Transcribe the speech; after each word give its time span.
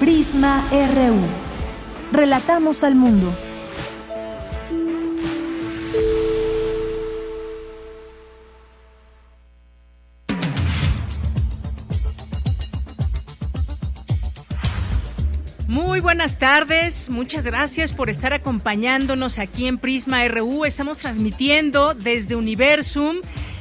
Prisma 0.00 0.66
RU. 0.72 1.20
Relatamos 2.10 2.84
al 2.84 2.94
mundo. 2.94 3.30
Muy 15.68 16.00
buenas 16.00 16.38
tardes, 16.38 17.10
muchas 17.10 17.44
gracias 17.44 17.92
por 17.92 18.08
estar 18.08 18.32
acompañándonos 18.32 19.38
aquí 19.38 19.66
en 19.66 19.76
Prisma 19.76 20.26
RU. 20.28 20.64
Estamos 20.64 20.96
transmitiendo 20.96 21.92
desde 21.92 22.36
Universum 22.36 23.16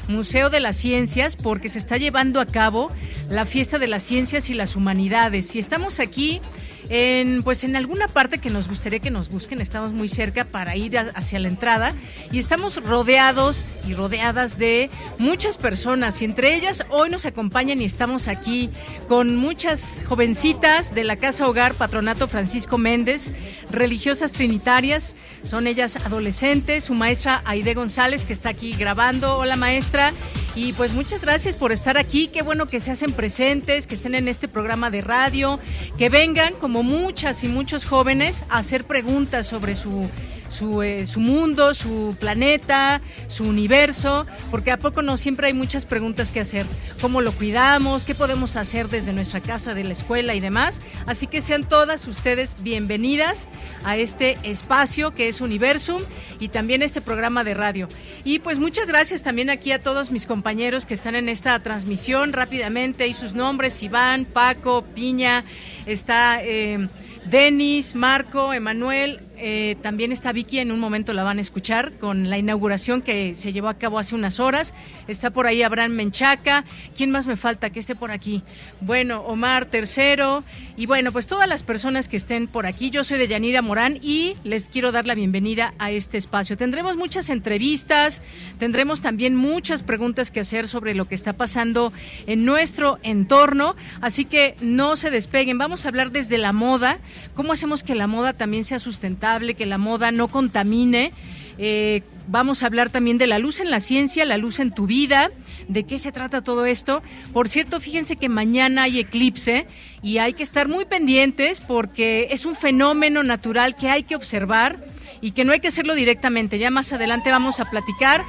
Museo 0.09 0.49
de 0.49 0.59
las 0.59 0.75
Ciencias 0.75 1.35
porque 1.35 1.69
se 1.69 1.77
está 1.77 1.97
llevando 1.97 2.41
a 2.41 2.45
cabo 2.45 2.91
la 3.29 3.45
Fiesta 3.45 3.79
de 3.79 3.87
las 3.87 4.03
Ciencias 4.03 4.49
y 4.49 4.55
las 4.55 4.75
Humanidades. 4.75 5.55
Y 5.55 5.59
estamos 5.59 5.99
aquí 5.99 6.41
en, 6.89 7.43
pues 7.43 7.63
en 7.63 7.75
alguna 7.75 8.07
parte 8.07 8.39
que 8.39 8.49
nos 8.49 8.67
gustaría 8.67 8.99
que 8.99 9.11
nos 9.11 9.29
busquen. 9.29 9.61
Estamos 9.61 9.93
muy 9.93 10.07
cerca 10.07 10.45
para 10.45 10.75
ir 10.75 10.97
hacia 10.97 11.39
la 11.39 11.47
entrada 11.47 11.93
y 12.31 12.39
estamos 12.39 12.83
rodeados 12.83 13.63
y 13.87 13.93
rodeadas 13.93 14.57
de 14.57 14.89
muchas 15.17 15.57
personas 15.57 16.21
y 16.21 16.25
entre 16.25 16.55
ellas 16.55 16.83
hoy 16.89 17.09
nos 17.09 17.25
acompañan 17.25 17.81
y 17.81 17.85
estamos 17.85 18.27
aquí 18.27 18.69
con 19.07 19.35
muchas 19.35 20.03
jovencitas 20.07 20.93
de 20.93 21.03
la 21.03 21.15
Casa 21.15 21.47
Hogar 21.47 21.75
Patronato 21.75 22.27
Francisco 22.27 22.77
Méndez, 22.77 23.33
religiosas 23.69 24.31
trinitarias. 24.31 25.15
Son 25.43 25.67
ellas 25.67 25.95
adolescentes, 25.97 26.85
su 26.85 26.93
maestra 26.93 27.41
Aide 27.45 27.73
González 27.73 28.25
que 28.25 28.33
está 28.33 28.49
aquí 28.49 28.73
grabando. 28.73 29.37
Hola 29.37 29.55
maestra. 29.55 30.13
Y 30.55 30.73
pues 30.73 30.93
muchas 30.93 31.21
gracias 31.21 31.55
por 31.55 31.71
estar 31.71 31.97
aquí. 31.97 32.27
Qué 32.27 32.41
bueno 32.41 32.67
que 32.67 32.79
se 32.79 32.91
hacen 32.91 33.13
presentes, 33.13 33.87
que 33.87 33.95
estén 33.95 34.15
en 34.15 34.27
este 34.27 34.47
programa 34.47 34.89
de 34.89 35.01
radio, 35.01 35.59
que 35.97 36.09
vengan 36.09 36.53
como 36.55 36.83
muchas 36.83 37.43
y 37.43 37.47
muchos 37.47 37.85
jóvenes 37.85 38.43
a 38.49 38.57
hacer 38.57 38.85
preguntas 38.85 39.47
sobre 39.47 39.75
su 39.75 40.09
su, 40.49 40.83
eh, 40.83 41.05
su 41.05 41.19
mundo, 41.19 41.73
su 41.73 42.15
planeta, 42.19 43.01
su 43.27 43.43
universo, 43.43 44.25
porque 44.51 44.71
a 44.71 44.77
poco 44.77 45.01
no 45.01 45.17
siempre 45.17 45.47
hay 45.47 45.53
muchas 45.53 45.85
preguntas 45.85 46.31
que 46.31 46.39
hacer. 46.39 46.65
¿Cómo 47.01 47.21
lo 47.21 47.31
cuidamos? 47.31 48.03
¿Qué 48.03 48.15
podemos 48.15 48.55
hacer 48.55 48.89
desde 48.89 49.13
nuestra 49.13 49.41
casa, 49.41 49.73
de 49.73 49.83
la 49.83 49.91
escuela 49.91 50.35
y 50.35 50.39
demás? 50.39 50.81
Así 51.05 51.27
que 51.27 51.41
sean 51.41 51.63
todas 51.63 52.07
ustedes 52.07 52.55
bienvenidas 52.61 53.49
a 53.83 53.97
este 53.97 54.37
espacio 54.43 55.11
que 55.11 55.27
es 55.27 55.41
Universum 55.41 56.03
y 56.39 56.49
también 56.49 56.81
este 56.81 57.01
programa 57.01 57.43
de 57.43 57.53
radio. 57.53 57.87
Y 58.23 58.39
pues 58.39 58.59
muchas 58.59 58.87
gracias 58.87 59.23
también 59.23 59.49
aquí 59.49 59.71
a 59.71 59.81
todos 59.81 60.11
mis 60.11 60.25
compañeros 60.25 60.85
que 60.85 60.93
están 60.93 61.15
en 61.15 61.29
esta 61.29 61.59
transmisión 61.61 62.33
rápidamente 62.33 63.07
y 63.07 63.13
sus 63.13 63.33
nombres, 63.33 63.81
Iván, 63.83 64.25
Paco, 64.25 64.83
Piña, 64.83 65.43
está... 65.85 66.41
Eh, 66.43 66.89
Denis, 67.25 67.95
Marco, 67.95 68.53
Emanuel, 68.53 69.19
eh, 69.39 69.77
también 69.81 70.11
está 70.11 70.33
Vicky, 70.33 70.59
en 70.59 70.71
un 70.71 70.79
momento 70.81 71.13
la 71.13 71.23
van 71.23 71.37
a 71.37 71.41
escuchar 71.41 71.93
con 71.93 72.29
la 72.29 72.37
inauguración 72.37 73.01
que 73.01 73.35
se 73.35 73.53
llevó 73.53 73.69
a 73.69 73.75
cabo 73.75 73.97
hace 73.97 74.13
unas 74.13 74.41
horas. 74.41 74.73
Está 75.07 75.29
por 75.29 75.47
ahí 75.47 75.63
Abraham 75.63 75.93
Menchaca. 75.93 76.65
¿Quién 76.93 77.09
más 77.09 77.25
me 77.25 77.37
falta 77.37 77.69
que 77.69 77.79
esté 77.79 77.95
por 77.95 78.11
aquí? 78.11 78.43
Bueno, 78.81 79.21
Omar 79.21 79.65
Tercero. 79.67 80.43
Y 80.75 80.87
bueno, 80.87 81.13
pues 81.13 81.25
todas 81.25 81.47
las 81.47 81.63
personas 81.63 82.09
que 82.09 82.17
estén 82.17 82.47
por 82.47 82.65
aquí. 82.65 82.89
Yo 82.89 83.05
soy 83.05 83.17
de 83.17 83.29
Yanira 83.29 83.61
Morán 83.61 83.99
y 84.01 84.35
les 84.43 84.65
quiero 84.65 84.91
dar 84.91 85.07
la 85.07 85.15
bienvenida 85.15 85.73
a 85.79 85.91
este 85.91 86.17
espacio. 86.17 86.57
Tendremos 86.57 86.97
muchas 86.97 87.29
entrevistas, 87.29 88.21
tendremos 88.57 88.99
también 88.99 89.35
muchas 89.35 89.83
preguntas 89.83 90.31
que 90.31 90.41
hacer 90.41 90.67
sobre 90.67 90.95
lo 90.95 91.07
que 91.07 91.15
está 91.15 91.31
pasando 91.31 91.93
en 92.27 92.43
nuestro 92.43 92.99
entorno. 93.03 93.77
Así 94.01 94.25
que 94.25 94.55
no 94.59 94.97
se 94.97 95.11
despeguen. 95.11 95.57
Vamos 95.57 95.85
a 95.85 95.89
hablar 95.89 96.11
desde 96.11 96.37
la 96.37 96.51
moda. 96.51 96.99
¿Cómo 97.35 97.53
hacemos 97.53 97.83
que 97.83 97.95
la 97.95 98.07
moda 98.07 98.33
también 98.33 98.65
sea 98.65 98.79
sustentable? 98.79 99.28
Que 99.37 99.65
la 99.65 99.77
moda 99.77 100.11
no 100.11 100.27
contamine. 100.27 101.11
Eh, 101.57 102.01
vamos 102.27 102.63
a 102.63 102.65
hablar 102.65 102.89
también 102.89 103.17
de 103.17 103.27
la 103.27 103.37
luz 103.37 103.59
en 103.59 103.69
la 103.69 103.79
ciencia, 103.79 104.25
la 104.25 104.37
luz 104.37 104.59
en 104.59 104.71
tu 104.71 104.87
vida, 104.87 105.29
de 105.67 105.83
qué 105.83 105.99
se 105.99 106.11
trata 106.11 106.41
todo 106.41 106.65
esto. 106.65 107.03
Por 107.31 107.47
cierto, 107.47 107.79
fíjense 107.79 108.15
que 108.15 108.29
mañana 108.29 108.83
hay 108.83 108.99
eclipse 108.99 109.67
y 110.01 110.17
hay 110.17 110.33
que 110.33 110.43
estar 110.43 110.67
muy 110.67 110.85
pendientes 110.85 111.61
porque 111.61 112.29
es 112.31 112.45
un 112.45 112.55
fenómeno 112.55 113.23
natural 113.23 113.75
que 113.75 113.89
hay 113.89 114.03
que 114.03 114.15
observar 114.15 114.79
y 115.21 115.31
que 115.31 115.45
no 115.45 115.51
hay 115.51 115.59
que 115.59 115.67
hacerlo 115.67 115.93
directamente. 115.95 116.57
Ya 116.57 116.71
más 116.71 116.91
adelante 116.91 117.29
vamos 117.29 117.59
a 117.59 117.69
platicar 117.69 118.23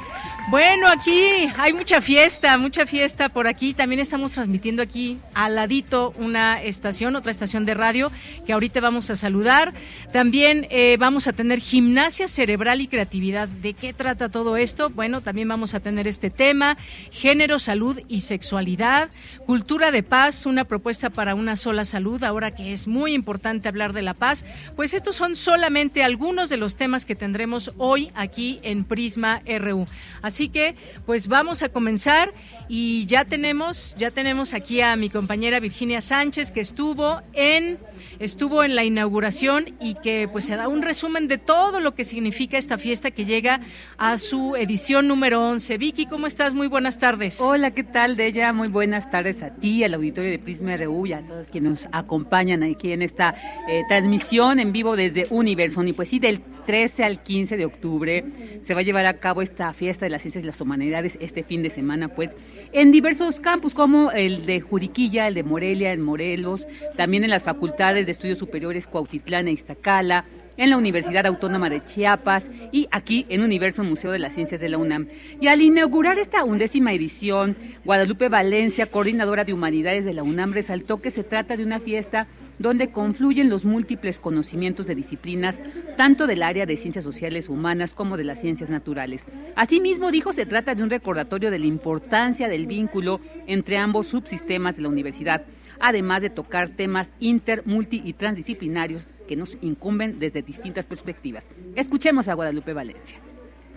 bueno, 0.48 0.86
aquí 0.88 1.48
hay 1.58 1.72
mucha 1.72 2.00
fiesta, 2.00 2.56
mucha 2.56 2.86
fiesta 2.86 3.28
por 3.28 3.46
aquí. 3.46 3.74
También 3.74 4.00
estamos 4.00 4.32
transmitiendo 4.32 4.82
aquí 4.82 5.18
al 5.34 5.56
ladito 5.56 6.12
una 6.16 6.62
estación, 6.62 7.14
otra 7.14 7.30
estación 7.30 7.64
de 7.64 7.74
radio 7.74 8.10
que 8.46 8.52
ahorita 8.52 8.80
vamos 8.80 9.10
a 9.10 9.16
saludar. 9.16 9.74
También 10.12 10.66
eh, 10.70 10.96
vamos 10.98 11.26
a 11.28 11.32
tener 11.32 11.60
gimnasia 11.60 12.26
cerebral 12.26 12.80
y 12.80 12.88
creatividad. 12.88 13.48
¿De 13.48 13.74
qué 13.74 13.92
trata 13.92 14.28
todo 14.28 14.56
esto? 14.56 14.90
Bueno, 14.90 15.20
también 15.20 15.48
vamos 15.48 15.74
a 15.74 15.80
tener 15.80 16.08
este 16.08 16.30
tema, 16.30 16.76
género, 17.10 17.58
salud 17.58 18.00
y 18.08 18.22
sexualidad, 18.22 19.10
cultura 19.46 19.90
de 19.90 20.02
paz, 20.02 20.46
una 20.46 20.64
propuesta 20.64 21.10
para 21.10 21.34
una 21.34 21.56
sola 21.56 21.84
salud, 21.84 22.22
ahora 22.24 22.50
que 22.50 22.72
es 22.72 22.88
muy 22.88 23.14
importante 23.14 23.68
hablar 23.68 23.92
de 23.92 24.02
la 24.02 24.14
paz. 24.14 24.44
Pues 24.74 24.94
estos 24.94 25.16
son 25.16 25.36
solamente 25.36 26.02
algunos 26.02 26.48
de 26.48 26.56
los 26.56 26.76
temas 26.76 27.04
que 27.04 27.14
tendremos 27.14 27.72
hoy 27.76 28.10
aquí 28.14 28.58
en 28.62 28.84
Prisma 28.84 29.42
RU. 29.46 29.86
Así 30.30 30.48
que, 30.48 30.76
pues 31.06 31.26
vamos 31.26 31.64
a 31.64 31.70
comenzar 31.70 32.32
y 32.72 33.04
ya 33.06 33.25
tenemos, 33.25 33.97
ya 33.98 34.12
tenemos 34.12 34.54
aquí 34.54 34.81
a 34.81 34.94
mi 34.94 35.10
compañera 35.10 35.58
Virginia 35.58 36.00
Sánchez 36.00 36.53
que 36.53 36.60
estuvo 36.60 37.20
en, 37.32 37.78
estuvo 38.20 38.62
en 38.62 38.76
la 38.76 38.84
inauguración 38.84 39.75
y 39.81 39.97
que 39.97 40.28
pues 40.31 40.44
se 40.44 40.54
da 40.54 40.69
un 40.69 40.81
resumen 40.81 41.26
de 41.26 41.36
todo 41.36 41.81
lo 41.81 41.97
que 41.97 42.04
significa 42.04 42.58
esta 42.58 42.78
fiesta 42.78 43.10
que 43.10 43.25
llega 43.25 43.58
a 43.98 44.19
su 44.19 44.54
edición 44.54 45.08
número 45.08 45.48
11. 45.48 45.78
Vicky, 45.78 46.06
¿cómo 46.06 46.28
estás? 46.28 46.54
Muy 46.54 46.69
buenas 46.69 47.00
tardes. 47.00 47.41
Hola, 47.41 47.72
¿qué 47.72 47.82
tal, 47.82 48.16
Deya? 48.16 48.53
Muy 48.53 48.69
buenas 48.69 49.10
tardes 49.10 49.42
a 49.42 49.50
ti, 49.52 49.82
al 49.82 49.94
auditorio 49.94 50.31
de 50.31 50.38
Prisma 50.38 50.76
RU 50.76 51.06
y 51.06 51.12
a 51.12 51.26
todos 51.26 51.48
quienes 51.48 51.70
nos 51.70 51.88
acompañan 51.91 52.62
aquí 52.62 52.92
en 52.92 53.02
esta 53.02 53.34
eh, 53.69 53.82
transmisión 53.88 54.60
en 54.60 54.70
vivo 54.70 54.94
desde 54.94 55.26
Universo. 55.31 55.82
Y 55.82 55.92
pues 55.92 56.08
sí, 56.08 56.20
del 56.20 56.41
13 56.70 57.02
al 57.02 57.20
15 57.20 57.56
de 57.56 57.64
octubre 57.64 58.25
se 58.64 58.75
va 58.75 58.81
a 58.81 58.82
llevar 58.84 59.06
a 59.06 59.14
cabo 59.14 59.42
esta 59.42 59.72
fiesta 59.72 60.06
de 60.06 60.10
las 60.10 60.22
ciencias 60.22 60.44
y 60.44 60.47
las 60.47 60.60
humanidades 60.60 61.19
este 61.20 61.42
fin 61.42 61.64
de 61.64 61.70
semana, 61.70 62.06
pues 62.06 62.31
en 62.72 62.92
diversos 62.92 63.41
campus 63.41 63.75
como 63.75 64.10
el 64.12 64.47
de 64.47 64.60
Juriquilla, 64.60 65.28
el 65.28 65.34
de 65.34 65.42
Morelia, 65.42 65.92
en 65.92 66.00
Morelos, 66.00 66.66
también 66.97 67.25
en 67.25 67.31
las 67.31 67.42
facultades 67.42 68.06
de 68.06 68.12
estudios 68.12 68.38
superiores 68.38 68.86
Cuautitlán 68.86 69.48
e 69.48 69.53
Iztacala, 69.53 70.25
en 70.56 70.69
la 70.69 70.76
Universidad 70.76 71.26
Autónoma 71.26 71.70
de 71.70 71.82
Chiapas 71.84 72.44
y 72.70 72.86
aquí 72.91 73.25
en 73.31 73.41
Universo 73.42 73.82
Museo 73.82 74.10
de 74.10 74.19
las 74.19 74.34
Ciencias 74.34 74.60
de 74.60 74.69
la 74.69 74.76
UNAM. 74.76 75.06
Y 75.41 75.48
al 75.48 75.62
inaugurar 75.62 76.19
esta 76.19 76.44
undécima 76.44 76.92
edición, 76.92 77.56
Guadalupe 77.84 78.28
Valencia, 78.28 78.84
coordinadora 78.84 79.44
de 79.44 79.54
Humanidades 79.54 80.04
de 80.04 80.12
la 80.12 80.22
UNAM, 80.22 80.52
resaltó 80.52 81.00
que 81.00 81.11
se 81.11 81.25
trata 81.25 81.56
de 81.56 81.64
una 81.64 81.81
fiesta 81.81 82.26
donde 82.60 82.90
confluyen 82.90 83.48
los 83.48 83.64
múltiples 83.64 84.20
conocimientos 84.20 84.86
de 84.86 84.94
disciplinas, 84.94 85.56
tanto 85.96 86.26
del 86.26 86.42
área 86.42 86.66
de 86.66 86.76
ciencias 86.76 87.02
sociales 87.02 87.48
humanas 87.48 87.94
como 87.94 88.18
de 88.18 88.24
las 88.24 88.38
ciencias 88.38 88.68
naturales. 88.68 89.24
Asimismo, 89.56 90.10
dijo, 90.10 90.34
se 90.34 90.44
trata 90.44 90.74
de 90.74 90.82
un 90.82 90.90
recordatorio 90.90 91.50
de 91.50 91.58
la 91.58 91.64
importancia 91.64 92.48
del 92.48 92.66
vínculo 92.66 93.18
entre 93.46 93.78
ambos 93.78 94.08
subsistemas 94.08 94.76
de 94.76 94.82
la 94.82 94.90
universidad, 94.90 95.42
además 95.80 96.20
de 96.20 96.28
tocar 96.28 96.68
temas 96.68 97.08
inter, 97.18 97.62
multi 97.64 98.02
y 98.04 98.12
transdisciplinarios 98.12 99.04
que 99.26 99.36
nos 99.36 99.56
incumben 99.62 100.18
desde 100.18 100.42
distintas 100.42 100.84
perspectivas. 100.84 101.44
Escuchemos 101.76 102.28
a 102.28 102.34
Guadalupe 102.34 102.74
Valencia. 102.74 103.16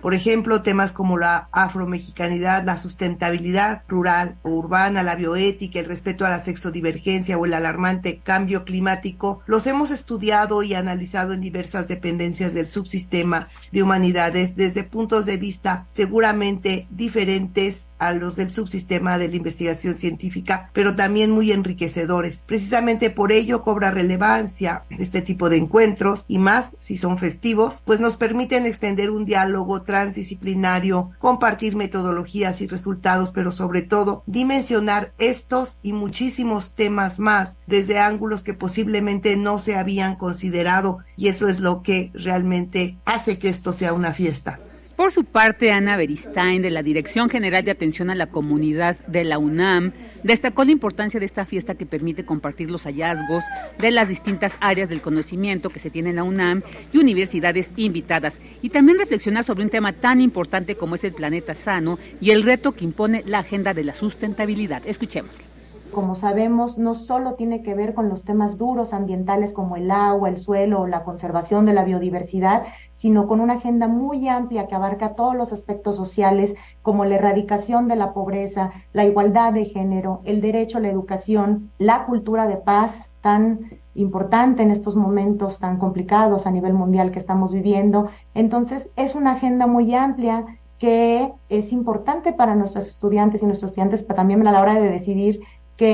Por 0.03 0.13
ejemplo, 0.13 0.61
temas 0.63 0.91
como 0.91 1.17
la 1.17 1.47
afromexicanidad, 1.53 2.65
la 2.65 2.77
sustentabilidad 2.77 3.83
rural 3.87 4.35
o 4.43 4.49
urbana, 4.49 5.01
la 5.01 5.15
bioética, 5.15 5.79
el 5.79 5.85
respeto 5.85 6.25
a 6.25 6.29
la 6.29 6.41
sexodivergencia 6.41 7.37
o 7.37 7.45
el 7.45 7.53
alarmante 7.53 8.19
cambio 8.21 8.65
climático, 8.65 9.41
los 9.45 9.65
hemos 9.65 9.91
estudiado 9.91 10.61
y 10.61 10.73
analizado 10.73 11.31
en 11.31 11.39
diversas 11.39 11.87
dependencias 11.87 12.53
del 12.53 12.67
subsistema 12.67 13.47
de 13.71 13.81
humanidades 13.81 14.57
desde 14.57 14.83
puntos 14.83 15.25
de 15.25 15.37
vista 15.37 15.87
seguramente 15.89 16.85
diferentes 16.89 17.85
a 18.07 18.13
los 18.13 18.35
del 18.35 18.51
subsistema 18.51 19.17
de 19.17 19.27
la 19.27 19.35
investigación 19.35 19.95
científica, 19.95 20.69
pero 20.73 20.95
también 20.95 21.31
muy 21.31 21.51
enriquecedores. 21.51 22.43
Precisamente 22.45 23.09
por 23.09 23.31
ello 23.31 23.63
cobra 23.63 23.91
relevancia 23.91 24.83
este 24.89 25.21
tipo 25.21 25.49
de 25.49 25.57
encuentros 25.57 26.25
y 26.27 26.37
más 26.37 26.75
si 26.79 26.97
son 26.97 27.17
festivos, 27.17 27.81
pues 27.85 27.99
nos 27.99 28.17
permiten 28.17 28.65
extender 28.65 29.09
un 29.09 29.25
diálogo 29.25 29.81
transdisciplinario, 29.81 31.11
compartir 31.19 31.75
metodologías 31.75 32.61
y 32.61 32.67
resultados, 32.67 33.31
pero 33.31 33.51
sobre 33.51 33.81
todo 33.81 34.23
dimensionar 34.25 35.11
estos 35.17 35.77
y 35.83 35.93
muchísimos 35.93 36.73
temas 36.73 37.19
más 37.19 37.55
desde 37.67 37.99
ángulos 37.99 38.43
que 38.43 38.53
posiblemente 38.53 39.35
no 39.35 39.59
se 39.59 39.75
habían 39.75 40.15
considerado 40.15 40.99
y 41.17 41.27
eso 41.27 41.47
es 41.47 41.59
lo 41.59 41.83
que 41.83 42.11
realmente 42.13 42.97
hace 43.05 43.39
que 43.39 43.49
esto 43.49 43.73
sea 43.73 43.93
una 43.93 44.13
fiesta. 44.13 44.59
Por 44.95 45.11
su 45.11 45.25
parte, 45.25 45.71
Ana 45.71 45.97
Beristain, 45.97 46.61
de 46.61 46.69
la 46.69 46.83
Dirección 46.83 47.27
General 47.27 47.65
de 47.65 47.71
Atención 47.71 48.11
a 48.11 48.15
la 48.15 48.27
Comunidad 48.27 48.95
de 49.07 49.23
la 49.23 49.39
UNAM, 49.39 49.91
destacó 50.21 50.63
la 50.63 50.71
importancia 50.71 51.19
de 51.19 51.25
esta 51.25 51.45
fiesta 51.45 51.73
que 51.73 51.87
permite 51.87 52.25
compartir 52.25 52.69
los 52.69 52.83
hallazgos 52.83 53.43
de 53.79 53.89
las 53.89 54.07
distintas 54.07 54.55
áreas 54.59 54.89
del 54.89 55.01
conocimiento 55.01 55.71
que 55.71 55.79
se 55.79 55.89
tiene 55.89 56.11
en 56.11 56.17
la 56.17 56.23
UNAM 56.23 56.61
y 56.93 56.99
universidades 56.99 57.71
invitadas, 57.75 58.37
y 58.61 58.69
también 58.69 58.99
reflexionar 58.99 59.43
sobre 59.43 59.63
un 59.63 59.71
tema 59.71 59.93
tan 59.93 60.21
importante 60.21 60.75
como 60.75 60.93
es 60.93 61.03
el 61.03 61.13
planeta 61.13 61.55
sano 61.55 61.97
y 62.21 62.29
el 62.29 62.43
reto 62.43 62.73
que 62.73 62.85
impone 62.85 63.23
la 63.25 63.39
agenda 63.39 63.73
de 63.73 63.85
la 63.85 63.95
sustentabilidad. 63.95 64.83
Escuchémoslo 64.85 65.53
como 65.93 66.15
sabemos, 66.15 66.77
no 66.77 66.95
solo 66.95 67.35
tiene 67.35 67.63
que 67.63 67.73
ver 67.73 67.93
con 67.93 68.09
los 68.09 68.25
temas 68.25 68.57
duros 68.57 68.91
ambientales 68.93 69.53
como 69.53 69.77
el 69.77 69.89
agua, 69.89 70.27
el 70.27 70.37
suelo 70.37 70.81
o 70.81 70.87
la 70.87 71.03
conservación 71.03 71.65
de 71.65 71.73
la 71.73 71.85
biodiversidad, 71.85 72.63
sino 72.95 73.27
con 73.27 73.39
una 73.39 73.53
agenda 73.53 73.87
muy 73.87 74.27
amplia 74.27 74.67
que 74.67 74.75
abarca 74.75 75.15
todos 75.15 75.35
los 75.35 75.53
aspectos 75.53 75.95
sociales 75.95 76.55
como 76.81 77.05
la 77.05 77.15
erradicación 77.15 77.87
de 77.87 77.95
la 77.95 78.13
pobreza, 78.13 78.71
la 78.91 79.05
igualdad 79.05 79.53
de 79.53 79.65
género, 79.65 80.19
el 80.25 80.41
derecho 80.41 80.77
a 80.77 80.81
la 80.81 80.89
educación, 80.89 81.69
la 81.77 82.05
cultura 82.05 82.47
de 82.47 82.57
paz 82.57 82.93
tan 83.21 83.59
importante 83.95 84.63
en 84.63 84.71
estos 84.71 84.95
momentos 84.95 85.59
tan 85.59 85.77
complicados 85.77 86.45
a 86.45 86.51
nivel 86.51 86.73
mundial 86.73 87.11
que 87.11 87.19
estamos 87.19 87.53
viviendo. 87.53 88.09
Entonces, 88.35 88.89
es 88.95 89.15
una 89.15 89.33
agenda 89.33 89.67
muy 89.67 89.93
amplia 89.95 90.45
que 90.83 91.31
es 91.47 91.71
importante 91.71 92.33
para 92.33 92.55
nuestros 92.55 92.89
estudiantes 92.89 93.41
y 93.41 93.45
nuestros 93.45 93.71
estudiantes, 93.71 94.05
también 94.05 94.45
a 94.45 94.51
la 94.51 94.61
hora 94.61 94.75
de 94.75 94.89
decidir 94.89 95.39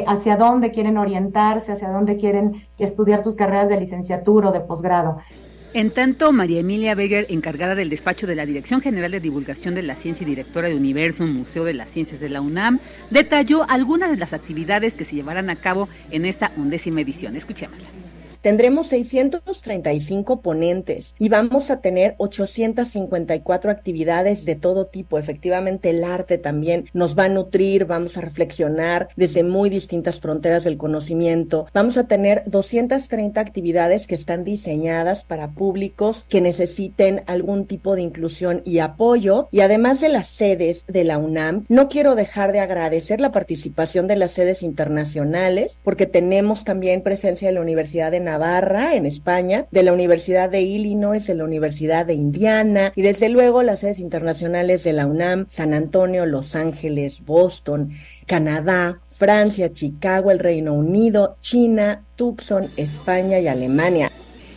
hacia 0.07 0.37
dónde 0.37 0.71
quieren 0.71 0.97
orientarse, 0.97 1.71
hacia 1.71 1.89
dónde 1.89 2.17
quieren 2.17 2.63
estudiar 2.77 3.23
sus 3.23 3.35
carreras 3.35 3.69
de 3.69 3.79
licenciatura 3.79 4.49
o 4.49 4.51
de 4.51 4.61
posgrado. 4.61 5.19
En 5.73 5.91
tanto, 5.91 6.31
María 6.31 6.61
Emilia 6.61 6.95
Beger, 6.95 7.27
encargada 7.29 7.75
del 7.75 7.89
despacho 7.89 8.25
de 8.25 8.33
la 8.33 8.47
Dirección 8.47 8.81
General 8.81 9.11
de 9.11 9.19
Divulgación 9.19 9.75
de 9.75 9.83
la 9.83 9.95
Ciencia 9.95 10.23
y 10.23 10.29
directora 10.29 10.67
de 10.67 10.75
Universum, 10.75 11.31
Museo 11.31 11.63
de 11.63 11.75
las 11.75 11.89
Ciencias 11.89 12.19
de 12.19 12.29
la 12.29 12.41
UNAM, 12.41 12.79
detalló 13.11 13.69
algunas 13.69 14.09
de 14.09 14.17
las 14.17 14.33
actividades 14.33 14.95
que 14.95 15.05
se 15.05 15.15
llevarán 15.15 15.51
a 15.51 15.55
cabo 15.55 15.87
en 16.09 16.25
esta 16.25 16.51
undécima 16.57 17.01
edición. 17.01 17.35
Escuchémosla. 17.35 18.08
Tendremos 18.41 18.87
635 18.87 20.41
ponentes 20.41 21.13
y 21.19 21.27
vamos 21.27 21.69
a 21.69 21.81
tener 21.81 22.15
854 22.17 23.69
actividades 23.69 24.45
de 24.45 24.55
todo 24.55 24.85
tipo. 24.85 25.17
Efectivamente, 25.17 25.89
el 25.89 26.05
arte 26.05 26.37
también 26.37 26.85
nos 26.93 27.17
va 27.17 27.25
a 27.25 27.29
nutrir, 27.29 27.85
vamos 27.85 28.17
a 28.17 28.21
reflexionar 28.21 29.09
desde 29.17 29.43
muy 29.43 29.69
distintas 29.69 30.21
fronteras 30.21 30.63
del 30.63 30.77
conocimiento. 30.77 31.67
Vamos 31.73 31.97
a 31.97 32.07
tener 32.07 32.43
230 32.45 33.41
actividades 33.41 34.07
que 34.07 34.15
están 34.15 34.45
diseñadas 34.45 35.25
para 35.25 35.49
públicos 35.49 36.25
que 36.29 36.39
necesiten 36.39 37.23
algún 37.25 37.65
tipo 37.65 37.95
de 37.95 38.03
inclusión 38.03 38.61
y 38.63 38.79
apoyo. 38.79 39.49
Y 39.51 39.59
además 39.61 39.99
de 39.99 40.09
las 40.09 40.27
sedes 40.27 40.85
de 40.87 41.03
la 41.03 41.17
UNAM, 41.17 41.65
no 41.67 41.89
quiero 41.89 42.15
dejar 42.15 42.53
de 42.53 42.61
agradecer 42.61 43.19
la 43.19 43.33
participación 43.33 44.07
de 44.07 44.15
las 44.15 44.31
sedes 44.31 44.63
internacionales 44.63 45.77
porque 45.83 46.05
tenemos 46.05 46.63
también 46.63 47.01
presencia 47.01 47.49
de 47.49 47.53
la 47.53 47.61
Universidad 47.61 48.11
de 48.11 48.19
Navarra, 48.29 48.95
en 48.95 49.05
España, 49.07 49.65
de 49.71 49.81
la 49.81 49.91
Universidad 49.91 50.49
de 50.49 50.61
Illinois, 50.61 51.25
de 51.25 51.33
la 51.33 51.43
Universidad 51.43 52.05
de 52.05 52.13
Indiana 52.13 52.93
y 52.95 53.01
desde 53.01 53.27
luego 53.29 53.63
las 53.63 53.79
sedes 53.79 53.97
internacionales 53.99 54.83
de 54.83 54.93
la 54.93 55.07
UNAM, 55.07 55.47
San 55.49 55.73
Antonio, 55.73 56.27
Los 56.27 56.55
Ángeles, 56.55 57.25
Boston, 57.25 57.91
Canadá, 58.27 58.99
Francia, 59.17 59.73
Chicago, 59.73 60.29
el 60.29 60.39
Reino 60.39 60.73
Unido, 60.73 61.37
China, 61.41 62.03
Tucson, 62.15 62.69
España 62.77 63.39
y 63.39 63.47
Alemania. 63.47 64.11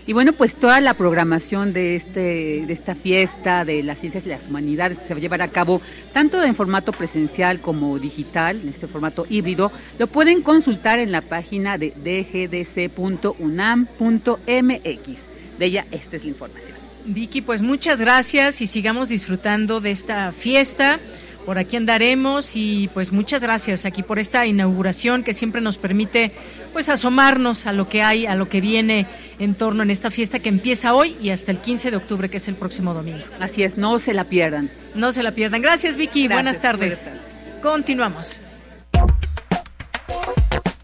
Y 0.06 0.12
bueno, 0.12 0.32
pues 0.32 0.56
toda 0.56 0.80
la 0.80 0.94
programación 0.94 1.72
de, 1.72 1.94
este, 1.96 2.64
de 2.66 2.72
esta 2.72 2.94
fiesta 2.94 3.64
de 3.64 3.82
las 3.82 4.00
ciencias 4.00 4.26
y 4.26 4.28
las 4.28 4.48
humanidades 4.48 4.98
que 4.98 5.06
se 5.06 5.14
va 5.14 5.18
a 5.18 5.20
llevar 5.20 5.42
a 5.42 5.48
cabo 5.48 5.80
tanto 6.12 6.42
en 6.42 6.54
formato 6.54 6.92
presencial 6.92 7.60
como 7.60 7.98
digital, 7.98 8.60
en 8.62 8.68
este 8.68 8.88
formato 8.88 9.26
híbrido, 9.28 9.70
lo 9.98 10.08
pueden 10.08 10.42
consultar 10.42 10.98
en 10.98 11.12
la 11.12 11.20
página 11.20 11.78
de 11.78 11.90
dgdc.unam.mx. 11.90 12.88
De 15.58 15.66
ella, 15.66 15.86
esta 15.92 16.16
es 16.16 16.24
la 16.24 16.30
información. 16.30 16.76
Vicky, 17.04 17.40
pues 17.40 17.62
muchas 17.62 18.00
gracias 18.00 18.60
y 18.60 18.66
sigamos 18.66 19.08
disfrutando 19.08 19.80
de 19.80 19.90
esta 19.90 20.32
fiesta 20.32 20.98
por 21.44 21.58
aquí 21.58 21.76
andaremos 21.76 22.52
y 22.54 22.88
pues 22.94 23.12
muchas 23.12 23.42
gracias 23.42 23.84
aquí 23.84 24.02
por 24.02 24.18
esta 24.18 24.46
inauguración 24.46 25.24
que 25.24 25.34
siempre 25.34 25.60
nos 25.60 25.78
permite 25.78 26.32
pues 26.72 26.88
asomarnos 26.88 27.66
a 27.66 27.72
lo 27.72 27.88
que 27.88 28.02
hay, 28.02 28.26
a 28.26 28.34
lo 28.34 28.48
que 28.48 28.60
viene 28.60 29.06
en 29.38 29.54
torno 29.54 29.82
en 29.82 29.90
esta 29.90 30.10
fiesta 30.10 30.38
que 30.38 30.48
empieza 30.48 30.94
hoy 30.94 31.16
y 31.20 31.30
hasta 31.30 31.50
el 31.50 31.58
15 31.58 31.90
de 31.90 31.96
octubre 31.96 32.28
que 32.28 32.38
es 32.38 32.48
el 32.48 32.54
próximo 32.54 32.94
domingo. 32.94 33.24
Así 33.40 33.62
es, 33.62 33.76
no 33.76 33.98
se 33.98 34.14
la 34.14 34.24
pierdan. 34.24 34.70
No 34.94 35.12
se 35.12 35.22
la 35.22 35.32
pierdan. 35.32 35.62
Gracias 35.62 35.96
Vicky, 35.96 36.28
buenas 36.28 36.60
tardes. 36.60 37.10
Continuamos. 37.62 38.42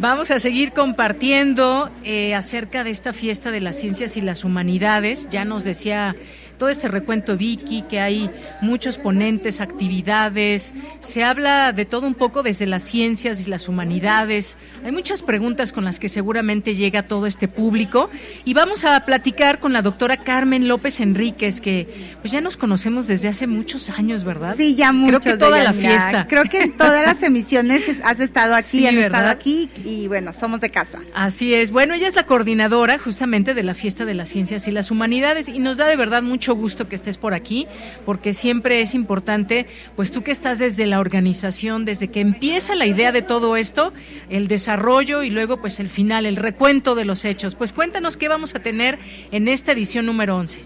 Vamos 0.00 0.30
a 0.30 0.38
seguir 0.38 0.70
compartiendo 0.70 1.90
eh, 2.04 2.32
acerca 2.36 2.84
de 2.84 2.90
esta 2.90 3.12
fiesta 3.12 3.50
de 3.50 3.60
las 3.60 3.74
ciencias 3.74 4.16
y 4.16 4.20
las 4.20 4.44
humanidades. 4.44 5.28
Ya 5.28 5.44
nos 5.44 5.64
decía 5.64 6.14
todo 6.58 6.68
este 6.68 6.88
recuento 6.88 7.36
Vicky, 7.36 7.82
que 7.82 8.00
hay 8.00 8.30
muchos 8.60 8.98
ponentes, 8.98 9.60
actividades, 9.60 10.74
se 10.98 11.24
habla 11.24 11.72
de 11.72 11.84
todo 11.84 12.06
un 12.06 12.14
poco 12.14 12.42
desde 12.42 12.66
las 12.66 12.82
ciencias 12.82 13.46
y 13.46 13.50
las 13.50 13.68
humanidades. 13.68 14.58
Hay 14.84 14.92
muchas 14.92 15.22
preguntas 15.22 15.72
con 15.72 15.84
las 15.84 15.98
que 15.98 16.08
seguramente 16.08 16.74
llega 16.74 17.04
todo 17.04 17.26
este 17.26 17.48
público 17.48 18.10
y 18.44 18.54
vamos 18.54 18.84
a 18.84 18.98
platicar 19.06 19.60
con 19.60 19.72
la 19.72 19.82
doctora 19.82 20.18
Carmen 20.18 20.68
López 20.68 21.00
Enríquez, 21.00 21.60
que 21.60 22.16
pues 22.20 22.32
ya 22.32 22.40
nos 22.40 22.56
conocemos 22.56 23.06
desde 23.06 23.28
hace 23.28 23.46
muchos 23.46 23.90
años, 23.90 24.24
¿verdad? 24.24 24.56
Sí, 24.56 24.74
ya 24.74 24.92
mucho. 24.92 25.20
Creo 25.20 25.34
que 25.34 25.38
toda 25.38 25.62
la 25.62 25.72
fiesta. 25.72 26.26
Creo 26.28 26.44
que 26.44 26.62
en 26.62 26.76
todas 26.76 27.06
las 27.06 27.22
emisiones 27.22 27.84
has 28.02 28.20
estado 28.20 28.54
aquí, 28.54 28.86
han 28.86 28.98
estado 28.98 29.28
aquí 29.28 29.70
y 29.84 30.08
bueno, 30.08 30.32
somos 30.32 30.60
de 30.60 30.70
casa. 30.70 31.00
Así 31.14 31.54
es. 31.54 31.70
Bueno, 31.70 31.94
ella 31.94 32.08
es 32.08 32.16
la 32.16 32.26
coordinadora 32.26 32.98
justamente 32.98 33.54
de 33.54 33.62
la 33.62 33.74
fiesta 33.74 34.04
de 34.04 34.14
las 34.14 34.28
ciencias 34.28 34.66
y 34.66 34.72
las 34.72 34.90
humanidades 34.90 35.48
y 35.48 35.58
nos 35.60 35.76
da 35.76 35.86
de 35.86 35.96
verdad 35.96 36.22
mucho 36.22 36.47
gusto 36.54 36.88
que 36.88 36.94
estés 36.94 37.18
por 37.18 37.34
aquí, 37.34 37.66
porque 38.04 38.32
siempre 38.32 38.80
es 38.80 38.94
importante, 38.94 39.66
pues 39.96 40.10
tú 40.10 40.22
que 40.22 40.30
estás 40.30 40.58
desde 40.58 40.86
la 40.86 41.00
organización, 41.00 41.84
desde 41.84 42.08
que 42.08 42.20
empieza 42.20 42.74
la 42.74 42.86
idea 42.86 43.12
de 43.12 43.22
todo 43.22 43.56
esto, 43.56 43.92
el 44.28 44.48
desarrollo 44.48 45.22
y 45.22 45.30
luego 45.30 45.60
pues 45.60 45.80
el 45.80 45.88
final, 45.88 46.26
el 46.26 46.36
recuento 46.36 46.94
de 46.94 47.04
los 47.04 47.24
hechos. 47.24 47.54
Pues 47.54 47.72
cuéntanos 47.72 48.16
qué 48.16 48.28
vamos 48.28 48.54
a 48.54 48.60
tener 48.60 48.98
en 49.30 49.48
esta 49.48 49.72
edición 49.72 50.06
número 50.06 50.36
11. 50.36 50.62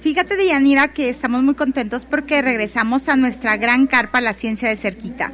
Fíjate, 0.00 0.36
Dianira, 0.36 0.92
que 0.92 1.08
estamos 1.08 1.42
muy 1.42 1.54
contentos 1.54 2.04
porque 2.04 2.42
regresamos 2.42 3.08
a 3.08 3.16
nuestra 3.16 3.56
gran 3.56 3.86
carpa, 3.86 4.20
la 4.20 4.32
ciencia 4.32 4.68
de 4.68 4.76
cerquita. 4.76 5.32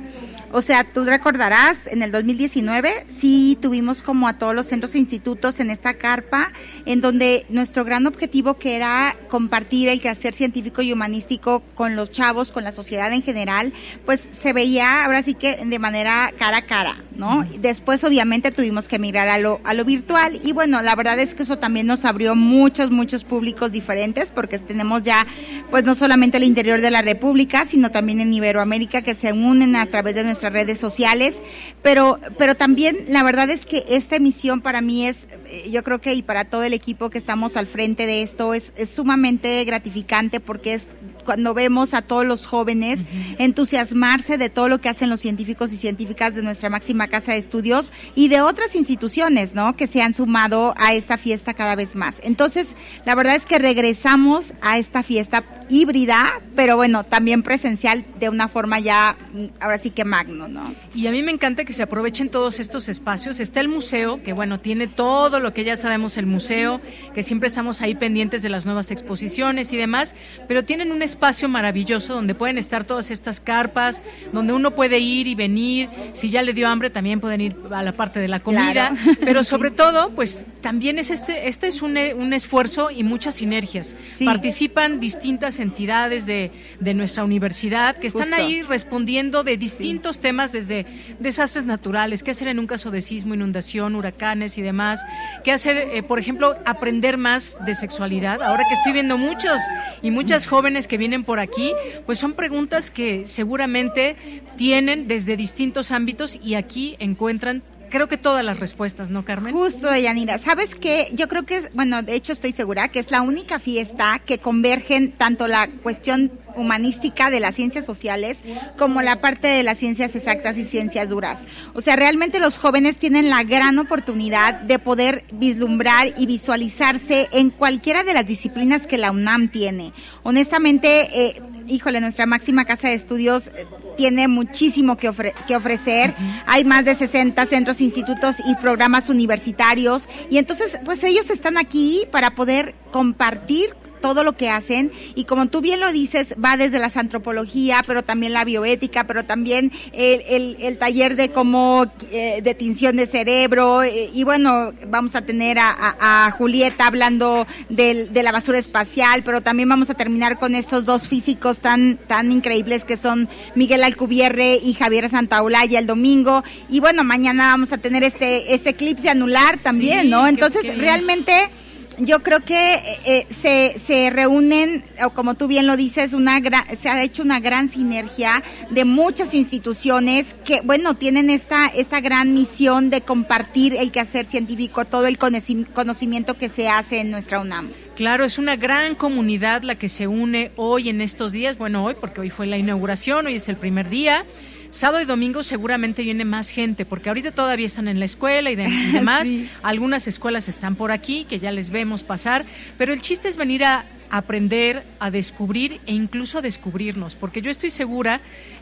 O 0.53 0.63
sea, 0.63 0.85
tú 0.85 1.05
recordarás, 1.05 1.87
en 1.87 2.03
el 2.03 2.11
2019 2.11 3.07
sí 3.09 3.59
tuvimos 3.61 4.03
como 4.03 4.29
a 4.29 4.39
todos 4.39 4.55
los 4.55 4.67
centros 4.67 4.95
e 4.95 4.99
institutos 4.99 5.61
en 5.61 5.71
esta 5.71 5.95
carpa, 5.95 6.53
en 6.87 7.01
donde 7.01 7.45
nuestro 7.51 7.85
gran 7.85 8.07
objetivo 8.07 8.55
que 8.55 8.77
era 8.77 9.17
compartir 9.29 9.89
el 9.89 10.01
quehacer 10.01 10.35
científico 10.35 10.81
y 10.81 10.93
humanístico 10.93 11.63
con 11.75 11.97
los 11.97 12.11
chavos, 12.11 12.51
con 12.51 12.65
la 12.65 12.73
sociedad 12.73 13.13
en 13.13 13.23
general, 13.23 13.73
pues 14.07 14.27
se 14.41 14.53
veía 14.53 15.05
ahora 15.05 15.23
sí 15.23 15.35
que 15.35 15.57
de 15.57 15.79
manera 15.79 16.33
cara 16.39 16.59
a 16.59 16.63
cara, 16.63 17.03
¿no? 17.15 17.45
Después 17.59 18.03
obviamente 18.05 18.51
tuvimos 18.51 18.89
que 18.89 18.99
migrar 18.99 19.29
a 19.29 19.39
lo, 19.39 19.61
a 19.65 19.75
lo 19.75 19.85
virtual 19.85 20.41
y 20.43 20.53
bueno, 20.53 20.81
la 20.81 20.97
verdad 20.97 21.19
es 21.19 21.35
que 21.35 21.43
eso 21.43 21.59
también 21.59 21.87
nos 21.87 22.05
abrió 22.05 22.35
muchos, 22.35 22.91
muchos 22.91 23.25
públicos 23.25 23.71
diferentes 23.71 24.31
porque 24.31 24.59
tenemos 24.59 25.03
ya 25.03 25.27
pues 25.71 25.85
no 25.85 25.95
solamente 25.95 26.39
el 26.39 26.45
interior 26.45 26.81
de 26.81 26.91
la 26.91 27.03
República, 27.03 27.67
sino 27.67 27.91
también 27.91 28.21
en 28.21 28.33
Iberoamérica 28.33 29.03
que 29.03 29.15
se 29.15 29.33
unen 29.33 29.77
a 29.77 29.87
través 29.87 30.15
de 30.15 30.25
nuestras 30.39 30.53
redes 30.53 30.79
sociales, 30.79 31.43
pero, 31.83 32.21
pero 32.37 32.55
también 32.55 33.07
la 33.09 33.25
verdad 33.25 33.51
es 33.51 33.67
que 33.67 33.85
esta 33.89 34.17
emisión 34.17 34.61
para 34.61 34.81
mí 34.81 35.07
es, 35.07 35.27
eh, 35.47 35.69
yo 35.71 35.83
creo 35.83 36.01
que 36.01 36.15
y 36.15 36.23
para 36.23 36.45
todo 36.45 36.63
el 36.63 36.75
equipo 36.75 37.11
que 37.11 37.19
estamos 37.19 37.57
al 37.57 37.67
frente 37.67 38.07
de 38.07 38.23
esto, 38.23 38.55
es, 38.55 38.73
es 38.77 38.91
sumamente 38.91 39.65
gratificante 39.65 40.39
porque 40.39 40.75
es 40.75 40.89
cuando 41.25 41.55
vemos 41.55 41.93
a 41.93 42.03
todos 42.03 42.25
los 42.25 42.47
jóvenes 42.47 43.01
entusiasmarse 43.39 44.39
de 44.39 44.49
todo 44.49 44.69
lo 44.69 44.81
que 44.81 44.89
hacen 44.89 45.11
los 45.11 45.21
científicos 45.21 45.73
y 45.73 45.77
científicas 45.77 46.35
de 46.35 46.43
nuestra 46.43 46.71
máxima 46.71 47.09
casa 47.09 47.33
de 47.33 47.39
estudios 47.39 47.93
y 48.15 48.29
de 48.29 48.41
otras 48.41 48.75
instituciones, 48.75 49.55
¿no? 49.55 49.77
Que 49.77 49.87
se 49.87 50.01
han 50.01 50.15
sumado 50.15 50.73
a 50.79 50.95
esta 50.95 51.19
fiesta 51.19 51.53
cada 51.53 51.77
vez 51.77 51.97
más. 51.97 52.21
Entonces, 52.23 52.69
la 53.05 53.15
verdad 53.15 53.35
es 53.35 53.45
que 53.45 53.59
regresamos 53.59 54.55
a 54.63 54.79
esta 54.79 55.03
fiesta 55.03 55.45
híbrida, 55.69 56.41
pero 56.57 56.77
bueno, 56.77 57.05
también 57.05 57.43
presencial 57.43 58.05
de 58.19 58.29
una 58.29 58.49
forma 58.49 58.81
ya, 58.81 59.17
mm, 59.33 59.45
ahora 59.61 59.79
sí 59.79 59.91
que 59.91 60.05
magno, 60.05 60.49
¿no? 60.49 60.75
Y 60.95 61.07
a 61.07 61.11
mí 61.11 61.23
me 61.23 61.31
encanta 61.31 61.65
que 61.65 61.73
se 61.73 61.83
aprovechen 61.83 62.29
todos 62.29 62.61
estos 62.61 62.89
espacios. 62.89 63.41
Está 63.41 63.61
el 63.61 63.69
museo, 63.69 64.23
que 64.23 64.33
bueno, 64.33 64.59
tiene 64.59 64.87
todo 64.87 65.41
lo 65.41 65.53
que 65.55 65.65
ya 65.65 65.77
sabemos 65.77 66.17
el 66.17 66.27
museo, 66.27 66.81
que 67.15 67.23
siempre 67.23 67.49
estamos 67.49 67.83
ahí 67.83 67.95
pendientes 67.95 68.43
de 68.43 68.49
las 68.49 68.65
nuevas 68.65 68.91
exposiciones 68.91 69.73
y 69.73 69.77
demás, 69.77 70.15
pero 70.47 70.65
tienen 70.65 70.93
un 70.93 71.03
espacio 71.03 71.49
maravilloso 71.49 72.15
donde 72.15 72.35
pueden 72.35 72.59
estar 72.59 72.85
todas 72.85 73.11
estas 73.11 73.41
carpas, 73.41 74.03
donde 74.33 74.53
uno 74.53 74.75
puede 74.75 74.99
ir 74.99 75.27
y 75.27 75.35
venir. 75.35 75.89
Si 76.13 76.31
ya 76.31 76.43
le 76.43 76.55
dio 76.55 76.69
hambre, 76.69 76.91
también 76.91 77.21
pueden 77.21 77.41
ir 77.41 77.57
a 77.71 77.83
la 77.83 77.93
parte 77.93 78.21
de 78.21 78.29
la 78.29 78.41
comida, 78.41 78.95
pero 79.21 79.45
sobre 79.45 79.71
todo, 79.71 80.11
pues 80.11 80.47
también 80.61 80.99
es 80.99 81.11
este, 81.11 81.49
este 81.49 81.69
es 81.69 81.83
un, 81.83 81.97
un 81.97 82.33
esfuerzo 82.33 82.91
y 82.91 83.05
muchas 83.05 83.37
sinergias. 83.37 83.95
Participan 84.25 85.01
distintas 85.01 85.58
entidades 85.59 86.27
de, 86.27 86.51
de 86.81 86.95
nuestra 86.95 87.25
universidad 87.25 87.97
que 87.97 88.07
están 88.07 88.35
ahí 88.35 88.63
respondiendo 88.63 89.45
de 89.45 89.57
distintos 89.57 90.21
temas, 90.21 90.53
desde 90.53 90.87
desastres 91.19 91.65
naturales, 91.65 92.23
qué 92.23 92.31
hacer 92.31 92.49
en 92.49 92.59
un 92.59 92.67
caso 92.67 92.91
de 92.91 93.01
sismo, 93.01 93.35
inundación, 93.35 93.95
huracanes 93.95 94.59
y 94.59 94.63
demás, 94.63 95.01
qué 95.45 95.53
hacer, 95.53 95.77
eh, 95.77 96.03
por 96.03 96.19
ejemplo, 96.19 96.57
aprender 96.65 97.19
más 97.19 97.59
de 97.65 97.75
sexualidad. 97.75 98.43
Ahora 98.43 98.65
que 98.69 98.75
estoy 98.75 98.93
viendo 98.93 99.19
muchos 99.19 99.61
y 100.03 100.11
muchas 100.11 100.47
jóvenes 100.47 100.89
que 100.89 100.99
vienen 100.99 101.25
por 101.25 101.41
aquí, 101.41 101.73
pues 102.07 102.19
son 102.19 102.35
preguntas 102.35 102.91
que 102.91 103.27
seguramente 103.27 104.17
tienen 104.57 105.09
desde 105.09 105.37
distintos 105.37 105.91
ámbitos 105.91 106.39
y 106.43 106.55
aquí 106.55 106.97
encuentran 106.99 107.63
creo 107.89 108.09
que 108.09 108.17
todas 108.17 108.45
las 108.45 108.61
respuestas, 108.61 109.11
¿no, 109.11 109.25
Carmen? 109.25 109.53
Justo, 109.53 109.91
Deyanira. 109.91 110.39
¿Sabes 110.39 110.75
qué? 110.75 111.11
Yo 111.13 111.29
creo 111.29 111.45
que 111.45 111.57
es, 111.57 111.73
bueno, 111.75 112.03
de 112.03 112.15
hecho 112.15 112.33
estoy 112.33 112.53
segura 112.53 112.89
que 112.89 112.99
es 112.99 113.11
la 113.11 113.23
única 113.23 113.59
fiesta 113.59 114.21
que 114.25 114.39
convergen 114.39 115.13
tanto 115.13 115.49
la 115.49 115.69
cuestión 115.83 116.31
humanística 116.57 117.31
de 117.31 117.41
las 117.41 117.55
ciencias 117.55 117.87
sociales 117.87 118.39
como 118.77 119.01
la 119.01 119.21
parte 119.21 119.47
de 119.49 119.63
las 119.63 119.79
ciencias 119.79 120.15
exactas 120.15 120.57
y 120.57 120.65
ciencias 120.65 121.09
duras. 121.09 121.41
O 121.75 121.81
sea, 121.81 121.97
realmente 121.97 122.41
los 122.41 122.59
jóvenes 122.59 122.99
tienen 122.99 123.31
la 123.31 123.45
gran 123.45 123.79
oportunidad 123.79 124.55
de 124.55 124.79
poder 124.79 125.25
vislumbrar 125.33 126.13
y 126.17 126.27
visualizarse 126.27 127.29
en 127.33 127.51
cualquiera 127.51 128.03
de 128.03 128.15
las 128.15 128.27
disciplinas 128.27 128.87
que 128.87 128.99
la 128.99 129.13
UNAM 129.13 129.49
tiene. 129.49 129.93
Honestamente, 130.23 131.09
eh, 131.13 131.43
híjole, 131.69 132.01
nuestra 132.01 132.27
máxima 132.27 132.65
casa 132.65 132.89
de 132.89 132.95
estudios 132.95 133.49
eh, 133.49 133.67
tiene 133.99 134.29
muchísimo 134.29 134.97
que, 134.97 135.13
que 135.49 135.57
ofrecer. 135.57 136.15
Hay 136.47 136.65
más 136.65 136.85
de 136.85 136.95
60 136.95 137.45
centros, 137.47 137.81
institutos 137.81 138.37
y 138.47 138.55
programas 138.55 139.11
universitarios. 139.11 140.09
Y 140.31 140.39
entonces, 140.39 140.79
pues 140.85 141.03
ellos 141.03 141.29
están 141.31 141.59
aquí 141.59 142.05
para 142.13 142.31
poder 142.31 142.77
compartir 142.93 143.75
todo 143.99 144.25
lo 144.25 144.37
que 144.37 144.51
hacen. 144.51 144.93
Y 145.15 145.25
como 145.25 145.47
tú 145.47 145.61
bien 145.61 145.81
lo 145.81 145.93
dices, 145.93 146.35
va 146.43 146.57
desde 146.57 146.79
la 146.79 146.91
antropología, 146.95 147.83
pero 147.87 148.03
también 148.03 148.33
la 148.33 148.45
bioética, 148.45 149.05
pero 149.05 149.25
también 149.25 149.73
el, 149.93 150.57
el, 150.61 150.79
taller 150.79 151.17
de 151.17 151.31
cómo, 151.31 151.87
eh, 152.11 152.41
de 152.43 152.55
tinción 152.55 152.97
de 152.97 153.07
cerebro. 153.07 153.83
Eh, 153.83 154.11
y 154.13 154.25
bueno, 154.25 154.73
vamos 154.89 155.15
a 155.15 155.23
tener 155.23 155.59
a, 155.59 155.75
a, 155.79 156.31
Julieta 156.33 156.87
hablando 156.87 157.47
del, 157.69 158.13
de 158.13 158.23
la 158.23 158.33
basura 158.33 158.59
espacial, 158.59 159.23
pero 159.25 159.41
también 159.41 159.69
vamos 159.69 159.91
a 159.91 159.95
terminar 159.95 160.39
con 160.39 160.55
estos 160.55 160.85
dos 160.85 161.09
físicos 161.09 161.61
tan, 161.61 161.97
tan 161.97 162.33
increíbles 162.33 162.85
que 162.85 162.97
son 162.97 163.29
Miguel 163.55 163.85
Alcubierre 163.85 164.57
y 164.57 164.75
Javier 164.75 165.11
Santaolalla 165.11 165.79
el 165.79 165.87
domingo. 165.87 166.45
Y 166.69 166.81
bueno, 166.81 167.05
mañana 167.05 167.49
vamos 167.49 167.73
a 167.73 167.79
tener 167.79 168.03
este 168.03 168.55
ese 168.55 168.71
eclipse 168.71 169.11
anular 169.11 169.59
también, 169.59 170.11
¿no? 170.11 170.27
Entonces, 170.27 170.77
realmente 170.79 171.51
yo 171.99 172.23
creo 172.23 172.41
que 172.41 172.75
eh, 172.75 173.01
eh, 173.05 173.27
se, 173.31 173.79
se 173.81 174.11
reúnen, 174.11 174.85
o 175.05 175.11
como 175.11 175.35
tú 175.35 175.49
bien 175.49 175.67
lo 175.67 175.77
dices, 175.77 176.13
una 176.13 176.41
se 176.81 176.89
ha 176.89 177.03
hecho 177.03 177.23
una 177.23 177.41
gran 177.41 177.69
sinergia 177.69 178.43
de 178.71 178.85
muchas 178.85 179.35
instituciones 179.35 180.35
que, 180.45 180.61
bueno, 180.61 180.95
tienen 180.95 181.31
esta, 181.31 181.67
esta 181.67 182.01
gran 182.01 182.35
misión 182.35 182.91
de 182.91 183.01
compartir 183.01 183.75
el 183.75 183.91
quehacer 183.91 184.27
científico, 184.27 184.85
todo 184.85 185.07
el 185.07 185.19
conocimiento 185.19 186.35
que 186.35 186.49
se 186.49 186.69
hace 186.69 187.01
en 187.01 187.11
nuestra 187.11 187.41
UNAM. 187.41 187.71
Claro, 187.97 188.25
es 188.25 188.39
una 188.39 188.57
gran 188.57 188.95
comunidad 188.95 189.63
la 189.63 189.75
que 189.75 189.89
se 189.89 190.07
une 190.07 190.53
hoy 190.57 190.89
en 190.89 191.01
estos 191.01 191.33
días, 191.33 191.59
bueno, 191.59 191.85
hoy 191.85 191.97
porque 192.01 192.21
hoy 192.21 192.31
fue 192.31 192.47
la 192.47 192.57
inauguración, 192.57 193.27
hoy 193.27 193.37
es 193.37 193.49
el 193.49 193.57
primer 193.57 193.89
día. 193.89 194.25
Sábado 194.71 195.03
y 195.03 195.07
domingo 195.07 195.43
seguramente 195.43 196.03
viene 196.03 196.25
más 196.25 196.51
gente, 196.51 196.85
porque 196.85 197.09
ahorita 197.09 197.33
todavía 197.33 197.67
están 197.67 197.89
en 197.89 197.99
la 197.99 198.05
escuela 198.05 198.51
y, 198.51 198.57
demás. 198.93 199.29
Algunas 199.63 200.07
escuelas 200.07 200.49
están 200.49 200.77
por 200.77 200.93
aquí, 200.93 201.25
que 201.25 201.39
ya 201.39 201.53
les 201.53 201.71
vemos 201.71 202.03
pasar, 202.03 202.45
pero 202.77 202.93
el 202.93 203.01
chiste 203.01 203.29
es 203.29 203.37
venir 203.37 203.65
a 203.65 203.87
aprender, 204.11 204.85
a 205.01 205.11
descubrir 205.11 205.81
e 205.87 205.93
incluso 205.93 206.39
a 206.39 206.43
descubrirnos, 206.43 207.15
porque 207.15 207.43
yo 207.43 207.51
estoy 207.51 207.71
segura 207.71 208.21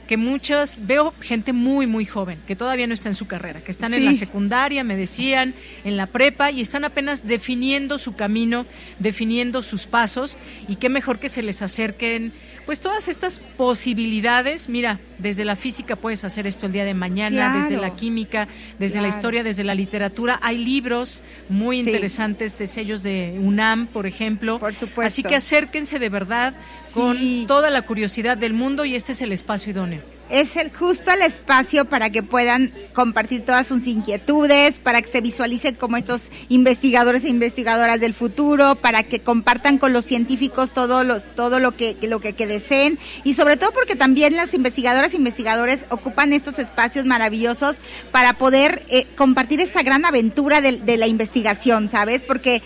que 0.08 0.16
muchas, 0.16 0.86
veo 0.86 1.12
gente 1.20 1.52
muy, 1.52 1.86
muy 1.86 2.04
joven, 2.04 2.38
que 2.46 2.54
todavía 2.54 2.86
no 2.86 2.94
está 2.94 3.08
en 3.08 3.14
su 3.14 3.26
carrera, 3.26 3.60
que 3.60 3.72
están 3.72 3.92
en 3.92 4.04
la 4.04 4.14
secundaria, 4.14 4.84
me 4.84 4.96
decían, 4.96 5.54
en 5.84 5.96
la 5.96 6.06
prepa, 6.06 6.50
y 6.50 6.60
están 6.60 6.84
apenas 6.84 7.26
definiendo 7.26 7.98
su 7.98 8.14
camino, 8.14 8.66
definiendo 8.98 9.62
sus 9.62 9.86
pasos, 9.86 10.38
y 10.68 10.76
qué 10.76 10.88
mejor 10.88 11.18
que 11.18 11.28
se 11.28 11.42
les 11.42 11.60
acerquen 11.60 12.32
pues 12.66 12.80
todas 12.80 13.08
estas 13.08 13.38
posibilidades, 13.56 14.68
mira, 14.68 14.98
desde 15.18 15.44
la 15.44 15.54
física 15.54 15.94
puedes 15.94 16.24
hacer 16.24 16.48
esto 16.48 16.66
el 16.66 16.72
día 16.72 16.84
de 16.84 16.94
mañana, 16.94 17.56
desde 17.62 17.76
la 17.76 17.94
química, 17.94 18.48
desde 18.78 19.00
la 19.00 19.08
historia, 19.08 19.44
desde 19.44 19.62
la 19.62 19.74
literatura. 19.74 20.40
Hay 20.42 20.58
libros 20.58 21.22
muy 21.48 21.78
interesantes 21.78 22.58
de 22.58 22.66
sellos 22.66 23.04
de 23.04 23.38
UNAM, 23.40 23.86
por 23.86 24.06
ejemplo. 24.06 24.58
Por 24.58 24.74
supuesto. 24.74 25.06
Así 25.06 25.22
que 25.22 25.36
acérquense 25.36 26.00
de 26.00 26.08
verdad 26.08 26.54
con 26.92 27.46
toda 27.46 27.70
la 27.70 27.82
curiosidad 27.82 28.36
del 28.36 28.52
mundo 28.52 28.84
y 28.84 28.96
este 28.96 29.12
es 29.12 29.22
el 29.22 29.30
espacio 29.30 29.70
idóneo 29.70 30.15
es 30.30 30.56
el 30.56 30.72
justo 30.74 31.10
el 31.10 31.22
espacio 31.22 31.84
para 31.84 32.10
que 32.10 32.22
puedan 32.22 32.72
compartir 32.92 33.44
todas 33.44 33.66
sus 33.66 33.86
inquietudes, 33.86 34.78
para 34.78 35.02
que 35.02 35.08
se 35.08 35.20
visualicen 35.20 35.74
como 35.74 35.96
estos 35.96 36.30
investigadores 36.48 37.24
e 37.24 37.28
investigadoras 37.28 38.00
del 38.00 38.14
futuro, 38.14 38.74
para 38.74 39.02
que 39.02 39.20
compartan 39.20 39.78
con 39.78 39.92
los 39.92 40.04
científicos 40.04 40.72
todo, 40.72 41.04
los, 41.04 41.24
todo 41.34 41.58
lo 41.58 41.76
que, 41.76 41.96
lo 42.02 42.20
que, 42.20 42.32
deseen. 42.46 42.98
Y 43.24 43.34
sobre 43.34 43.56
todo 43.56 43.72
porque 43.72 43.96
también 43.96 44.36
las 44.36 44.54
investigadoras 44.54 45.12
e 45.12 45.16
investigadores 45.16 45.84
ocupan 45.90 46.32
estos 46.32 46.58
espacios 46.58 47.06
maravillosos 47.06 47.76
para 48.10 48.34
poder 48.34 48.84
eh, 48.88 49.06
compartir 49.16 49.60
esta 49.60 49.82
gran 49.82 50.04
aventura 50.04 50.60
de, 50.60 50.78
de 50.78 50.96
la 50.96 51.06
investigación, 51.06 51.88
¿sabes? 51.88 52.24
Porque 52.24 52.62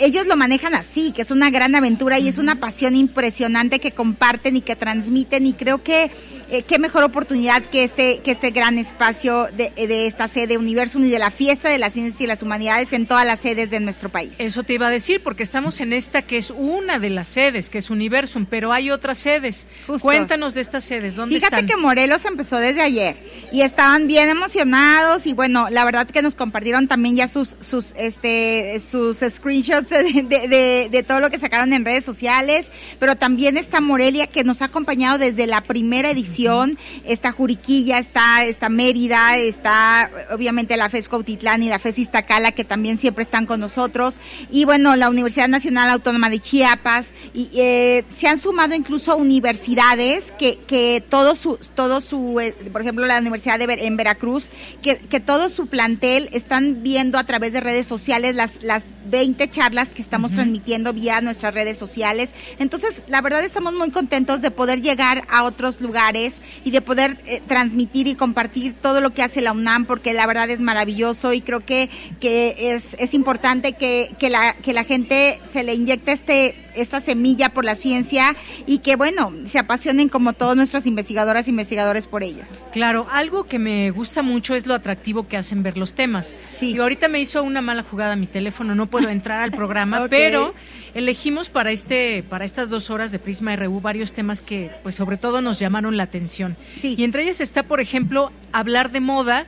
ellos 0.00 0.26
lo 0.26 0.36
manejan 0.36 0.74
así, 0.74 1.12
que 1.12 1.22
es 1.22 1.30
una 1.30 1.50
gran 1.50 1.74
aventura 1.74 2.18
y 2.18 2.28
es 2.28 2.38
una 2.38 2.56
pasión 2.56 2.94
impresionante 2.96 3.80
que 3.80 3.90
comparten 3.90 4.56
y 4.56 4.60
que 4.60 4.76
transmiten. 4.76 5.46
Y 5.46 5.52
creo 5.52 5.82
que 5.82 6.10
eh, 6.50 6.64
qué 6.64 6.80
mejor 6.80 7.04
oportunidad 7.04 7.62
que 7.62 7.84
este, 7.84 8.18
que 8.18 8.32
este 8.32 8.50
gran 8.50 8.76
espacio 8.76 9.46
de, 9.56 9.70
de, 9.70 10.06
esta 10.06 10.26
sede 10.26 10.58
Universum 10.58 11.04
y 11.04 11.10
de 11.10 11.20
la 11.20 11.30
fiesta 11.30 11.68
de 11.68 11.78
las 11.78 11.92
ciencias 11.92 12.20
y 12.20 12.26
las 12.26 12.42
humanidades 12.42 12.92
en 12.92 13.06
todas 13.06 13.24
las 13.24 13.38
sedes 13.38 13.70
de 13.70 13.78
nuestro 13.78 14.08
país. 14.08 14.32
Eso 14.38 14.64
te 14.64 14.72
iba 14.72 14.88
a 14.88 14.90
decir, 14.90 15.22
porque 15.22 15.44
estamos 15.44 15.80
en 15.80 15.92
esta 15.92 16.22
que 16.22 16.38
es 16.38 16.50
una 16.50 16.98
de 16.98 17.10
las 17.10 17.28
sedes, 17.28 17.70
que 17.70 17.78
es 17.78 17.88
Universum, 17.88 18.46
pero 18.46 18.72
hay 18.72 18.90
otras 18.90 19.18
sedes. 19.18 19.68
Cuéntanos 20.00 20.54
de 20.54 20.62
estas 20.62 20.82
sedes, 20.82 21.14
¿dónde 21.14 21.36
Fíjate 21.36 21.66
que 21.66 21.76
Morelos 21.76 22.24
empezó 22.24 22.56
desde 22.56 22.82
ayer 22.82 23.16
y 23.52 23.60
estaban 23.60 24.08
bien 24.08 24.28
emocionados 24.28 25.26
y 25.26 25.34
bueno, 25.34 25.68
la 25.70 25.84
verdad 25.84 26.08
que 26.08 26.20
nos 26.20 26.34
compartieron 26.34 26.88
también 26.88 27.14
ya 27.14 27.28
sus, 27.28 27.56
sus, 27.60 27.92
este, 27.96 28.80
sus 28.90 29.18
screenshots 29.18 29.90
de, 29.90 30.24
de, 30.48 30.88
de 30.90 31.02
todo 31.04 31.20
lo 31.20 31.30
que 31.30 31.38
sacaron 31.38 31.72
en 31.72 31.84
redes 31.84 32.04
sociales, 32.04 32.66
pero 32.98 33.16
también 33.16 33.56
está 33.56 33.80
Morelia 33.80 34.26
que 34.26 34.42
nos 34.42 34.62
ha 34.62 34.64
acompañado 34.64 35.18
desde 35.18 35.46
la 35.46 35.60
primera 35.60 36.10
edición 36.10 36.39
exposición. 36.40 36.78
Está 37.04 37.32
Juriquilla, 37.32 37.98
está, 37.98 38.44
está 38.44 38.68
Mérida, 38.68 39.36
está 39.36 40.10
obviamente 40.30 40.76
la 40.76 40.88
FES 40.88 41.08
Cautitlán 41.08 41.62
y 41.62 41.68
la 41.68 41.78
FES 41.78 41.98
Iztacala, 41.98 42.52
que 42.52 42.64
también 42.64 42.98
siempre 42.98 43.22
están 43.22 43.46
con 43.46 43.60
nosotros. 43.60 44.20
Y 44.50 44.64
bueno, 44.64 44.96
la 44.96 45.08
Universidad 45.08 45.48
Nacional 45.48 45.90
Autónoma 45.90 46.30
de 46.30 46.38
Chiapas. 46.38 47.08
Y 47.34 47.50
eh, 47.54 48.04
se 48.14 48.28
han 48.28 48.38
sumado 48.38 48.74
incluso 48.74 49.16
universidades 49.16 50.32
que, 50.38 50.58
que 50.66 51.02
todo 51.08 51.34
su, 51.34 51.58
todo 51.74 52.00
su 52.00 52.40
eh, 52.40 52.54
por 52.72 52.82
ejemplo, 52.82 53.06
la 53.06 53.18
Universidad 53.18 53.58
de 53.58 53.70
en 53.70 53.96
Veracruz, 53.96 54.50
que, 54.82 54.96
que 54.96 55.20
todo 55.20 55.48
su 55.48 55.66
plantel 55.66 56.28
están 56.32 56.82
viendo 56.82 57.18
a 57.18 57.24
través 57.24 57.52
de 57.52 57.60
redes 57.60 57.86
sociales 57.86 58.34
las, 58.34 58.62
las 58.62 58.82
20 59.06 59.48
charlas 59.50 59.90
que 59.90 60.02
estamos 60.02 60.32
transmitiendo 60.32 60.92
vía 60.92 61.20
nuestras 61.20 61.54
redes 61.54 61.78
sociales. 61.78 62.34
Entonces, 62.58 63.02
la 63.06 63.20
verdad 63.20 63.44
estamos 63.44 63.72
muy 63.74 63.90
contentos 63.90 64.42
de 64.42 64.50
poder 64.50 64.80
llegar 64.80 65.24
a 65.28 65.44
otros 65.44 65.80
lugares 65.80 66.40
y 66.64 66.70
de 66.70 66.80
poder 66.80 67.18
eh, 67.26 67.40
transmitir 67.46 68.06
y 68.06 68.14
compartir 68.14 68.74
todo 68.80 69.00
lo 69.00 69.10
que 69.10 69.22
hace 69.22 69.40
la 69.40 69.52
UNAM, 69.52 69.86
porque 69.86 70.14
la 70.14 70.26
verdad 70.26 70.50
es 70.50 70.60
maravilloso 70.60 71.32
y 71.32 71.40
creo 71.40 71.64
que, 71.64 71.90
que 72.20 72.74
es, 72.74 72.94
es 72.98 73.14
importante 73.14 73.72
que, 73.72 74.14
que, 74.18 74.30
la, 74.30 74.54
que 74.54 74.72
la 74.72 74.84
gente 74.84 75.40
se 75.52 75.62
le 75.62 75.74
inyecte 75.74 76.12
este 76.12 76.69
esta 76.74 77.00
semilla 77.00 77.50
por 77.50 77.64
la 77.64 77.74
ciencia 77.74 78.36
y 78.66 78.78
que, 78.78 78.96
bueno, 78.96 79.32
se 79.46 79.58
apasionen 79.58 80.08
como 80.08 80.32
todos 80.32 80.56
nuestras 80.56 80.86
investigadoras 80.86 81.46
e 81.46 81.50
investigadores 81.50 82.06
por 82.06 82.22
ello. 82.22 82.42
Claro, 82.72 83.06
algo 83.10 83.44
que 83.44 83.58
me 83.58 83.90
gusta 83.90 84.22
mucho 84.22 84.54
es 84.54 84.66
lo 84.66 84.74
atractivo 84.74 85.28
que 85.28 85.36
hacen 85.36 85.62
ver 85.62 85.76
los 85.76 85.94
temas. 85.94 86.34
Sí. 86.58 86.74
Y 86.74 86.78
ahorita 86.78 87.08
me 87.08 87.20
hizo 87.20 87.42
una 87.42 87.60
mala 87.60 87.82
jugada 87.82 88.16
mi 88.16 88.26
teléfono, 88.26 88.74
no 88.74 88.86
puedo 88.86 89.08
entrar 89.08 89.42
al 89.42 89.52
programa, 89.52 90.06
pero 90.10 90.54
elegimos 90.94 91.50
para 91.50 91.70
este 91.70 92.24
para 92.28 92.44
estas 92.44 92.70
dos 92.70 92.90
horas 92.90 93.12
de 93.12 93.18
Prisma 93.18 93.54
RU 93.56 93.80
varios 93.80 94.12
temas 94.12 94.42
que, 94.42 94.70
pues, 94.82 94.94
sobre 94.94 95.16
todo 95.16 95.40
nos 95.40 95.58
llamaron 95.58 95.96
la 95.96 96.04
atención. 96.04 96.56
Sí. 96.80 96.94
Y 96.96 97.04
entre 97.04 97.22
ellos 97.22 97.40
está, 97.40 97.62
por 97.62 97.80
ejemplo, 97.80 98.32
hablar 98.52 98.90
de 98.90 99.00
moda 99.00 99.46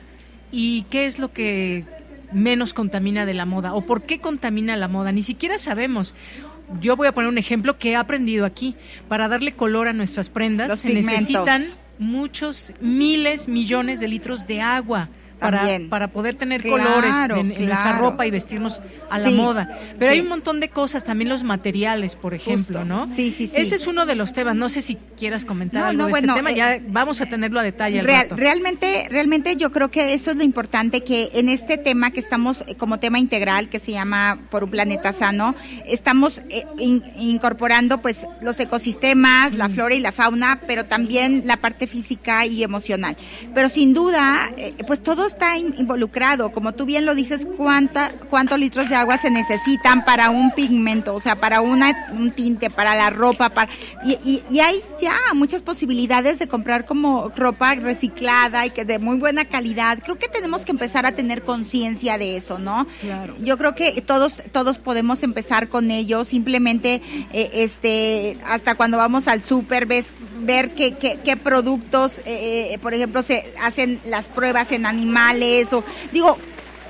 y 0.51 0.83
qué 0.89 1.05
es 1.05 1.19
lo 1.19 1.31
que 1.31 1.85
menos 2.33 2.73
contamina 2.73 3.25
de 3.25 3.33
la 3.33 3.45
moda 3.45 3.73
o 3.73 3.81
por 3.81 4.03
qué 4.03 4.19
contamina 4.19 4.75
la 4.75 4.87
moda. 4.87 5.11
Ni 5.11 5.21
siquiera 5.21 5.57
sabemos 5.57 6.15
yo 6.79 6.95
voy 6.95 7.07
a 7.07 7.11
poner 7.11 7.29
un 7.29 7.37
ejemplo 7.37 7.77
que 7.77 7.91
he 7.91 7.95
aprendido 7.95 8.45
aquí. 8.45 8.75
Para 9.07 9.27
darle 9.27 9.53
color 9.53 9.87
a 9.87 9.93
nuestras 9.93 10.29
prendas 10.29 10.79
se 10.79 10.93
necesitan 10.93 11.63
muchos 11.99 12.73
miles, 12.81 13.47
millones 13.47 13.99
de 13.99 14.07
litros 14.07 14.47
de 14.47 14.61
agua 14.61 15.09
para, 15.43 15.79
para 15.89 16.07
poder 16.07 16.35
tener 16.35 16.67
colores 16.67 17.15
en, 17.35 17.65
nuestra 17.65 17.97
ropa 17.97 18.25
y 18.25 18.31
vestirnos 18.31 18.81
a 19.09 19.19
la 19.19 19.29
moda. 19.31 19.79
Pero 19.99 20.11
hay 20.11 20.21
un 20.21 20.29
montón 20.29 20.59
de 20.59 20.69
cosas, 20.69 21.03
también 21.03 21.29
los 21.29 21.43
materiales, 21.43 22.15
por 22.15 22.33
ejemplo, 22.33 22.85
¿no? 22.85 23.05
Sí, 23.05 23.31
sí, 23.31 23.47
sí. 23.47 23.53
Ese 23.55 23.75
es 23.75 23.87
uno 23.87 24.05
de 24.05 24.15
los 24.15 24.33
temas. 24.33 24.55
No 24.55 24.69
sé 24.69 24.81
si 24.81 24.97
quieras 25.17 25.45
comentar 25.45 25.83
algo 25.83 26.05
de 26.05 26.11
este 26.11 26.27
tema. 26.27 26.51
Eh, 26.51 26.55
ya 26.55 26.79
vamos 26.87 27.21
a 27.21 27.25
tenerlo 27.25 27.59
a 27.59 27.63
detalle. 27.63 28.01
Real, 28.01 28.27
Realmente, 28.31 29.07
realmente 29.09 29.55
yo 29.55 29.71
creo 29.71 29.89
que 29.91 30.13
eso 30.13 30.31
es 30.31 30.37
lo 30.37 30.43
importante, 30.43 31.03
que 31.03 31.31
en 31.33 31.49
este 31.49 31.77
tema 31.77 32.11
que 32.11 32.19
estamos 32.19 32.63
eh, 32.67 32.75
como 32.75 32.99
tema 32.99 33.19
integral, 33.19 33.69
que 33.69 33.79
se 33.79 33.91
llama 33.91 34.39
Por 34.49 34.63
un 34.63 34.71
planeta 34.71 35.13
sano, 35.13 35.55
estamos 35.85 36.41
eh, 36.49 36.65
incorporando 36.77 38.01
pues 38.01 38.27
los 38.41 38.59
ecosistemas, 38.59 39.53
la 39.53 39.69
flora 39.69 39.95
y 39.95 39.99
la 39.99 40.11
fauna, 40.11 40.61
pero 40.67 40.85
también 40.85 41.43
la 41.45 41.57
parte 41.57 41.87
física 41.87 42.45
y 42.45 42.63
emocional. 42.63 43.17
Pero 43.53 43.69
sin 43.69 43.93
duda, 43.93 44.51
pues 44.87 45.01
todos 45.01 45.32
está 45.33 45.57
involucrado, 45.57 46.51
como 46.51 46.73
tú 46.73 46.85
bien 46.85 47.05
lo 47.05 47.15
dices, 47.15 47.47
cuánta, 47.57 48.11
cuántos 48.29 48.59
litros 48.59 48.87
de 48.89 48.95
agua 48.95 49.17
se 49.17 49.31
necesitan 49.31 50.05
para 50.05 50.29
un 50.29 50.51
pigmento, 50.51 51.13
o 51.13 51.19
sea, 51.19 51.35
para 51.35 51.61
una, 51.61 52.07
un 52.11 52.31
tinte, 52.31 52.69
para 52.69 52.95
la 52.95 53.09
ropa, 53.09 53.49
para, 53.49 53.71
y, 54.05 54.43
y, 54.49 54.59
hay 54.59 54.81
ya 55.01 55.17
muchas 55.33 55.61
posibilidades 55.61 56.39
de 56.39 56.47
comprar 56.47 56.85
como 56.85 57.29
ropa 57.35 57.73
reciclada 57.75 58.65
y 58.65 58.69
que 58.69 58.85
de 58.85 58.99
muy 58.99 59.17
buena 59.17 59.45
calidad. 59.45 59.99
Creo 60.03 60.17
que 60.17 60.27
tenemos 60.27 60.65
que 60.65 60.71
empezar 60.71 61.05
a 61.05 61.13
tener 61.13 61.43
conciencia 61.43 62.17
de 62.17 62.37
eso, 62.37 62.59
¿no? 62.59 62.87
Claro. 63.01 63.35
Yo 63.39 63.57
creo 63.57 63.75
que 63.75 64.01
todos, 64.01 64.41
todos 64.51 64.77
podemos 64.77 65.23
empezar 65.23 65.67
con 65.67 65.89
ello, 65.89 66.23
simplemente, 66.23 67.01
eh, 67.33 67.49
este, 67.53 68.37
hasta 68.45 68.75
cuando 68.75 68.97
vamos 68.97 69.27
al 69.27 69.43
súper, 69.43 69.85
ves, 69.87 70.13
ver 70.41 70.75
qué, 70.75 70.93
qué, 70.93 71.19
qué 71.23 71.37
productos, 71.37 72.19
eh, 72.19 72.73
eh, 72.73 72.79
por 72.79 72.93
ejemplo, 72.93 73.23
se 73.23 73.51
hacen 73.61 73.99
las 74.05 74.29
pruebas 74.29 74.71
en 74.71 74.85
animales 74.85 75.12
o 75.73 75.83
digo, 76.11 76.37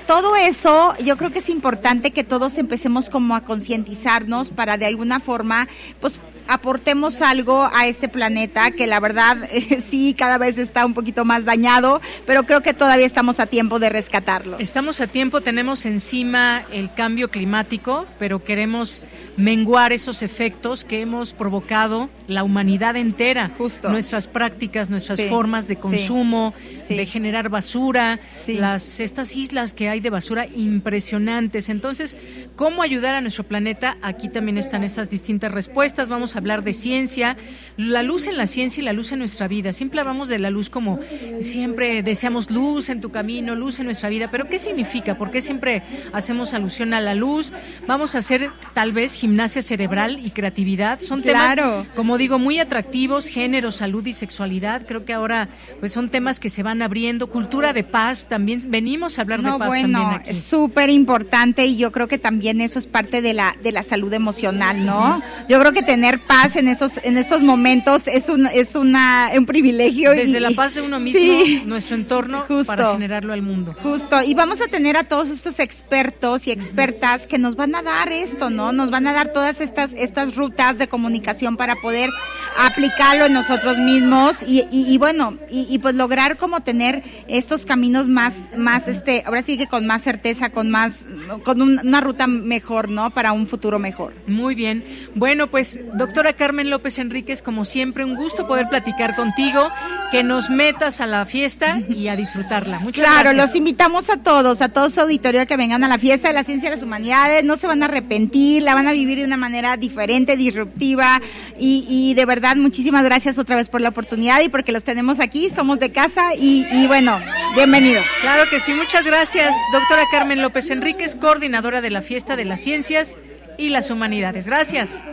todo 0.06 0.36
eso 0.36 0.94
yo 1.02 1.16
creo 1.16 1.30
que 1.30 1.38
es 1.38 1.48
importante 1.48 2.10
que 2.10 2.24
todos 2.24 2.58
empecemos 2.58 3.08
como 3.08 3.34
a 3.34 3.40
concientizarnos 3.40 4.50
para 4.50 4.76
de 4.76 4.86
alguna 4.86 5.20
forma 5.20 5.68
pues 6.00 6.18
aportemos 6.48 7.22
algo 7.22 7.68
a 7.72 7.86
este 7.86 8.08
planeta 8.08 8.70
que 8.70 8.86
la 8.86 9.00
verdad 9.00 9.48
sí 9.88 10.14
cada 10.16 10.38
vez 10.38 10.58
está 10.58 10.84
un 10.86 10.94
poquito 10.94 11.24
más 11.24 11.44
dañado, 11.44 12.00
pero 12.26 12.44
creo 12.44 12.62
que 12.62 12.74
todavía 12.74 13.06
estamos 13.06 13.40
a 13.40 13.46
tiempo 13.46 13.78
de 13.78 13.88
rescatarlo. 13.88 14.58
Estamos 14.58 15.00
a 15.00 15.06
tiempo, 15.06 15.40
tenemos 15.40 15.86
encima 15.86 16.64
el 16.70 16.92
cambio 16.94 17.30
climático, 17.30 18.06
pero 18.18 18.44
queremos 18.44 19.02
menguar 19.36 19.92
esos 19.92 20.22
efectos 20.22 20.84
que 20.84 21.00
hemos 21.00 21.32
provocado 21.32 22.08
la 22.28 22.44
humanidad 22.44 22.96
entera, 22.96 23.50
Justo. 23.58 23.90
nuestras 23.90 24.26
prácticas, 24.26 24.90
nuestras 24.90 25.20
formas 25.22 25.68
de 25.68 25.76
consumo, 25.76 26.54
de 26.88 27.06
generar 27.06 27.48
basura, 27.48 28.20
las 28.46 29.00
estas 29.00 29.36
islas 29.36 29.74
que 29.74 29.88
hay 29.88 30.00
de 30.00 30.10
basura 30.10 30.46
impresionantes. 30.46 31.68
Entonces, 31.68 32.16
¿cómo 32.56 32.82
ayudar 32.82 33.14
a 33.14 33.20
nuestro 33.20 33.44
planeta? 33.44 33.96
Aquí 34.02 34.28
también 34.28 34.58
están 34.58 34.84
estas 34.84 35.10
distintas 35.10 35.52
respuestas. 35.52 36.08
Vamos 36.08 36.33
hablar 36.36 36.64
de 36.64 36.72
ciencia, 36.72 37.36
la 37.76 38.02
luz 38.02 38.26
en 38.26 38.36
la 38.36 38.46
ciencia 38.46 38.80
y 38.80 38.84
la 38.84 38.92
luz 38.92 39.12
en 39.12 39.18
nuestra 39.18 39.48
vida. 39.48 39.72
Siempre 39.72 40.00
hablamos 40.00 40.28
de 40.28 40.38
la 40.38 40.50
luz 40.50 40.70
como 40.70 41.00
siempre 41.40 42.02
deseamos 42.02 42.50
luz 42.50 42.88
en 42.88 43.00
tu 43.00 43.10
camino, 43.10 43.54
luz 43.54 43.78
en 43.78 43.86
nuestra 43.86 44.08
vida, 44.08 44.28
pero 44.30 44.48
¿qué 44.48 44.58
significa? 44.58 45.16
¿Por 45.16 45.30
qué 45.30 45.40
siempre 45.40 45.82
hacemos 46.12 46.54
alusión 46.54 46.94
a 46.94 47.00
la 47.00 47.14
luz? 47.14 47.52
Vamos 47.86 48.14
a 48.14 48.18
hacer 48.18 48.50
tal 48.72 48.92
vez 48.92 49.14
gimnasia 49.14 49.62
cerebral 49.62 50.20
y 50.24 50.30
creatividad. 50.30 51.00
Son 51.00 51.22
temas, 51.22 51.58
como 51.94 52.18
digo, 52.18 52.38
muy 52.38 52.58
atractivos, 52.58 53.28
género, 53.28 53.72
salud 53.72 54.06
y 54.06 54.12
sexualidad. 54.12 54.86
Creo 54.86 55.04
que 55.04 55.12
ahora 55.12 55.48
pues 55.80 55.92
son 55.92 56.10
temas 56.10 56.40
que 56.40 56.48
se 56.48 56.62
van 56.62 56.82
abriendo. 56.82 57.28
Cultura 57.28 57.72
de 57.72 57.84
paz, 57.84 58.28
también 58.28 58.60
venimos 58.68 59.18
a 59.18 59.22
hablar 59.22 59.42
de 59.42 59.50
paz 59.58 59.68
bueno, 59.68 59.98
también 59.98 60.20
aquí. 60.20 60.30
Es 60.30 60.42
súper 60.42 60.90
importante 60.90 61.66
y 61.66 61.76
yo 61.76 61.92
creo 61.92 62.08
que 62.08 62.18
también 62.18 62.60
eso 62.60 62.78
es 62.78 62.86
parte 62.86 63.22
de 63.22 63.34
la, 63.34 63.56
de 63.62 63.72
la 63.72 63.82
salud 63.82 64.12
emocional, 64.12 64.84
¿no? 64.84 65.22
Yo 65.48 65.58
creo 65.60 65.72
que 65.72 65.82
tener 65.82 66.23
paz 66.26 66.56
en 66.56 66.68
estos, 66.68 66.92
en 67.02 67.16
estos 67.16 67.42
momentos 67.42 68.06
es 68.06 68.28
un, 68.28 68.46
es 68.46 68.74
una, 68.74 69.30
un 69.36 69.46
privilegio. 69.46 70.10
Desde 70.10 70.40
la 70.40 70.50
paz 70.50 70.74
de 70.74 70.82
uno 70.82 71.00
mismo, 71.00 71.66
nuestro 71.66 71.96
entorno, 71.96 72.46
para 72.66 72.92
generarlo 72.92 73.32
al 73.32 73.42
mundo. 73.42 73.74
Justo, 73.82 74.22
y 74.22 74.34
vamos 74.34 74.60
a 74.60 74.66
tener 74.66 74.96
a 74.96 75.04
todos 75.04 75.30
estos 75.30 75.58
expertos 75.58 76.46
y 76.46 76.50
expertas 76.50 77.26
que 77.26 77.38
nos 77.38 77.56
van 77.56 77.74
a 77.74 77.82
dar 77.82 78.12
esto, 78.12 78.50
¿no? 78.50 78.72
Nos 78.72 78.90
van 78.90 79.06
a 79.06 79.12
dar 79.12 79.32
todas 79.32 79.60
estas, 79.60 79.92
estas 79.94 80.36
rutas 80.36 80.78
de 80.78 80.88
comunicación 80.88 81.56
para 81.56 81.76
poder 81.76 82.10
aplicarlo 82.56 83.26
en 83.26 83.32
nosotros 83.32 83.78
mismos 83.78 84.42
y, 84.46 84.66
y, 84.70 84.96
bueno, 84.98 85.36
y, 85.50 85.66
y, 85.68 85.78
pues 85.78 85.94
lograr 85.94 86.36
como 86.36 86.60
tener 86.60 87.02
estos 87.28 87.66
caminos 87.66 88.08
más, 88.08 88.34
más 88.56 88.88
este, 88.88 89.24
ahora 89.26 89.42
sí 89.42 89.58
que 89.58 89.66
con 89.66 89.86
más 89.86 90.02
certeza, 90.02 90.50
con 90.50 90.70
más, 90.70 91.04
con 91.42 91.62
una 91.62 92.00
ruta 92.00 92.26
mejor, 92.26 92.88
¿no? 92.88 93.10
Para 93.10 93.32
un 93.32 93.46
futuro 93.46 93.78
mejor. 93.78 94.14
Muy 94.26 94.54
bien. 94.54 94.84
Bueno, 95.14 95.48
pues, 95.48 95.80
doctor 95.94 96.13
Doctora 96.14 96.34
Carmen 96.34 96.70
López 96.70 97.00
Enríquez, 97.00 97.42
como 97.42 97.64
siempre, 97.64 98.04
un 98.04 98.14
gusto 98.14 98.46
poder 98.46 98.68
platicar 98.68 99.16
contigo, 99.16 99.68
que 100.12 100.22
nos 100.22 100.48
metas 100.48 101.00
a 101.00 101.08
la 101.08 101.26
fiesta 101.26 101.80
y 101.88 102.06
a 102.06 102.14
disfrutarla. 102.14 102.78
Muchas 102.78 103.00
claro, 103.04 103.30
gracias. 103.30 103.34
los 103.34 103.56
invitamos 103.56 104.08
a 104.08 104.18
todos, 104.18 104.60
a 104.60 104.68
todo 104.68 104.90
su 104.90 105.00
auditorio 105.00 105.40
a 105.40 105.46
que 105.46 105.56
vengan 105.56 105.82
a 105.82 105.88
la 105.88 105.98
fiesta 105.98 106.28
de 106.28 106.34
la 106.34 106.44
ciencia 106.44 106.68
y 106.68 106.70
las 106.70 106.84
humanidades, 106.84 107.42
no 107.42 107.56
se 107.56 107.66
van 107.66 107.82
a 107.82 107.86
arrepentir, 107.86 108.62
la 108.62 108.76
van 108.76 108.86
a 108.86 108.92
vivir 108.92 109.18
de 109.18 109.24
una 109.24 109.36
manera 109.36 109.76
diferente, 109.76 110.36
disruptiva 110.36 111.20
y, 111.58 111.84
y 111.88 112.14
de 112.14 112.26
verdad 112.26 112.54
muchísimas 112.54 113.02
gracias 113.02 113.36
otra 113.36 113.56
vez 113.56 113.68
por 113.68 113.80
la 113.80 113.88
oportunidad 113.88 114.40
y 114.40 114.48
porque 114.48 114.70
los 114.70 114.84
tenemos 114.84 115.18
aquí, 115.18 115.50
somos 115.50 115.80
de 115.80 115.90
casa 115.90 116.36
y, 116.36 116.64
y 116.70 116.86
bueno, 116.86 117.18
bienvenidos. 117.56 118.04
Claro 118.20 118.48
que 118.48 118.60
sí, 118.60 118.72
muchas 118.72 119.04
gracias, 119.04 119.56
doctora 119.72 120.04
Carmen 120.12 120.40
López 120.42 120.70
Enríquez, 120.70 121.16
coordinadora 121.16 121.80
de 121.80 121.90
la 121.90 122.02
fiesta 122.02 122.36
de 122.36 122.44
las 122.44 122.60
ciencias 122.60 123.18
y 123.58 123.70
las 123.70 123.90
humanidades. 123.90 124.46
Gracias. 124.46 125.04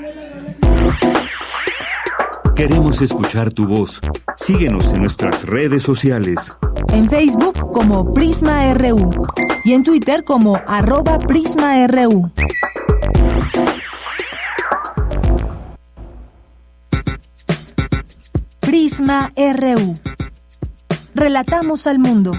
Queremos 2.55 3.01
escuchar 3.01 3.51
tu 3.51 3.67
voz. 3.67 4.01
Síguenos 4.35 4.93
en 4.93 5.01
nuestras 5.01 5.45
redes 5.45 5.83
sociales. 5.83 6.57
En 6.89 7.09
Facebook 7.09 7.71
como 7.71 8.13
Prisma 8.13 8.73
RU 8.73 9.11
y 9.63 9.73
en 9.73 9.83
Twitter 9.83 10.23
como 10.23 10.59
arroba 10.67 11.17
PrismaRU. 11.19 12.31
Prisma 18.59 19.31
RU. 19.35 19.95
Relatamos 21.15 21.87
al 21.87 21.99
mundo. 21.99 22.31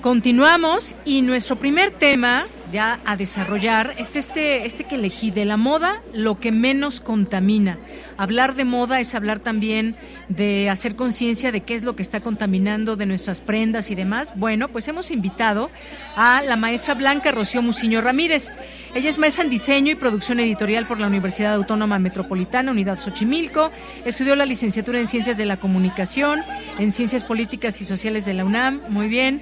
Continuamos 0.00 0.94
y 1.04 1.22
nuestro 1.22 1.56
primer 1.56 1.90
tema 1.90 2.46
ya 2.70 3.00
a 3.04 3.16
desarrollar 3.16 3.96
este, 3.98 4.20
este, 4.20 4.66
este 4.66 4.84
que 4.84 4.94
elegí 4.94 5.32
de 5.32 5.44
la 5.44 5.56
moda, 5.56 6.00
lo 6.14 6.38
que 6.38 6.52
menos 6.52 7.00
contamina. 7.00 7.76
Hablar 8.20 8.54
de 8.54 8.66
moda 8.66 9.00
es 9.00 9.14
hablar 9.14 9.40
también 9.40 9.96
de 10.28 10.68
hacer 10.68 10.94
conciencia 10.94 11.52
de 11.52 11.62
qué 11.62 11.74
es 11.74 11.84
lo 11.84 11.96
que 11.96 12.02
está 12.02 12.20
contaminando 12.20 12.94
de 12.94 13.06
nuestras 13.06 13.40
prendas 13.40 13.90
y 13.90 13.94
demás. 13.94 14.34
Bueno, 14.36 14.68
pues 14.68 14.86
hemos 14.88 15.10
invitado 15.10 15.70
a 16.16 16.42
la 16.42 16.56
maestra 16.56 16.92
Blanca 16.92 17.32
Rocío 17.32 17.62
Muciño 17.62 18.02
Ramírez. 18.02 18.52
Ella 18.94 19.08
es 19.08 19.16
maestra 19.16 19.44
en 19.44 19.48
diseño 19.48 19.92
y 19.92 19.94
producción 19.94 20.38
editorial 20.38 20.86
por 20.86 21.00
la 21.00 21.06
Universidad 21.06 21.54
Autónoma 21.54 21.98
Metropolitana, 21.98 22.72
Unidad 22.72 22.98
Xochimilco. 22.98 23.70
Estudió 24.04 24.36
la 24.36 24.44
licenciatura 24.44 25.00
en 25.00 25.06
Ciencias 25.06 25.38
de 25.38 25.46
la 25.46 25.56
Comunicación, 25.56 26.42
en 26.78 26.92
Ciencias 26.92 27.24
Políticas 27.24 27.80
y 27.80 27.86
Sociales 27.86 28.26
de 28.26 28.34
la 28.34 28.44
UNAM. 28.44 28.82
Muy 28.90 29.08
bien. 29.08 29.40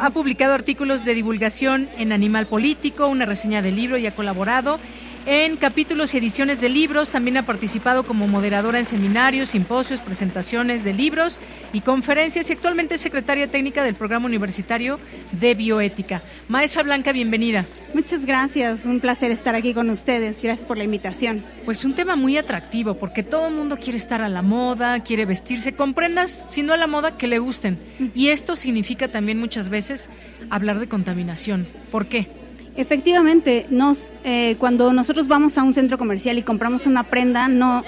Ha 0.00 0.08
publicado 0.08 0.54
artículos 0.54 1.04
de 1.04 1.12
divulgación 1.12 1.90
en 1.98 2.10
Animal 2.10 2.46
Político, 2.46 3.06
una 3.06 3.26
reseña 3.26 3.60
de 3.60 3.70
libro 3.70 3.98
y 3.98 4.06
ha 4.06 4.14
colaborado 4.14 4.80
en 5.26 5.56
capítulos 5.56 6.14
y 6.14 6.18
ediciones 6.18 6.60
de 6.60 6.68
libros. 6.68 7.10
También 7.10 7.36
ha 7.36 7.46
participado 7.46 8.04
como 8.04 8.28
moderadora 8.28 8.78
en 8.78 8.84
seminarios, 8.84 9.50
simposios, 9.50 10.00
presentaciones 10.00 10.84
de 10.84 10.92
libros 10.92 11.40
y 11.72 11.80
conferencias 11.80 12.50
y 12.50 12.52
actualmente 12.52 12.96
es 12.96 13.00
secretaria 13.00 13.50
técnica 13.50 13.82
del 13.82 13.94
Programa 13.94 14.26
Universitario 14.26 14.98
de 15.32 15.54
Bioética. 15.54 16.22
Maestra 16.48 16.82
Blanca, 16.82 17.12
bienvenida. 17.12 17.66
Muchas 17.94 18.26
gracias, 18.26 18.84
un 18.84 19.00
placer 19.00 19.30
estar 19.30 19.54
aquí 19.54 19.72
con 19.74 19.90
ustedes. 19.90 20.36
Gracias 20.42 20.66
por 20.66 20.76
la 20.76 20.84
invitación. 20.84 21.44
Pues 21.64 21.84
un 21.84 21.94
tema 21.94 22.16
muy 22.16 22.36
atractivo 22.36 22.94
porque 22.94 23.22
todo 23.22 23.48
el 23.48 23.54
mundo 23.54 23.78
quiere 23.78 23.98
estar 23.98 24.22
a 24.22 24.28
la 24.28 24.42
moda, 24.42 25.00
quiere 25.00 25.26
vestirse, 25.26 25.74
comprendas, 25.74 26.46
si 26.50 26.62
no 26.62 26.74
a 26.74 26.76
la 26.76 26.86
moda, 26.86 27.16
que 27.16 27.28
le 27.28 27.38
gusten. 27.38 27.78
Y 28.14 28.28
esto 28.28 28.56
significa 28.56 29.08
también 29.08 29.38
muchas 29.38 29.68
veces 29.68 30.10
hablar 30.50 30.78
de 30.78 30.88
contaminación. 30.88 31.66
¿Por 31.90 32.06
qué? 32.06 32.43
Efectivamente, 32.76 33.66
nos, 33.70 34.12
eh, 34.24 34.56
cuando 34.58 34.92
nosotros 34.92 35.28
vamos 35.28 35.56
a 35.58 35.62
un 35.62 35.74
centro 35.74 35.96
comercial 35.96 36.38
y 36.38 36.42
compramos 36.42 36.86
una 36.86 37.04
prenda, 37.04 37.46
no 37.46 37.84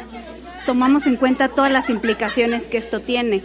tomamos 0.65 1.07
en 1.07 1.17
cuenta 1.17 1.49
todas 1.49 1.73
las 1.73 1.91
implicaciones 1.91 2.69
que 2.69 2.79
esto 2.79 3.01
tiene. 3.01 3.43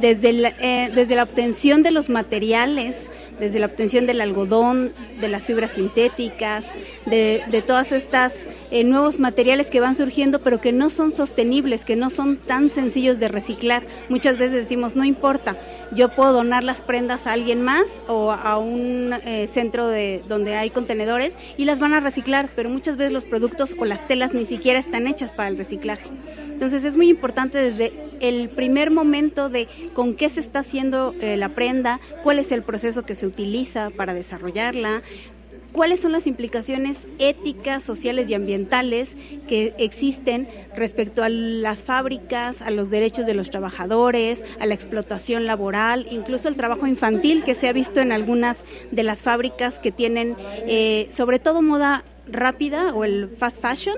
Desde 0.00 0.32
la, 0.32 0.48
eh, 0.60 0.90
desde 0.94 1.14
la 1.16 1.22
obtención 1.22 1.82
de 1.82 1.90
los 1.90 2.10
materiales, 2.10 3.10
desde 3.38 3.58
la 3.58 3.66
obtención 3.66 4.06
del 4.06 4.20
algodón, 4.20 4.92
de 5.20 5.28
las 5.28 5.46
fibras 5.46 5.72
sintéticas, 5.72 6.64
de, 7.06 7.42
de 7.50 7.62
todas 7.62 7.92
estas 7.92 8.32
eh, 8.70 8.82
nuevos 8.82 9.18
materiales 9.18 9.70
que 9.70 9.80
van 9.80 9.94
surgiendo, 9.94 10.40
pero 10.40 10.60
que 10.60 10.72
no 10.72 10.90
son 10.90 11.12
sostenibles, 11.12 11.84
que 11.84 11.96
no 11.96 12.10
son 12.10 12.36
tan 12.36 12.70
sencillos 12.70 13.20
de 13.20 13.28
reciclar. 13.28 13.84
Muchas 14.08 14.38
veces 14.38 14.54
decimos, 14.54 14.96
no 14.96 15.04
importa, 15.04 15.56
yo 15.92 16.08
puedo 16.08 16.32
donar 16.32 16.64
las 16.64 16.80
prendas 16.80 17.26
a 17.26 17.32
alguien 17.32 17.62
más 17.62 17.84
o 18.08 18.32
a 18.32 18.58
un 18.58 19.12
eh, 19.24 19.46
centro 19.48 19.86
de, 19.86 20.22
donde 20.28 20.54
hay 20.54 20.70
contenedores 20.70 21.36
y 21.56 21.64
las 21.64 21.78
van 21.78 21.94
a 21.94 22.00
reciclar, 22.00 22.48
pero 22.56 22.68
muchas 22.68 22.96
veces 22.96 23.12
los 23.12 23.24
productos 23.24 23.74
o 23.78 23.84
las 23.84 24.06
telas 24.08 24.34
ni 24.34 24.46
siquiera 24.46 24.78
están 24.78 25.06
hechas 25.06 25.32
para 25.32 25.48
el 25.48 25.56
reciclaje. 25.56 26.08
Entonces 26.48 26.84
es 26.84 26.96
muy 26.96 27.08
importante 27.08 27.58
desde 27.58 27.92
el 28.20 28.48
primer 28.48 28.90
momento 28.90 29.48
de 29.50 29.68
con 29.92 30.14
qué 30.14 30.30
se 30.30 30.40
está 30.40 30.60
haciendo 30.60 31.14
eh, 31.20 31.36
la 31.36 31.50
prenda, 31.50 32.00
cuál 32.22 32.38
es 32.38 32.50
el 32.50 32.62
proceso 32.62 33.04
que 33.04 33.14
se 33.14 33.25
utiliza 33.26 33.90
para 33.90 34.14
desarrollarla, 34.14 35.02
cuáles 35.76 36.00
son 36.00 36.12
las 36.12 36.26
implicaciones 36.26 36.96
éticas, 37.18 37.84
sociales 37.84 38.30
y 38.30 38.34
ambientales 38.34 39.10
que 39.46 39.74
existen 39.78 40.48
respecto 40.74 41.22
a 41.22 41.28
las 41.28 41.84
fábricas, 41.84 42.62
a 42.62 42.70
los 42.70 42.90
derechos 42.90 43.26
de 43.26 43.34
los 43.34 43.50
trabajadores, 43.50 44.42
a 44.58 44.64
la 44.64 44.72
explotación 44.72 45.44
laboral, 45.44 46.06
incluso 46.10 46.48
el 46.48 46.56
trabajo 46.56 46.86
infantil 46.86 47.44
que 47.44 47.54
se 47.54 47.68
ha 47.68 47.74
visto 47.74 48.00
en 48.00 48.10
algunas 48.10 48.64
de 48.90 49.02
las 49.02 49.22
fábricas 49.22 49.78
que 49.78 49.92
tienen 49.92 50.36
eh, 50.66 51.08
sobre 51.10 51.38
todo 51.38 51.60
moda 51.60 52.04
rápida 52.26 52.94
o 52.94 53.04
el 53.04 53.28
fast 53.28 53.60
fashion 53.60 53.96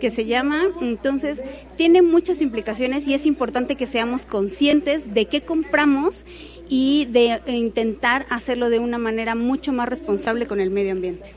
que 0.00 0.10
se 0.10 0.24
llama. 0.24 0.68
Entonces, 0.80 1.44
tiene 1.76 2.00
muchas 2.00 2.40
implicaciones 2.40 3.06
y 3.06 3.12
es 3.12 3.26
importante 3.26 3.76
que 3.76 3.86
seamos 3.86 4.24
conscientes 4.24 5.12
de 5.12 5.26
qué 5.26 5.42
compramos 5.42 6.24
y 6.70 7.06
de 7.06 7.42
intentar 7.48 8.26
hacerlo 8.30 8.70
de 8.70 8.78
una 8.78 8.96
manera 8.96 9.34
mucho 9.34 9.72
más 9.72 9.88
responsable 9.88 10.46
con 10.46 10.60
el 10.60 10.70
medio 10.70 10.92
ambiente. 10.92 11.34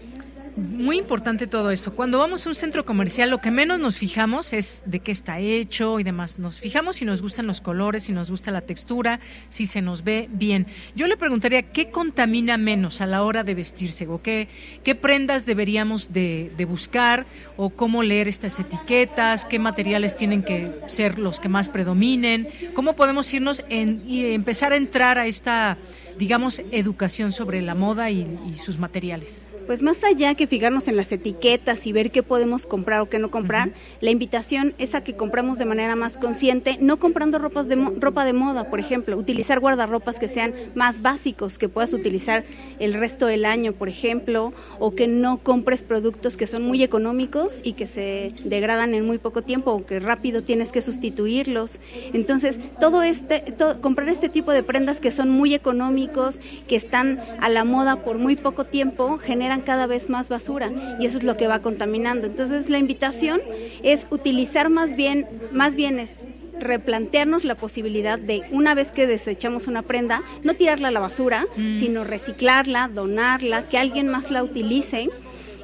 Muy 0.56 1.00
importante 1.00 1.48
todo 1.48 1.72
esto. 1.72 1.94
Cuando 1.94 2.20
vamos 2.20 2.46
a 2.46 2.50
un 2.50 2.54
centro 2.54 2.86
comercial, 2.86 3.32
lo 3.32 3.40
que 3.40 3.50
menos 3.50 3.80
nos 3.80 3.98
fijamos 3.98 4.54
es 4.54 4.84
de 4.86 5.00
qué 5.00 5.12
está 5.12 5.40
hecho 5.40 6.00
y 6.00 6.04
demás. 6.04 6.38
Nos 6.38 6.60
fijamos 6.60 6.98
si 6.98 7.06
nos 7.06 7.24
gustan 7.24 7.48
los 7.48 7.60
colores, 7.60 8.04
si 8.04 8.12
nos 8.12 8.30
gusta 8.30 8.52
la 8.52 8.62
textura, 8.62 9.20
si 9.50 9.66
se 9.66 9.82
nos 9.82 10.04
ve 10.04 10.30
bien. 10.32 10.68
Yo 10.96 11.08
le 11.08 11.18
preguntaría, 11.18 11.64
¿qué 11.64 11.90
contamina 11.90 12.58
menos 12.58 13.02
a 13.02 13.08
la 13.08 13.24
hora 13.24 13.44
de 13.44 13.56
vestirse? 13.56 14.06
¿O 14.08 14.22
qué, 14.22 14.48
qué 14.84 14.94
prendas 14.94 15.48
deberíamos 15.48 16.14
de, 16.14 16.52
de 16.56 16.66
buscar? 16.66 17.26
¿O 17.58 17.72
cómo 17.72 18.04
leer 18.04 18.28
estas 18.28 18.60
etiquetas? 18.60 19.46
¿Qué 19.46 19.58
materiales 19.58 20.16
tienen 20.16 20.44
que 20.44 20.72
ser 20.86 21.18
los 21.18 21.40
que 21.40 21.50
más 21.50 21.70
predominen? 21.70 22.48
¿Cómo 22.76 22.96
podemos 22.96 23.34
irnos 23.34 23.64
en, 23.70 24.04
y 24.08 24.34
empezar 24.34 24.72
a 24.72 24.76
entrar 24.76 25.18
a 25.18 25.26
esta, 25.26 25.80
digamos, 26.20 26.62
educación 26.72 27.32
sobre 27.32 27.64
la 27.64 27.74
moda 27.74 28.12
y, 28.12 28.28
y 28.48 28.54
sus 28.54 28.78
materiales? 28.78 29.48
Pues 29.66 29.82
más 29.82 30.04
allá 30.04 30.36
que 30.36 30.48
fijarnos 30.48 30.88
en 30.88 30.98
las 30.98 31.12
etiquetas 31.12 31.88
y 31.88 31.94
ver 31.94 32.12
qué 32.12 32.24
podemos 32.24 32.66
comprar 32.66 33.02
o 33.02 33.10
qué 33.10 33.20
no 33.20 33.32
comprar, 33.32 33.72
la 34.02 34.12
invitación 34.12 34.74
es 34.78 34.96
a 34.96 35.04
que 35.04 35.16
compramos 35.16 35.58
de 35.58 35.66
manera 35.66 35.96
más 35.96 36.18
consciente, 36.18 36.78
no 36.80 36.98
comprando 36.98 37.40
ropas 37.40 37.68
de 37.68 37.76
ropa 37.76 38.26
de 38.26 38.34
moda, 38.34 38.70
por 38.70 38.80
ejemplo, 38.80 39.18
utilizar 39.18 39.60
guardarropas 39.60 40.20
que 40.20 40.28
sean 40.28 40.54
más 40.76 41.02
básicos, 41.02 41.58
que 41.58 41.70
puedas 41.70 41.94
utilizar 41.94 42.44
el 42.80 42.94
resto 42.94 43.26
del 43.26 43.46
año, 43.46 43.74
por 43.74 43.90
ejemplo, 43.90 44.54
o 44.80 44.96
que 44.96 45.08
no 45.08 45.38
compres 45.38 45.84
productos 45.84 46.38
que 46.38 46.48
son 46.48 46.64
muy 46.64 46.84
económicos 46.84 47.62
y 47.64 47.74
que 47.74 47.88
se 47.88 48.34
degradan 48.44 48.94
en 48.94 49.06
muy 49.06 49.18
poco 49.18 49.42
tiempo 49.42 49.72
o 49.72 49.86
que 49.86 50.00
rápido 50.00 50.44
tienes 50.44 50.72
que 50.72 50.82
sustituirlos. 50.82 51.80
Entonces, 52.14 52.60
todo 52.80 53.04
este 53.04 53.44
comprar 53.82 54.10
este 54.10 54.30
tipo 54.30 54.52
de 54.52 54.64
prendas 54.64 55.00
que 55.00 55.12
son 55.12 55.30
muy 55.30 55.54
económicos, 55.54 56.40
que 56.68 56.76
están 56.76 57.20
a 57.40 57.50
la 57.50 57.64
moda 57.64 57.98
por 57.98 58.18
muy 58.18 58.36
poco 58.36 58.66
tiempo, 58.66 59.18
genera 59.18 59.53
cada 59.62 59.88
vez 59.88 60.10
más 60.10 60.30
basura 60.30 60.72
y 61.00 61.06
eso 61.06 61.18
es 61.18 61.24
lo 61.24 61.38
que 61.38 61.48
va 61.48 61.60
contaminando. 61.60 62.28
Entonces 62.28 62.70
la 62.70 62.78
invitación 62.78 63.42
es 63.84 64.08
utilizar 64.10 64.70
más 64.70 64.96
bien, 64.96 65.28
más 65.52 65.76
bien 65.76 66.00
es 66.00 66.12
replantearnos 66.60 67.44
la 67.44 67.56
posibilidad 67.56 68.18
de 68.18 68.44
una 68.52 68.74
vez 68.76 68.92
que 68.92 69.08
desechamos 69.08 69.68
una 69.68 69.82
prenda, 69.82 70.24
no 70.44 70.54
tirarla 70.54 70.90
a 70.90 70.92
la 70.92 71.00
basura, 71.00 71.46
mm. 71.56 71.76
sino 71.76 72.04
reciclarla, 72.04 72.88
donarla, 72.88 73.68
que 73.70 73.78
alguien 73.78 74.08
más 74.08 74.32
la 74.32 74.44
utilice. 74.44 75.10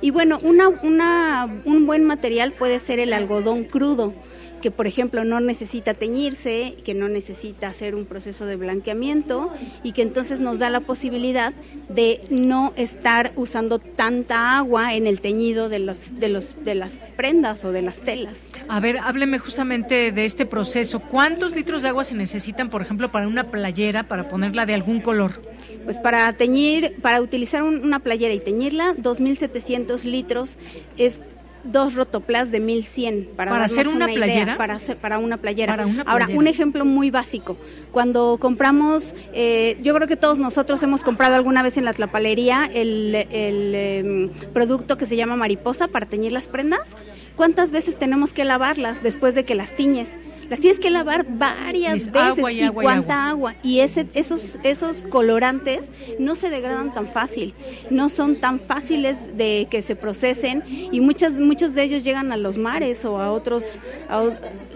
Y 0.01 0.11
bueno, 0.11 0.39
una, 0.43 0.69
una, 0.69 1.61
un 1.65 1.85
buen 1.85 2.05
material 2.05 2.53
puede 2.53 2.79
ser 2.79 2.99
el 2.99 3.13
algodón 3.13 3.65
crudo 3.65 4.13
que 4.61 4.71
por 4.71 4.87
ejemplo 4.87 5.23
no 5.23 5.39
necesita 5.39 5.93
teñirse, 5.93 6.75
que 6.83 6.93
no 6.93 7.09
necesita 7.09 7.67
hacer 7.67 7.95
un 7.95 8.05
proceso 8.05 8.45
de 8.45 8.55
blanqueamiento 8.55 9.51
y 9.83 9.93
que 9.93 10.01
entonces 10.01 10.39
nos 10.39 10.59
da 10.59 10.69
la 10.69 10.81
posibilidad 10.81 11.53
de 11.89 12.21
no 12.29 12.73
estar 12.75 13.31
usando 13.35 13.79
tanta 13.79 14.57
agua 14.57 14.93
en 14.93 15.07
el 15.07 15.21
teñido 15.21 15.69
de 15.69 15.79
los 15.79 16.19
de 16.19 16.29
los 16.29 16.63
de 16.63 16.75
las 16.75 16.93
prendas 17.15 17.63
o 17.65 17.71
de 17.71 17.81
las 17.81 17.97
telas. 17.97 18.37
A 18.67 18.79
ver, 18.79 18.97
hábleme 18.97 19.39
justamente 19.39 20.11
de 20.11 20.25
este 20.25 20.45
proceso. 20.45 20.99
¿Cuántos 20.99 21.55
litros 21.55 21.81
de 21.81 21.89
agua 21.89 22.03
se 22.03 22.15
necesitan, 22.15 22.69
por 22.69 22.81
ejemplo, 22.81 23.11
para 23.11 23.27
una 23.27 23.45
playera 23.45 24.03
para 24.03 24.29
ponerla 24.29 24.65
de 24.65 24.73
algún 24.73 25.01
color? 25.01 25.41
Pues 25.85 25.97
para 25.97 26.31
teñir, 26.33 26.97
para 27.01 27.21
utilizar 27.21 27.63
una 27.63 27.99
playera 27.99 28.33
y 28.33 28.39
teñirla, 28.39 28.93
2.700 28.95 30.03
litros 30.03 30.57
es 30.97 31.21
dos 31.63 31.93
rotoplas 31.93 32.51
de 32.51 32.59
1100 32.59 33.29
para, 33.35 33.51
para 33.51 33.65
hacer 33.65 33.87
una, 33.87 34.07
playera 34.07 34.57
para 34.57 34.75
hacer, 34.75 34.97
para 34.97 35.19
una 35.19 35.37
playera. 35.37 35.77
Ahora 36.05 36.27
un 36.33 36.47
ejemplo 36.47 36.85
muy 36.85 37.11
básico. 37.11 37.57
Cuando 37.91 38.37
compramos 38.39 39.15
eh, 39.33 39.77
yo 39.81 39.93
creo 39.93 40.07
que 40.07 40.17
todos 40.17 40.39
nosotros 40.39 40.81
hemos 40.83 41.03
comprado 41.03 41.35
alguna 41.35 41.63
vez 41.63 41.77
en 41.77 41.85
la 41.85 41.93
tlapalería 41.93 42.69
el, 42.71 43.15
el 43.15 43.75
em, 43.75 44.29
producto 44.53 44.97
que 44.97 45.05
se 45.05 45.15
llama 45.15 45.35
mariposa 45.35 45.87
para 45.87 46.05
teñir 46.05 46.31
las 46.31 46.47
prendas. 46.47 46.95
Cuántas 47.35 47.71
veces 47.71 47.97
tenemos 47.97 48.33
que 48.33 48.43
lavarlas 48.43 49.01
después 49.01 49.33
de 49.33 49.45
que 49.45 49.55
las 49.55 49.75
tiñes 49.75 50.19
las 50.49 50.59
tienes 50.59 50.79
que 50.79 50.89
lavar 50.89 51.25
varias 51.29 52.11
veces. 52.11 52.43
y, 52.51 52.67
cuánta 52.69 53.29
agua. 53.29 53.55
Y 53.63 53.79
ese, 53.79 54.07
esos, 54.13 54.57
esos 54.63 55.03
colorantes 55.03 55.89
no 56.17 56.35
se 56.35 56.49
degradan 56.49 56.93
tan 56.93 57.07
fácil, 57.07 57.53
no 57.89 58.09
son 58.09 58.37
tan 58.37 58.59
fáciles 58.59 59.37
de 59.37 59.67
que 59.69 59.81
se 59.81 59.95
procesen 59.95 60.63
y 60.91 60.99
muchas, 61.01 61.39
muchos 61.49 61.73
de 61.73 61.81
ellos 61.81 62.03
llegan 62.03 62.31
a 62.31 62.37
los 62.37 62.57
mares 62.57 63.03
o 63.05 63.19
a 63.19 63.31
otros, 63.31 63.79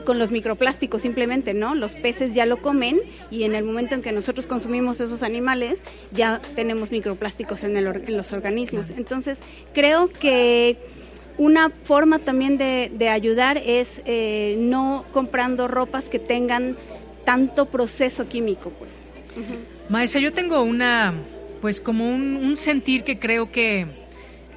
con 0.05 0.17
los 0.17 0.31
microplásticos 0.31 1.03
simplemente, 1.03 1.53
¿no? 1.53 1.75
Los 1.75 1.93
peces 1.93 2.33
ya 2.33 2.47
lo 2.47 2.63
comen 2.63 2.99
y 3.29 3.43
en 3.43 3.53
el 3.53 3.63
momento 3.63 3.93
en 3.93 4.01
que 4.01 4.11
nosotros 4.11 4.47
consumimos 4.47 4.99
esos 4.99 5.21
animales 5.21 5.83
ya 6.11 6.41
tenemos 6.55 6.89
microplásticos 6.91 7.61
en, 7.63 7.77
el, 7.77 7.85
en 7.87 8.17
los 8.17 8.33
organismos. 8.33 8.89
Entonces 8.89 9.43
creo 9.75 10.09
que 10.11 10.77
una 11.37 11.69
forma 11.69 12.17
también 12.17 12.57
de, 12.57 12.91
de 12.91 13.09
ayudar 13.09 13.61
es 13.63 14.01
eh, 14.05 14.55
no 14.57 15.05
comprando 15.13 15.67
ropas 15.67 16.05
que 16.05 16.17
tengan 16.17 16.75
tanto 17.23 17.67
proceso 17.67 18.27
químico, 18.27 18.71
pues. 18.79 18.91
Maestra, 19.89 20.21
yo 20.21 20.33
tengo 20.33 20.61
una, 20.63 21.13
pues 21.61 21.79
como 21.79 22.09
un, 22.09 22.35
un 22.35 22.55
sentir 22.55 23.03
que 23.03 23.19
creo 23.19 23.51
que, 23.51 23.85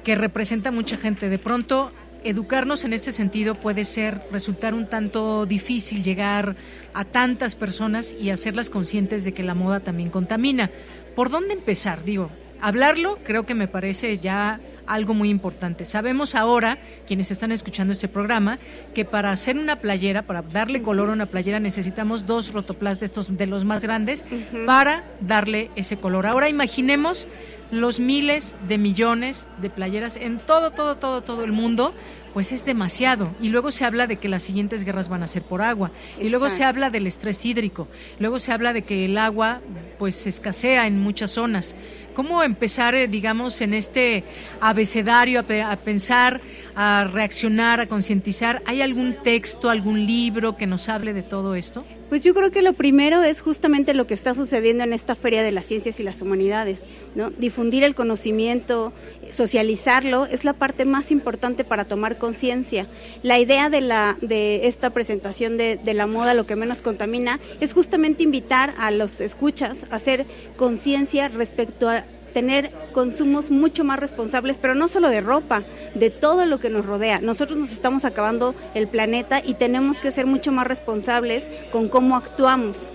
que 0.03 0.15
representa 0.15 0.69
a 0.69 0.71
mucha 0.71 0.97
gente. 0.97 1.29
De 1.29 1.37
pronto, 1.37 1.91
educarnos 2.23 2.83
en 2.83 2.93
este 2.93 3.11
sentido 3.11 3.55
puede 3.55 3.85
ser, 3.85 4.21
resultar 4.31 4.73
un 4.73 4.87
tanto 4.87 5.45
difícil 5.45 6.03
llegar 6.03 6.55
a 6.93 7.05
tantas 7.05 7.55
personas 7.55 8.15
y 8.19 8.29
hacerlas 8.29 8.69
conscientes 8.69 9.23
de 9.25 9.33
que 9.33 9.43
la 9.43 9.53
moda 9.53 9.79
también 9.79 10.09
contamina. 10.09 10.69
¿Por 11.15 11.29
dónde 11.29 11.53
empezar? 11.53 12.03
Digo, 12.03 12.29
hablarlo 12.61 13.19
creo 13.23 13.45
que 13.45 13.55
me 13.55 13.67
parece 13.67 14.17
ya 14.17 14.59
algo 14.87 15.13
muy 15.13 15.29
importante. 15.29 15.85
Sabemos 15.85 16.33
ahora, 16.33 16.77
quienes 17.05 17.29
están 17.29 17.51
escuchando 17.51 17.93
este 17.93 18.07
programa, 18.07 18.57
que 18.95 19.05
para 19.05 19.31
hacer 19.31 19.57
una 19.57 19.77
playera, 19.77 20.23
para 20.23 20.41
darle 20.41 20.81
color 20.81 21.09
a 21.09 21.13
una 21.13 21.25
playera, 21.25 21.59
necesitamos 21.59 22.25
dos 22.25 22.53
rotoplas 22.53 22.99
de 22.99 23.05
estos, 23.05 23.35
de 23.35 23.45
los 23.45 23.65
más 23.65 23.83
grandes, 23.83 24.25
para 24.65 25.03
darle 25.19 25.69
ese 25.75 25.97
color. 25.97 26.25
Ahora 26.25 26.49
imaginemos 26.49 27.27
los 27.71 27.99
miles 27.99 28.55
de 28.67 28.77
millones 28.77 29.49
de 29.61 29.69
playeras 29.69 30.17
en 30.17 30.39
todo, 30.39 30.71
todo, 30.71 30.95
todo, 30.95 31.21
todo 31.21 31.43
el 31.43 31.51
mundo 31.51 31.93
pues 32.33 32.51
es 32.51 32.65
demasiado. 32.65 33.31
Y 33.41 33.49
luego 33.49 33.71
se 33.71 33.83
habla 33.83 34.05
de 34.05 34.17
que 34.17 34.29
las 34.29 34.43
siguientes 34.43 34.83
guerras 34.83 35.09
van 35.09 35.23
a 35.23 35.27
ser 35.27 35.41
por 35.41 35.63
agua. 35.63 35.89
Y 36.21 36.29
luego 36.29 36.51
se 36.51 36.63
habla 36.63 36.91
del 36.91 37.07
estrés 37.07 37.43
hídrico. 37.43 37.87
Luego 38.19 38.37
se 38.37 38.51
habla 38.51 38.73
de 38.73 38.83
que 38.83 39.05
el 39.05 39.17
agua 39.17 39.59
pues 39.97 40.27
escasea 40.27 40.85
en 40.85 40.99
muchas 40.99 41.31
zonas. 41.31 41.75
¿Cómo 42.13 42.43
empezar, 42.43 42.93
eh, 42.93 43.07
digamos, 43.07 43.59
en 43.61 43.73
este 43.73 44.23
abecedario 44.61 45.39
a, 45.39 45.71
a 45.71 45.75
pensar, 45.77 46.39
a 46.75 47.09
reaccionar, 47.11 47.79
a 47.79 47.87
concientizar? 47.87 48.61
¿Hay 48.67 48.83
algún 48.83 49.15
texto, 49.23 49.71
algún 49.71 50.05
libro 50.05 50.57
que 50.57 50.67
nos 50.67 50.89
hable 50.89 51.13
de 51.13 51.23
todo 51.23 51.55
esto? 51.55 51.85
Pues 52.09 52.21
yo 52.21 52.33
creo 52.33 52.51
que 52.51 52.61
lo 52.61 52.71
primero 52.71 53.21
es 53.21 53.41
justamente 53.41 53.93
lo 53.93 54.07
que 54.07 54.13
está 54.13 54.33
sucediendo 54.33 54.85
en 54.85 54.93
esta 54.93 55.15
Feria 55.15 55.43
de 55.43 55.51
las 55.51 55.65
Ciencias 55.65 55.99
y 55.99 56.03
las 56.03 56.21
Humanidades, 56.21 56.79
¿no? 57.15 57.31
Difundir 57.31 57.83
el 57.83 57.95
conocimiento, 57.95 58.93
socializarlo 59.29 60.25
es 60.25 60.45
la 60.45 60.53
parte 60.53 60.85
más 60.85 61.11
importante 61.11 61.65
para 61.65 61.83
tomar 61.83 62.17
conciencia. 62.17 62.87
La 63.23 63.39
idea 63.39 63.69
de 63.69 63.81
la 63.81 64.17
de 64.21 64.67
esta 64.67 64.91
presentación 64.91 65.57
de, 65.57 65.75
de, 65.75 65.93
la 65.93 66.07
moda, 66.07 66.33
lo 66.33 66.45
que 66.45 66.55
menos 66.55 66.81
contamina, 66.81 67.41
es 67.59 67.73
justamente 67.73 68.23
invitar 68.23 68.73
a 68.77 68.89
los 68.91 69.19
escuchas 69.19 69.85
a 69.89 69.97
hacer 69.97 70.25
conciencia 70.55 71.27
respecto 71.27 71.89
a 71.89 72.05
tener 72.37 72.69
consumos 72.91 73.49
mucho 73.49 73.83
más 73.83 73.97
responsables, 73.99 74.59
pero 74.59 74.75
no 74.75 74.87
solo 74.87 75.09
de 75.09 75.21
ropa, 75.21 75.63
de 75.95 76.11
todo 76.11 76.45
lo 76.45 76.59
que 76.59 76.69
nos 76.69 76.85
rodea. 76.85 77.19
Nosotros 77.19 77.57
nos 77.57 77.71
estamos 77.71 78.05
acabando 78.05 78.53
el 78.75 78.87
planeta 78.87 79.41
y 79.43 79.55
tenemos 79.55 79.99
que 79.99 80.11
ser 80.11 80.27
mucho 80.27 80.51
más 80.51 80.67
responsables 80.67 81.47
con 81.71 81.87
cómo 81.87 82.15
actuamos. 82.15 82.87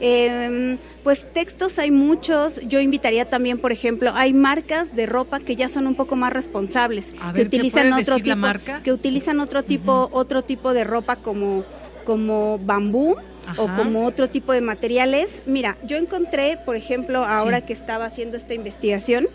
Eh, 0.00 0.78
pues 1.04 1.32
textos 1.32 1.78
hay 1.78 1.92
muchos. 1.92 2.60
Yo 2.66 2.80
invitaría 2.80 3.24
también, 3.30 3.58
por 3.58 3.70
ejemplo, 3.70 4.10
hay 4.16 4.32
marcas 4.32 4.94
de 4.96 5.06
ropa 5.06 5.38
que 5.38 5.54
ya 5.54 5.68
son 5.68 5.86
un 5.86 5.94
poco 5.94 6.16
más 6.16 6.32
responsables, 6.32 7.14
A 7.20 7.32
que 7.32 7.38
ver, 7.38 7.50
¿se 7.50 7.56
utilizan 7.56 7.92
otro 7.92 8.16
tipo, 8.16 8.36
marca? 8.36 8.80
que 8.82 8.92
utilizan 8.92 9.38
otro 9.38 9.62
tipo, 9.62 10.08
otro 10.10 10.42
tipo 10.42 10.74
de 10.74 10.82
ropa 10.82 11.14
como 11.14 11.64
como 12.08 12.58
bambú 12.58 13.16
o 13.58 13.68
como 13.76 14.06
otro 14.06 14.30
tipo 14.30 14.54
de 14.54 14.62
materiales. 14.62 15.42
Mira, 15.44 15.76
yo 15.84 15.98
encontré, 15.98 16.58
por 16.64 16.74
ejemplo, 16.74 17.22
ahora 17.22 17.60
que 17.60 17.74
estaba 17.74 18.06
haciendo 18.06 18.38
esta 18.38 18.54
investigación, 18.54 19.28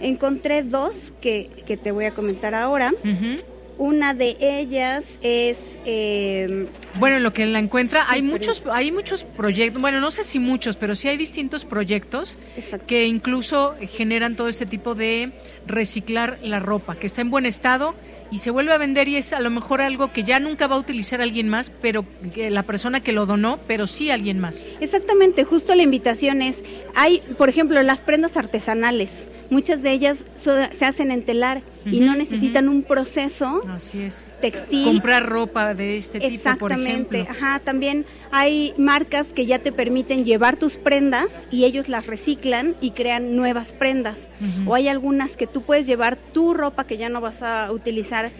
encontré 0.00 0.64
dos 0.64 1.12
que, 1.20 1.50
que 1.68 1.76
te 1.76 1.92
voy 1.92 2.06
a 2.06 2.10
comentar 2.10 2.52
ahora. 2.52 2.92
Ujú. 3.04 3.40
Una 3.78 4.12
de 4.12 4.36
ellas 4.40 5.04
es 5.22 5.56
eh, 5.84 6.66
Bueno, 6.98 7.18
en 7.18 7.22
lo 7.22 7.32
que 7.32 7.46
la 7.46 7.60
encuentra, 7.60 8.06
hay 8.08 8.22
muchos, 8.22 8.60
hay 8.72 8.90
muchos 8.90 9.22
proyectos, 9.22 9.80
bueno, 9.80 10.00
no 10.00 10.10
sé 10.10 10.24
si 10.24 10.40
muchos, 10.40 10.74
pero 10.74 10.96
sí 10.96 11.06
hay 11.06 11.16
distintos 11.16 11.64
proyectos 11.64 12.40
Exacto. 12.56 12.86
que 12.88 13.06
incluso 13.06 13.76
generan 13.82 14.34
todo 14.34 14.48
este 14.48 14.66
tipo 14.66 14.96
de 14.96 15.30
reciclar 15.64 16.38
la 16.42 16.58
ropa, 16.58 16.96
que 16.96 17.06
está 17.06 17.20
en 17.20 17.30
buen 17.30 17.46
estado 17.46 17.94
y 18.30 18.38
se 18.38 18.50
vuelve 18.50 18.72
a 18.72 18.78
vender 18.78 19.08
y 19.08 19.16
es 19.16 19.32
a 19.32 19.40
lo 19.40 19.50
mejor 19.50 19.80
algo 19.80 20.12
que 20.12 20.24
ya 20.24 20.40
nunca 20.40 20.66
va 20.66 20.76
a 20.76 20.78
utilizar 20.78 21.20
alguien 21.20 21.48
más, 21.48 21.70
pero 21.70 22.04
que 22.34 22.50
la 22.50 22.62
persona 22.62 23.00
que 23.00 23.12
lo 23.12 23.26
donó, 23.26 23.58
pero 23.66 23.86
sí 23.86 24.10
alguien 24.10 24.38
más. 24.38 24.68
Exactamente, 24.80 25.44
justo 25.44 25.74
la 25.74 25.82
invitación 25.82 26.42
es, 26.42 26.62
hay, 26.94 27.20
por 27.38 27.48
ejemplo, 27.48 27.82
las 27.82 28.00
prendas 28.00 28.36
artesanales, 28.36 29.12
muchas 29.50 29.82
de 29.82 29.92
ellas 29.92 30.24
so- 30.36 30.56
se 30.76 30.84
hacen 30.84 31.10
en 31.10 31.22
telar 31.22 31.62
y 31.84 32.00
no 32.00 32.16
necesitan 32.16 32.68
un 32.68 32.82
proceso 32.82 33.60
Así 33.68 34.02
es. 34.02 34.32
textil. 34.40 34.84
Comprar 34.84 35.24
ropa 35.24 35.72
de 35.74 35.96
este 35.96 36.18
tipo, 36.18 36.28
por 36.58 36.72
Exactamente, 36.72 37.20
ejemplo. 37.20 37.46
ajá, 37.46 37.60
también 37.60 38.04
hay 38.32 38.74
marcas 38.76 39.26
que 39.28 39.46
ya 39.46 39.60
te 39.60 39.70
permiten 39.70 40.24
llevar 40.24 40.56
tus 40.56 40.76
prendas 40.76 41.28
y 41.52 41.64
ellos 41.64 41.88
las 41.88 42.06
reciclan 42.06 42.74
y 42.80 42.90
crean 42.90 43.36
nuevas 43.36 43.72
prendas. 43.72 44.28
O 44.66 44.74
hay 44.74 44.88
algunas 44.88 45.36
que 45.36 45.46
tú 45.46 45.62
puedes 45.62 45.86
llevar 45.86 46.16
tu 46.16 46.54
ropa 46.54 46.84
que 46.84 46.96
ya 46.96 47.08
no 47.08 47.20
vas 47.20 47.42
a 47.42 47.70
utilizar 47.70 48.32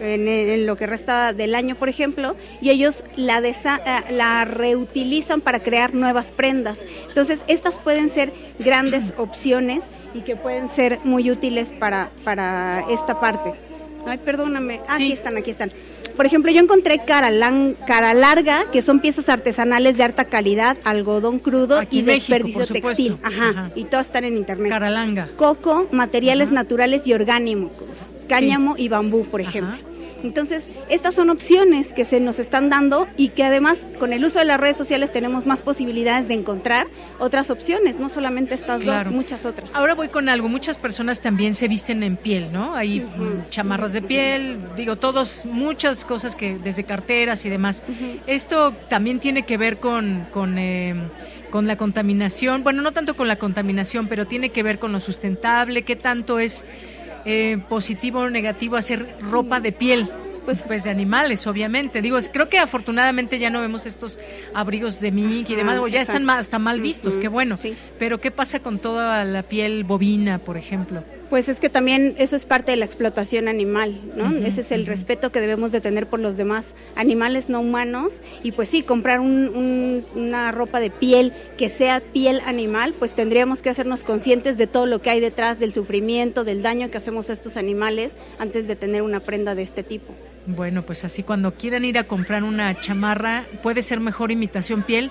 en, 0.00 0.28
en 0.28 0.66
lo 0.66 0.76
que 0.76 0.86
resta 0.86 1.32
del 1.32 1.54
año, 1.54 1.76
por 1.76 1.88
ejemplo, 1.88 2.36
y 2.60 2.70
ellos 2.70 3.04
la, 3.16 3.38
eh, 3.38 3.54
la 4.10 4.44
reutilizan 4.44 5.40
para 5.40 5.60
crear 5.60 5.94
nuevas 5.94 6.30
prendas. 6.30 6.78
Entonces, 7.08 7.44
estas 7.48 7.78
pueden 7.78 8.10
ser 8.10 8.32
grandes 8.58 9.12
opciones 9.18 9.84
y 10.14 10.20
que 10.20 10.36
pueden 10.36 10.68
ser 10.68 11.00
muy 11.04 11.30
útiles 11.30 11.72
para, 11.72 12.10
para 12.24 12.84
esta 12.90 13.20
parte. 13.20 13.52
Ay, 14.06 14.18
perdóname. 14.18 14.80
Ah, 14.86 14.96
Sí. 14.96 15.04
Aquí 15.04 15.12
están, 15.12 15.36
aquí 15.36 15.50
están. 15.50 15.72
Por 16.16 16.24
ejemplo, 16.26 16.50
yo 16.50 16.60
encontré 16.60 17.04
cara, 17.04 17.30
lan- 17.30 17.76
cara 17.86 18.14
larga, 18.14 18.64
que 18.72 18.80
son 18.82 19.00
piezas 19.00 19.28
artesanales 19.28 19.96
de 19.96 20.02
alta 20.04 20.24
calidad, 20.24 20.76
algodón 20.84 21.38
crudo 21.38 21.78
Aquí 21.78 21.98
y 21.98 22.02
México, 22.02 22.32
desperdicio 22.38 22.66
textil. 22.66 23.18
Ajá, 23.22 23.48
Ajá. 23.50 23.70
Y 23.74 23.84
todas 23.84 24.06
están 24.06 24.24
en 24.24 24.36
internet. 24.36 24.70
Caralanga. 24.70 25.28
Coco, 25.36 25.88
materiales 25.92 26.46
Ajá. 26.46 26.54
naturales 26.54 27.06
y 27.06 27.12
orgánicos, 27.12 27.86
cáñamo 28.28 28.76
y 28.78 28.88
bambú, 28.88 29.26
por 29.26 29.42
Ajá. 29.42 29.50
Entonces, 30.26 30.64
estas 30.88 31.14
son 31.14 31.30
opciones 31.30 31.92
que 31.92 32.04
se 32.04 32.20
nos 32.20 32.38
están 32.38 32.68
dando 32.68 33.06
y 33.16 33.28
que 33.28 33.44
además 33.44 33.86
con 33.98 34.12
el 34.12 34.24
uso 34.24 34.38
de 34.38 34.44
las 34.44 34.58
redes 34.60 34.76
sociales 34.76 35.12
tenemos 35.12 35.46
más 35.46 35.60
posibilidades 35.60 36.28
de 36.28 36.34
encontrar 36.34 36.86
otras 37.18 37.50
opciones, 37.50 37.98
no 37.98 38.08
solamente 38.08 38.54
estas 38.54 38.82
Claro. 38.82 39.04
dos, 39.04 39.14
muchas 39.14 39.44
otras. 39.46 39.74
Ahora 39.74 39.94
voy 39.94 40.08
con 40.08 40.28
algo. 40.28 40.48
Muchas 40.48 40.78
personas 40.78 41.20
también 41.20 41.54
se 41.54 41.68
visten 41.68 42.02
en 42.02 42.16
piel, 42.16 42.52
¿no? 42.52 42.74
Hay 42.74 43.00
Ujú. 43.00 43.22
mm, 43.24 43.48
chamarras 43.50 43.92
de 43.92 44.02
piel, 44.02 44.58
digo, 44.76 44.96
todos, 44.96 45.44
muchas 45.46 46.04
cosas 46.04 46.36
que, 46.36 46.58
desde 46.58 46.84
carteras 46.84 47.44
y 47.44 47.48
demás. 47.50 47.82
Esto 48.26 48.72
también 48.88 49.20
tiene 49.20 49.44
que 49.44 49.56
ver 49.56 49.78
con, 49.78 50.26
con, 50.32 50.58
eh, 50.58 50.94
con 51.50 51.66
la 51.66 51.76
contaminación. 51.76 52.62
Bueno, 52.64 52.82
no 52.82 52.92
tanto 52.92 53.14
con 53.16 53.28
la 53.28 53.36
contaminación, 53.36 54.08
pero 54.08 54.26
tiene 54.26 54.50
que 54.50 54.62
ver 54.62 54.78
con 54.78 54.92
lo 54.92 55.00
sustentable. 55.00 55.82
¿Qué 55.82 55.96
tanto 55.96 56.38
es 56.38 56.64
eh, 57.26 57.58
positivo 57.68 58.20
o 58.20 58.30
negativo 58.30 58.76
hacer 58.76 59.16
ropa 59.20 59.60
de 59.60 59.72
piel? 59.72 60.08
Pues, 60.46 60.62
pues 60.62 60.84
de 60.84 60.90
animales, 60.90 61.44
obviamente. 61.48 62.00
Digo, 62.00 62.18
creo 62.32 62.48
que 62.48 62.58
afortunadamente 62.58 63.40
ya 63.40 63.50
no 63.50 63.60
vemos 63.60 63.84
estos 63.84 64.20
abrigos 64.54 65.00
de 65.00 65.10
mink 65.10 65.50
y 65.50 65.56
demás, 65.56 65.74
Ajá, 65.74 65.82
o 65.82 65.88
ya 65.88 66.00
están 66.00 66.22
exacto. 66.22 66.40
hasta 66.40 66.58
mal 66.60 66.80
vistos, 66.80 67.18
qué 67.18 67.26
bueno. 67.26 67.58
sí. 67.60 67.76
Pero 67.98 68.20
¿qué 68.20 68.30
pasa 68.30 68.60
con 68.60 68.78
toda 68.78 69.24
la 69.24 69.42
piel 69.42 69.82
bovina, 69.82 70.38
por 70.38 70.56
ejemplo? 70.56 71.02
Pues 71.30 71.48
es 71.48 71.58
que 71.58 71.68
también 71.68 72.14
eso 72.18 72.36
es 72.36 72.46
parte 72.46 72.70
de 72.70 72.76
la 72.76 72.84
explotación 72.84 73.48
animal, 73.48 74.00
¿no? 74.16 74.30
Ese 74.46 74.60
es 74.60 74.70
el 74.70 74.86
respeto 74.86 75.32
que 75.32 75.40
debemos 75.40 75.72
de 75.72 75.80
tener 75.80 76.06
por 76.06 76.20
los 76.20 76.36
demás 76.36 76.74
animales 76.94 77.50
no 77.50 77.60
humanos 77.60 78.20
y 78.44 78.52
pues 78.52 78.68
sí, 78.68 78.82
comprar 78.82 79.18
un- 79.18 79.48
un- 79.48 80.04
una 80.14 80.52
ropa 80.52 80.78
de 80.78 80.90
piel 80.90 81.32
que 81.58 81.68
sea 81.68 82.00
piel 82.00 82.40
animal, 82.46 82.94
pues 82.96 83.12
tendríamos 83.12 83.60
que 83.60 83.70
hacernos 83.70 84.04
conscientes 84.04 84.56
de 84.56 84.68
todo 84.68 84.86
lo 84.86 85.02
que 85.02 85.10
hay 85.10 85.18
detrás 85.20 85.58
del 85.58 85.72
sufrimiento, 85.72 86.44
del 86.44 86.62
daño 86.62 86.90
que 86.90 86.98
hacemos 86.98 87.28
a 87.28 87.32
estos 87.32 87.56
animales 87.56 88.12
antes 88.38 88.68
de 88.68 88.76
tener 88.76 89.02
una 89.02 89.18
prenda 89.18 89.56
de 89.56 89.62
este 89.62 89.82
tipo. 89.82 90.14
Bueno, 90.46 90.82
pues 90.82 91.04
así 91.04 91.24
cuando 91.24 91.54
quieran 91.54 91.84
ir 91.84 91.98
a 91.98 92.04
comprar 92.04 92.44
una 92.44 92.78
chamarra, 92.78 93.44
puede 93.64 93.82
ser 93.82 93.98
mejor 93.98 94.30
imitación 94.30 94.84
piel. 94.84 95.10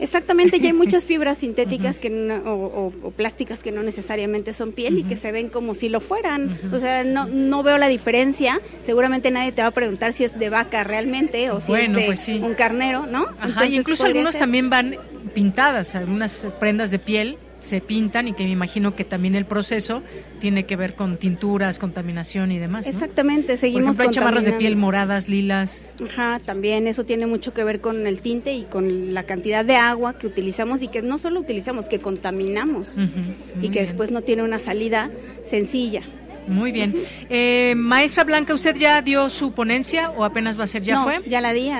Exactamente, 0.00 0.58
ya 0.60 0.66
hay 0.68 0.72
muchas 0.84 1.04
fibras 1.04 1.38
sintéticas 1.38 1.98
que 1.98 2.10
no- 2.10 2.36
o, 2.36 2.86
o- 2.86 2.92
o 3.08 3.10
plásticas 3.10 3.62
que 3.62 3.70
no 3.72 3.82
necesariamente 3.82 4.52
son 4.52 4.72
piel 4.72 4.98
y 4.98 5.04
que 5.04 5.16
se 5.16 5.30
ven 5.32 5.48
como 5.48 5.74
si 5.74 5.88
lo 5.88 6.00
fueran. 6.00 6.58
O 6.72 6.78
sea, 6.78 7.04
no, 7.04 7.26
no 7.26 7.62
veo 7.62 7.78
la 7.78 7.88
diferencia. 7.88 8.60
Seguramente 8.82 9.30
nadie 9.30 9.52
te 9.52 9.62
va 9.62 9.68
a 9.68 9.72
preguntar 9.72 10.12
si 10.12 10.24
es 10.24 10.38
de 10.38 10.50
vaca 10.50 10.84
realmente 10.84 11.50
o 11.50 11.60
si 11.60 11.68
Bueno, 11.68 11.98
es 11.98 12.02
de 12.02 12.06
pues 12.06 12.20
sí. 12.20 12.40
un 12.42 12.54
carnero, 12.54 13.06
¿no? 13.06 13.24
Ajá, 13.38 13.48
Entonces, 13.48 13.70
y 13.72 13.76
incluso 13.76 14.04
algunos 14.06 14.32
ser. 14.32 14.40
también 14.40 14.70
van 14.70 14.96
pintadas, 15.34 15.94
algunas 15.94 16.48
prendas 16.58 16.90
de 16.90 16.98
piel 16.98 17.36
se 17.60 17.80
pintan 17.80 18.28
y 18.28 18.32
que 18.32 18.44
me 18.44 18.50
imagino 18.50 18.94
que 18.94 19.04
también 19.04 19.34
el 19.34 19.44
proceso 19.44 20.02
tiene 20.40 20.64
que 20.64 20.76
ver 20.76 20.94
con 20.94 21.16
tinturas, 21.16 21.78
contaminación 21.78 22.52
y 22.52 22.58
demás. 22.58 22.86
¿no? 22.86 22.92
Exactamente, 22.92 23.52
Por 23.52 23.58
seguimos 23.58 23.96
ejemplo, 23.96 24.04
hay 24.04 24.10
chamarras 24.10 24.44
de 24.44 24.52
piel 24.52 24.76
moradas, 24.76 25.28
lilas. 25.28 25.94
Ajá, 26.04 26.40
también 26.44 26.86
eso 26.86 27.04
tiene 27.04 27.26
mucho 27.26 27.52
que 27.52 27.64
ver 27.64 27.80
con 27.80 28.06
el 28.06 28.20
tinte 28.20 28.54
y 28.54 28.64
con 28.64 29.14
la 29.14 29.22
cantidad 29.22 29.64
de 29.64 29.76
agua 29.76 30.18
que 30.18 30.26
utilizamos 30.26 30.82
y 30.82 30.88
que 30.88 31.02
no 31.02 31.18
solo 31.18 31.40
utilizamos, 31.40 31.88
que 31.88 32.00
contaminamos 32.00 32.96
y 32.96 33.62
que 33.62 33.68
bien. 33.68 33.84
después 33.84 34.10
no 34.10 34.22
tiene 34.22 34.42
una 34.42 34.58
salida 34.58 35.10
sencilla. 35.46 36.02
Muy 36.46 36.72
bien. 36.72 36.94
Eh, 37.28 37.74
maestra 37.76 38.24
Blanca, 38.24 38.54
¿usted 38.54 38.74
ya 38.76 39.02
dio 39.02 39.28
su 39.28 39.52
ponencia 39.52 40.10
o 40.10 40.24
apenas 40.24 40.58
va 40.58 40.64
a 40.64 40.66
ser? 40.66 40.82
¿Ya 40.82 40.94
no, 40.94 41.04
fue? 41.04 41.20
Ya 41.28 41.40
la 41.40 41.52
di 41.52 41.70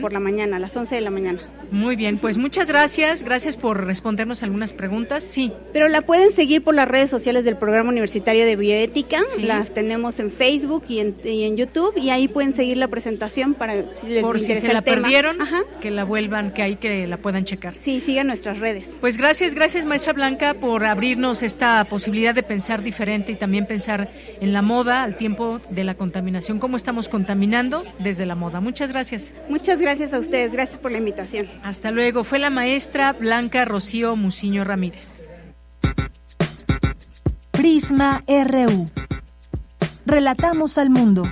por 0.00 0.12
la 0.12 0.20
mañana, 0.20 0.56
a 0.56 0.60
las 0.60 0.76
11 0.76 0.94
de 0.94 1.00
la 1.00 1.10
mañana. 1.10 1.40
Muy 1.70 1.96
bien, 1.96 2.18
pues 2.18 2.38
muchas 2.38 2.68
gracias. 2.68 3.22
Gracias 3.22 3.56
por 3.56 3.84
respondernos 3.86 4.42
algunas 4.42 4.72
preguntas. 4.72 5.22
Sí. 5.22 5.52
Pero 5.72 5.88
la 5.88 6.02
pueden 6.02 6.32
seguir 6.32 6.62
por 6.62 6.74
las 6.74 6.88
redes 6.88 7.10
sociales 7.10 7.44
del 7.44 7.56
Programa 7.56 7.90
Universitario 7.90 8.44
de 8.44 8.56
Bioética. 8.56 9.22
Las 9.38 9.72
tenemos 9.72 10.18
en 10.20 10.30
Facebook 10.30 10.84
y 10.88 10.98
en, 11.00 11.56
YouTube 11.56 11.96
y 11.96 12.10
ahí 12.10 12.28
pueden 12.28 12.52
seguir 12.52 12.76
la 12.76 12.88
presentación 12.88 13.54
para 13.54 13.96
si 13.96 14.08
les 14.08 14.22
Por 14.22 14.38
si 14.38 14.54
se 14.54 14.72
la 14.72 14.82
perdieron, 14.82 15.38
que 15.80 15.90
la 15.90 16.04
vuelvan, 16.04 16.52
que 16.52 16.62
ahí 16.62 16.76
que 16.76 17.06
la 17.06 17.16
puedan 17.16 17.44
checar. 17.44 17.74
Sí, 17.76 18.00
sigan 18.00 18.26
nuestras 18.28 18.58
redes. 18.58 18.86
Pues 19.00 19.16
gracias, 19.16 19.54
gracias 19.54 19.84
maestra 19.84 20.12
Blanca 20.12 20.54
por 20.54 20.84
abrirnos 20.84 21.42
esta 21.42 21.84
posibilidad 21.84 22.34
de 22.34 22.42
pensar 22.42 22.82
diferente 22.82 23.32
y 23.32 23.36
también 23.36 23.66
pensar 23.66 24.10
en 24.40 24.52
la 24.52 24.62
moda 24.62 25.02
al 25.02 25.16
tiempo 25.16 25.60
de 25.70 25.84
la 25.84 25.94
contaminación. 25.94 26.58
¿Cómo 26.58 26.76
estamos 26.76 27.08
contaminando 27.08 27.84
desde 27.98 28.26
la 28.26 28.34
moda? 28.34 28.60
Muchas 28.60 28.90
gracias. 28.90 29.34
Muchas 29.48 29.80
gracias 29.80 30.12
a 30.12 30.18
ustedes. 30.18 30.52
Gracias 30.52 30.78
por 30.78 30.92
la 30.92 30.98
invitación. 30.98 31.48
Hasta 31.62 31.90
luego. 31.90 32.24
Fue 32.24 32.38
la 32.38 32.50
maestra 32.50 33.12
Blanca 33.12 33.64
Rocío 33.64 34.16
Muciño 34.16 34.64
Ramírez. 34.64 35.24
Prisma 37.50 38.22
RU. 38.26 38.86
Relatamos 40.06 40.78
al 40.78 40.90
mundo. 40.90 41.22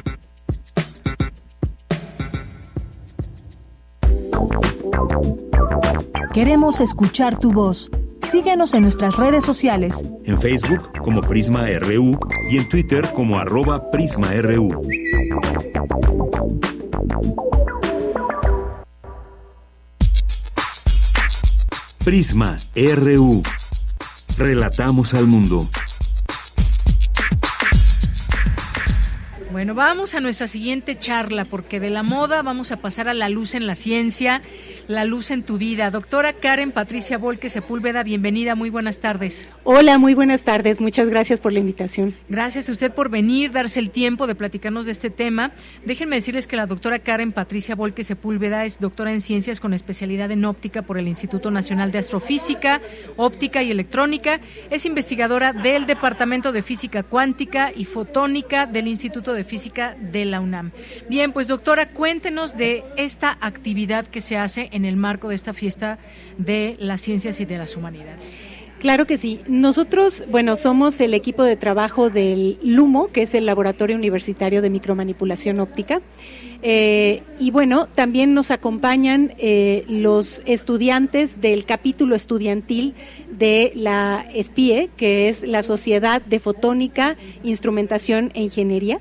Queremos 6.32 6.80
escuchar 6.80 7.38
tu 7.38 7.52
voz. 7.52 7.90
Síguenos 8.22 8.74
en 8.74 8.82
nuestras 8.82 9.16
redes 9.16 9.42
sociales. 9.42 10.04
En 10.24 10.38
Facebook 10.40 10.92
como 11.02 11.22
Prisma 11.22 11.66
RU 11.80 12.18
y 12.50 12.58
en 12.58 12.68
Twitter 12.68 13.10
como 13.14 13.38
arroba 13.38 13.90
PrismaRU. 13.90 14.82
Prisma 22.08 22.58
RU. 22.74 23.42
Relatamos 24.38 25.12
al 25.12 25.26
mundo. 25.26 25.68
Bueno, 29.52 29.74
vamos 29.74 30.14
a 30.14 30.20
nuestra 30.20 30.48
siguiente 30.48 30.96
charla 30.96 31.44
porque 31.44 31.80
de 31.80 31.90
la 31.90 32.02
moda 32.02 32.40
vamos 32.40 32.72
a 32.72 32.78
pasar 32.78 33.08
a 33.08 33.12
la 33.12 33.28
luz 33.28 33.54
en 33.54 33.66
la 33.66 33.74
ciencia, 33.74 34.40
la 34.88 35.04
luz 35.04 35.30
en 35.30 35.42
tu 35.42 35.58
vida. 35.58 35.90
Doctora 35.90 36.32
Karen 36.32 36.72
Patricia 36.72 37.18
Volque 37.18 37.50
Sepúlveda, 37.50 38.02
bienvenida, 38.02 38.54
muy 38.54 38.70
buenas 38.70 38.98
tardes. 39.00 39.50
Hola, 39.62 39.98
muy 39.98 40.14
buenas 40.14 40.42
tardes, 40.42 40.80
muchas 40.80 41.10
gracias 41.10 41.40
por 41.40 41.52
la 41.52 41.58
invitación. 41.58 42.14
Gracias 42.30 42.68
a 42.68 42.72
usted 42.72 42.90
por 42.90 43.10
venir, 43.10 43.52
darse 43.52 43.80
el 43.80 43.90
tiempo 43.90 44.26
de 44.26 44.34
platicarnos 44.34 44.86
de 44.86 44.92
este 44.92 45.10
tema. 45.10 45.52
Déjenme 45.84 46.16
decirles 46.16 46.46
que 46.46 46.56
la 46.56 46.64
doctora 46.64 46.98
Karen 47.00 47.32
Patricia 47.32 47.74
Volque 47.74 48.02
Sepúlveda 48.02 48.64
es 48.64 48.80
doctora 48.80 49.12
en 49.12 49.20
ciencias 49.20 49.60
con 49.60 49.74
especialidad 49.74 50.30
en 50.30 50.46
óptica 50.46 50.80
por 50.80 50.96
el 50.96 51.06
Instituto 51.06 51.50
Nacional 51.50 51.92
de 51.92 51.98
Astrofísica, 51.98 52.80
Óptica 53.16 53.62
y 53.62 53.70
Electrónica. 53.70 54.40
Es 54.70 54.86
investigadora 54.86 55.52
del 55.52 55.84
Departamento 55.84 56.50
de 56.50 56.62
Física 56.62 57.02
Cuántica 57.02 57.72
y 57.76 57.84
Fotónica 57.84 58.64
del 58.66 58.88
Instituto 58.88 59.34
de 59.34 59.44
Física 59.44 59.96
de 60.00 60.24
la 60.24 60.40
UNAM. 60.40 60.70
Bien, 61.10 61.32
pues 61.32 61.46
doctora, 61.46 61.90
cuéntenos 61.90 62.56
de 62.56 62.84
esta 62.96 63.36
actividad 63.42 64.06
que 64.06 64.22
se 64.22 64.38
hace 64.38 64.70
en 64.72 64.77
el 64.84 64.96
marco 64.96 65.28
de 65.28 65.34
esta 65.34 65.54
fiesta 65.54 65.98
de 66.36 66.76
las 66.78 67.00
ciencias 67.00 67.40
y 67.40 67.44
de 67.44 67.58
las 67.58 67.76
humanidades. 67.76 68.44
Claro 68.78 69.06
que 69.06 69.18
sí. 69.18 69.40
Nosotros, 69.48 70.22
bueno, 70.30 70.56
somos 70.56 71.00
el 71.00 71.12
equipo 71.12 71.42
de 71.42 71.56
trabajo 71.56 72.10
del 72.10 72.58
LUMO, 72.62 73.08
que 73.08 73.22
es 73.22 73.34
el 73.34 73.44
Laboratorio 73.44 73.96
Universitario 73.96 74.62
de 74.62 74.70
Micromanipulación 74.70 75.58
Óptica. 75.58 76.00
Eh, 76.62 77.22
y 77.40 77.50
bueno, 77.50 77.88
también 77.94 78.34
nos 78.34 78.50
acompañan 78.50 79.34
eh, 79.38 79.84
los 79.88 80.42
estudiantes 80.44 81.40
del 81.40 81.64
capítulo 81.64 82.14
estudiantil 82.14 82.94
de 83.30 83.72
la 83.74 84.26
SPIE, 84.40 84.90
que 84.96 85.28
es 85.28 85.42
la 85.42 85.64
Sociedad 85.64 86.22
de 86.22 86.38
Fotónica, 86.38 87.16
Instrumentación 87.42 88.30
e 88.34 88.42
Ingeniería. 88.42 89.00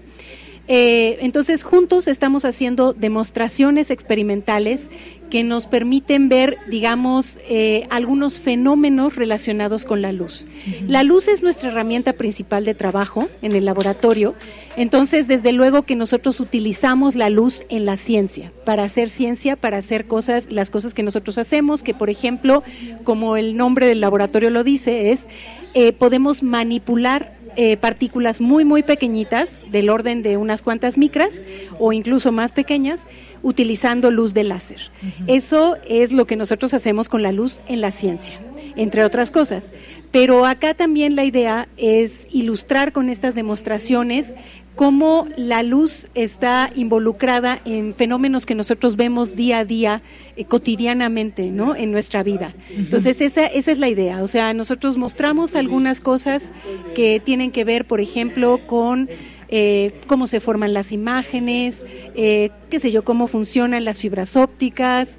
Eh, 0.67 1.17
entonces, 1.21 1.63
juntos 1.63 2.07
estamos 2.07 2.43
haciendo 2.43 2.93
demostraciones 2.93 3.89
experimentales 3.89 4.89
que 5.29 5.43
nos 5.43 5.67
permiten 5.67 6.29
ver, 6.29 6.57
digamos, 6.69 7.37
eh, 7.49 7.85
algunos 7.89 8.39
fenómenos 8.39 9.15
relacionados 9.15 9.85
con 9.85 10.01
la 10.01 10.11
luz. 10.11 10.45
La 10.87 11.03
luz 11.03 11.27
es 11.27 11.43
nuestra 11.43 11.69
herramienta 11.69 12.13
principal 12.13 12.65
de 12.65 12.73
trabajo 12.73 13.27
en 13.41 13.53
el 13.53 13.65
laboratorio, 13.65 14.35
entonces, 14.77 15.27
desde 15.27 15.51
luego 15.51 15.83
que 15.83 15.95
nosotros 15.95 16.39
utilizamos 16.39 17.15
la 17.15 17.29
luz 17.29 17.63
en 17.69 17.85
la 17.85 17.97
ciencia, 17.97 18.51
para 18.63 18.83
hacer 18.83 19.09
ciencia, 19.09 19.55
para 19.55 19.77
hacer 19.77 20.05
cosas, 20.05 20.47
las 20.51 20.71
cosas 20.71 20.93
que 20.93 21.03
nosotros 21.03 21.37
hacemos, 21.37 21.83
que 21.83 21.93
por 21.93 22.09
ejemplo, 22.09 22.63
como 23.03 23.37
el 23.37 23.57
nombre 23.57 23.87
del 23.87 24.01
laboratorio 24.01 24.49
lo 24.49 24.63
dice, 24.63 25.11
es 25.11 25.25
eh, 25.73 25.93
podemos 25.93 26.43
manipular 26.43 27.36
eh, 27.57 27.75
partículas 27.75 28.39
muy, 28.39 28.63
muy 28.65 28.83
pequeñitas, 28.83 29.63
del 29.71 29.89
orden 29.89 30.23
de 30.23 30.37
unas 30.37 30.61
cuantas 30.61 30.97
micras 30.97 31.41
o 31.79 31.91
incluso 31.91 32.31
más 32.31 32.51
pequeñas, 32.51 33.01
utilizando 33.43 34.11
luz 34.11 34.33
de 34.33 34.43
láser. 34.43 34.91
Eso 35.27 35.75
es 35.87 36.11
lo 36.11 36.25
que 36.25 36.35
nosotros 36.35 36.73
hacemos 36.73 37.09
con 37.09 37.23
la 37.23 37.31
luz 37.31 37.59
en 37.67 37.81
la 37.81 37.91
ciencia 37.91 38.39
entre 38.77 39.03
otras 39.03 39.31
cosas. 39.31 39.71
Pero 40.11 40.45
acá 40.45 40.73
también 40.73 41.15
la 41.15 41.25
idea 41.25 41.67
es 41.77 42.27
ilustrar 42.31 42.93
con 42.93 43.09
estas 43.09 43.35
demostraciones 43.35 44.33
cómo 44.77 45.27
la 45.35 45.63
luz 45.63 46.07
está 46.13 46.71
involucrada 46.75 47.59
en 47.65 47.95
fenómenos 47.95 48.45
que 48.45 48.53
nosotros 48.53 48.95
vemos 48.95 49.35
día 49.35 49.57
a 49.57 49.65
día, 49.65 50.03
eh, 50.35 50.45
cotidianamente, 50.45 51.49
¿no? 51.49 51.75
En 51.75 51.91
nuestra 51.91 52.21
vida. 52.21 52.53
Entonces, 52.69 53.19
esa, 53.19 53.47
esa 53.47 53.71
es 53.71 53.79
la 53.79 53.89
idea. 53.89 54.21
O 54.21 54.27
sea, 54.27 54.53
nosotros 54.53 54.95
mostramos 54.95 55.55
algunas 55.55 55.99
cosas 55.99 56.51
que 56.93 57.19
tienen 57.19 57.49
que 57.49 57.63
ver, 57.63 57.85
por 57.85 58.01
ejemplo, 58.01 58.59
con 58.67 59.09
eh, 59.49 59.93
cómo 60.05 60.27
se 60.27 60.39
forman 60.39 60.75
las 60.75 60.91
imágenes, 60.91 61.83
eh, 62.13 62.51
qué 62.69 62.79
sé 62.79 62.91
yo, 62.91 63.03
cómo 63.03 63.27
funcionan 63.27 63.83
las 63.83 63.99
fibras 63.99 64.35
ópticas, 64.35 65.17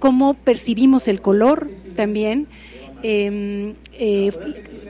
cómo 0.00 0.34
percibimos 0.34 1.08
el 1.08 1.22
color 1.22 1.70
también. 1.96 2.46
Em, 3.02 3.72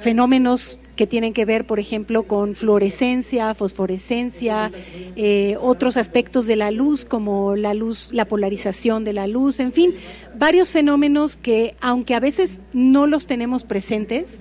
fenómenos 0.01 0.81
que 1.03 1.09
tienen 1.09 1.33
que 1.33 1.45
ver, 1.45 1.67
por 1.67 1.81
ejemplo, 1.81 2.23
con 2.23 2.55
fluorescencia, 2.55 3.57
fosforescencia, 3.57 4.71
eh, 5.17 5.57
otros 5.61 5.97
aspectos 5.97 6.47
de 6.47 6.55
la 6.55 6.71
luz, 6.71 7.05
como 7.05 7.57
la 7.57 7.75
luz, 7.75 8.09
la 8.13 8.27
polarización 8.27 9.03
de 9.03 9.13
la 9.13 9.27
luz, 9.27 9.59
en 9.59 9.73
fin, 9.73 9.97
varios 10.39 10.71
fenómenos 10.71 11.37
que, 11.37 11.75
aunque 11.81 12.15
a 12.15 12.21
veces 12.21 12.61
no 12.73 13.09
los 13.09 13.27
tenemos 13.27 13.65
presentes, 13.65 14.39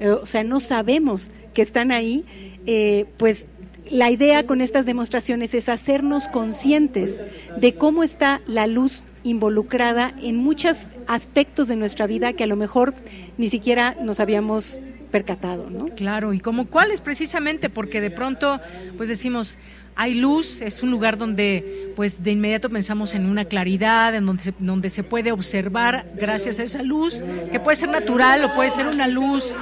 eh, 0.00 0.08
o 0.08 0.26
sea, 0.26 0.42
no 0.42 0.58
sabemos 0.58 1.30
que 1.54 1.62
están 1.62 1.92
ahí, 1.92 2.24
eh, 2.66 3.04
pues 3.16 3.46
la 3.88 4.10
idea 4.10 4.44
con 4.48 4.62
estas 4.62 4.86
demostraciones 4.86 5.54
es 5.54 5.68
hacernos 5.68 6.26
conscientes 6.26 7.20
de 7.56 7.74
cómo 7.74 8.02
está 8.02 8.40
la 8.48 8.66
luz 8.66 9.04
involucrada 9.22 10.12
en 10.20 10.38
muchos 10.38 10.76
aspectos 11.06 11.68
de 11.68 11.76
nuestra 11.76 12.08
vida 12.08 12.32
que 12.32 12.42
a 12.42 12.48
lo 12.48 12.56
mejor 12.56 12.94
ni 13.38 13.48
siquiera 13.48 13.94
nos 14.02 14.18
habíamos 14.18 14.80
percatado, 15.10 15.68
¿no? 15.70 15.86
Claro, 15.94 16.32
y 16.32 16.40
como 16.40 16.66
cuáles 16.66 17.00
precisamente, 17.00 17.68
porque 17.68 18.00
de 18.00 18.10
pronto, 18.10 18.60
pues 18.96 19.08
decimos, 19.08 19.58
hay 19.96 20.14
luz, 20.14 20.60
es 20.62 20.82
un 20.82 20.90
lugar 20.90 21.18
donde 21.18 21.92
pues 21.96 22.22
de 22.22 22.30
inmediato 22.30 22.70
pensamos 22.70 23.14
en 23.14 23.26
una 23.26 23.44
claridad, 23.44 24.14
en 24.14 24.24
donde 24.26 24.42
se, 24.42 24.54
donde 24.58 24.88
se 24.88 25.02
puede 25.02 25.32
observar 25.32 26.06
gracias 26.16 26.58
a 26.58 26.62
esa 26.62 26.82
luz, 26.82 27.22
que 27.52 27.60
puede 27.60 27.76
ser 27.76 27.90
natural 27.90 28.44
o 28.44 28.54
puede 28.54 28.70
ser 28.70 28.86
una 28.86 29.06
luz 29.06 29.56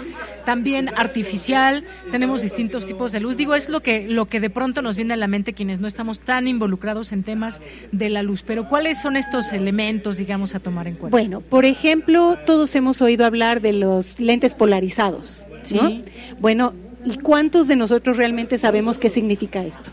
también 0.45 0.89
artificial, 0.97 1.85
tenemos 2.11 2.41
distintos 2.41 2.87
tipos 2.87 3.13
de 3.13 3.21
luz. 3.21 3.37
Digo, 3.37 3.55
es 3.55 3.69
lo 3.69 3.81
que 3.81 4.09
lo 4.09 4.27
que 4.27 4.41
de 4.41 4.49
pronto 4.49 4.81
nos 4.81 4.97
viene 4.97 5.15
a 5.15 5.17
la 5.17 5.27
mente 5.27 5.53
quienes 5.53 5.81
no 5.81 5.87
estamos 5.87 6.21
tan 6.21 6.47
involucrados 6.49 7.13
en 7.13 7.23
temas 7.23 7.61
de 7.93 8.09
la 8.09 8.23
luz, 8.23 8.43
pero 8.43 8.69
¿cuáles 8.69 9.01
son 9.03 9.17
estos 9.17 9.53
elementos, 9.53 10.17
digamos, 10.17 10.55
a 10.55 10.61
tomar 10.61 10.89
en 10.89 10.95
cuenta? 10.95 11.17
Bueno, 11.17 11.41
por 11.41 11.65
ejemplo, 11.65 12.39
todos 12.47 12.75
hemos 12.77 13.03
oído 13.03 13.27
hablar 13.27 13.61
de 13.61 13.73
los 13.75 14.21
lentes 14.21 14.55
polarizados, 14.55 15.45
¿Sí? 15.65 16.03
Bueno, 16.41 16.73
¿y 17.05 17.19
cuántos 17.19 17.69
de 17.69 17.77
nosotros 17.77 18.17
realmente 18.17 18.57
sabemos 18.57 18.97
qué 18.99 19.11
significa 19.11 19.65
esto? 19.65 19.91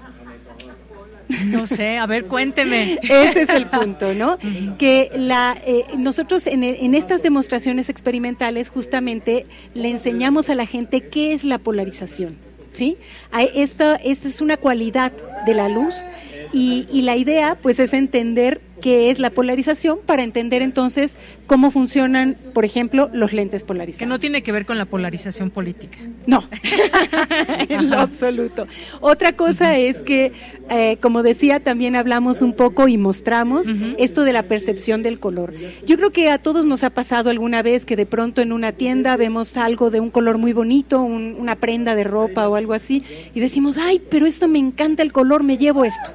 No 1.46 1.68
sé, 1.68 1.98
a 1.98 2.06
ver, 2.06 2.26
cuénteme. 2.26 3.00
Ese 3.02 3.44
es 3.44 3.50
el 3.50 3.68
punto, 3.68 4.14
¿no? 4.14 4.38
Que 4.78 5.12
la, 5.16 5.58
eh, 5.66 5.86
nosotros 5.98 6.46
en, 6.48 6.64
en, 6.64 6.96
estas 6.96 7.24
demostraciones 7.24 7.90
experimentales 7.90 8.70
justamente 8.70 9.46
le 9.74 9.90
enseñamos 9.90 10.50
a 10.50 10.56
la 10.56 10.66
gente 10.66 11.02
qué 11.02 11.34
es 11.34 11.44
la 11.44 11.58
polarización, 11.58 12.36
¿sí? 12.74 12.98
Esta, 13.54 13.96
esta 13.96 14.28
es 14.28 14.42
una 14.42 14.58
cualidad 14.58 15.12
de 15.46 15.54
la 15.54 15.70
luz 15.70 15.96
y, 16.54 16.88
y 16.92 17.02
la 17.02 17.16
idea 17.16 17.58
pues 17.62 17.80
es 17.80 17.94
entender 17.94 18.62
qué 18.86 19.10
es 19.10 19.18
la 19.18 19.32
polarización 19.32 19.98
para 20.06 20.22
entender 20.22 20.62
entonces 20.62 21.18
cómo 21.48 21.72
funcionan, 21.72 22.38
por 22.54 22.66
ejemplo, 22.66 23.10
los 23.12 23.34
lentes 23.34 23.64
polarizados. 23.64 23.98
Que 23.98 24.06
no 24.06 24.20
tiene 24.20 24.44
que 24.44 24.52
ver 24.52 24.68
con 24.68 24.78
la 24.78 24.86
polarización 24.86 25.50
política. 25.50 25.98
No, 26.28 26.44
en 27.68 27.90
lo 27.90 27.98
absoluto. 27.98 28.68
Otra 29.02 29.34
cosa 29.34 29.76
es 29.76 29.98
que, 29.98 30.34
eh, 30.70 30.98
como 31.02 31.24
decía, 31.24 31.60
también 31.60 31.96
hablamos 31.96 32.44
un 32.44 32.54
poco 32.54 32.88
y 32.88 32.96
mostramos 33.00 33.66
esto 33.98 34.24
de 34.24 34.34
la 34.34 34.44
percepción 34.44 35.02
del 35.02 35.18
color. 35.20 35.56
Yo 35.88 35.98
creo 35.98 36.12
que 36.12 36.30
a 36.30 36.38
todos 36.38 36.68
nos 36.68 36.84
ha 36.84 36.92
pasado 36.92 37.32
alguna 37.32 37.64
vez 37.64 37.86
que 37.86 37.96
de 37.96 38.06
pronto 38.06 38.44
en 38.44 38.52
una 38.52 38.72
tienda 38.72 39.18
vemos 39.18 39.58
algo 39.58 39.90
de 39.90 40.00
un 40.00 40.12
color 40.12 40.38
muy 40.38 40.54
bonito, 40.54 41.02
una 41.02 41.56
prenda 41.56 41.96
de 41.96 42.04
ropa 42.04 42.48
o 42.48 42.54
algo 42.54 42.74
así, 42.74 43.04
y 43.34 43.40
decimos, 43.40 43.80
ay, 43.80 44.00
pero 44.12 44.28
esto 44.28 44.48
me 44.48 44.60
encanta 44.60 45.02
el 45.02 45.12
color, 45.12 45.42
me 45.42 45.58
llevo 45.58 45.86
esto. 45.86 46.12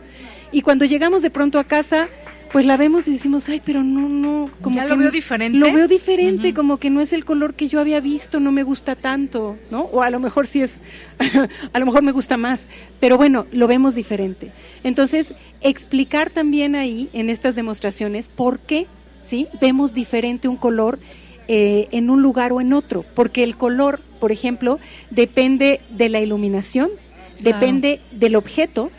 Y 0.53 0.63
cuando 0.63 0.85
llegamos 0.85 1.23
de 1.23 1.31
pronto 1.31 1.59
a 1.59 1.65
casa, 1.65 2.09
pues 2.53 2.67
la 2.67 2.77
vemos 2.77 3.07
y 3.07 3.13
decimos, 3.13 3.49
ay, 3.49 3.63
pero 3.65 3.83
no, 3.83 4.09
no, 4.09 4.51
como 4.61 4.75
ya 4.75 4.85
lo 4.85 4.97
veo 4.97 5.11
diferente. 5.11 5.57
Lo 5.57 5.73
veo 5.73 5.87
diferente, 5.87 6.53
como 6.53 6.79
que 6.79 6.91
no 6.91 7.01
es 7.01 7.13
el 7.13 7.25
color 7.25 7.55
que 7.55 7.69
yo 7.69 7.81
había 7.81 8.01
visto, 8.01 8.41
no 8.41 8.51
me 8.51 8.65
gusta 8.65 8.97
tanto, 8.97 9.57
¿no? 9.71 9.83
O 9.83 10.03
a 10.03 10.11
lo 10.11 10.19
mejor 10.19 10.47
sí 10.47 10.63
es, 10.63 10.79
a 11.73 11.79
lo 11.79 11.87
mejor 11.87 12.03
me 12.03 12.13
gusta 12.13 12.37
más, 12.37 12.67
pero 12.99 13.17
bueno, 13.17 13.47
lo 13.53 13.69
vemos 13.69 13.95
diferente. 13.95 14.51
Entonces, 14.83 15.35
explicar 15.61 16.31
también 16.31 16.75
ahí 16.75 17.09
en 17.13 17.31
estas 17.31 17.55
demostraciones 17.55 18.29
por 18.29 18.59
qué, 18.59 18.87
¿sí? 19.25 19.47
Vemos 19.61 19.95
diferente 19.95 20.49
un 20.49 20.57
color 20.57 20.99
eh, 21.47 21.89
en 21.93 22.11
un 22.11 22.21
lugar 22.21 22.53
o 22.53 22.61
en 22.61 22.73
otro, 22.73 23.05
porque 23.15 23.45
el 23.45 23.57
color, 23.57 24.01
por 24.19 24.33
ejemplo, 24.33 24.81
depende 25.11 25.81
de 25.91 26.09
la 26.09 26.21
iluminación, 26.21 26.91
depende 27.39 28.01
del 28.11 28.37
objeto, 28.37 28.91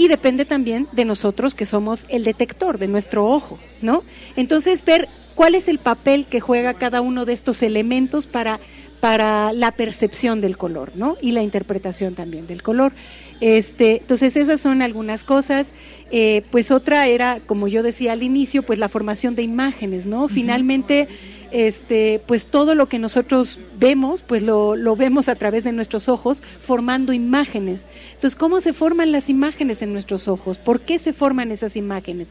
y 0.00 0.08
depende 0.08 0.46
también 0.46 0.88
de 0.92 1.04
nosotros 1.04 1.54
que 1.54 1.66
somos 1.66 2.06
el 2.08 2.24
detector 2.24 2.78
de 2.78 2.88
nuestro 2.88 3.26
ojo, 3.26 3.58
¿no? 3.82 4.02
Entonces 4.34 4.82
ver 4.82 5.10
cuál 5.34 5.54
es 5.54 5.68
el 5.68 5.78
papel 5.78 6.24
que 6.24 6.40
juega 6.40 6.72
cada 6.72 7.02
uno 7.02 7.26
de 7.26 7.34
estos 7.34 7.62
elementos 7.62 8.26
para 8.26 8.60
para 9.00 9.52
la 9.52 9.72
percepción 9.72 10.40
del 10.40 10.56
color, 10.56 10.92
¿no? 10.94 11.16
Y 11.20 11.32
la 11.32 11.42
interpretación 11.42 12.14
también 12.14 12.46
del 12.46 12.62
color. 12.62 12.92
Este, 13.40 13.98
entonces 13.98 14.36
esas 14.36 14.60
son 14.60 14.82
algunas 14.82 15.24
cosas. 15.24 15.72
Eh, 16.10 16.42
pues 16.50 16.70
otra 16.70 17.06
era, 17.06 17.40
como 17.46 17.68
yo 17.68 17.82
decía 17.82 18.12
al 18.12 18.22
inicio, 18.22 18.62
pues 18.62 18.78
la 18.78 18.88
formación 18.88 19.34
de 19.34 19.42
imágenes, 19.42 20.06
¿no? 20.06 20.28
Finalmente 20.28 21.08
este, 21.50 22.20
pues 22.26 22.46
todo 22.46 22.74
lo 22.74 22.86
que 22.86 22.98
nosotros 22.98 23.58
vemos, 23.78 24.22
pues 24.22 24.42
lo, 24.42 24.76
vemos 24.96 25.28
a 25.28 25.34
través 25.34 25.64
de 25.64 25.72
nuestros 25.72 26.08
ojos, 26.08 26.42
formando 26.62 27.12
imágenes. 27.12 27.86
Entonces, 28.14 28.38
¿cómo 28.38 28.60
se 28.60 28.72
forman 28.72 29.12
las 29.12 29.28
imágenes 29.28 29.82
en 29.82 29.92
nuestros 29.92 30.28
ojos? 30.28 30.58
¿Por 30.58 30.80
qué 30.80 30.98
se 30.98 31.12
forman 31.12 31.50
esas 31.50 31.76
imágenes? 31.76 32.28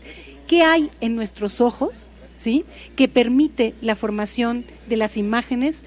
¿Qué 0.47 0.63
hay 0.63 0.89
en 1.01 1.15
nuestros 1.15 1.61
ojos, 1.61 2.07
sí, 2.37 2.65
que 2.95 3.07
permite 3.07 3.73
la 3.81 3.95
formación 3.95 4.65
de 4.87 4.97
las 4.97 5.17
imágenes 5.17 5.83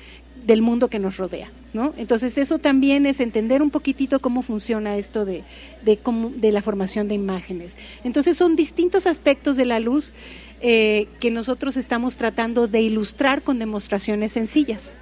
del 0.46 0.62
mundo 0.62 0.88
que 0.88 0.98
nos 0.98 1.16
rodea? 1.16 1.50
¿No? 1.72 1.94
Entonces 1.96 2.36
eso 2.36 2.58
también 2.58 3.06
es 3.06 3.18
entender 3.18 3.62
un 3.62 3.70
poquitito 3.70 4.18
cómo 4.18 4.42
funciona 4.42 4.98
esto 4.98 5.24
de, 5.24 5.42
de 5.82 6.52
la 6.52 6.60
formación 6.60 7.08
de 7.08 7.14
imágenes. 7.14 7.78
Entonces 8.04 8.36
son 8.36 8.56
distintos 8.56 9.06
aspectos 9.06 9.56
de 9.56 9.64
la 9.64 9.80
luz 9.80 10.12
eh, 10.62 11.08
que 11.20 11.30
nosotros 11.30 11.76
estamos 11.76 12.16
tratando 12.16 12.68
de 12.68 12.80
ilustrar 12.80 13.42
con 13.42 13.58
demostraciones 13.58 14.32
sencillas. 14.32 14.94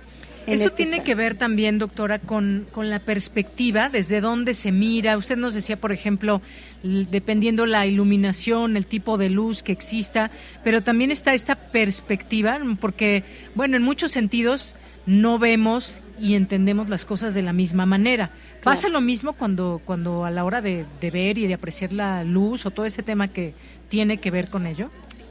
Eso 0.47 0.65
este 0.65 0.85
tiene 0.85 1.03
que 1.03 1.15
ver 1.15 1.35
también, 1.35 1.79
doctora, 1.79 2.19
con, 2.19 2.67
con, 2.73 2.89
la 2.89 2.99
perspectiva, 2.99 3.89
desde 3.89 4.21
dónde 4.21 4.55
se 4.55 4.73
mira. 4.73 5.17
Usted 5.19 5.37
nos 5.37 5.53
decía, 5.55 5.77
por 5.77 5.93
ejemplo, 5.93 6.41
dependiendo 6.83 7.67
la 7.67 7.87
iluminación, 7.87 8.77
el 8.77 8.87
tipo 8.87 9.19
de 9.19 9.29
luz 9.29 9.63
que 9.63 9.73
exista, 9.73 10.31
pero 10.65 10.83
también 10.83 11.11
está 11.11 11.35
esta 11.35 11.55
perspectiva, 11.57 12.59
porque, 12.81 13.23
bueno, 13.55 13.77
en 13.77 13.83
muchos 13.83 14.13
sentidos 14.13 14.75
no 15.07 15.39
vemos 15.39 16.01
y 16.19 16.35
entendemos 16.35 16.89
las 16.89 17.05
cosas 17.05 17.35
de 17.35 17.43
la 17.43 17.53
misma 17.53 17.87
manera. 17.87 18.31
Pasa 18.63 18.89
lo 18.89 19.01
mismo 19.01 19.35
cuando, 19.35 19.81
cuando 19.85 20.25
a 20.25 20.31
la 20.31 20.45
hora 20.45 20.61
de, 20.61 20.85
de 21.01 21.11
ver 21.11 21.39
y 21.39 21.47
de 21.47 21.55
apreciar 21.55 21.93
la 21.93 22.25
luz 22.25 22.67
o 22.67 22.71
todo 22.71 22.87
este 22.87 23.03
tema 23.03 23.29
que 23.29 23.55
tiene 23.89 24.19
que 24.19 24.31
ver 24.31 24.49
con 24.49 24.67
ello. 24.67 24.91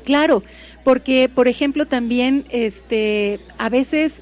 Claro, 0.09 0.41
porque 0.83 1.29
por 1.29 1.47
ejemplo 1.47 1.85
también 1.85 2.45
este 2.49 3.39
a 3.59 3.69
veces 3.69 4.21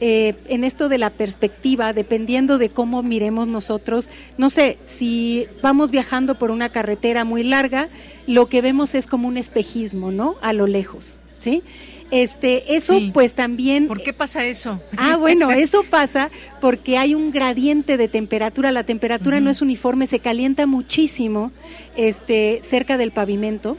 eh, 0.00 0.34
en 0.48 0.64
esto 0.64 0.88
de 0.88 0.96
la 0.96 1.10
perspectiva, 1.10 1.92
dependiendo 1.92 2.56
de 2.56 2.70
cómo 2.70 3.02
miremos 3.02 3.46
nosotros, 3.46 4.08
no 4.38 4.48
sé, 4.48 4.78
si 4.86 5.44
vamos 5.60 5.90
viajando 5.90 6.36
por 6.36 6.50
una 6.50 6.70
carretera 6.70 7.24
muy 7.24 7.44
larga, 7.44 7.90
lo 8.26 8.48
que 8.48 8.62
vemos 8.62 8.94
es 8.94 9.06
como 9.06 9.28
un 9.28 9.36
espejismo, 9.36 10.10
¿no? 10.10 10.36
A 10.40 10.54
lo 10.54 10.66
lejos, 10.66 11.20
¿sí? 11.38 11.62
Este, 12.10 12.74
eso 12.74 12.98
pues 13.12 13.34
también... 13.34 13.86
¿Por 13.86 14.02
qué 14.02 14.14
pasa 14.14 14.46
eso? 14.46 14.80
Ah, 14.96 15.16
bueno, 15.16 15.50
eso 15.66 15.82
pasa 15.82 16.30
porque 16.62 16.96
hay 16.96 17.14
un 17.14 17.30
gradiente 17.30 17.98
de 17.98 18.08
temperatura, 18.08 18.72
la 18.72 18.84
temperatura 18.84 19.38
no 19.40 19.50
es 19.50 19.60
uniforme, 19.60 20.06
se 20.06 20.18
calienta 20.18 20.66
muchísimo 20.66 21.52
este, 21.94 22.62
cerca 22.62 22.96
del 22.96 23.10
pavimento 23.10 23.76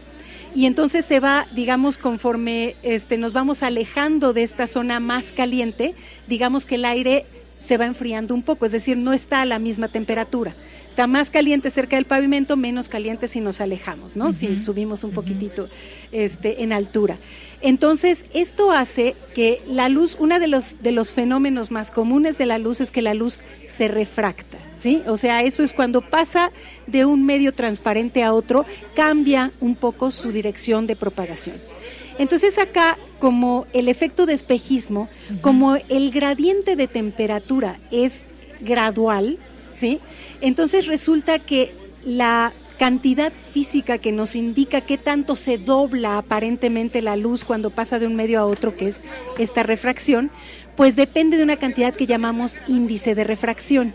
y 0.55 0.65
entonces 0.65 1.05
se 1.05 1.19
va, 1.19 1.47
digamos, 1.53 1.97
conforme 1.97 2.75
este, 2.83 3.17
nos 3.17 3.33
vamos 3.33 3.63
alejando 3.63 4.33
de 4.33 4.43
esta 4.43 4.67
zona 4.67 4.99
más 4.99 5.31
caliente, 5.31 5.95
digamos 6.27 6.65
que 6.65 6.75
el 6.75 6.85
aire 6.85 7.25
se 7.53 7.77
va 7.77 7.85
enfriando 7.85 8.33
un 8.33 8.43
poco, 8.43 8.65
es 8.65 8.71
decir, 8.71 8.97
no 8.97 9.13
está 9.13 9.41
a 9.41 9.45
la 9.45 9.59
misma 9.59 9.87
temperatura. 9.87 10.55
Está 10.89 11.05
más 11.05 11.29
caliente 11.29 11.69
cerca 11.69 11.95
del 11.95 12.05
pavimento, 12.05 12.57
menos 12.57 12.89
caliente 12.89 13.27
si 13.27 13.39
nos 13.39 13.61
alejamos, 13.61 14.15
¿no? 14.15 14.33
Si 14.33 14.55
subimos 14.55 15.03
un 15.03 15.11
poquitito 15.11 15.69
este, 16.11 16.63
en 16.63 16.73
altura. 16.73 17.17
Entonces, 17.61 18.25
esto 18.33 18.71
hace 18.71 19.15
que 19.35 19.61
la 19.67 19.89
luz, 19.89 20.17
uno 20.19 20.39
de 20.39 20.47
los, 20.47 20.81
de 20.81 20.91
los 20.91 21.11
fenómenos 21.11 21.69
más 21.69 21.91
comunes 21.91 22.39
de 22.39 22.47
la 22.47 22.57
luz 22.57 22.81
es 22.81 22.89
que 22.89 23.03
la 23.03 23.13
luz 23.13 23.41
se 23.67 23.87
refracta. 23.87 24.57
¿Sí? 24.79 25.01
O 25.07 25.17
sea, 25.17 25.41
eso 25.41 25.63
es 25.63 25.73
cuando 25.73 26.01
pasa 26.01 26.51
de 26.85 27.03
un 27.05 27.25
medio 27.25 27.51
transparente 27.51 28.23
a 28.23 28.33
otro, 28.33 28.65
cambia 28.95 29.51
un 29.59 29.75
poco 29.75 30.11
su 30.11 30.31
dirección 30.31 30.85
de 30.85 30.95
propagación. 30.95 31.55
Entonces 32.19 32.57
acá, 32.57 32.97
como 33.19 33.65
el 33.73 33.89
efecto 33.89 34.25
de 34.25 34.33
espejismo, 34.33 35.09
como 35.41 35.75
el 35.75 36.11
gradiente 36.11 36.75
de 36.75 36.87
temperatura 36.87 37.79
es 37.91 38.23
gradual, 38.59 39.37
¿sí? 39.75 39.99
Entonces 40.41 40.87
resulta 40.87 41.39
que 41.39 41.73
la 42.05 42.53
cantidad 42.77 43.33
física 43.51 43.97
que 43.97 44.11
nos 44.11 44.35
indica 44.35 44.81
qué 44.81 44.97
tanto 44.97 45.35
se 45.35 45.57
dobla 45.57 46.17
aparentemente 46.17 47.01
la 47.01 47.15
luz 47.15 47.43
cuando 47.43 47.71
pasa 47.71 47.99
de 47.99 48.07
un 48.07 48.15
medio 48.15 48.39
a 48.39 48.45
otro, 48.45 48.75
que 48.75 48.87
es 48.87 48.99
esta 49.37 49.63
refracción, 49.63 50.29
pues 50.77 50.95
depende 50.95 51.37
de 51.37 51.43
una 51.43 51.57
cantidad 51.57 51.93
que 51.93 52.05
llamamos 52.05 52.59
índice 52.67 53.15
de 53.15 53.23
refracción. 53.23 53.93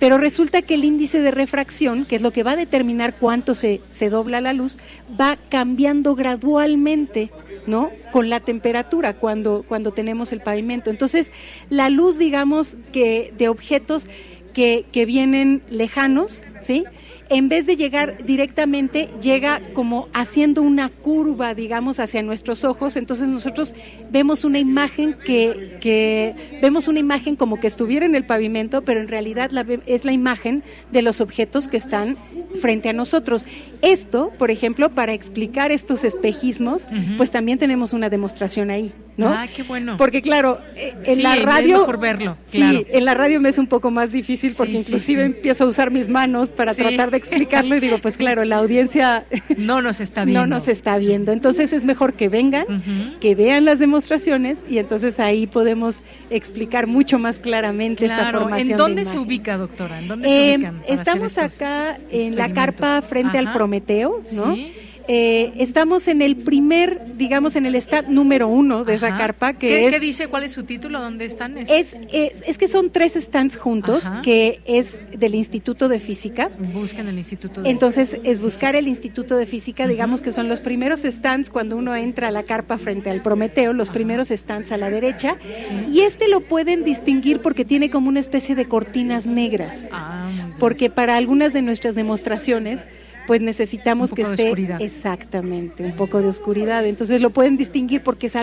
Pero 0.00 0.18
resulta 0.18 0.60
que 0.60 0.74
el 0.74 0.84
índice 0.84 1.22
de 1.22 1.30
refracción, 1.30 2.04
que 2.04 2.16
es 2.16 2.22
lo 2.22 2.32
que 2.32 2.42
va 2.42 2.50
a 2.50 2.56
determinar 2.56 3.14
cuánto 3.14 3.54
se, 3.54 3.80
se 3.92 4.10
dobla 4.10 4.40
la 4.40 4.52
luz, 4.52 4.78
va 5.18 5.38
cambiando 5.48 6.14
gradualmente. 6.14 7.30
¿no? 7.64 7.92
Con 8.10 8.28
la 8.28 8.40
temperatura 8.40 9.14
cuando, 9.14 9.64
cuando 9.68 9.92
tenemos 9.92 10.32
el 10.32 10.40
pavimento. 10.40 10.90
Entonces, 10.90 11.30
la 11.70 11.90
luz, 11.90 12.18
digamos, 12.18 12.76
que 12.90 13.32
de 13.38 13.48
objetos 13.48 14.08
que, 14.52 14.84
que 14.90 15.06
vienen 15.06 15.62
lejanos, 15.70 16.42
¿sí? 16.62 16.84
En 17.32 17.48
vez 17.48 17.64
de 17.64 17.76
llegar 17.76 18.24
directamente, 18.26 19.08
llega 19.22 19.62
como 19.72 20.08
haciendo 20.12 20.60
una 20.60 20.90
curva, 20.90 21.54
digamos, 21.54 21.98
hacia 21.98 22.22
nuestros 22.22 22.62
ojos. 22.62 22.96
Entonces 22.96 23.26
nosotros 23.26 23.74
vemos 24.10 24.44
una 24.44 24.58
imagen 24.58 25.14
que, 25.14 25.78
que 25.80 26.34
vemos 26.60 26.88
una 26.88 26.98
imagen 26.98 27.36
como 27.36 27.58
que 27.58 27.68
estuviera 27.68 28.04
en 28.04 28.14
el 28.14 28.26
pavimento, 28.26 28.82
pero 28.82 29.00
en 29.00 29.08
realidad 29.08 29.50
la, 29.50 29.64
es 29.86 30.04
la 30.04 30.12
imagen 30.12 30.62
de 30.90 31.00
los 31.00 31.22
objetos 31.22 31.68
que 31.68 31.78
están 31.78 32.18
frente 32.60 32.90
a 32.90 32.92
nosotros. 32.92 33.46
Esto, 33.80 34.30
por 34.38 34.50
ejemplo, 34.50 34.90
para 34.90 35.14
explicar 35.14 35.72
estos 35.72 36.04
espejismos, 36.04 36.84
pues 37.16 37.30
también 37.30 37.58
tenemos 37.58 37.94
una 37.94 38.10
demostración 38.10 38.70
ahí, 38.70 38.92
¿no? 39.16 39.28
Ah, 39.28 39.46
qué 39.54 39.62
bueno. 39.62 39.96
Porque 39.96 40.22
claro, 40.22 40.60
eh, 40.76 40.94
en 41.04 41.22
la 41.22 41.36
radio... 41.36 41.74
Es 41.74 41.80
mejor 41.80 41.98
verlo, 41.98 42.36
Sí, 42.46 42.86
en 42.88 43.04
la 43.04 43.14
radio 43.14 43.40
me 43.40 43.48
es 43.48 43.58
un 43.58 43.66
poco 43.66 43.90
más 43.90 44.12
difícil 44.12 44.52
porque 44.56 44.72
inclusive 44.72 45.24
empiezo 45.24 45.64
a 45.64 45.66
usar 45.66 45.90
mis 45.90 46.08
manos 46.08 46.48
para 46.48 46.74
tratar 46.74 47.10
de 47.10 47.16
explicarlo 47.16 47.76
y 47.76 47.80
digo, 47.80 47.98
pues 47.98 48.16
claro, 48.22 48.44
la 48.44 48.56
audiencia 48.56 49.24
no 49.56 49.82
nos 49.82 50.00
está 50.00 50.24
viendo. 50.24 50.40
No 50.40 50.46
nos 50.46 50.68
está 50.68 50.98
viendo. 50.98 51.32
Entonces 51.32 51.72
es 51.72 51.84
mejor 51.84 52.14
que 52.14 52.28
vengan, 52.28 52.66
que 53.20 53.34
vean 53.34 53.64
las 53.64 53.78
demostraciones 53.78 54.64
y 54.68 54.78
entonces 54.78 55.18
ahí 55.20 55.46
podemos 55.46 56.02
explicar 56.30 56.86
mucho 56.86 57.18
más 57.18 57.38
claramente 57.38 58.06
esta 58.06 58.30
formación. 58.30 58.70
¿En 58.72 58.76
dónde 58.76 59.04
se 59.04 59.18
ubica, 59.18 59.58
doctora? 59.58 59.98
¿En 59.98 60.08
dónde 60.08 60.28
se 60.28 60.56
ubican 60.56 60.82
estamos 61.02 61.38
acá 61.38 61.98
en 62.10 62.36
la 62.36 62.52
carpa 62.52 63.02
frente 63.02 63.38
al 63.38 63.52
Prometeo, 63.52 64.22
¿no? 64.34 64.56
Eh, 65.08 65.52
estamos 65.58 66.08
en 66.08 66.22
el 66.22 66.36
primer, 66.36 67.16
digamos, 67.16 67.56
en 67.56 67.66
el 67.66 67.74
stand 67.76 68.08
número 68.08 68.48
uno 68.48 68.84
de 68.84 68.94
esa 68.94 69.16
carpa. 69.16 69.52
Que 69.54 69.68
¿Qué, 69.68 69.84
es, 69.86 69.90
¿Qué 69.92 70.00
dice? 70.00 70.28
¿Cuál 70.28 70.44
es 70.44 70.52
su 70.52 70.64
título? 70.64 71.00
¿Dónde 71.00 71.24
están? 71.24 71.58
Es, 71.58 71.96
es, 72.12 72.58
que 72.58 72.68
son 72.68 72.90
tres 72.90 73.14
stands 73.14 73.56
juntos, 73.56 74.04
que 74.22 74.60
es 74.64 75.00
del 75.18 75.34
Instituto 75.34 75.88
de 75.88 76.00
Física. 76.00 76.50
Buscan 76.72 77.08
el 77.08 77.18
Instituto 77.18 77.62
de 77.62 77.70
Entonces, 77.70 78.18
es 78.24 78.40
buscar 78.40 78.76
el 78.76 78.88
Instituto 78.88 79.36
de 79.36 79.46
Física, 79.46 79.86
digamos 79.86 80.22
que 80.22 80.32
son 80.32 80.48
los 80.48 80.60
primeros 80.60 81.02
stands 81.02 81.50
cuando 81.50 81.76
uno 81.76 81.94
entra 81.96 82.28
a 82.28 82.30
la 82.30 82.42
carpa 82.44 82.78
frente 82.78 83.10
al 83.10 83.22
Prometeo, 83.22 83.72
los 83.72 83.90
primeros 83.90 84.28
stands 84.28 84.72
a 84.72 84.76
la 84.76 84.90
derecha. 84.90 85.36
Y 85.88 86.00
este 86.00 86.28
lo 86.28 86.40
pueden 86.40 86.84
distinguir 86.84 87.40
porque 87.40 87.64
tiene 87.64 87.90
como 87.90 88.08
una 88.08 88.20
especie 88.20 88.54
de 88.54 88.66
cortinas 88.66 89.26
negras. 89.26 89.88
Ah, 89.92 90.30
porque 90.58 90.90
para 90.90 91.16
algunas 91.16 91.52
de 91.52 91.62
nuestras 91.62 91.94
demostraciones 91.94 92.86
pues 93.26 93.40
necesitamos 93.40 94.12
que 94.12 94.22
esté 94.22 94.52
exactamente 94.80 95.84
un 95.84 95.92
poco 95.92 96.20
de 96.20 96.28
oscuridad. 96.28 96.84
Entonces 96.86 97.20
lo 97.20 97.30
pueden 97.30 97.56
distinguir 97.56 98.02
porque 98.02 98.26
es, 98.26 98.36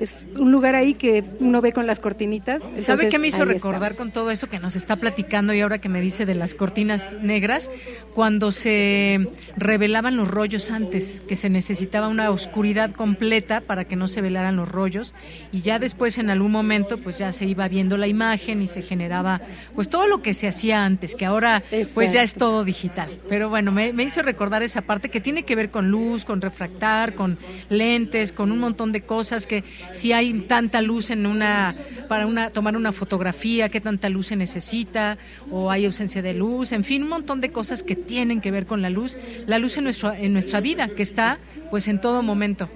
es 0.00 0.26
un 0.36 0.52
lugar 0.52 0.74
ahí 0.74 0.94
que 0.94 1.24
uno 1.40 1.60
ve 1.60 1.72
con 1.72 1.86
las 1.86 2.00
cortinitas. 2.00 2.62
¿Sabe 2.76 3.08
qué 3.08 3.18
me 3.18 3.28
hizo 3.28 3.44
recordar 3.44 3.96
con 3.96 4.10
todo 4.10 4.30
eso 4.30 4.48
que 4.48 4.58
nos 4.58 4.76
está 4.76 4.96
platicando 4.96 5.54
y 5.54 5.60
ahora 5.60 5.78
que 5.78 5.88
me 5.88 6.00
dice 6.00 6.26
de 6.26 6.34
las 6.34 6.54
cortinas 6.54 7.14
negras? 7.22 7.70
Cuando 8.14 8.52
se 8.52 9.28
revelaban 9.56 10.16
los 10.16 10.28
rollos 10.28 10.70
antes, 10.70 11.22
que 11.26 11.36
se 11.36 11.50
necesitaba 11.50 12.08
una 12.08 12.30
oscuridad 12.30 12.90
completa 12.92 13.60
para 13.60 13.84
que 13.84 13.96
no 13.96 14.08
se 14.08 14.20
velaran 14.20 14.56
los 14.56 14.68
rollos 14.68 15.14
y 15.52 15.60
ya 15.60 15.78
después 15.78 16.18
en 16.18 16.30
algún 16.30 16.52
momento 16.52 16.98
pues 16.98 17.18
ya 17.18 17.32
se 17.32 17.46
iba 17.46 17.68
viendo 17.68 17.96
la 17.96 18.06
imagen 18.06 18.62
y 18.62 18.66
se 18.66 18.82
generaba 18.82 19.40
pues 19.74 19.88
todo 19.88 20.06
lo 20.06 20.22
que 20.22 20.34
se 20.34 20.48
hacía 20.48 20.84
antes, 20.84 21.14
que 21.14 21.26
ahora 21.26 21.62
pues 21.94 22.12
ya 22.12 22.22
es 22.22 22.34
todo 22.34 22.64
digital. 22.64 23.10
Pero 23.28 23.48
bueno, 23.48 23.72
me, 23.72 23.92
me 23.92 24.04
hizo 24.04 24.15
recordar 24.22 24.62
esa 24.62 24.82
parte 24.82 25.08
que 25.08 25.20
tiene 25.20 25.44
que 25.44 25.56
ver 25.56 25.70
con 25.70 25.90
luz, 25.90 26.24
con 26.24 26.40
refractar, 26.40 27.14
con 27.14 27.38
lentes, 27.68 28.32
con 28.32 28.52
un 28.52 28.58
montón 28.58 28.92
de 28.92 29.02
cosas 29.02 29.46
que 29.46 29.64
si 29.92 30.12
hay 30.12 30.32
tanta 30.32 30.80
luz 30.80 31.10
en 31.10 31.26
una 31.26 31.74
para 32.08 32.26
una 32.26 32.50
tomar 32.50 32.76
una 32.76 32.92
fotografía, 32.92 33.68
qué 33.68 33.80
tanta 33.80 34.08
luz 34.08 34.28
se 34.28 34.36
necesita 34.36 35.18
o 35.50 35.70
hay 35.70 35.86
ausencia 35.86 36.22
de 36.22 36.34
luz, 36.34 36.72
en 36.72 36.84
fin, 36.84 37.02
un 37.02 37.08
montón 37.08 37.40
de 37.40 37.50
cosas 37.50 37.82
que 37.82 37.96
tienen 37.96 38.40
que 38.40 38.50
ver 38.50 38.66
con 38.66 38.82
la 38.82 38.90
luz, 38.90 39.18
la 39.46 39.58
luz 39.58 39.76
en 39.76 39.84
nuestro 39.84 40.12
en 40.12 40.32
nuestra 40.32 40.60
vida 40.60 40.88
que 40.88 41.02
está 41.02 41.38
pues 41.70 41.88
en 41.88 42.00
todo 42.00 42.22
momento. 42.22 42.68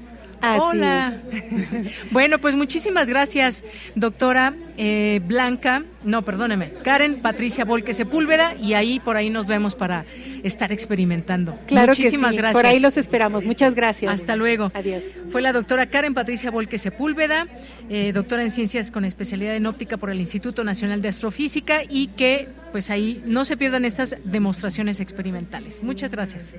Hola. 0.42 1.20
bueno, 2.10 2.38
pues 2.38 2.56
muchísimas 2.56 3.08
gracias, 3.08 3.62
doctora 3.94 4.54
eh, 4.78 5.20
Blanca, 5.26 5.84
no, 6.02 6.22
perdóneme, 6.22 6.72
Karen 6.82 7.20
Patricia 7.20 7.64
Volque 7.64 7.92
Sepúlveda, 7.92 8.54
y 8.54 8.72
ahí 8.72 9.00
por 9.00 9.16
ahí 9.16 9.28
nos 9.28 9.46
vemos 9.46 9.74
para 9.74 10.06
estar 10.42 10.72
experimentando. 10.72 11.58
Claro 11.66 11.92
Muchísimas 11.92 12.30
que 12.30 12.36
sí. 12.36 12.38
gracias. 12.38 12.62
Por 12.62 12.66
ahí 12.66 12.80
los 12.80 12.96
esperamos. 12.96 13.44
Muchas 13.44 13.74
gracias. 13.74 14.12
Hasta 14.12 14.36
luego. 14.36 14.70
Adiós. 14.74 15.02
Fue 15.30 15.42
la 15.42 15.52
doctora 15.52 15.86
Karen 15.86 16.14
Patricia 16.14 16.50
Volque 16.50 16.78
Sepúlveda, 16.78 17.46
eh, 17.88 18.12
doctora 18.12 18.42
en 18.42 18.50
ciencias 18.50 18.90
con 18.90 19.04
especialidad 19.04 19.54
en 19.56 19.66
óptica 19.66 19.96
por 19.96 20.10
el 20.10 20.20
Instituto 20.20 20.64
Nacional 20.64 21.02
de 21.02 21.08
Astrofísica 21.08 21.82
y 21.88 22.08
que 22.08 22.48
pues 22.72 22.90
ahí 22.90 23.22
no 23.26 23.44
se 23.44 23.56
pierdan 23.56 23.84
estas 23.84 24.16
demostraciones 24.24 24.98
experimentales. 25.00 25.82
Muchas 25.82 26.10
gracias. 26.10 26.54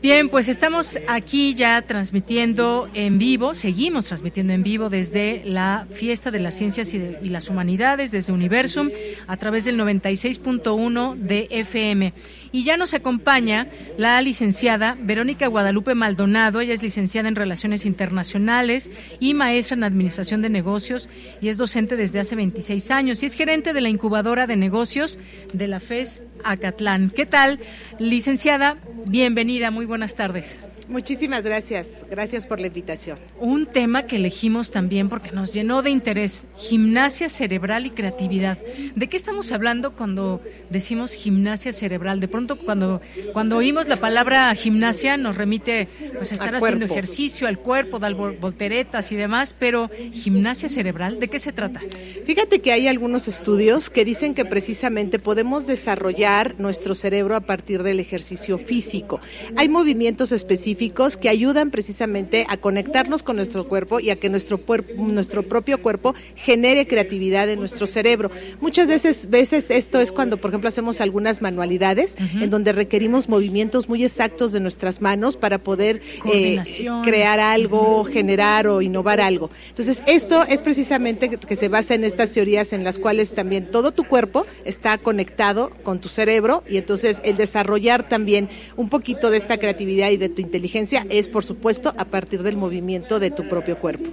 Bien, 0.00 0.28
pues 0.28 0.48
estamos 0.48 0.96
aquí 1.08 1.54
ya 1.54 1.82
transmitiendo 1.82 2.88
en 2.94 3.18
vivo, 3.18 3.54
seguimos 3.54 4.04
transmitiendo 4.04 4.52
en 4.52 4.62
vivo 4.62 4.88
desde 4.88 5.42
la 5.44 5.88
Fiesta 5.90 6.30
de 6.30 6.38
las 6.38 6.54
Ciencias 6.54 6.94
y, 6.94 7.28
las 7.28 7.48
Humanidades, 7.48 8.12
desde 8.12 8.32
Universum, 8.32 8.90
a 9.26 9.36
través 9.38 9.64
del 9.64 9.76
96.1 9.76 11.16
de 11.16 11.48
FM. 11.50 12.12
Y 12.52 12.64
ya 12.64 12.76
nos 12.76 12.94
acompaña 12.94 13.66
la 13.96 14.20
licenciada 14.22 14.96
Verónica 15.00 15.46
Guadalupe 15.48 15.94
Maldonado. 15.94 16.60
Ella 16.60 16.74
es 16.74 16.82
licenciada 16.82 17.28
en 17.28 17.36
Relaciones 17.36 17.84
Internacionales 17.84 18.90
y 19.20 19.34
maestra 19.34 19.76
en 19.76 19.84
Administración 19.84 20.42
de 20.42 20.50
Negocios 20.50 21.10
y 21.40 21.48
es 21.48 21.58
docente 21.58 21.96
desde 21.96 22.20
hace 22.20 22.36
26 22.36 22.90
años 22.90 23.22
y 23.22 23.26
es 23.26 23.34
gerente 23.34 23.72
de 23.72 23.80
la 23.80 23.88
incubadora 23.88 24.46
de 24.46 24.56
negocios 24.56 25.18
de 25.52 25.68
la 25.68 25.80
FES 25.80 26.22
Acatlán. 26.44 27.10
¿Qué 27.10 27.26
tal, 27.26 27.60
licenciada? 27.98 28.76
Bienvenida, 29.06 29.70
muy 29.70 29.86
buenas 29.86 30.14
tardes. 30.14 30.66
Muchísimas 30.88 31.44
gracias, 31.44 31.98
gracias 32.10 32.46
por 32.46 32.60
la 32.60 32.68
invitación. 32.68 33.18
Un 33.38 33.66
tema 33.66 34.04
que 34.04 34.16
elegimos 34.16 34.70
también 34.70 35.10
porque 35.10 35.32
nos 35.32 35.52
llenó 35.52 35.82
de 35.82 35.90
interés, 35.90 36.46
gimnasia 36.56 37.28
cerebral 37.28 37.84
y 37.84 37.90
creatividad. 37.90 38.56
¿De 38.96 39.06
qué 39.06 39.18
estamos 39.18 39.52
hablando 39.52 39.92
cuando 39.92 40.40
decimos 40.70 41.12
gimnasia 41.12 41.74
cerebral? 41.74 42.20
De 42.20 42.28
pronto 42.28 42.56
cuando, 42.56 43.02
cuando 43.34 43.58
oímos 43.58 43.86
la 43.86 43.96
palabra 43.96 44.54
gimnasia 44.54 45.18
nos 45.18 45.36
remite 45.36 45.88
pues 46.16 46.30
a 46.30 46.34
estar 46.36 46.54
haciendo 46.54 46.86
ejercicio 46.86 47.48
al 47.48 47.58
cuerpo, 47.58 47.98
dar 47.98 48.14
volteretas 48.14 49.12
y 49.12 49.16
demás, 49.16 49.54
pero 49.58 49.90
gimnasia 50.14 50.70
cerebral, 50.70 51.20
¿de 51.20 51.28
qué 51.28 51.38
se 51.38 51.52
trata? 51.52 51.82
Fíjate 52.24 52.60
que 52.60 52.72
hay 52.72 52.88
algunos 52.88 53.28
estudios 53.28 53.90
que 53.90 54.06
dicen 54.06 54.34
que 54.34 54.46
precisamente 54.46 55.18
podemos 55.18 55.66
desarrollar 55.66 56.54
nuestro 56.58 56.94
cerebro 56.94 57.36
a 57.36 57.40
partir 57.40 57.82
del 57.82 58.00
ejercicio 58.00 58.56
físico. 58.56 59.20
Hay 59.54 59.68
movimientos 59.68 60.32
específicos 60.32 60.77
que 61.20 61.28
ayudan 61.28 61.70
precisamente 61.70 62.46
a 62.48 62.56
conectarnos 62.56 63.24
con 63.24 63.36
nuestro 63.36 63.66
cuerpo 63.66 63.98
y 63.98 64.10
a 64.10 64.16
que 64.16 64.28
nuestro, 64.28 64.60
nuestro 64.96 65.42
propio 65.42 65.82
cuerpo 65.82 66.14
genere 66.36 66.86
creatividad 66.86 67.48
en 67.48 67.58
nuestro 67.58 67.88
cerebro. 67.88 68.30
Muchas 68.60 68.86
veces, 68.86 69.28
veces 69.28 69.70
esto 69.70 70.00
es 70.00 70.12
cuando, 70.12 70.36
por 70.36 70.50
ejemplo, 70.50 70.68
hacemos 70.68 71.00
algunas 71.00 71.42
manualidades 71.42 72.16
en 72.40 72.48
donde 72.48 72.72
requerimos 72.72 73.28
movimientos 73.28 73.88
muy 73.88 74.04
exactos 74.04 74.52
de 74.52 74.60
nuestras 74.60 75.00
manos 75.00 75.36
para 75.36 75.58
poder 75.58 76.00
eh, 76.32 76.62
crear 77.02 77.40
algo, 77.40 78.04
generar 78.04 78.68
o 78.68 78.80
innovar 78.80 79.20
algo. 79.20 79.50
Entonces, 79.70 80.04
esto 80.06 80.44
es 80.44 80.62
precisamente 80.62 81.28
que 81.28 81.56
se 81.56 81.68
basa 81.68 81.94
en 81.94 82.04
estas 82.04 82.32
teorías 82.32 82.72
en 82.72 82.84
las 82.84 82.98
cuales 82.98 83.34
también 83.34 83.70
todo 83.70 83.90
tu 83.90 84.04
cuerpo 84.04 84.46
está 84.64 84.96
conectado 84.98 85.70
con 85.82 86.00
tu 86.00 86.08
cerebro 86.08 86.62
y 86.68 86.76
entonces 86.76 87.20
el 87.24 87.36
desarrollar 87.36 88.08
también 88.08 88.48
un 88.76 88.88
poquito 88.88 89.30
de 89.30 89.38
esta 89.38 89.58
creatividad 89.58 90.10
y 90.10 90.16
de 90.16 90.28
tu 90.28 90.40
inteligencia 90.40 90.67
es, 91.10 91.28
por 91.28 91.44
supuesto, 91.44 91.94
a 91.96 92.04
partir 92.04 92.42
del 92.42 92.56
movimiento 92.56 93.18
de 93.20 93.30
tu 93.30 93.48
propio 93.48 93.78
cuerpo. 93.78 94.10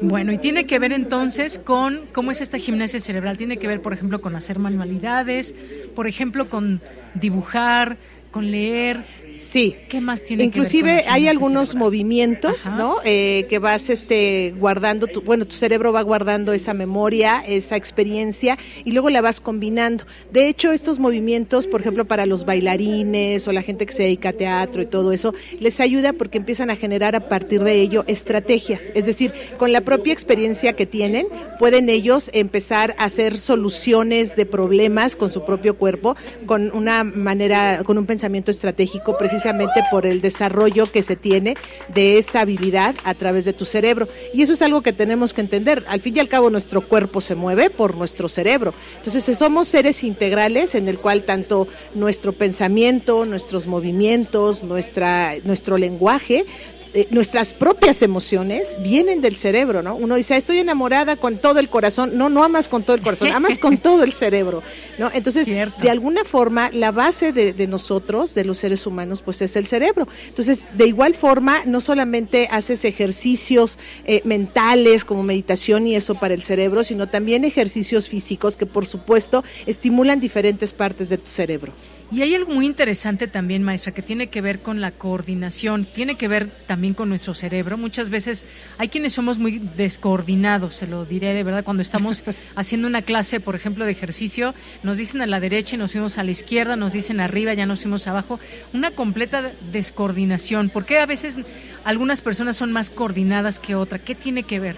Bueno, 0.00 0.32
y 0.32 0.38
tiene 0.38 0.66
que 0.66 0.78
ver 0.78 0.92
entonces 0.92 1.58
con 1.58 2.02
cómo 2.12 2.30
es 2.30 2.40
esta 2.40 2.58
gimnasia 2.58 3.00
cerebral. 3.00 3.36
Tiene 3.36 3.56
que 3.56 3.66
ver, 3.66 3.82
por 3.82 3.92
ejemplo, 3.92 4.20
con 4.20 4.36
hacer 4.36 4.58
manualidades, 4.58 5.54
por 5.96 6.06
ejemplo, 6.06 6.48
con 6.48 6.80
dibujar, 7.14 7.96
con 8.30 8.50
leer. 8.50 9.04
Sí. 9.38 9.76
¿Qué 9.88 10.00
más 10.00 10.22
tiene 10.22 10.44
Inclusive 10.44 10.88
que 10.88 10.94
ver 10.96 11.04
hay 11.08 11.28
algunos 11.28 11.74
movimientos, 11.74 12.66
¿no? 12.72 12.96
Eh, 13.04 13.46
que 13.48 13.58
vas 13.58 13.88
este 13.88 14.54
guardando, 14.58 15.06
tu, 15.06 15.22
bueno, 15.22 15.46
tu 15.46 15.54
cerebro 15.54 15.92
va 15.92 16.02
guardando 16.02 16.52
esa 16.52 16.74
memoria, 16.74 17.42
esa 17.46 17.76
experiencia 17.76 18.58
y 18.84 18.92
luego 18.92 19.10
la 19.10 19.20
vas 19.20 19.40
combinando. 19.40 20.04
De 20.32 20.48
hecho, 20.48 20.72
estos 20.72 20.98
movimientos, 20.98 21.66
por 21.66 21.80
ejemplo, 21.80 22.04
para 22.04 22.26
los 22.26 22.44
bailarines 22.44 23.46
o 23.46 23.52
la 23.52 23.62
gente 23.62 23.86
que 23.86 23.92
se 23.92 24.02
dedica 24.02 24.30
a 24.30 24.32
teatro 24.32 24.82
y 24.82 24.86
todo 24.86 25.12
eso, 25.12 25.34
les 25.60 25.80
ayuda 25.80 26.12
porque 26.12 26.38
empiezan 26.38 26.70
a 26.70 26.76
generar 26.76 27.14
a 27.14 27.28
partir 27.28 27.62
de 27.62 27.80
ello 27.80 28.04
estrategias. 28.06 28.92
Es 28.94 29.06
decir, 29.06 29.32
con 29.56 29.72
la 29.72 29.82
propia 29.82 30.12
experiencia 30.12 30.72
que 30.74 30.86
tienen, 30.86 31.28
pueden 31.58 31.88
ellos 31.88 32.30
empezar 32.32 32.94
a 32.98 33.04
hacer 33.04 33.38
soluciones 33.38 34.36
de 34.36 34.46
problemas 34.46 35.16
con 35.16 35.30
su 35.30 35.44
propio 35.44 35.76
cuerpo, 35.76 36.16
con 36.46 36.70
una 36.74 37.04
manera, 37.04 37.82
con 37.84 37.98
un 37.98 38.06
pensamiento 38.06 38.50
estratégico 38.50 39.16
precisamente 39.28 39.84
por 39.90 40.06
el 40.06 40.22
desarrollo 40.22 40.90
que 40.90 41.02
se 41.02 41.14
tiene 41.14 41.54
de 41.92 42.16
esta 42.16 42.40
habilidad 42.40 42.94
a 43.04 43.12
través 43.12 43.44
de 43.44 43.52
tu 43.52 43.66
cerebro. 43.66 44.08
Y 44.32 44.40
eso 44.40 44.54
es 44.54 44.62
algo 44.62 44.80
que 44.80 44.94
tenemos 44.94 45.34
que 45.34 45.42
entender. 45.42 45.84
Al 45.86 46.00
fin 46.00 46.16
y 46.16 46.20
al 46.20 46.28
cabo, 46.28 46.48
nuestro 46.48 46.80
cuerpo 46.80 47.20
se 47.20 47.34
mueve 47.34 47.68
por 47.68 47.94
nuestro 47.94 48.30
cerebro. 48.30 48.72
Entonces, 48.96 49.36
somos 49.36 49.68
seres 49.68 50.02
integrales 50.02 50.74
en 50.74 50.88
el 50.88 50.98
cual 50.98 51.24
tanto 51.24 51.68
nuestro 51.94 52.32
pensamiento, 52.32 53.26
nuestros 53.26 53.66
movimientos, 53.66 54.62
nuestra, 54.62 55.34
nuestro 55.44 55.76
lenguaje, 55.76 56.46
eh, 56.94 57.06
nuestras 57.10 57.52
propias 57.52 58.02
emociones 58.02 58.76
vienen 58.82 59.20
del 59.20 59.36
cerebro, 59.36 59.82
¿no? 59.82 59.94
Uno 59.94 60.14
dice, 60.14 60.36
estoy 60.36 60.58
enamorada 60.58 61.16
con 61.16 61.36
todo 61.36 61.60
el 61.60 61.68
corazón. 61.68 62.12
No, 62.16 62.28
no 62.28 62.42
amas 62.44 62.68
con 62.68 62.82
todo 62.82 62.96
el 62.96 63.02
corazón, 63.02 63.28
amas 63.28 63.58
con 63.58 63.78
todo 63.82 64.04
el 64.04 64.14
cerebro, 64.14 64.62
¿no? 64.98 65.10
Entonces, 65.12 65.46
de 65.46 65.90
alguna 65.90 66.24
forma, 66.24 66.70
la 66.70 66.90
base 66.90 67.32
de, 67.32 67.66
nosotros, 67.66 68.34
de 68.34 68.44
los 68.44 68.58
seres 68.58 68.86
humanos, 68.86 69.22
pues 69.22 69.42
es 69.42 69.56
el 69.56 69.66
cerebro. 69.66 70.08
Entonces, 70.28 70.64
de 70.74 70.86
igual 70.86 71.14
forma, 71.14 71.62
no 71.66 71.80
solamente 71.80 72.48
haces 72.50 72.84
ejercicios 72.84 73.78
eh, 74.04 74.22
mentales 74.24 75.04
como 75.04 75.22
meditación 75.22 75.86
y 75.86 75.94
eso 75.94 76.14
para 76.14 76.34
el 76.34 76.42
cerebro, 76.42 76.84
sino 76.84 77.06
también 77.06 77.44
ejercicios 77.44 78.08
físicos 78.08 78.56
que, 78.56 78.66
por 78.66 78.86
supuesto, 78.86 79.44
estimulan 79.66 80.20
diferentes 80.20 80.72
partes 80.72 81.08
de 81.08 81.18
tu 81.18 81.26
cerebro. 81.26 81.72
Y 82.10 82.22
hay 82.22 82.34
algo 82.34 82.52
muy 82.52 82.64
interesante 82.64 83.28
también, 83.28 83.62
maestra, 83.62 83.92
que 83.92 84.00
tiene 84.00 84.28
que 84.28 84.40
ver 84.40 84.60
con 84.60 84.80
la 84.80 84.92
coordinación, 84.92 85.84
tiene 85.84 86.14
que 86.14 86.26
ver 86.26 86.48
también 86.48 86.94
con 86.94 87.10
nuestro 87.10 87.34
cerebro. 87.34 87.76
Muchas 87.76 88.08
veces 88.08 88.46
hay 88.78 88.88
quienes 88.88 89.12
somos 89.12 89.38
muy 89.38 89.58
descoordinados, 89.58 90.74
se 90.74 90.86
lo 90.86 91.04
diré 91.04 91.34
de 91.34 91.42
verdad, 91.42 91.64
cuando 91.64 91.82
estamos 91.82 92.24
haciendo 92.56 92.86
una 92.86 93.02
clase, 93.02 93.40
por 93.40 93.54
ejemplo, 93.54 93.84
de 93.84 93.92
ejercicio, 93.92 94.54
nos 94.82 94.96
dicen 94.96 95.20
a 95.20 95.26
la 95.26 95.38
derecha 95.38 95.74
y 95.74 95.78
nos 95.78 95.92
fuimos 95.92 96.16
a 96.16 96.22
la 96.22 96.30
izquierda, 96.30 96.76
nos 96.76 96.94
dicen 96.94 97.20
arriba, 97.20 97.52
ya 97.52 97.66
nos 97.66 97.82
fuimos 97.82 98.06
abajo, 98.06 98.40
una 98.72 98.90
completa 98.90 99.52
descoordinación. 99.70 100.70
¿Por 100.70 100.86
qué 100.86 101.00
a 101.00 101.06
veces 101.06 101.36
algunas 101.84 102.22
personas 102.22 102.56
son 102.56 102.72
más 102.72 102.88
coordinadas 102.88 103.60
que 103.60 103.74
otras? 103.74 104.00
¿Qué 104.00 104.14
tiene 104.14 104.44
que 104.44 104.60
ver? 104.60 104.76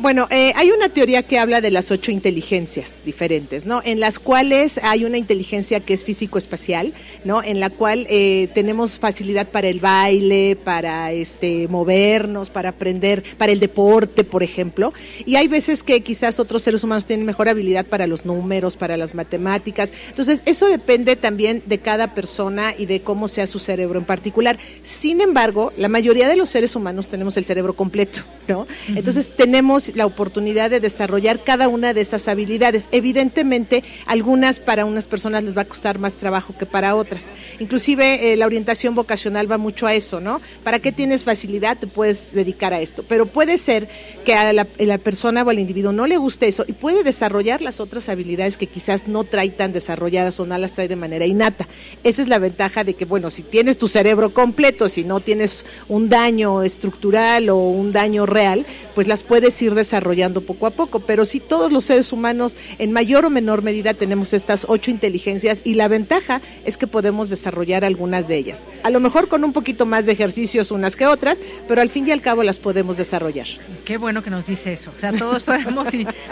Bueno, 0.00 0.28
eh, 0.30 0.54
hay 0.56 0.70
una 0.70 0.88
teoría 0.88 1.22
que 1.22 1.38
habla 1.38 1.60
de 1.60 1.70
las 1.70 1.90
ocho 1.90 2.10
inteligencias 2.10 3.00
diferentes, 3.04 3.66
¿no? 3.66 3.82
En 3.84 4.00
las 4.00 4.18
cuales 4.18 4.80
hay 4.82 5.04
una 5.04 5.18
inteligencia 5.18 5.80
que 5.80 5.92
es 5.92 6.04
físico-espacial, 6.04 6.94
¿no? 7.22 7.42
En 7.42 7.60
la 7.60 7.68
cual 7.68 8.06
eh, 8.08 8.48
tenemos 8.54 8.98
facilidad 8.98 9.48
para 9.48 9.68
el 9.68 9.78
baile, 9.78 10.56
para 10.56 11.12
este 11.12 11.68
movernos, 11.68 12.48
para 12.48 12.70
aprender, 12.70 13.22
para 13.36 13.52
el 13.52 13.60
deporte, 13.60 14.24
por 14.24 14.42
ejemplo. 14.42 14.94
Y 15.26 15.36
hay 15.36 15.48
veces 15.48 15.82
que 15.82 16.00
quizás 16.00 16.40
otros 16.40 16.62
seres 16.62 16.82
humanos 16.82 17.04
tienen 17.04 17.26
mejor 17.26 17.50
habilidad 17.50 17.84
para 17.84 18.06
los 18.06 18.24
números, 18.24 18.78
para 18.78 18.96
las 18.96 19.14
matemáticas. 19.14 19.92
Entonces, 20.08 20.40
eso 20.46 20.66
depende 20.66 21.14
también 21.14 21.62
de 21.66 21.76
cada 21.76 22.14
persona 22.14 22.72
y 22.74 22.86
de 22.86 23.02
cómo 23.02 23.28
sea 23.28 23.46
su 23.46 23.58
cerebro 23.58 23.98
en 23.98 24.06
particular. 24.06 24.58
Sin 24.82 25.20
embargo, 25.20 25.74
la 25.76 25.88
mayoría 25.88 26.26
de 26.26 26.36
los 26.36 26.48
seres 26.48 26.74
humanos 26.74 27.08
tenemos 27.08 27.36
el 27.36 27.44
cerebro 27.44 27.74
completo, 27.74 28.20
¿no? 28.48 28.66
Entonces, 28.88 29.28
tenemos 29.36 29.89
la 29.94 30.06
oportunidad 30.06 30.70
de 30.70 30.80
desarrollar 30.80 31.42
cada 31.42 31.68
una 31.68 31.94
de 31.94 32.00
esas 32.00 32.28
habilidades. 32.28 32.88
Evidentemente, 32.92 33.84
algunas 34.06 34.60
para 34.60 34.84
unas 34.84 35.06
personas 35.06 35.44
les 35.44 35.56
va 35.56 35.62
a 35.62 35.66
costar 35.66 35.98
más 35.98 36.14
trabajo 36.14 36.54
que 36.58 36.66
para 36.66 36.94
otras. 36.94 37.28
Inclusive 37.58 38.32
eh, 38.32 38.36
la 38.36 38.46
orientación 38.46 38.94
vocacional 38.94 39.50
va 39.50 39.58
mucho 39.58 39.86
a 39.86 39.94
eso, 39.94 40.20
¿no? 40.20 40.40
¿Para 40.62 40.78
qué 40.78 40.92
tienes 40.92 41.24
facilidad? 41.24 41.78
Te 41.78 41.86
puedes 41.86 42.32
dedicar 42.32 42.72
a 42.72 42.80
esto. 42.80 43.04
Pero 43.08 43.26
puede 43.26 43.58
ser 43.58 43.88
que 44.24 44.34
a 44.34 44.52
la, 44.52 44.66
la 44.78 44.98
persona 44.98 45.42
o 45.42 45.50
al 45.50 45.58
individuo 45.58 45.92
no 45.92 46.06
le 46.06 46.16
guste 46.16 46.48
eso 46.48 46.64
y 46.66 46.72
puede 46.72 47.02
desarrollar 47.02 47.62
las 47.62 47.80
otras 47.80 48.08
habilidades 48.08 48.56
que 48.56 48.66
quizás 48.66 49.08
no 49.08 49.24
trae 49.24 49.50
tan 49.50 49.72
desarrolladas 49.72 50.38
o 50.40 50.46
no 50.46 50.56
las 50.58 50.74
trae 50.74 50.88
de 50.88 50.96
manera 50.96 51.26
innata. 51.26 51.68
Esa 52.04 52.22
es 52.22 52.28
la 52.28 52.38
ventaja 52.38 52.84
de 52.84 52.94
que, 52.94 53.04
bueno, 53.04 53.30
si 53.30 53.42
tienes 53.42 53.78
tu 53.78 53.88
cerebro 53.88 54.30
completo, 54.30 54.88
si 54.88 55.04
no 55.04 55.20
tienes 55.20 55.64
un 55.88 56.08
daño 56.08 56.62
estructural 56.62 57.48
o 57.50 57.56
un 57.56 57.92
daño 57.92 58.26
real, 58.26 58.66
pues 58.94 59.06
las 59.06 59.22
puedes 59.22 59.60
ir 59.62 59.74
desarrollando 59.80 60.42
poco 60.42 60.66
a 60.66 60.70
poco, 60.70 61.00
pero 61.00 61.24
si 61.24 61.40
todos 61.40 61.72
los 61.72 61.84
seres 61.84 62.12
humanos 62.12 62.56
en 62.78 62.92
mayor 62.92 63.24
o 63.24 63.30
menor 63.30 63.62
medida 63.62 63.94
tenemos 63.94 64.32
estas 64.32 64.64
ocho 64.68 64.90
inteligencias 64.90 65.62
y 65.64 65.74
la 65.74 65.88
ventaja 65.88 66.40
es 66.64 66.76
que 66.76 66.86
podemos 66.86 67.30
desarrollar 67.30 67.84
algunas 67.84 68.28
de 68.28 68.36
ellas. 68.36 68.66
A 68.82 68.90
lo 68.90 69.00
mejor 69.00 69.28
con 69.28 69.44
un 69.44 69.52
poquito 69.52 69.86
más 69.86 70.06
de 70.06 70.12
ejercicios 70.12 70.70
unas 70.70 70.96
que 70.96 71.06
otras, 71.06 71.40
pero 71.66 71.80
al 71.80 71.90
fin 71.90 72.06
y 72.06 72.10
al 72.10 72.20
cabo 72.20 72.42
las 72.42 72.58
podemos 72.58 72.96
desarrollar. 72.96 73.46
Qué 73.84 73.96
bueno 73.96 74.22
que 74.22 74.30
nos 74.30 74.46
dice 74.46 74.72
eso, 74.72 74.92
o 74.94 74.98
sea, 74.98 75.12
todos 75.12 75.42
podemos 75.42 75.88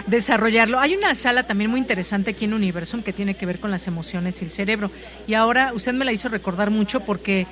desarrollarlo. 0.06 0.78
Hay 0.78 0.94
una 0.94 1.14
sala 1.14 1.46
también 1.46 1.70
muy 1.70 1.80
interesante 1.80 2.30
aquí 2.30 2.44
en 2.44 2.54
Universum 2.54 3.02
que 3.02 3.12
tiene 3.12 3.34
que 3.34 3.46
ver 3.46 3.58
con 3.58 3.70
las 3.70 3.86
emociones 3.86 4.40
y 4.40 4.44
el 4.44 4.50
cerebro. 4.50 4.90
Y 5.26 5.34
ahora 5.34 5.72
usted 5.74 5.92
me 5.92 6.04
la 6.04 6.12
hizo 6.12 6.28
recordar 6.28 6.70
mucho 6.70 7.00
porque 7.00 7.46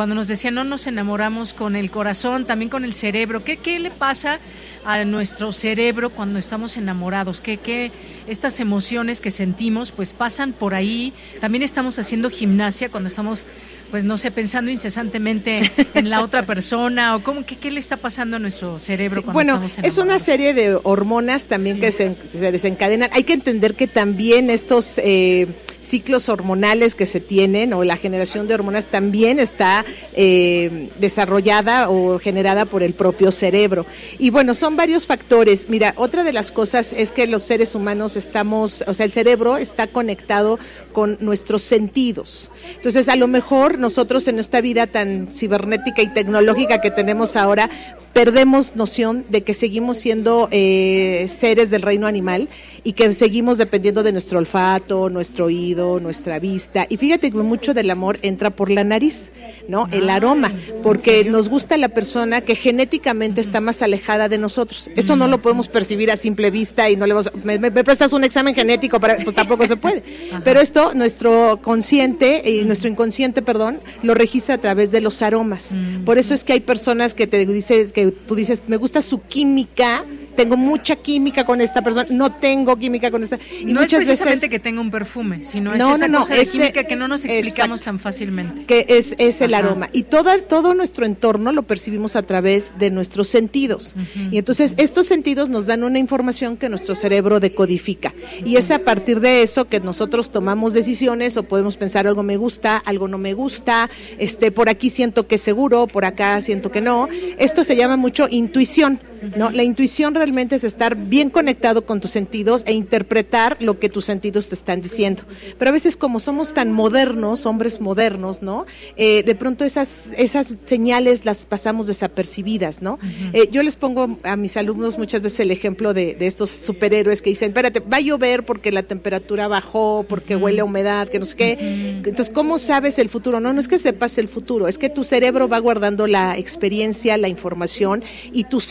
cuando 0.00 0.14
nos 0.14 0.28
decía 0.28 0.50
no 0.50 0.64
nos 0.64 0.86
enamoramos 0.86 1.52
con 1.52 1.76
el 1.76 1.90
corazón, 1.90 2.46
también 2.46 2.70
con 2.70 2.84
el 2.84 2.94
cerebro. 2.94 3.44
¿Qué, 3.44 3.58
qué 3.58 3.78
le 3.78 3.90
pasa 3.90 4.38
a 4.82 5.04
nuestro 5.04 5.52
cerebro 5.52 6.08
cuando 6.08 6.38
estamos 6.38 6.78
enamorados? 6.78 7.42
¿Qué, 7.42 7.58
qué 7.58 7.92
estas 8.26 8.60
emociones 8.60 9.20
que 9.20 9.30
sentimos 9.30 9.92
pues 9.92 10.14
pasan 10.14 10.54
por 10.54 10.72
ahí? 10.72 11.12
También 11.38 11.62
estamos 11.62 11.98
haciendo 11.98 12.30
gimnasia 12.30 12.88
cuando 12.88 13.10
estamos 13.10 13.46
pues 13.90 14.02
no 14.02 14.16
sé, 14.16 14.30
pensando 14.30 14.70
incesantemente 14.70 15.70
en 15.92 16.08
la 16.08 16.22
otra 16.22 16.44
persona 16.44 17.14
o 17.14 17.22
cómo, 17.22 17.44
qué, 17.44 17.56
qué 17.56 17.70
le 17.70 17.78
está 17.78 17.98
pasando 17.98 18.36
a 18.36 18.38
nuestro 18.38 18.78
cerebro 18.78 19.22
cuando 19.22 19.34
bueno, 19.34 19.66
estamos 19.66 19.92
es 19.92 19.98
una 19.98 20.18
serie 20.18 20.54
de 20.54 20.78
hormonas 20.82 21.44
también 21.44 21.78
que 21.78 21.92
se, 21.92 22.16
se, 22.32 22.38
desencadenan. 22.52 23.10
Hay 23.12 23.24
que 23.24 23.34
entender 23.34 23.74
que 23.74 23.86
también 23.86 24.48
estos 24.48 24.94
eh, 24.96 25.46
ciclos 25.80 26.28
hormonales 26.28 26.94
que 26.94 27.06
se 27.06 27.20
tienen 27.20 27.72
o 27.72 27.84
la 27.84 27.96
generación 27.96 28.48
de 28.48 28.54
hormonas 28.54 28.88
también 28.88 29.38
está 29.38 29.84
eh, 30.14 30.88
desarrollada 30.98 31.90
o 31.90 32.18
generada 32.18 32.64
por 32.66 32.82
el 32.82 32.94
propio 32.94 33.32
cerebro. 33.32 33.86
Y 34.18 34.30
bueno, 34.30 34.54
son 34.54 34.76
varios 34.76 35.06
factores. 35.06 35.68
Mira, 35.68 35.94
otra 35.96 36.24
de 36.24 36.32
las 36.32 36.52
cosas 36.52 36.92
es 36.92 37.12
que 37.12 37.26
los 37.26 37.42
seres 37.42 37.74
humanos 37.74 38.16
estamos, 38.16 38.84
o 38.86 38.94
sea, 38.94 39.06
el 39.06 39.12
cerebro 39.12 39.56
está 39.56 39.86
conectado 39.86 40.58
con 40.92 41.16
nuestros 41.20 41.62
sentidos. 41.62 42.50
Entonces, 42.76 43.08
a 43.08 43.16
lo 43.16 43.28
mejor 43.28 43.78
nosotros 43.78 44.28
en 44.28 44.38
esta 44.38 44.60
vida 44.60 44.86
tan 44.86 45.28
cibernética 45.32 46.02
y 46.02 46.12
tecnológica 46.12 46.80
que 46.80 46.90
tenemos 46.90 47.36
ahora, 47.36 47.70
perdemos 48.12 48.76
noción 48.76 49.24
de 49.28 49.42
que 49.42 49.54
seguimos 49.54 49.98
siendo 49.98 50.48
eh, 50.50 51.26
seres 51.28 51.70
del 51.70 51.82
reino 51.82 52.06
animal 52.06 52.48
y 52.82 52.92
que 52.94 53.12
seguimos 53.12 53.58
dependiendo 53.58 54.02
de 54.02 54.12
nuestro 54.12 54.38
olfato, 54.38 55.10
nuestro 55.10 55.46
oído, 55.46 56.00
nuestra 56.00 56.38
vista. 56.38 56.86
Y 56.88 56.96
fíjate 56.96 57.30
que 57.30 57.36
mucho 57.38 57.74
del 57.74 57.90
amor 57.90 58.18
entra 58.22 58.50
por 58.50 58.70
la 58.70 58.84
nariz, 58.84 59.32
¿no? 59.68 59.88
El 59.92 60.08
ah, 60.10 60.16
aroma, 60.16 60.52
porque 60.82 61.24
nos 61.24 61.48
gusta 61.48 61.76
la 61.76 61.88
persona 61.88 62.40
que 62.40 62.54
genéticamente 62.54 63.40
está 63.40 63.60
más 63.60 63.82
alejada 63.82 64.28
de 64.28 64.38
nosotros. 64.38 64.90
Eso 64.96 65.16
no 65.16 65.28
lo 65.28 65.42
podemos 65.42 65.68
percibir 65.68 66.10
a 66.10 66.16
simple 66.16 66.50
vista 66.50 66.90
y 66.90 66.96
no 66.96 67.06
le 67.06 67.14
vamos, 67.14 67.30
me, 67.44 67.58
me, 67.58 67.70
prestas 67.70 68.12
un 68.12 68.24
examen 68.24 68.54
genético 68.54 68.98
para, 68.98 69.18
pues 69.18 69.34
tampoco 69.36 69.66
se 69.66 69.76
puede. 69.76 70.02
Pero 70.44 70.60
esto, 70.60 70.94
nuestro 70.94 71.60
consciente 71.62 72.42
y 72.48 72.64
nuestro 72.64 72.88
inconsciente, 72.88 73.42
perdón, 73.42 73.80
lo 74.02 74.14
registra 74.14 74.56
a 74.56 74.58
través 74.58 74.90
de 74.90 75.00
los 75.00 75.22
aromas. 75.22 75.70
Por 76.04 76.18
eso 76.18 76.34
es 76.34 76.44
que 76.44 76.54
hay 76.54 76.60
personas 76.60 77.14
que 77.14 77.26
te 77.26 77.44
dicen 77.46 77.90
que 77.90 77.99
tú 78.26 78.34
dices, 78.34 78.64
me 78.66 78.76
gusta 78.76 79.02
su 79.02 79.22
química, 79.22 80.04
tengo 80.36 80.56
mucha 80.56 80.96
química 80.96 81.44
con 81.44 81.60
esta 81.60 81.82
persona, 81.82 82.06
no 82.10 82.32
tengo 82.32 82.76
química 82.76 83.10
con 83.10 83.22
esta. 83.22 83.38
Y 83.60 83.66
no 83.66 83.80
muchas 83.80 84.02
es 84.02 84.08
precisamente 84.08 84.48
que 84.48 84.58
tenga 84.58 84.80
un 84.80 84.90
perfume, 84.90 85.44
sino 85.44 85.74
es 85.74 85.82
esa 85.82 86.08
cosa 86.08 86.34
de 86.34 86.46
química 86.46 86.84
que 86.84 86.96
no 86.96 87.08
nos 87.08 87.24
explicamos 87.24 87.82
tan 87.82 87.98
fácilmente. 87.98 88.64
Que 88.64 88.86
es, 88.88 89.14
es 89.18 89.40
el 89.40 89.54
aroma. 89.54 89.88
Y 89.92 90.04
todo, 90.04 90.30
todo 90.42 90.74
nuestro 90.74 91.04
entorno 91.04 91.52
lo 91.52 91.62
percibimos 91.62 92.16
a 92.16 92.22
través 92.22 92.72
de 92.78 92.90
nuestros 92.90 93.28
sentidos. 93.28 93.94
Y 94.30 94.38
entonces 94.38 94.74
estos 94.76 95.06
sentidos 95.06 95.48
nos 95.48 95.66
dan 95.66 95.84
una 95.84 95.98
información 95.98 96.56
que 96.56 96.68
nuestro 96.68 96.94
cerebro 96.94 97.40
decodifica. 97.40 98.14
Y 98.44 98.56
es 98.56 98.70
a 98.70 98.80
partir 98.80 99.20
de 99.20 99.42
eso 99.42 99.66
que 99.66 99.80
nosotros 99.80 100.30
tomamos 100.30 100.72
decisiones 100.72 101.36
o 101.36 101.42
podemos 101.42 101.76
pensar 101.76 102.06
algo 102.06 102.22
me 102.22 102.36
gusta, 102.36 102.76
algo 102.76 103.08
no 103.08 103.18
me 103.18 103.34
gusta, 103.34 103.90
este, 104.18 104.52
por 104.52 104.68
aquí 104.68 104.90
siento 104.90 105.26
que 105.26 105.36
es 105.36 105.42
seguro, 105.42 105.86
por 105.86 106.04
acá 106.04 106.40
siento 106.40 106.70
que 106.70 106.80
no. 106.80 107.08
Esto 107.38 107.64
se 107.64 107.76
llama 107.76 107.96
mucho 107.96 108.26
intuición. 108.30 109.00
¿No? 109.36 109.50
La 109.50 109.62
intuición 109.62 110.14
realmente 110.14 110.56
es 110.56 110.64
estar 110.64 110.96
bien 110.96 111.30
conectado 111.30 111.84
con 111.86 112.00
tus 112.00 112.10
sentidos 112.10 112.62
e 112.66 112.72
interpretar 112.72 113.56
lo 113.60 113.78
que 113.78 113.88
tus 113.88 114.04
sentidos 114.04 114.48
te 114.48 114.54
están 114.54 114.80
diciendo. 114.82 115.22
Pero 115.58 115.68
a 115.68 115.72
veces 115.72 115.96
como 115.96 116.20
somos 116.20 116.54
tan 116.54 116.72
modernos, 116.72 117.46
hombres 117.46 117.80
modernos, 117.80 118.42
¿no? 118.42 118.66
Eh, 118.96 119.22
de 119.22 119.34
pronto 119.34 119.64
esas, 119.64 120.12
esas 120.16 120.54
señales 120.64 121.24
las 121.24 121.46
pasamos 121.46 121.86
desapercibidas, 121.86 122.82
¿no? 122.82 122.98
eh, 123.32 123.48
yo 123.50 123.62
les 123.62 123.76
pongo 123.76 124.18
a 124.22 124.36
mis 124.36 124.56
alumnos 124.56 124.98
muchas 124.98 125.22
veces 125.22 125.40
el 125.40 125.50
ejemplo 125.50 125.94
de, 125.94 126.14
de, 126.14 126.26
estos 126.26 126.50
superhéroes 126.50 127.22
que 127.22 127.30
dicen, 127.30 127.48
espérate, 127.48 127.80
va 127.80 127.98
a 127.98 128.00
llover 128.00 128.44
porque 128.44 128.72
la 128.72 128.82
temperatura 128.82 129.48
bajó, 129.48 130.04
porque 130.08 130.36
huele 130.36 130.60
a 130.60 130.64
humedad, 130.64 131.08
que 131.08 131.18
no 131.18 131.26
sé 131.26 131.36
qué. 131.36 131.58
Entonces, 132.04 132.30
¿cómo 132.30 132.58
sabes 132.58 132.98
el 132.98 133.08
futuro? 133.08 133.40
No, 133.40 133.52
no 133.52 133.60
es 133.60 133.68
que 133.68 133.78
sepas 133.78 134.18
el 134.18 134.28
futuro, 134.28 134.68
es 134.68 134.78
que 134.78 134.88
tu 134.88 135.04
cerebro 135.04 135.48
va 135.48 135.58
guardando 135.58 136.06
la 136.06 136.38
experiencia, 136.38 137.16
la 137.16 137.28
información 137.28 138.02
y 138.32 138.44
tus 138.44 138.64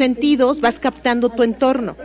vas 0.62 0.80
captando 0.80 1.30
tu 1.30 1.44
entorno. 1.44 1.96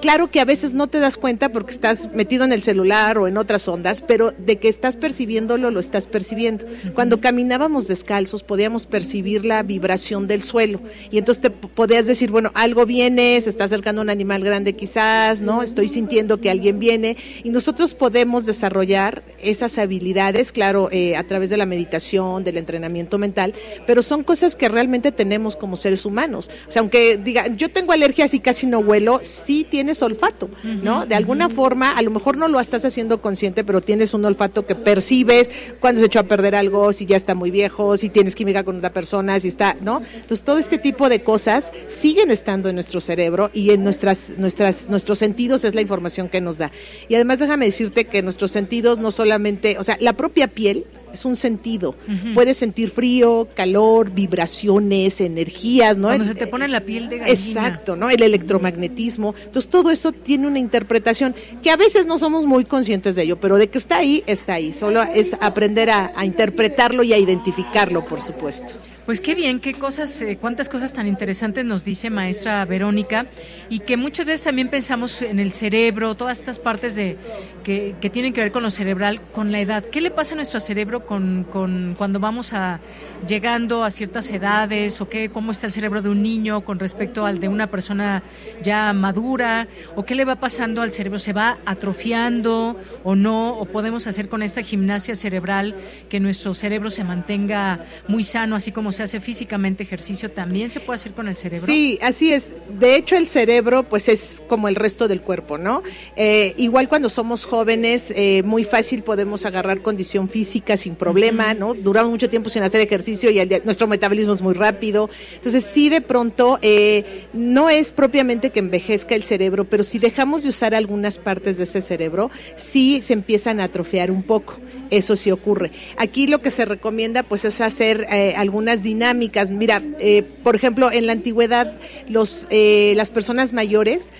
Claro 0.00 0.30
que 0.30 0.40
a 0.40 0.44
veces 0.44 0.74
no 0.74 0.88
te 0.88 0.98
das 0.98 1.16
cuenta 1.16 1.48
porque 1.48 1.70
estás 1.70 2.12
metido 2.12 2.44
en 2.44 2.52
el 2.52 2.62
celular 2.62 3.18
o 3.18 3.28
en 3.28 3.36
otras 3.36 3.68
ondas, 3.68 4.00
pero 4.00 4.32
de 4.36 4.56
que 4.56 4.68
estás 4.68 4.96
percibiéndolo, 4.96 5.70
lo 5.70 5.80
estás 5.80 6.06
percibiendo. 6.06 6.66
Cuando 6.94 7.20
caminábamos 7.20 7.88
descalzos 7.88 8.42
podíamos 8.42 8.86
percibir 8.86 9.44
la 9.44 9.62
vibración 9.62 10.26
del 10.26 10.42
suelo 10.42 10.80
y 11.10 11.18
entonces 11.18 11.42
te 11.42 11.50
podías 11.50 12.06
decir, 12.06 12.30
bueno, 12.30 12.50
algo 12.54 12.86
viene, 12.86 13.40
se 13.40 13.50
está 13.50 13.64
acercando 13.64 14.02
un 14.02 14.10
animal 14.10 14.42
grande 14.42 14.74
quizás, 14.74 15.40
¿no? 15.40 15.62
Estoy 15.62 15.88
sintiendo 15.88 16.40
que 16.40 16.50
alguien 16.50 16.78
viene 16.78 17.16
y 17.44 17.50
nosotros 17.50 17.94
podemos 17.94 18.46
desarrollar 18.46 19.22
esas 19.40 19.78
habilidades, 19.78 20.52
claro, 20.52 20.88
eh, 20.90 21.16
a 21.16 21.24
través 21.24 21.50
de 21.50 21.56
la 21.56 21.66
meditación, 21.66 22.44
del 22.44 22.56
entrenamiento 22.56 23.18
mental, 23.18 23.54
pero 23.86 24.02
son 24.02 24.24
cosas 24.24 24.56
que 24.56 24.68
realmente 24.68 25.12
tenemos 25.12 25.56
como 25.56 25.76
seres 25.76 26.04
humanos. 26.04 26.50
O 26.68 26.72
sea, 26.72 26.80
aunque 26.80 27.16
diga, 27.16 27.46
yo 27.48 27.70
tengo 27.72 27.92
alergias 27.92 28.34
y 28.34 28.40
casi 28.40 28.66
no 28.66 28.78
huelo, 28.78 29.20
sí 29.22 29.66
tienes 29.68 30.02
olfato, 30.02 30.48
¿no? 30.62 31.06
De 31.06 31.14
alguna 31.14 31.48
forma, 31.48 31.96
a 31.96 32.02
lo 32.02 32.10
mejor 32.10 32.36
no 32.36 32.48
lo 32.48 32.60
estás 32.60 32.84
haciendo 32.84 33.20
consciente, 33.20 33.64
pero 33.64 33.80
tienes 33.80 34.14
un 34.14 34.24
olfato 34.24 34.66
que 34.66 34.74
percibes 34.74 35.50
cuando 35.80 36.00
se 36.00 36.06
echó 36.06 36.20
a 36.20 36.24
perder 36.24 36.54
algo, 36.54 36.92
si 36.92 37.06
ya 37.06 37.16
está 37.16 37.34
muy 37.34 37.50
viejo, 37.50 37.96
si 37.96 38.08
tienes 38.08 38.34
química 38.34 38.64
con 38.64 38.78
otra 38.78 38.92
persona, 38.92 39.38
si 39.40 39.48
está, 39.48 39.76
¿no? 39.80 40.02
Entonces, 40.14 40.42
todo 40.42 40.58
este 40.58 40.78
tipo 40.78 41.08
de 41.08 41.22
cosas 41.22 41.72
siguen 41.88 42.30
estando 42.30 42.68
en 42.68 42.74
nuestro 42.76 43.00
cerebro 43.00 43.50
y 43.52 43.70
en 43.70 43.84
nuestras, 43.84 44.32
nuestras, 44.38 44.88
nuestros 44.88 45.18
sentidos 45.18 45.64
es 45.64 45.74
la 45.74 45.80
información 45.80 46.28
que 46.28 46.40
nos 46.40 46.58
da. 46.58 46.70
Y 47.08 47.14
además 47.14 47.38
déjame 47.38 47.66
decirte 47.66 48.04
que 48.04 48.22
nuestros 48.22 48.50
sentidos 48.50 48.98
no 48.98 49.10
solamente, 49.10 49.78
o 49.78 49.84
sea, 49.84 49.96
la 50.00 50.14
propia 50.14 50.48
piel 50.48 50.86
es 51.12 51.24
un 51.24 51.36
sentido. 51.36 51.94
Puedes 52.34 52.56
sentir 52.56 52.90
frío, 52.90 53.48
calor, 53.54 54.10
vibraciones, 54.10 55.20
energías, 55.20 55.98
¿no? 55.98 56.08
Cuando 56.08 56.26
se 56.26 56.34
te 56.34 56.46
pone 56.46 56.68
la 56.68 56.80
piel 56.80 57.08
de 57.08 57.18
gallina. 57.18 57.32
Exacto, 57.32 57.96
¿no? 57.96 58.10
El 58.10 58.22
electromagnetismo. 58.22 59.34
Entonces 59.44 59.70
todo 59.70 59.90
eso 59.90 60.12
tiene 60.12 60.46
una 60.46 60.58
interpretación 60.58 61.34
que 61.62 61.70
a 61.70 61.76
veces 61.76 62.06
no 62.06 62.18
somos 62.18 62.46
muy 62.46 62.64
conscientes 62.64 63.14
de 63.16 63.22
ello, 63.22 63.40
pero 63.40 63.56
de 63.56 63.68
que 63.68 63.78
está 63.78 63.98
ahí, 63.98 64.22
está 64.26 64.54
ahí. 64.54 64.72
Solo 64.72 65.02
es 65.02 65.36
aprender 65.40 65.90
a, 65.90 66.12
a 66.14 66.24
interpretarlo 66.24 67.02
y 67.02 67.12
a 67.12 67.18
identificarlo, 67.18 68.06
por 68.06 68.20
supuesto. 68.20 68.74
Pues 69.06 69.20
qué 69.20 69.34
bien, 69.34 69.58
qué 69.58 69.74
cosas, 69.74 70.22
eh, 70.22 70.38
cuántas 70.40 70.68
cosas 70.68 70.92
tan 70.92 71.08
interesantes 71.08 71.64
nos 71.64 71.84
dice 71.84 72.08
maestra 72.08 72.64
Verónica 72.64 73.26
y 73.68 73.80
que 73.80 73.96
muchas 73.96 74.26
veces 74.26 74.44
también 74.44 74.68
pensamos 74.68 75.22
en 75.22 75.40
el 75.40 75.52
cerebro, 75.52 76.14
todas 76.14 76.38
estas 76.38 76.60
partes 76.60 76.94
de 76.94 77.16
que, 77.64 77.96
que 78.00 78.10
tienen 78.10 78.32
que 78.32 78.42
ver 78.42 78.52
con 78.52 78.62
lo 78.62 78.70
cerebral, 78.70 79.20
con 79.32 79.50
la 79.50 79.60
edad. 79.60 79.82
¿Qué 79.82 80.00
le 80.00 80.12
pasa 80.12 80.34
a 80.34 80.36
nuestro 80.36 80.60
cerebro 80.60 81.01
con, 81.06 81.44
con 81.50 81.94
cuando 81.96 82.20
vamos 82.20 82.52
a 82.52 82.80
llegando 83.26 83.84
a 83.84 83.90
ciertas 83.90 84.30
edades 84.30 85.00
o 85.00 85.08
qué, 85.08 85.28
cómo 85.28 85.52
está 85.52 85.66
el 85.66 85.72
cerebro 85.72 86.02
de 86.02 86.08
un 86.08 86.22
niño 86.22 86.64
con 86.64 86.78
respecto 86.78 87.24
al 87.24 87.38
de 87.38 87.48
una 87.48 87.68
persona 87.68 88.22
ya 88.62 88.92
madura 88.92 89.68
o 89.94 90.04
qué 90.04 90.14
le 90.14 90.24
va 90.24 90.36
pasando 90.36 90.82
al 90.82 90.92
cerebro? 90.92 91.18
¿Se 91.18 91.32
va 91.32 91.58
atrofiando 91.64 92.76
o 93.04 93.14
no? 93.14 93.58
¿O 93.58 93.64
podemos 93.64 94.06
hacer 94.06 94.28
con 94.28 94.42
esta 94.42 94.62
gimnasia 94.62 95.14
cerebral 95.14 95.74
que 96.08 96.20
nuestro 96.20 96.54
cerebro 96.54 96.90
se 96.90 97.04
mantenga 97.04 97.84
muy 98.08 98.24
sano, 98.24 98.56
así 98.56 98.72
como 98.72 98.92
se 98.92 99.02
hace 99.02 99.20
físicamente 99.20 99.82
ejercicio, 99.82 100.30
también 100.30 100.70
se 100.70 100.80
puede 100.80 100.96
hacer 100.96 101.12
con 101.12 101.28
el 101.28 101.36
cerebro. 101.36 101.66
Sí, 101.66 101.98
así 102.02 102.32
es. 102.32 102.50
De 102.78 102.96
hecho, 102.96 103.16
el 103.16 103.26
cerebro, 103.26 103.84
pues 103.84 104.08
es 104.08 104.42
como 104.48 104.68
el 104.68 104.74
resto 104.74 105.08
del 105.08 105.20
cuerpo, 105.20 105.58
¿no? 105.58 105.82
Eh, 106.16 106.54
igual 106.56 106.88
cuando 106.88 107.08
somos 107.08 107.44
jóvenes, 107.44 108.12
eh, 108.14 108.42
muy 108.44 108.64
fácil 108.64 109.02
podemos 109.02 109.44
agarrar 109.44 109.82
condición 109.82 110.28
física 110.28 110.76
sin 110.76 110.91
problema, 110.94 111.54
¿no? 111.54 111.74
Duramos 111.74 112.10
mucho 112.10 112.30
tiempo 112.30 112.50
sin 112.50 112.62
hacer 112.62 112.80
ejercicio 112.80 113.30
y 113.30 113.46
nuestro 113.64 113.86
metabolismo 113.86 114.32
es 114.32 114.42
muy 114.42 114.54
rápido. 114.54 115.10
Entonces, 115.34 115.64
sí, 115.64 115.88
de 115.88 116.00
pronto, 116.00 116.58
eh, 116.62 117.26
no 117.32 117.70
es 117.70 117.92
propiamente 117.92 118.50
que 118.50 118.60
envejezca 118.60 119.14
el 119.14 119.24
cerebro, 119.24 119.64
pero 119.64 119.84
si 119.84 119.98
dejamos 119.98 120.42
de 120.42 120.48
usar 120.48 120.74
algunas 120.74 121.18
partes 121.18 121.56
de 121.56 121.64
ese 121.64 121.82
cerebro, 121.82 122.30
sí 122.56 123.00
se 123.02 123.12
empiezan 123.12 123.60
a 123.60 123.64
atrofiar 123.64 124.10
un 124.10 124.22
poco 124.22 124.58
eso 124.92 125.16
sí 125.16 125.30
ocurre. 125.30 125.70
Aquí 125.96 126.26
lo 126.26 126.40
que 126.40 126.50
se 126.50 126.64
recomienda 126.64 127.22
pues 127.22 127.44
es 127.44 127.60
hacer 127.60 128.06
eh, 128.10 128.34
algunas 128.36 128.82
dinámicas. 128.82 129.50
Mira, 129.50 129.82
eh, 129.98 130.22
por 130.22 130.54
ejemplo, 130.54 130.92
en 130.92 131.06
la 131.06 131.12
antigüedad 131.12 131.78
los, 132.08 132.46
eh, 132.50 132.92
las 132.96 133.10
personas 133.10 133.52
mayores 133.52 134.12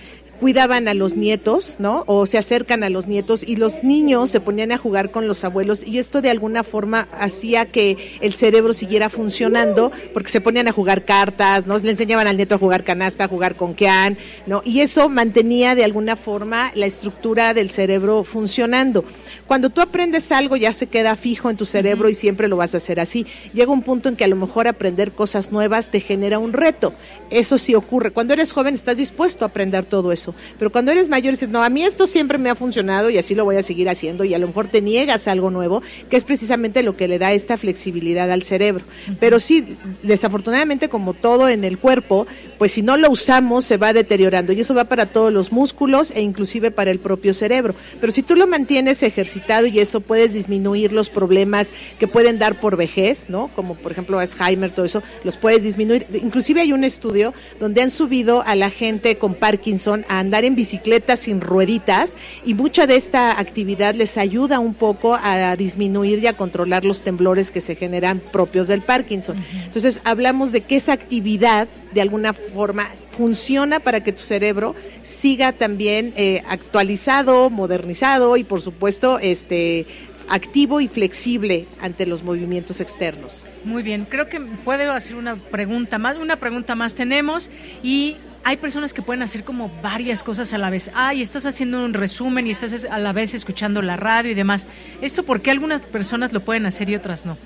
cuidaban 0.43 0.89
a 0.89 0.93
los 0.93 1.15
nietos, 1.15 1.77
¿no? 1.79 2.03
O 2.05 2.25
se 2.25 2.37
acercan 2.37 2.83
a 2.83 2.89
los 2.89 3.07
nietos 3.07 3.43
y 3.47 3.55
los 3.55 3.81
niños 3.81 4.29
se 4.29 4.41
ponían 4.41 4.73
a 4.73 4.77
jugar 4.77 5.09
con 5.09 5.25
los 5.25 5.45
abuelos 5.45 5.87
y 5.87 5.99
esto 5.99 6.21
de 6.21 6.29
alguna 6.29 6.65
forma 6.65 7.07
hacía 7.17 7.67
que 7.67 8.17
el 8.19 8.33
cerebro 8.33 8.73
siguiera 8.73 9.09
funcionando 9.09 9.89
porque 10.13 10.29
se 10.29 10.41
ponían 10.41 10.67
a 10.67 10.73
jugar 10.73 11.05
cartas, 11.05 11.65
¿no? 11.65 11.77
Le 11.77 11.91
enseñaban 11.91 12.27
al 12.27 12.35
nieto 12.35 12.55
a 12.55 12.57
jugar 12.57 12.83
canasta, 12.83 13.23
a 13.23 13.27
jugar 13.29 13.55
con 13.55 13.73
quean, 13.73 14.17
¿no? 14.45 14.61
Y 14.65 14.81
eso 14.81 15.07
mantenía 15.07 15.75
de 15.75 15.85
alguna 15.85 16.17
forma 16.17 16.73
la 16.75 16.87
estructura 16.87 17.53
del 17.53 17.69
cerebro 17.69 18.25
funcionando. 18.25 19.05
Cuando 19.47 19.69
tú 19.69 19.79
aprendes 19.79 20.29
algo 20.33 20.57
ya 20.57 20.73
se 20.73 20.87
queda 20.87 21.15
fijo 21.15 21.49
en 21.49 21.55
tu 21.55 21.65
cerebro 21.65 22.09
y 22.09 22.15
siempre 22.15 22.49
lo 22.49 22.57
vas 22.57 22.73
a 22.73 22.77
hacer 22.77 22.99
así. 22.99 23.25
Llega 23.53 23.71
un 23.71 23.81
punto 23.81 24.09
en 24.09 24.17
que 24.17 24.25
a 24.25 24.27
lo 24.27 24.35
mejor 24.35 24.67
aprender 24.67 25.13
cosas 25.13 25.53
nuevas 25.53 25.89
te 25.89 26.01
genera 26.01 26.37
un 26.37 26.51
reto. 26.51 26.93
Eso 27.29 27.57
sí 27.57 27.75
ocurre. 27.75 28.11
Cuando 28.11 28.33
eres 28.33 28.51
joven 28.51 28.75
estás 28.75 28.97
dispuesto 28.97 29.45
a 29.45 29.47
aprender 29.47 29.85
todo 29.85 30.11
eso. 30.11 30.32
Pero 30.57 30.71
cuando 30.71 30.91
eres 30.91 31.09
mayor 31.09 31.33
dices, 31.33 31.49
no, 31.49 31.63
a 31.63 31.69
mí 31.69 31.83
esto 31.83 32.07
siempre 32.07 32.37
me 32.37 32.49
ha 32.49 32.55
funcionado 32.55 33.09
y 33.09 33.17
así 33.17 33.35
lo 33.35 33.45
voy 33.45 33.57
a 33.57 33.63
seguir 33.63 33.89
haciendo 33.89 34.23
y 34.23 34.33
a 34.33 34.39
lo 34.39 34.47
mejor 34.47 34.67
te 34.67 34.81
niegas 34.81 35.27
a 35.27 35.31
algo 35.31 35.49
nuevo, 35.49 35.81
que 36.09 36.17
es 36.17 36.23
precisamente 36.23 36.83
lo 36.83 36.95
que 36.95 37.07
le 37.07 37.19
da 37.19 37.33
esta 37.33 37.57
flexibilidad 37.57 38.31
al 38.31 38.43
cerebro. 38.43 38.83
Pero 39.19 39.39
sí, 39.39 39.65
desafortunadamente 40.01 40.89
como 40.89 41.13
todo 41.13 41.49
en 41.49 41.63
el 41.63 41.77
cuerpo, 41.77 42.27
pues 42.57 42.71
si 42.71 42.81
no 42.81 42.97
lo 42.97 43.09
usamos 43.09 43.65
se 43.65 43.77
va 43.77 43.93
deteriorando 43.93 44.53
y 44.53 44.59
eso 44.59 44.73
va 44.73 44.85
para 44.85 45.07
todos 45.07 45.31
los 45.31 45.51
músculos 45.51 46.11
e 46.11 46.21
inclusive 46.21 46.71
para 46.71 46.91
el 46.91 46.99
propio 46.99 47.33
cerebro. 47.33 47.75
Pero 47.99 48.11
si 48.11 48.23
tú 48.23 48.35
lo 48.35 48.47
mantienes 48.47 49.03
ejercitado, 49.03 49.43
y 49.67 49.79
eso 49.79 50.01
puedes 50.01 50.33
disminuir 50.33 50.93
los 50.93 51.09
problemas 51.09 51.73
que 51.99 52.07
pueden 52.07 52.39
dar 52.39 52.59
por 52.59 52.77
vejez, 52.77 53.29
¿no? 53.29 53.49
Como 53.55 53.75
por 53.75 53.91
ejemplo 53.91 54.19
Alzheimer, 54.19 54.71
todo 54.71 54.85
eso, 54.85 55.03
los 55.23 55.37
puedes 55.37 55.63
disminuir. 55.63 56.07
Inclusive 56.13 56.61
hay 56.61 56.73
un 56.73 56.83
estudio 56.83 57.33
donde 57.59 57.81
han 57.81 57.89
subido 57.89 58.41
a 58.43 58.55
la 58.55 58.69
gente 58.69 59.17
con 59.17 59.35
Parkinson 59.35 60.05
a 60.07 60.19
andar 60.23 60.45
en 60.45 60.55
bicicleta 60.55 61.17
sin 61.17 61.41
rueditas 61.41 62.17
y 62.45 62.53
mucha 62.53 62.87
de 62.87 62.95
esta 62.95 63.39
actividad 63.39 63.93
les 63.93 64.17
ayuda 64.17 64.59
un 64.59 64.73
poco 64.73 65.17
a 65.21 65.55
disminuir 65.55 66.19
y 66.19 66.27
a 66.27 66.33
controlar 66.33 66.85
los 66.85 67.03
temblores 67.03 67.51
que 67.51 67.61
se 67.61 67.75
generan 67.75 68.19
propios 68.31 68.67
del 68.67 68.81
Parkinson. 68.81 69.37
Entonces 69.65 70.01
hablamos 70.03 70.51
de 70.51 70.61
que 70.61 70.77
esa 70.77 70.93
actividad 70.93 71.67
de 71.93 72.01
alguna 72.01 72.33
forma 72.33 72.89
funciona 73.15 73.79
para 73.79 74.03
que 74.03 74.11
tu 74.11 74.23
cerebro 74.23 74.75
siga 75.03 75.51
también 75.51 76.13
eh, 76.15 76.41
actualizado, 76.47 77.49
modernizado 77.49 78.37
y 78.37 78.43
por 78.43 78.61
supuesto 78.61 79.19
este 79.19 79.85
activo 80.29 80.81
y 80.81 80.87
flexible 80.87 81.65
ante 81.81 82.05
los 82.05 82.23
movimientos 82.23 82.79
externos. 82.79 83.45
Muy 83.63 83.83
bien, 83.83 84.05
creo 84.09 84.29
que 84.29 84.39
puedo 84.39 84.93
hacer 84.93 85.15
una 85.15 85.35
pregunta 85.35 85.97
más, 85.97 86.17
una 86.17 86.37
pregunta 86.37 86.75
más 86.75 86.95
tenemos 86.95 87.51
y 87.83 88.15
hay 88.43 88.57
personas 88.57 88.93
que 88.93 89.01
pueden 89.01 89.23
hacer 89.23 89.43
como 89.43 89.71
varias 89.81 90.23
cosas 90.23 90.53
a 90.53 90.57
la 90.57 90.69
vez. 90.69 90.91
Ay, 90.93 91.21
estás 91.21 91.45
haciendo 91.45 91.83
un 91.83 91.93
resumen 91.93 92.47
y 92.47 92.51
estás 92.51 92.85
a 92.85 92.99
la 92.99 93.13
vez 93.13 93.33
escuchando 93.33 93.81
la 93.81 93.95
radio 93.95 94.31
y 94.31 94.33
demás. 94.33 94.67
¿Esto 95.01 95.23
por 95.23 95.41
qué 95.41 95.51
algunas 95.51 95.81
personas 95.81 96.33
lo 96.33 96.41
pueden 96.41 96.65
hacer 96.65 96.89
y 96.89 96.95
otras 96.95 97.25
no? 97.25 97.37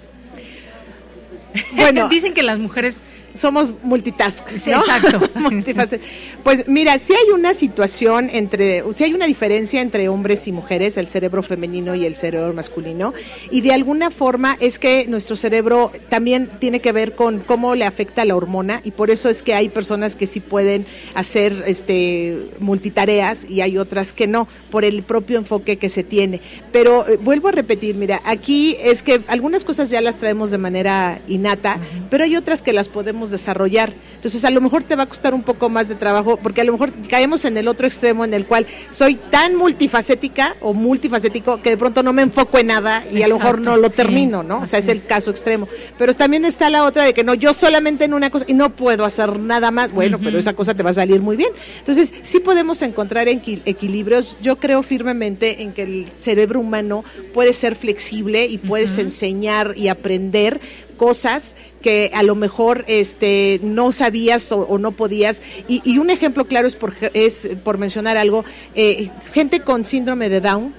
Bueno, 1.75 2.07
dicen 2.09 2.33
que 2.33 2.43
las 2.43 2.59
mujeres 2.59 3.03
somos 3.33 3.71
multitask. 3.83 4.47
Sí, 4.55 4.71
exacto. 4.71 5.19
pues 6.43 6.67
mira, 6.67 6.97
si 6.99 7.13
hay 7.13 7.31
una 7.33 7.53
situación 7.53 8.29
entre, 8.31 8.83
si 8.93 9.03
hay 9.03 9.13
una 9.13 9.25
diferencia 9.25 9.81
entre 9.81 10.09
hombres 10.09 10.47
y 10.47 10.51
mujeres, 10.51 10.97
el 10.97 11.07
cerebro 11.07 11.43
femenino 11.43 11.95
y 11.95 12.05
el 12.05 12.15
cerebro 12.15 12.53
masculino, 12.53 13.13
y 13.51 13.61
de 13.61 13.73
alguna 13.73 14.11
forma 14.11 14.57
es 14.59 14.79
que 14.79 15.05
nuestro 15.07 15.35
cerebro 15.35 15.91
también 16.09 16.49
tiene 16.59 16.79
que 16.79 16.91
ver 16.91 17.15
con 17.15 17.39
cómo 17.39 17.75
le 17.75 17.85
afecta 17.85 18.25
la 18.25 18.35
hormona, 18.35 18.81
y 18.83 18.91
por 18.91 19.09
eso 19.09 19.29
es 19.29 19.43
que 19.43 19.53
hay 19.53 19.69
personas 19.69 20.15
que 20.15 20.27
sí 20.27 20.39
pueden 20.39 20.85
hacer 21.13 21.63
este 21.67 22.37
multitareas 22.59 23.45
y 23.49 23.61
hay 23.61 23.77
otras 23.77 24.13
que 24.13 24.27
no, 24.27 24.47
por 24.69 24.85
el 24.85 25.03
propio 25.03 25.37
enfoque 25.37 25.77
que 25.77 25.89
se 25.89 26.03
tiene. 26.03 26.41
Pero 26.71 27.07
eh, 27.07 27.17
vuelvo 27.17 27.49
a 27.49 27.51
repetir, 27.51 27.95
mira, 27.95 28.21
aquí 28.25 28.77
es 28.81 29.03
que 29.03 29.21
algunas 29.27 29.63
cosas 29.63 29.89
ya 29.89 30.01
las 30.01 30.17
traemos 30.17 30.51
de 30.51 30.57
manera 30.57 31.19
innata, 31.27 31.79
pero 32.09 32.23
hay 32.23 32.35
otras 32.35 32.61
que 32.61 32.73
las 32.73 32.89
podemos 32.89 33.26
desarrollar. 33.31 33.93
Entonces, 34.15 34.43
a 34.45 34.49
lo 34.49 34.61
mejor 34.61 34.83
te 34.83 34.95
va 34.95 35.03
a 35.03 35.05
costar 35.05 35.33
un 35.33 35.43
poco 35.43 35.69
más 35.69 35.87
de 35.87 35.95
trabajo, 35.95 36.37
porque 36.37 36.61
a 36.61 36.63
lo 36.63 36.71
mejor 36.71 36.91
caemos 37.09 37.45
en 37.45 37.57
el 37.57 37.67
otro 37.67 37.85
extremo 37.85 38.25
en 38.25 38.33
el 38.33 38.45
cual 38.45 38.65
soy 38.89 39.15
tan 39.15 39.55
multifacética 39.55 40.55
o 40.59 40.73
multifacético 40.73 41.61
que 41.61 41.69
de 41.71 41.77
pronto 41.77 42.03
no 42.03 42.13
me 42.13 42.23
enfoco 42.23 42.57
en 42.57 42.67
nada 42.67 43.03
y 43.11 43.21
a 43.21 43.27
lo 43.27 43.37
mejor 43.37 43.59
no 43.61 43.77
lo 43.77 43.89
termino, 43.89 44.43
¿no? 44.43 44.61
O 44.61 44.65
sea, 44.65 44.79
es 44.79 44.87
el 44.87 45.05
caso 45.05 45.29
extremo. 45.29 45.67
Pero 45.97 46.13
también 46.13 46.45
está 46.45 46.69
la 46.69 46.83
otra 46.83 47.03
de 47.03 47.13
que 47.13 47.23
no, 47.23 47.33
yo 47.35 47.53
solamente 47.53 48.05
en 48.05 48.13
una 48.13 48.29
cosa 48.29 48.45
y 48.47 48.53
no 48.53 48.71
puedo 48.71 49.05
hacer 49.05 49.37
nada 49.39 49.71
más. 49.71 49.91
Bueno, 49.91 50.19
pero 50.19 50.39
esa 50.39 50.53
cosa 50.53 50.73
te 50.73 50.83
va 50.83 50.89
a 50.89 50.93
salir 50.93 51.21
muy 51.21 51.35
bien. 51.35 51.51
Entonces, 51.79 52.13
sí 52.23 52.39
podemos 52.39 52.81
encontrar 52.81 53.27
equilibrios. 53.27 54.35
Yo 54.41 54.57
creo 54.57 54.83
firmemente 54.83 55.61
en 55.61 55.73
que 55.73 55.83
el 55.83 56.07
cerebro 56.19 56.59
humano 56.59 57.03
puede 57.33 57.53
ser 57.53 57.75
flexible 57.75 58.45
y 58.45 58.57
puedes 58.57 58.97
enseñar 58.97 59.73
y 59.75 59.87
aprender 59.89 60.59
cosas 60.97 61.55
que 61.81 62.11
a 62.13 62.23
lo 62.23 62.35
mejor 62.35 62.83
este, 62.87 63.59
no 63.63 63.91
sabías 63.91 64.51
o, 64.51 64.77
no 64.77 64.91
podías. 64.91 65.41
Y, 65.67 65.97
un 65.97 66.09
ejemplo 66.09 66.45
claro 66.45 66.67
es 66.67 66.75
por, 66.75 66.93
es, 67.13 67.47
por 67.63 67.77
mencionar 67.77 68.17
algo, 68.17 68.43
eh, 68.75 69.09
gente 69.33 69.61
con 69.61 69.85
síndrome 69.85 70.29
de 70.29 70.41
Down, 70.41 70.73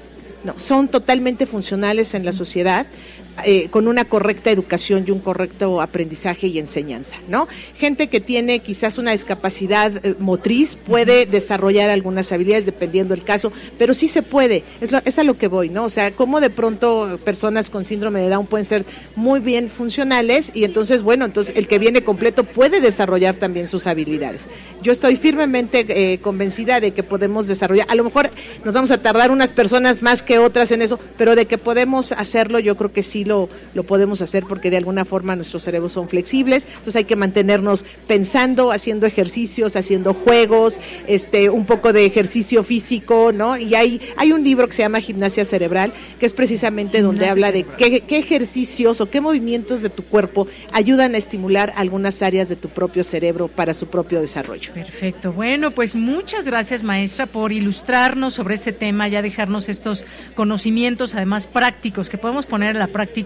no, 0.45 0.59
son 0.59 0.89
totalmente 0.89 1.47
funcionales 1.47 2.15
en 2.15 2.25
la 2.25 2.33
sociedad. 2.33 2.87
Eh, 3.45 3.69
con 3.71 3.87
una 3.87 4.05
correcta 4.05 4.51
educación 4.51 5.05
y 5.07 5.11
un 5.11 5.21
correcto 5.21 5.81
aprendizaje 5.81 6.49
y 6.49 6.59
enseñanza, 6.59 7.17
¿no? 7.29 7.47
Gente 7.77 8.09
que 8.09 8.21
tiene 8.21 8.59
quizás 8.61 8.99
una 8.99 9.13
discapacidad 9.13 10.05
eh, 10.05 10.15
motriz 10.19 10.75
puede 10.75 11.25
desarrollar 11.25 11.91
algunas 11.91 12.33
habilidades 12.33 12.67
dependiendo 12.67 13.15
del 13.15 13.25
caso, 13.25 13.53
pero 13.79 13.95
sí 13.95 14.09
se 14.09 14.23
puede, 14.23 14.65
es, 14.81 14.91
es 15.05 15.19
a 15.19 15.25
lo 15.25 15.37
que 15.37 15.47
voy, 15.47 15.69
¿no? 15.69 15.85
O 15.85 15.91
sea, 15.91 16.11
cómo 16.11 16.41
de 16.41 16.51
pronto 16.51 17.19
personas 17.25 17.71
con 17.71 17.85
síndrome 17.85 18.21
de 18.21 18.29
Down 18.29 18.47
pueden 18.47 18.65
ser 18.65 18.85
muy 19.15 19.41
bien 19.41 19.71
funcionales 19.71 20.51
y 20.55 20.65
entonces, 20.65 21.03
bueno, 21.03 21.25
entonces 21.25 21.55
el 21.57 21.69
que 21.69 21.79
viene 21.79 22.03
completo 22.03 22.45
puede 22.45 22.81
desarrollar 22.81 23.37
también 23.37 23.69
sus 23.69 23.87
habilidades. 23.87 24.49
Yo 24.83 24.93
estoy 24.93 25.17
firmemente 25.17 25.87
eh, 25.89 26.19
convencida 26.19 26.81
de 26.81 26.93
que 26.93 27.03
podemos 27.03 27.47
desarrollar, 27.47 27.87
a 27.89 27.95
lo 27.95 28.05
mejor 28.05 28.31
nos 28.65 28.75
vamos 28.75 28.91
a 28.91 29.01
tardar 29.01 29.31
unas 29.31 29.53
personas 29.53 30.03
más 30.03 30.23
que 30.23 30.39
otras 30.39 30.73
en 30.73 30.83
eso, 30.83 30.99
pero 31.17 31.37
de 31.37 31.47
que 31.47 31.59
podemos 31.59 32.13
hacerlo, 32.13 32.59
yo 32.59 32.77
creo 32.77 32.93
que 32.93 33.03
sí 33.03 33.25
lo, 33.29 33.49
podemos 33.87 34.21
hacer 34.21 34.45
porque 34.45 34.71
de 34.71 34.77
alguna 34.77 35.05
forma 35.05 35.37
nuestros 35.37 35.63
cerebros 35.63 35.93
son 35.93 36.09
flexibles, 36.09 36.67
entonces 36.67 36.97
hay 36.97 37.05
que 37.05 37.17
mantenernos 37.17 37.85
pensando, 38.07 38.73
haciendo 38.73 39.07
ejercicios, 39.07 39.77
haciendo 39.77 40.15
juegos, 40.15 40.79
este, 41.07 41.51
un 41.51 41.65
poco 41.65 41.93
de 41.93 42.05
ejercicio 42.05 42.65
físico, 42.65 43.31
¿no? 43.33 43.57
Y 43.57 43.75
hay, 43.75 44.01
hay 44.17 44.33
un 44.33 44.43
libro 44.43 44.67
que 44.67 44.75
se 44.75 44.83
llama 44.83 45.01
Gimnasia 45.01 45.45
Cerebral, 45.45 45.93
que 46.19 46.27
es 46.27 46.33
precisamente 46.33 47.03
donde 47.03 47.29
habla 47.29 47.53
de 47.53 47.65
qué, 47.65 48.01
qué 48.01 48.19
ejercicios 48.19 49.01
o 49.01 49.09
qué 49.09 49.21
movimientos 49.21 49.83
de 49.83 49.91
tu 49.91 50.05
cuerpo 50.05 50.49
ayudan 50.73 51.15
a 51.15 51.19
estimular 51.19 51.73
algunas 51.77 52.23
áreas 52.23 52.49
de 52.49 52.57
tu 52.57 52.69
propio 52.69 53.05
cerebro 53.05 53.49
para 53.49 53.75
su 53.75 53.87
propio 53.87 54.21
desarrollo. 54.21 54.73
Perfecto. 54.73 55.33
Bueno, 55.33 55.71
pues 55.71 55.95
muchas 55.95 56.45
gracias, 56.45 56.83
maestra, 56.83 57.27
por 57.27 57.53
ilustrarnos 57.53 58.35
sobre 58.35 58.55
este 58.55 58.73
tema, 58.73 59.09
ya 59.09 59.23
dejarnos 59.23 59.69
estos 59.69 60.07
conocimientos, 60.35 61.15
además 61.15 61.47
prácticos, 61.47 62.09
que 62.09 62.19
podemos 62.19 62.47
poner 62.47 62.71
en 62.71 62.79
la 62.79 62.87
práctica 62.87 63.18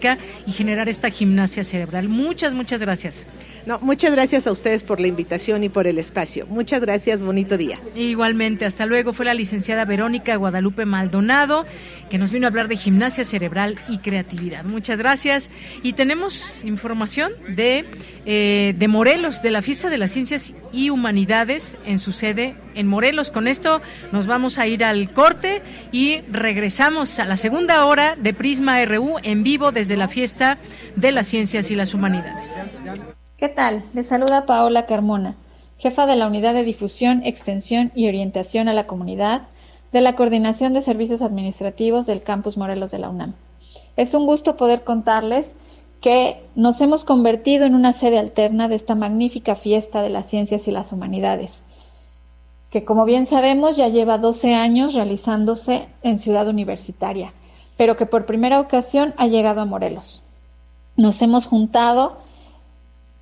y 0.46 0.52
generar 0.52 0.88
esta 0.88 1.10
gimnasia 1.10 1.64
cerebral. 1.64 2.08
Muchas, 2.08 2.54
muchas 2.54 2.80
gracias. 2.80 3.26
No, 3.66 3.78
muchas 3.78 4.12
gracias 4.12 4.46
a 4.46 4.52
ustedes 4.52 4.82
por 4.82 5.00
la 5.00 5.06
invitación 5.06 5.62
y 5.62 5.68
por 5.68 5.86
el 5.86 5.98
espacio. 5.98 6.46
Muchas 6.48 6.82
gracias, 6.82 7.22
bonito 7.22 7.56
día. 7.56 7.78
Igualmente, 7.94 8.64
hasta 8.64 8.86
luego. 8.86 9.12
Fue 9.12 9.24
la 9.24 9.34
licenciada 9.34 9.84
Verónica 9.84 10.34
Guadalupe 10.36 10.84
Maldonado 10.84 11.64
que 12.12 12.18
nos 12.18 12.30
vino 12.30 12.46
a 12.46 12.50
hablar 12.50 12.68
de 12.68 12.76
gimnasia 12.76 13.24
cerebral 13.24 13.78
y 13.88 13.96
creatividad. 13.96 14.64
Muchas 14.64 14.98
gracias. 14.98 15.50
Y 15.82 15.94
tenemos 15.94 16.62
información 16.62 17.32
de, 17.48 17.86
eh, 18.26 18.74
de 18.76 18.88
Morelos, 18.88 19.40
de 19.40 19.50
la 19.50 19.62
Fiesta 19.62 19.88
de 19.88 19.96
las 19.96 20.10
Ciencias 20.10 20.52
y 20.74 20.90
Humanidades 20.90 21.78
en 21.86 21.98
su 21.98 22.12
sede 22.12 22.54
en 22.74 22.86
Morelos. 22.86 23.30
Con 23.30 23.48
esto 23.48 23.80
nos 24.12 24.26
vamos 24.26 24.58
a 24.58 24.66
ir 24.66 24.84
al 24.84 25.10
corte 25.12 25.62
y 25.90 26.20
regresamos 26.30 27.18
a 27.18 27.24
la 27.24 27.38
segunda 27.38 27.86
hora 27.86 28.14
de 28.16 28.34
Prisma 28.34 28.84
RU 28.84 29.16
en 29.22 29.42
vivo 29.42 29.71
desde 29.72 29.96
la 29.96 30.08
Fiesta 30.08 30.58
de 30.96 31.12
las 31.12 31.26
Ciencias 31.26 31.70
y 31.70 31.74
las 31.74 31.94
Humanidades. 31.94 32.60
¿Qué 33.36 33.48
tal? 33.48 33.84
Les 33.94 34.06
saluda 34.06 34.46
Paola 34.46 34.86
Carmona, 34.86 35.34
jefa 35.78 36.06
de 36.06 36.16
la 36.16 36.26
Unidad 36.26 36.54
de 36.54 36.62
Difusión, 36.62 37.22
Extensión 37.24 37.90
y 37.94 38.08
Orientación 38.08 38.68
a 38.68 38.72
la 38.72 38.86
Comunidad 38.86 39.42
de 39.92 40.00
la 40.00 40.14
Coordinación 40.16 40.72
de 40.72 40.82
Servicios 40.82 41.22
Administrativos 41.22 42.06
del 42.06 42.22
Campus 42.22 42.56
Morelos 42.56 42.90
de 42.90 42.98
la 42.98 43.10
UNAM. 43.10 43.34
Es 43.96 44.14
un 44.14 44.26
gusto 44.26 44.56
poder 44.56 44.84
contarles 44.84 45.46
que 46.00 46.42
nos 46.56 46.80
hemos 46.80 47.04
convertido 47.04 47.64
en 47.64 47.74
una 47.74 47.92
sede 47.92 48.18
alterna 48.18 48.68
de 48.68 48.74
esta 48.74 48.94
magnífica 48.94 49.54
fiesta 49.54 50.02
de 50.02 50.10
las 50.10 50.26
ciencias 50.26 50.66
y 50.66 50.70
las 50.70 50.92
humanidades, 50.92 51.52
que 52.70 52.84
como 52.84 53.04
bien 53.04 53.26
sabemos 53.26 53.76
ya 53.76 53.88
lleva 53.88 54.18
12 54.18 54.54
años 54.54 54.94
realizándose 54.94 55.86
en 56.02 56.18
Ciudad 56.18 56.48
Universitaria, 56.48 57.32
pero 57.82 57.96
que 57.96 58.06
por 58.06 58.26
primera 58.26 58.60
ocasión 58.60 59.12
ha 59.16 59.26
llegado 59.26 59.60
a 59.60 59.64
Morelos. 59.64 60.22
Nos 60.96 61.20
hemos 61.20 61.48
juntado 61.48 62.16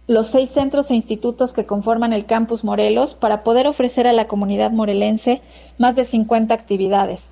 los 0.07 0.27
seis 0.27 0.51
centros 0.51 0.91
e 0.91 0.95
institutos 0.95 1.55
que 1.55 1.65
conforman 1.65 2.13
el 2.13 2.27
campus 2.27 2.63
Morelos 2.63 3.15
para 3.15 3.43
poder 3.43 3.67
ofrecer 3.67 4.07
a 4.07 4.13
la 4.13 4.29
comunidad 4.29 4.71
morelense 4.71 5.41
más 5.79 5.97
de 5.97 6.05
50 6.05 6.53
actividades. 6.53 7.23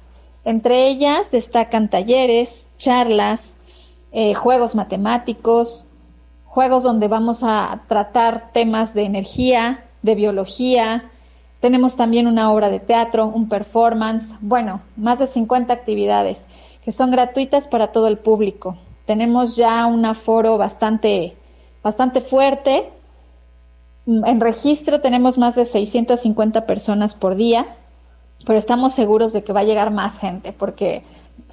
Entre 0.46 0.88
ellas 0.88 1.30
destacan 1.30 1.90
talleres, 1.90 2.48
charlas, 2.78 3.40
eh, 4.12 4.32
juegos 4.32 4.74
matemáticos, 4.74 5.84
juegos 6.46 6.82
donde 6.82 7.08
vamos 7.08 7.40
a 7.42 7.82
tratar 7.88 8.52
temas 8.54 8.94
de 8.94 9.02
energía, 9.02 9.84
de 10.00 10.14
biología. 10.14 11.10
Tenemos 11.60 11.94
también 11.94 12.26
una 12.26 12.50
obra 12.50 12.70
de 12.70 12.80
teatro, 12.80 13.26
un 13.26 13.50
performance, 13.50 14.24
bueno, 14.40 14.80
más 14.96 15.18
de 15.18 15.26
50 15.26 15.74
actividades 15.74 16.38
que 16.88 16.92
son 16.92 17.10
gratuitas 17.10 17.68
para 17.68 17.88
todo 17.88 18.06
el 18.06 18.16
público. 18.16 18.78
Tenemos 19.04 19.56
ya 19.56 19.84
un 19.84 20.06
aforo 20.06 20.56
bastante 20.56 21.36
bastante 21.82 22.22
fuerte. 22.22 22.88
En 24.06 24.40
registro 24.40 25.02
tenemos 25.02 25.36
más 25.36 25.54
de 25.54 25.66
650 25.66 26.64
personas 26.64 27.12
por 27.12 27.34
día, 27.34 27.66
pero 28.46 28.58
estamos 28.58 28.94
seguros 28.94 29.34
de 29.34 29.44
que 29.44 29.52
va 29.52 29.60
a 29.60 29.64
llegar 29.64 29.90
más 29.90 30.18
gente 30.18 30.54
porque 30.54 31.02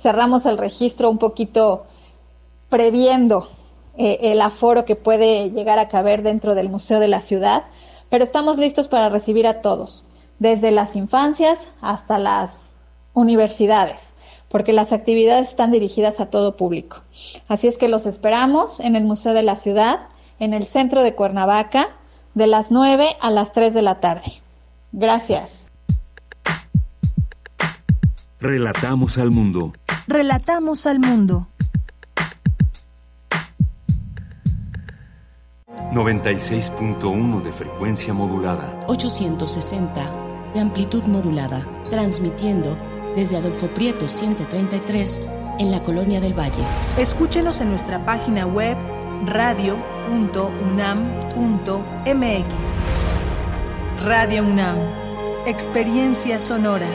cerramos 0.01 0.45
el 0.45 0.57
registro 0.57 1.09
un 1.09 1.17
poquito 1.17 1.83
previendo 2.69 3.49
eh, 3.97 4.31
el 4.31 4.39
aforo 4.39 4.85
que 4.85 4.95
puede 4.95 5.49
llegar 5.49 5.79
a 5.79 5.89
caber 5.89 6.23
dentro 6.23 6.55
del 6.55 6.69
Museo 6.69 7.01
de 7.01 7.09
la 7.09 7.19
Ciudad, 7.19 7.65
pero 8.09 8.23
estamos 8.23 8.57
listos 8.57 8.87
para 8.87 9.09
recibir 9.09 9.47
a 9.47 9.59
todos, 9.59 10.05
desde 10.39 10.71
las 10.71 10.95
infancias 10.95 11.59
hasta 11.81 12.19
las 12.19 12.55
universidades 13.13 14.14
porque 14.49 14.73
las 14.73 14.91
actividades 14.91 15.49
están 15.49 15.71
dirigidas 15.71 16.19
a 16.19 16.27
todo 16.27 16.55
público. 16.55 16.97
Así 17.47 17.67
es 17.67 17.77
que 17.77 17.87
los 17.87 18.05
esperamos 18.05 18.79
en 18.79 18.95
el 18.95 19.03
Museo 19.03 19.33
de 19.33 19.43
la 19.43 19.55
Ciudad 19.55 20.07
en 20.39 20.53
el 20.53 20.65
centro 20.65 21.03
de 21.03 21.15
Cuernavaca 21.15 21.89
de 22.33 22.47
las 22.47 22.71
9 22.71 23.15
a 23.21 23.31
las 23.31 23.53
3 23.53 23.73
de 23.73 23.81
la 23.81 23.99
tarde. 23.99 24.33
Gracias. 24.91 25.49
Relatamos 28.39 29.17
al 29.17 29.31
mundo. 29.31 29.73
Relatamos 30.07 30.85
al 30.85 30.99
mundo. 30.99 31.47
96.1 35.93 37.41
de 37.41 37.51
frecuencia 37.53 38.13
modulada. 38.13 38.85
860 38.87 40.11
de 40.53 40.59
amplitud 40.59 41.03
modulada. 41.03 41.65
Transmitiendo 41.89 42.75
desde 43.15 43.37
Adolfo 43.37 43.67
Prieto 43.67 44.07
133 44.07 45.21
en 45.59 45.71
la 45.71 45.81
Colonia 45.81 46.19
del 46.19 46.37
Valle. 46.37 46.63
Escúchenos 46.97 47.61
en 47.61 47.69
nuestra 47.69 48.05
página 48.05 48.45
web 48.45 48.77
radio.unam.mx. 49.25 50.05
Radio 54.03 54.43
UNAM, 54.43 54.77
Experiencia 55.47 56.39
Sonora. 56.39 56.87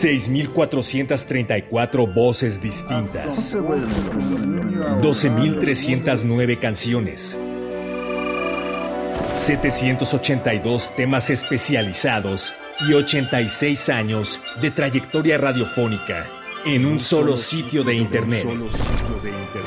Seis 0.00 0.30
mil 0.30 0.48
cuatrocientas 0.48 1.26
treinta 1.26 1.58
y 1.58 1.62
cuatro 1.64 2.06
voces 2.06 2.58
distintas. 2.62 3.54
Doce 5.02 5.28
mil 5.28 5.58
trescientas 5.58 6.24
nueve 6.24 6.56
canciones. 6.56 7.38
782 9.34 10.96
temas 10.96 11.28
especializados 11.28 12.54
y 12.88 12.94
86 12.94 13.90
años 13.90 14.40
de 14.62 14.70
trayectoria 14.70 15.36
radiofónica 15.36 16.26
en 16.64 16.86
un 16.86 16.98
solo 16.98 17.36
sitio 17.36 17.84
de 17.84 17.96
Internet. 17.96 18.46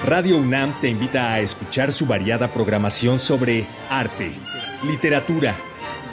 Radio 0.08 0.40
UNAM 0.40 0.82
te 0.82 0.90
invita 0.90 1.32
a 1.32 1.42
escuchar 1.42 1.92
su 1.92 2.08
variada 2.08 2.52
programación 2.52 3.20
sobre 3.20 3.68
arte, 3.88 4.32
literatura, 4.84 5.56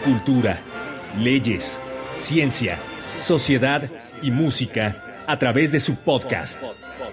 cultura, 0.05 0.61
leyes, 1.18 1.81
ciencia, 2.16 2.77
sociedad 3.16 3.91
y 4.23 4.31
música 4.31 5.23
a 5.27 5.39
través 5.39 5.73
de 5.73 5.81
su 5.81 5.97
podcast. 5.97 6.62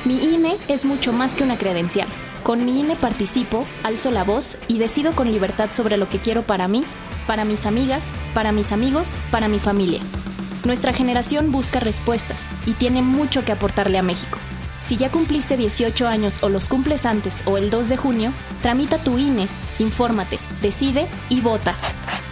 Mi 0.04 0.22
INE 0.22 0.56
es 0.68 0.84
mucho 0.84 1.12
más 1.12 1.34
que 1.34 1.42
una 1.42 1.58
credencial. 1.58 2.06
Con 2.44 2.64
mi 2.64 2.78
INE 2.82 2.94
participo, 2.94 3.66
alzo 3.82 4.12
la 4.12 4.22
voz 4.22 4.58
y 4.68 4.78
decido 4.78 5.10
con 5.10 5.32
libertad 5.32 5.70
sobre 5.72 5.96
lo 5.96 6.08
que 6.08 6.18
quiero 6.18 6.42
para 6.42 6.68
mí, 6.68 6.84
para 7.26 7.44
mis 7.44 7.66
amigas, 7.66 8.12
para 8.32 8.52
mis 8.52 8.70
amigos, 8.70 9.16
para 9.32 9.48
mi 9.48 9.58
familia. 9.58 10.00
Nuestra 10.64 10.92
generación 10.92 11.52
busca 11.52 11.80
respuestas 11.80 12.38
y 12.66 12.72
tiene 12.72 13.00
mucho 13.00 13.44
que 13.44 13.52
aportarle 13.52 13.98
a 13.98 14.02
México. 14.02 14.38
Si 14.82 14.96
ya 14.96 15.10
cumpliste 15.10 15.56
18 15.56 16.06
años 16.06 16.42
o 16.42 16.48
los 16.48 16.68
cumples 16.68 17.06
antes 17.06 17.42
o 17.46 17.56
el 17.56 17.70
2 17.70 17.88
de 17.88 17.96
junio, 17.96 18.32
tramita 18.60 18.98
tu 18.98 19.16
INE, 19.18 19.46
infórmate, 19.78 20.38
decide 20.60 21.06
y 21.30 21.40
vota. 21.40 21.74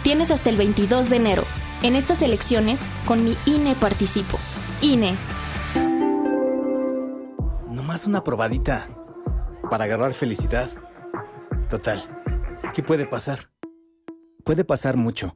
Tienes 0.03 0.29
hasta 0.29 0.49
el 0.49 0.57
22 0.57 1.09
de 1.09 1.15
enero. 1.15 1.43
En 1.81 1.95
estas 1.95 2.21
elecciones, 2.21 2.87
con 3.05 3.23
mi 3.23 3.35
INE 3.45 3.73
participo. 3.75 4.37
INE. 4.81 5.15
Nomás 7.69 8.05
una 8.05 8.23
probadita 8.23 8.89
para 9.71 9.85
agarrar 9.85 10.13
felicidad. 10.13 10.69
Total, 11.69 12.03
¿qué 12.73 12.83
puede 12.83 13.07
pasar? 13.07 13.49
Puede 14.43 14.65
pasar 14.65 14.97
mucho. 14.97 15.35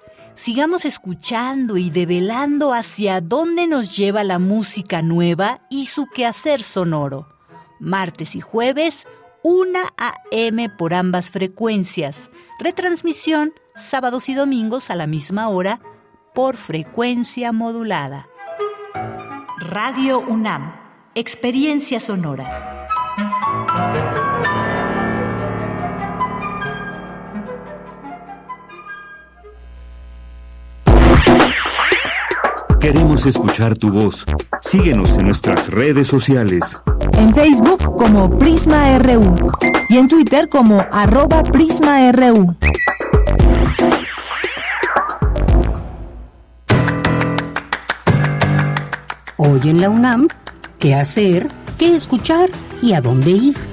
sigamos 0.41 0.85
escuchando 0.85 1.77
y 1.77 1.91
develando 1.91 2.73
hacia 2.73 3.21
dónde 3.21 3.67
nos 3.67 3.95
lleva 3.95 4.23
la 4.23 4.39
música 4.39 5.03
nueva 5.03 5.61
y 5.69 5.85
su 5.85 6.07
quehacer 6.07 6.63
sonoro. 6.63 7.27
Martes 7.79 8.35
y 8.35 8.41
jueves, 8.41 9.07
1 9.43 9.79
a.m. 9.97 10.69
por 10.71 10.95
ambas 10.95 11.29
frecuencias. 11.29 12.31
Retransmisión 12.59 13.53
sábados 13.75 14.29
y 14.29 14.33
domingos 14.33 14.89
a 14.89 14.95
la 14.95 15.05
misma 15.05 15.47
hora 15.49 15.79
por 16.33 16.57
frecuencia 16.57 17.51
modulada. 17.51 18.27
Radio 19.59 20.21
UNAM, 20.21 20.73
Experiencia 21.13 21.99
Sonora. 21.99 22.87
Queremos 32.81 33.27
escuchar 33.27 33.75
tu 33.75 33.91
voz. 33.93 34.25
Síguenos 34.59 35.15
en 35.19 35.25
nuestras 35.25 35.69
redes 35.69 36.07
sociales. 36.07 36.81
En 37.13 37.31
Facebook 37.31 37.95
como 37.95 38.39
Prisma 38.39 38.97
RU 38.97 39.35
y 39.87 39.97
en 39.97 40.07
Twitter 40.07 40.49
como 40.49 40.83
arroba 40.91 41.43
PrismaRU. 41.43 42.55
Hoy 49.37 49.61
en 49.65 49.79
la 49.79 49.89
UNAM, 49.91 50.27
¿qué 50.79 50.95
hacer? 50.95 51.49
¿Qué 51.77 51.95
escuchar? 51.95 52.49
¿Y 52.81 52.93
a 52.93 53.01
dónde 53.01 53.29
ir? 53.29 53.70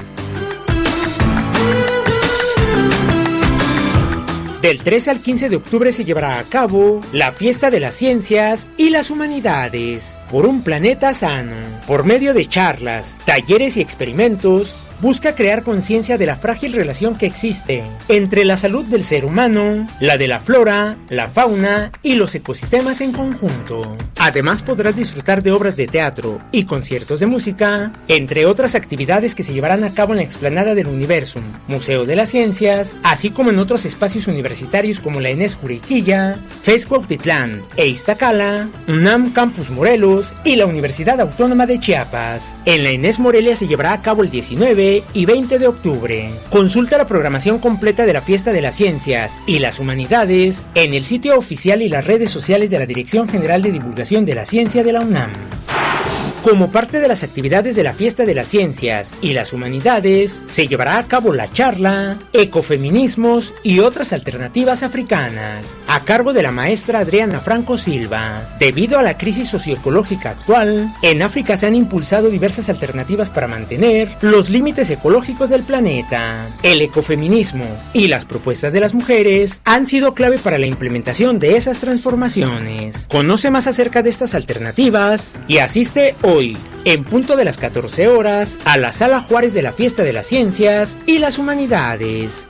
Del 4.63 4.83
13 4.83 5.11
al 5.11 5.21
15 5.21 5.49
de 5.51 5.57
octubre 5.57 5.93
se 5.93 6.05
llevará 6.05 6.41
a 6.41 6.43
cabo 6.43 6.99
la 7.13 7.31
Fiesta 7.31 7.71
de 7.71 7.79
las 7.79 7.95
Ciencias 7.95 8.67
y 8.77 8.91
las 8.91 9.09
Humanidades 9.09 10.19
por 10.33 10.47
un 10.47 10.63
planeta 10.63 11.15
sano, 11.15 11.55
por 11.87 12.05
medio 12.05 12.35
de 12.35 12.45
charlas, 12.47 13.19
talleres 13.25 13.77
y 13.77 13.81
experimentos 13.81 14.75
busca 15.01 15.35
crear 15.35 15.63
conciencia 15.63 16.19
de 16.19 16.27
la 16.27 16.37
frágil 16.37 16.73
relación 16.73 17.17
que 17.17 17.27
existe 17.27 17.85
entre 18.09 18.45
la 18.45 18.57
salud 18.57 18.85
del 18.87 19.05
ser 19.05 19.25
humano, 19.25 19.87
la 20.01 20.17
de 20.17 20.29
la 20.29 20.41
flora, 20.41 20.97
la 21.09 21.29
fauna 21.29 21.93
y 22.03 22.15
los 22.15 22.35
ecosistemas 22.35 23.01
en 23.01 23.13
conjunto. 23.13 23.97
Además 24.19 24.63
podrás 24.63 24.97
disfrutar 24.97 25.43
de 25.43 25.53
obras 25.53 25.77
de 25.77 25.87
teatro 25.87 26.41
y 26.51 26.65
conciertos 26.65 27.21
de 27.21 27.27
música, 27.27 27.93
entre 28.09 28.47
otras 28.47 28.75
actividades 28.75 29.35
que 29.35 29.43
se 29.43 29.53
llevarán 29.53 29.85
a 29.85 29.95
cabo 29.95 30.13
en 30.13 30.19
la 30.19 30.25
explanada 30.25 30.75
del 30.75 30.89
Universum, 30.89 31.45
Museo 31.69 32.05
de 32.05 32.17
las 32.17 32.31
Ciencias, 32.31 32.97
así 33.03 33.31
como 33.31 33.51
en 33.51 33.59
otros 33.59 33.85
espacios 33.85 34.27
universitarios 34.27 35.01
como 35.01 35.21
la 35.21 35.31
Enes 35.31 35.55
Juriquilla, 35.55 36.37
FES 36.63 36.87
Cuautitlán 36.87 37.63
e 37.77 37.87
Iztacala, 37.87 38.69
UNAM 38.89 39.33
Campus 39.33 39.71
Morelos 39.71 40.35
y 40.45 40.57
la 40.57 40.67
Universidad 40.67 41.21
Autónoma 41.21 41.67
de 41.67 41.79
Chiapas. 41.79 42.55
En 42.65 42.83
la 42.83 42.91
Enes 42.91 43.19
Morelia 43.19 43.55
se 43.55 43.69
llevará 43.69 43.93
a 43.93 44.03
cabo 44.03 44.23
el 44.23 44.31
19 44.31 44.88
y 45.13 45.27
20 45.27 45.59
de 45.59 45.67
octubre. 45.67 46.31
Consulta 46.51 46.99
la 46.99 47.07
programación 47.07 47.59
completa 47.59 48.07
de 48.07 48.13
la 48.13 48.23
Fiesta 48.23 48.53
de 48.53 48.61
las 48.61 48.75
Ciencias 48.75 49.39
y 49.47 49.59
las 49.59 49.79
Humanidades 49.79 50.65
en 50.75 50.95
el 50.95 51.05
sitio 51.05 51.37
oficial 51.37 51.83
y 51.83 51.89
las 51.89 52.07
redes 52.07 52.31
sociales 52.31 52.71
de 52.71 52.79
la 52.79 52.87
Dirección 52.87 53.29
General 53.29 53.63
de 53.63 53.73
Divulgación 53.73 54.25
de 54.25 54.35
la 54.35 54.45
Ciencia 54.45 54.83
de 54.83 54.93
la 54.93 55.01
UNAM. 55.01 55.33
Como 56.49 56.71
parte 56.71 57.01
de 57.01 57.09
las 57.09 57.25
actividades 57.25 57.77
de 57.77 57.83
la 57.83 57.93
Fiesta 57.93 58.25
de 58.25 58.35
las 58.35 58.49
Ciencias 58.49 59.11
y 59.21 59.35
las 59.35 59.53
Humanidades, 59.53 60.41
se 60.51 60.67
llevará 60.67 60.97
a 60.97 61.07
cabo 61.07 61.35
la 61.35 61.51
charla 61.53 62.17
Ecofeminismos 62.33 63.53
y 63.63 63.81
otras 63.81 64.15
alternativas 64.15 64.83
africanas, 64.83 65.77
a 65.87 66.01
cargo 66.05 66.33
de 66.33 66.43
la 66.43 66.51
maestra 66.51 67.01
Adriana 67.01 67.41
Franco 67.41 67.77
Silva. 67.77 68.57
Debido 68.59 68.99
a 68.99 69.03
la 69.03 69.19
crisis 69.19 69.51
socioecológica 69.51 70.31
actual, 70.31 70.91
en 71.03 71.21
África 71.21 71.59
se 71.59 71.67
han 71.67 71.75
impulsado 71.75 72.31
diversas 72.31 72.71
alternativas 72.71 73.29
para 73.29 73.47
mantener 73.47 74.09
los 74.23 74.49
límites 74.49 74.89
ecológicos 74.89 75.51
del 75.51 75.65
planeta. 75.65 76.47
El 76.63 76.81
ecofeminismo 76.81 77.67
y 77.93 78.09
las 78.09 78.25
propuestas 78.25 78.73
de 78.73 78.81
las 78.81 78.95
mujeres 78.95 79.61
han 79.67 79.87
sido 79.87 80.15
clave 80.15 80.39
para 80.39 80.57
la 80.57 80.67
implementación 80.67 81.41
de 81.41 81.59
esas 81.59 81.77
transformaciones. 81.77 83.07
Conoce 83.11 83.51
más 83.51 83.67
acerca 83.67 84.03
de 84.03 84.09
estas 84.09 84.35
alternativas 84.35 85.33
y 85.47 85.59
asiste 85.59 86.15
hoy, 86.23 86.38
en 86.85 87.05
punto 87.05 87.37
de 87.37 87.45
las 87.45 87.57
14 87.57 88.09
horas, 88.09 88.59
a 88.65 88.77
la 88.77 88.93
Sala 88.93 89.21
Juárez 89.21 89.55
de 89.55 89.63
la 89.63 89.73
Fiesta 89.73 90.05
de 90.05 90.13
las 90.13 90.27
Ciencias 90.27 90.97
y 91.07 91.19
las 91.19 91.39
Humanidades. 91.39 92.47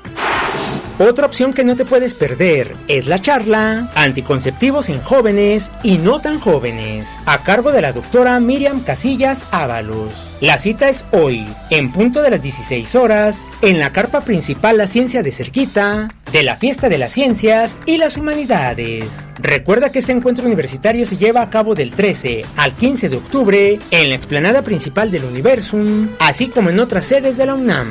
Otra 0.98 1.26
opción 1.26 1.52
que 1.52 1.64
no 1.64 1.76
te 1.76 1.84
puedes 1.84 2.12
perder 2.12 2.74
es 2.88 3.06
la 3.06 3.20
charla 3.20 3.88
Anticonceptivos 3.94 4.88
en 4.88 5.00
jóvenes 5.00 5.70
y 5.84 5.98
no 5.98 6.20
tan 6.20 6.40
jóvenes, 6.40 7.06
a 7.24 7.38
cargo 7.38 7.70
de 7.70 7.82
la 7.82 7.92
doctora 7.92 8.40
Miriam 8.40 8.80
Casillas 8.80 9.46
Ábalos. 9.52 10.12
La 10.40 10.58
cita 10.58 10.88
es 10.88 11.04
hoy, 11.12 11.46
en 11.70 11.92
punto 11.92 12.20
de 12.20 12.30
las 12.30 12.42
16 12.42 12.94
horas, 12.96 13.44
en 13.62 13.78
la 13.78 13.90
carpa 13.90 14.22
principal 14.22 14.76
La 14.76 14.88
Ciencia 14.88 15.22
de 15.22 15.30
Cerquita, 15.30 16.08
de 16.32 16.42
la 16.42 16.56
Fiesta 16.56 16.88
de 16.88 16.98
las 16.98 17.12
Ciencias 17.12 17.78
y 17.86 17.96
las 17.96 18.16
Humanidades. 18.16 19.28
Recuerda 19.40 19.90
que 19.90 20.00
este 20.00 20.12
encuentro 20.12 20.46
universitario 20.46 21.06
se 21.06 21.16
lleva 21.16 21.42
a 21.42 21.50
cabo 21.50 21.74
del 21.74 21.92
13 21.92 22.44
al 22.56 22.72
15 22.72 23.08
de 23.08 23.16
octubre 23.16 23.78
en 23.90 24.08
la 24.08 24.14
explanada 24.14 24.62
principal 24.62 25.10
del 25.10 25.24
Universum, 25.24 26.10
así 26.18 26.48
como 26.48 26.70
en 26.70 26.80
otras 26.80 27.06
sedes 27.06 27.36
de 27.36 27.46
la 27.46 27.54
UNAM. 27.54 27.90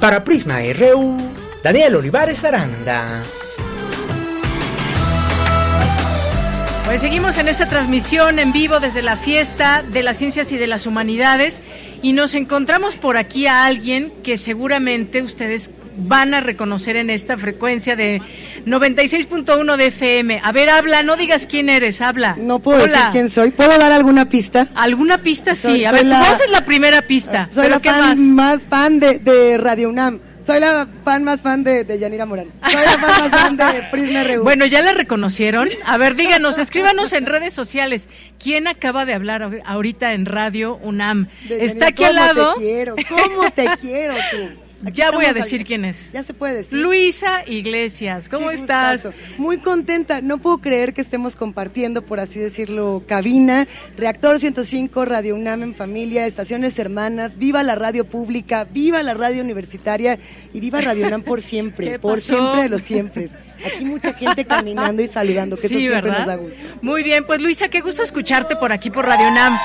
Para 0.00 0.24
Prisma 0.24 0.58
RU, 0.78 1.16
Daniel 1.62 1.96
Olivares 1.96 2.44
Aranda. 2.44 3.22
Pues 6.84 7.02
seguimos 7.02 7.36
en 7.36 7.48
esta 7.48 7.68
transmisión 7.68 8.38
en 8.38 8.52
vivo 8.52 8.80
desde 8.80 9.02
la 9.02 9.16
fiesta 9.16 9.82
de 9.82 10.02
las 10.02 10.16
ciencias 10.16 10.52
y 10.52 10.56
de 10.56 10.66
las 10.66 10.86
humanidades 10.86 11.60
y 12.02 12.14
nos 12.14 12.34
encontramos 12.34 12.96
por 12.96 13.18
aquí 13.18 13.46
a 13.46 13.66
alguien 13.66 14.10
que 14.22 14.38
seguramente 14.38 15.22
ustedes 15.22 15.70
van 15.98 16.34
a 16.34 16.40
reconocer 16.40 16.96
en 16.96 17.10
esta 17.10 17.36
frecuencia 17.36 17.96
de 17.96 18.22
96.1 18.66 19.76
de 19.76 19.86
FM. 19.86 20.40
A 20.42 20.52
ver, 20.52 20.70
habla, 20.70 21.02
no 21.02 21.16
digas 21.16 21.46
quién 21.46 21.68
eres, 21.68 22.00
habla. 22.00 22.36
No 22.38 22.60
puedo 22.60 22.82
decir 22.82 23.00
quién 23.12 23.28
soy. 23.28 23.50
¿Puedo 23.50 23.76
dar 23.78 23.92
alguna 23.92 24.28
pista? 24.28 24.68
¿Alguna 24.74 25.18
pista? 25.18 25.54
Sí. 25.54 25.84
a 25.84 25.92
ver, 25.92 26.06
la, 26.06 26.20
voz 26.20 26.40
es 26.40 26.50
la 26.50 26.64
primera 26.64 27.02
pista. 27.02 27.48
Soy 27.52 27.68
la 27.68 27.80
fan 27.80 28.34
más? 28.34 28.62
fan 28.62 29.00
de, 29.00 29.18
de 29.18 29.58
Radio 29.58 29.88
UNAM. 29.88 30.20
Soy 30.48 30.60
la 30.60 30.88
fan 31.04 31.24
más 31.24 31.42
fan 31.42 31.62
de, 31.62 31.84
de 31.84 31.98
Yanira 31.98 32.24
Morán. 32.24 32.46
Soy 32.64 32.82
la 32.82 32.98
fan 32.98 33.30
más 33.30 33.40
fan 33.40 33.56
de 33.58 33.82
Prisma 33.90 34.24
RU. 34.24 34.42
Bueno, 34.44 34.64
¿ya 34.64 34.80
la 34.80 34.92
reconocieron? 34.92 35.68
A 35.84 35.98
ver, 35.98 36.14
díganos, 36.14 36.56
escríbanos 36.56 37.12
en 37.12 37.26
redes 37.26 37.52
sociales. 37.52 38.08
¿Quién 38.42 38.66
acaba 38.66 39.04
de 39.04 39.12
hablar 39.12 39.60
ahorita 39.66 40.14
en 40.14 40.24
Radio 40.24 40.76
UNAM? 40.76 41.28
Está 41.50 41.88
aquí 41.88 42.04
al 42.04 42.14
lado. 42.14 42.54
¿Cómo 42.54 42.60
te 42.60 42.64
quiero? 42.64 42.96
¿Cómo 43.10 43.50
te 43.50 43.66
quiero 43.82 44.14
tú? 44.30 44.67
Ya 44.82 45.10
voy 45.10 45.26
a 45.26 45.32
decir 45.32 45.64
quién 45.64 45.84
es. 45.84 46.12
Ya 46.12 46.22
se 46.22 46.34
puede 46.34 46.54
decir. 46.54 46.78
Luisa 46.78 47.42
Iglesias, 47.46 48.28
¿cómo 48.28 48.50
estás? 48.50 49.08
Muy 49.36 49.58
contenta. 49.58 50.20
No 50.20 50.38
puedo 50.38 50.58
creer 50.58 50.94
que 50.94 51.00
estemos 51.00 51.36
compartiendo, 51.36 52.02
por 52.02 52.20
así 52.20 52.38
decirlo, 52.38 53.02
cabina, 53.06 53.66
Reactor 53.96 54.38
105, 54.38 55.04
Radio 55.04 55.34
UNAM 55.34 55.62
en 55.62 55.74
familia, 55.74 56.26
estaciones 56.26 56.78
hermanas, 56.78 57.36
viva 57.38 57.62
la 57.62 57.74
radio 57.74 58.04
pública, 58.04 58.64
viva 58.64 59.02
la 59.02 59.14
radio 59.14 59.42
universitaria 59.42 60.18
y 60.52 60.60
viva 60.60 60.80
Radio 60.80 61.06
UNAM 61.06 61.22
por 61.22 61.42
siempre, 61.42 61.98
por 62.00 62.20
siempre 62.20 62.62
de 62.62 62.68
los 62.68 62.82
siempre. 62.82 63.28
Aquí 63.64 63.84
mucha 63.84 64.14
gente 64.14 64.44
caminando 64.44 65.02
y 65.02 65.08
saludando, 65.08 65.56
que 65.56 65.66
eso 65.66 65.76
siempre 65.76 66.10
nos 66.12 66.26
da 66.26 66.36
gusto. 66.36 66.60
Muy 66.80 67.02
bien, 67.02 67.24
pues 67.26 67.40
Luisa, 67.40 67.68
qué 67.68 67.80
gusto 67.80 68.04
escucharte 68.04 68.54
por 68.54 68.70
aquí 68.70 68.90
por 68.90 69.04
Radio 69.04 69.28
UNAM. 69.28 69.58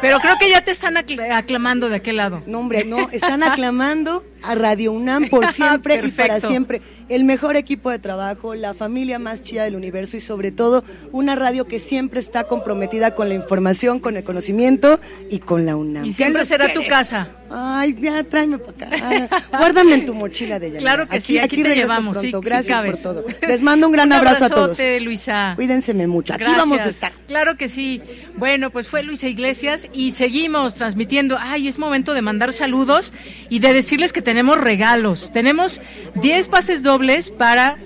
Pero 0.00 0.20
creo 0.20 0.36
que 0.38 0.50
ya 0.50 0.62
te 0.62 0.70
están 0.70 0.96
aclamando 0.96 1.88
de 1.88 1.96
aquel 1.96 2.16
lado. 2.16 2.42
No, 2.46 2.58
hombre, 2.58 2.84
no, 2.84 3.08
están 3.10 3.42
aclamando 3.42 4.24
a 4.42 4.54
Radio 4.54 4.92
UNAM 4.92 5.28
por 5.28 5.46
siempre 5.52 6.00
y 6.04 6.10
para 6.10 6.40
siempre. 6.40 6.82
El 7.08 7.24
mejor 7.24 7.56
equipo 7.56 7.90
de 7.90 7.98
trabajo, 7.98 8.54
la 8.54 8.74
familia 8.74 9.18
más 9.18 9.42
chida 9.42 9.62
del 9.64 9.76
universo 9.76 10.16
y 10.16 10.20
sobre 10.20 10.50
todo 10.50 10.82
una 11.12 11.36
radio 11.36 11.66
que 11.66 11.78
siempre 11.78 12.18
está 12.18 12.44
comprometida 12.44 13.14
con 13.14 13.28
la 13.28 13.34
información, 13.34 14.00
con 14.00 14.16
el 14.16 14.24
conocimiento 14.24 14.98
y 15.30 15.38
con 15.38 15.66
la 15.66 15.76
UNAM. 15.76 16.04
Y 16.04 16.12
siempre 16.12 16.44
será 16.44 16.72
tu 16.72 16.84
casa. 16.86 17.28
Ay, 17.48 17.96
ya 18.00 18.24
tráeme 18.24 18.58
para 18.58 18.88
acá. 18.88 19.42
Guárdame 19.50 19.94
en 19.94 20.06
tu 20.06 20.14
mochila 20.14 20.58
de 20.58 20.68
ella. 20.68 20.78
Claro 20.78 21.08
que 21.08 21.20
sí, 21.20 21.38
aquí, 21.38 21.62
te 21.62 21.74
llevamos. 21.76 22.18
Pronto. 22.18 22.40
Gracias 22.40 22.84
por 22.84 22.96
todo. 22.98 23.24
Les 23.46 23.62
mando 23.62 23.86
un 23.86 23.92
gran 23.92 24.12
abrazo 24.12 24.46
a 24.46 24.48
todos. 24.48 24.78
Luisa. 25.00 25.52
Cuídense 25.56 25.94
mucho. 26.06 26.34
Aquí 26.34 26.44
vamos 26.44 26.80
a 26.80 26.88
estar. 26.88 27.12
Claro 27.26 27.56
que 27.56 27.68
sí. 27.68 28.02
Bueno, 28.36 28.70
pues 28.70 28.88
fue 28.88 29.02
Luisa 29.02 29.28
Iglesias 29.28 29.88
y 29.92 30.10
seguimos 30.10 30.74
transmitiendo. 30.74 31.36
Ay, 31.38 31.68
es 31.68 31.78
momento 31.78 32.14
de 32.14 32.22
mandar 32.22 32.52
saludos 32.52 33.14
y 33.48 33.60
de 33.60 33.72
decirles 33.72 34.12
que 34.12 34.22
tenemos 34.26 34.58
regalos. 34.58 35.30
Tenemos 35.30 35.80
10 36.16 36.48
pases 36.48 36.82
dobles 36.82 37.30
para 37.30 37.76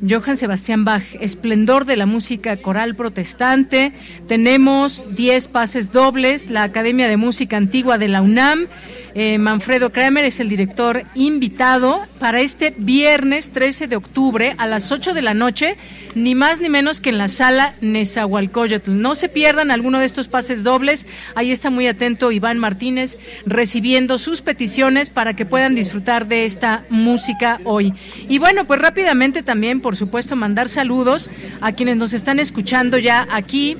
Johann 0.00 0.38
Sebastián 0.38 0.86
Bach, 0.86 1.02
esplendor 1.20 1.84
de 1.84 1.98
la 1.98 2.06
música 2.06 2.56
coral 2.56 2.96
protestante. 2.96 3.92
Tenemos 4.26 5.14
10 5.14 5.48
pases 5.48 5.92
dobles, 5.92 6.48
la 6.48 6.62
Academia 6.62 7.06
de 7.06 7.18
Música 7.18 7.58
Antigua 7.58 7.98
de 7.98 8.08
la 8.08 8.22
UNAM. 8.22 8.68
Eh, 9.14 9.38
Manfredo 9.38 9.90
Kramer 9.90 10.24
es 10.24 10.40
el 10.40 10.48
director 10.48 11.04
invitado 11.14 12.06
para 12.18 12.40
este 12.40 12.74
viernes 12.76 13.50
13 13.50 13.88
de 13.88 13.96
octubre 13.96 14.54
a 14.58 14.66
las 14.66 14.92
8 14.92 15.14
de 15.14 15.22
la 15.22 15.34
noche, 15.34 15.76
ni 16.14 16.34
más 16.34 16.60
ni 16.60 16.68
menos 16.68 17.00
que 17.00 17.10
en 17.10 17.18
la 17.18 17.28
sala 17.28 17.74
Nezahualcóyotl. 17.80 19.00
No 19.00 19.14
se 19.14 19.28
pierdan 19.28 19.70
alguno 19.70 19.98
de 19.98 20.06
estos 20.06 20.28
pases 20.28 20.62
dobles. 20.62 21.06
Ahí 21.34 21.50
está 21.50 21.70
muy 21.70 21.86
atento 21.86 22.30
Iván 22.30 22.58
Martínez 22.58 23.18
recibiendo 23.46 24.18
sus 24.18 24.42
peticiones 24.42 25.10
para 25.10 25.34
que 25.34 25.46
puedan 25.46 25.74
disfrutar 25.74 26.28
de 26.28 26.44
esta 26.44 26.84
música 26.88 27.60
hoy. 27.64 27.94
Y 28.28 28.38
bueno, 28.38 28.64
pues 28.64 28.80
rápidamente 28.80 29.42
también, 29.42 29.80
por 29.80 29.96
supuesto, 29.96 30.36
mandar 30.36 30.68
saludos 30.68 31.30
a 31.60 31.72
quienes 31.72 31.96
nos 31.96 32.12
están 32.12 32.38
escuchando 32.38 32.98
ya 32.98 33.26
aquí 33.30 33.76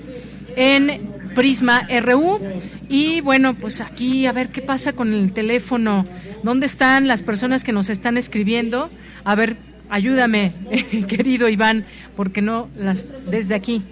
en 0.57 1.20
Prisma 1.35 1.87
RU. 2.01 2.41
Y 2.89 3.21
bueno, 3.21 3.55
pues 3.55 3.81
aquí 3.81 4.27
a 4.27 4.33
ver 4.33 4.49
qué 4.49 4.63
pasa 4.63 4.93
con 4.93 5.13
el 5.13 5.33
teléfono. 5.33 6.07
¿Dónde 6.43 6.67
están 6.67 7.09
las 7.09 7.23
personas 7.23 7.65
que 7.65 7.73
nos 7.73 7.91
están 7.91 8.17
escribiendo? 8.17 8.91
A 9.25 9.35
ver, 9.35 9.57
ayúdame, 9.91 10.53
querido 11.09 11.49
Iván, 11.49 11.85
porque 12.17 12.43
no 12.43 12.69
las 12.77 13.07
desde 13.31 13.55
aquí. 13.55 13.83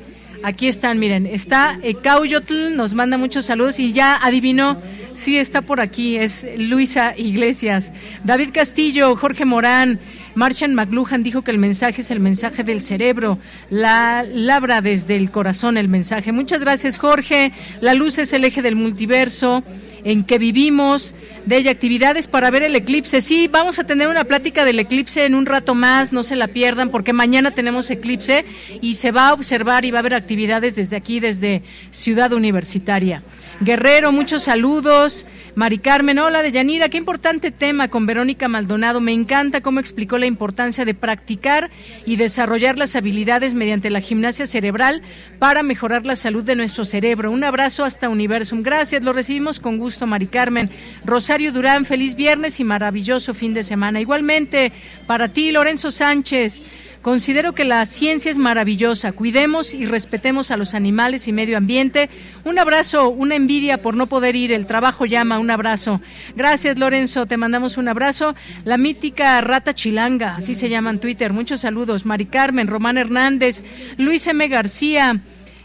Aquí 0.45 0.69
están, 0.69 1.01
miren, 1.01 1.27
está 1.27 1.81
Cauyotl, 2.03 2.75
nos 2.77 2.95
manda 2.95 3.19
muchos 3.19 3.47
saludos 3.47 3.81
y 3.81 3.93
ya 3.93 4.17
adivinó, 4.23 4.81
sí 5.13 5.37
está 5.37 5.63
por 5.63 5.81
aquí, 5.81 6.17
es 6.17 6.47
Luisa 6.57 7.13
Iglesias, 7.17 7.93
David 8.23 8.51
Castillo, 8.53 9.17
Jorge 9.17 9.45
Morán, 9.45 9.99
Martian 10.39 10.73
McLuhan 10.73 11.25
dijo 11.25 11.43
que 11.43 11.51
el 11.51 11.59
mensaje 11.59 12.01
es 12.01 12.13
el 12.13 12.21
mensaje 12.21 12.63
del 12.63 12.83
cerebro, 12.83 13.41
la 13.71 14.23
labra 14.23 14.81
desde 14.81 15.17
el 15.17 15.33
corazón 15.33 15.77
el 15.77 15.89
mensaje. 15.89 16.31
Muchas 16.31 16.61
gracias, 16.61 16.97
Jorge. 16.97 17.53
La 17.81 17.95
luz 17.95 18.19
es 18.19 18.33
el 18.33 18.45
eje 18.45 18.63
del 18.63 18.77
multiverso 18.77 19.65
en 20.05 20.23
que 20.23 20.39
vivimos, 20.39 21.17
de 21.45 21.57
ella 21.57 21.73
actividades 21.73 22.29
para 22.29 22.53
ver 22.53 22.63
el 22.63 22.77
eclipse. 22.77 23.21
Sí, 23.21 23.49
vamos 23.49 23.81
a 23.81 23.85
tener 23.85 24.07
una 24.07 24.25
plática 24.25 24.65
del 24.65 24.79
eclipse 24.79 25.25
en 25.25 25.35
un 25.35 25.45
rato 25.45 25.75
más, 25.75 26.13
no 26.13 26.23
se 26.23 26.37
la 26.37 26.47
pierdan 26.47 26.91
porque 26.91 27.13
mañana 27.13 27.51
tenemos 27.51 27.91
eclipse 27.91 28.45
y 28.81 28.95
se 28.95 29.11
va 29.11 29.29
a 29.29 29.33
observar 29.33 29.85
y 29.85 29.91
va 29.91 29.99
a 29.99 30.01
haber 30.01 30.15
actividades 30.15 30.77
desde 30.77 30.97
aquí, 30.97 31.19
desde 31.19 31.63
Ciudad 31.91 32.33
Universitaria. 32.33 33.25
Guerrero, 33.61 34.13
muchos 34.13 34.45
saludos. 34.45 35.27
Mari 35.57 35.79
Carmen, 35.79 36.21
hola 36.21 36.43
de 36.43 36.53
Yanira, 36.53 36.89
qué 36.89 36.97
importante 36.97 37.51
tema 37.51 37.89
con 37.89 38.07
Verónica 38.07 38.47
Maldonado. 38.47 39.01
Me 39.01 39.13
encanta 39.13 39.63
cómo 39.63 39.81
explicó 39.81 40.17
la 40.17 40.27
importancia 40.27 40.85
de 40.85 40.95
practicar 40.95 41.69
y 42.07 42.15
desarrollar 42.15 42.79
las 42.79 42.95
habilidades 42.95 43.55
mediante 43.55 43.91
la 43.91 44.01
gimnasia 44.01 44.47
cerebral 44.47 45.03
para 45.41 45.65
mejorar 45.65 46.07
la 46.07 46.15
salud 46.15 46.45
de 46.45 46.55
nuestro 46.55 46.85
cerebro. 46.85 47.33
Un 47.33 47.43
abrazo 47.43 47.83
hasta 47.83 48.09
Universum. 48.09 48.63
Gracias, 48.63 49.03
lo 49.03 49.13
recibimos 49.13 49.59
con 49.59 49.79
gusto, 49.79 50.07
Mari 50.07 50.29
Carmen. 50.29 50.71
Rosario 51.05 51.51
Durán, 51.51 51.85
feliz 51.85 52.15
viernes 52.15 52.61
y 52.61 52.65
maravilloso 52.65 53.35
fin 53.35 53.55
de 53.55 53.65
semana. 53.65 54.01
Igualmente, 54.01 54.71
para 55.09 55.27
ti, 55.33 55.51
Lorenzo 55.51 55.91
Sánchez. 55.91 56.63
Considero 57.03 57.55
que 57.55 57.65
la 57.65 57.87
ciencia 57.87 58.31
es 58.31 58.39
maravillosa. 58.39 59.13
Cuidemos 59.13 59.75
y 59.75 59.87
respetemos 59.87 60.51
a 60.51 60.57
los 60.57 60.75
animales 60.75 61.29
y 61.29 61.33
medio 61.33 61.57
ambiente. 61.57 62.11
Un 62.45 62.59
abrazo, 62.59 63.09
una 63.09 63.37
envidia 63.37 63.81
por 63.81 63.95
no 63.95 64.09
poder 64.09 64.37
ir. 64.37 64.53
El 64.53 64.67
trabajo 64.67 65.07
llama. 65.07 65.39
Un 65.39 65.51
abrazo. 65.51 66.01
Gracias, 66.35 66.79
Lorenzo. 66.79 67.27
Te 67.27 67.37
mandamos 67.37 67.77
un 67.77 67.89
abrazo. 67.89 68.35
La 68.65 68.79
mítica 68.79 69.41
rata 69.41 69.75
chilanga, 69.75 70.37
así 70.37 70.55
se 70.55 70.69
llama 70.69 70.91
en 70.91 71.01
Twitter. 71.01 71.33
Muchos 71.33 71.61
saludos. 71.61 72.05
Mari 72.05 72.27
Carmen, 72.27 72.67
Román 72.67 72.99
Hernández, 72.99 73.63
Luis 73.97 74.27
M. 74.27 74.47
García. 74.49 75.21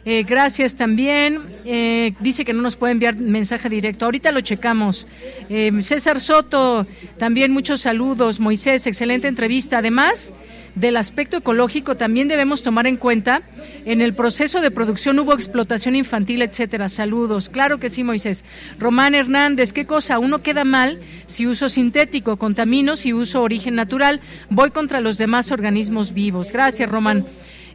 Eh, 0.05 0.23
gracias 0.23 0.75
también. 0.75 1.41
Eh, 1.63 2.13
dice 2.19 2.43
que 2.43 2.53
no 2.53 2.61
nos 2.61 2.75
puede 2.75 2.91
enviar 2.91 3.15
mensaje 3.17 3.69
directo. 3.69 4.05
Ahorita 4.05 4.31
lo 4.31 4.41
checamos. 4.41 5.07
Eh, 5.49 5.71
César 5.81 6.19
Soto, 6.19 6.85
también 7.17 7.51
muchos 7.51 7.81
saludos. 7.81 8.39
Moisés, 8.39 8.85
excelente 8.85 9.27
entrevista. 9.27 9.77
Además, 9.77 10.33
del 10.75 10.97
aspecto 10.97 11.37
ecológico 11.37 11.95
también 11.95 12.27
debemos 12.27 12.63
tomar 12.63 12.87
en 12.87 12.97
cuenta 12.97 13.43
en 13.85 14.01
el 14.01 14.13
proceso 14.13 14.61
de 14.61 14.71
producción 14.71 15.19
hubo 15.19 15.33
explotación 15.33 15.95
infantil, 15.95 16.41
etcétera. 16.41 16.89
Saludos. 16.89 17.49
Claro 17.49 17.79
que 17.79 17.89
sí, 17.89 18.03
Moisés. 18.03 18.43
Román 18.79 19.13
Hernández, 19.13 19.73
¿qué 19.73 19.85
cosa? 19.85 20.19
Uno 20.19 20.41
queda 20.41 20.63
mal 20.63 20.99
si 21.25 21.45
uso 21.47 21.69
sintético, 21.69 22.37
contamino 22.37 22.95
si 22.95 23.13
uso 23.13 23.41
origen 23.41 23.75
natural. 23.75 24.21
Voy 24.49 24.71
contra 24.71 25.01
los 25.01 25.17
demás 25.17 25.51
organismos 25.51 26.13
vivos. 26.13 26.51
Gracias, 26.51 26.89
Román. 26.89 27.25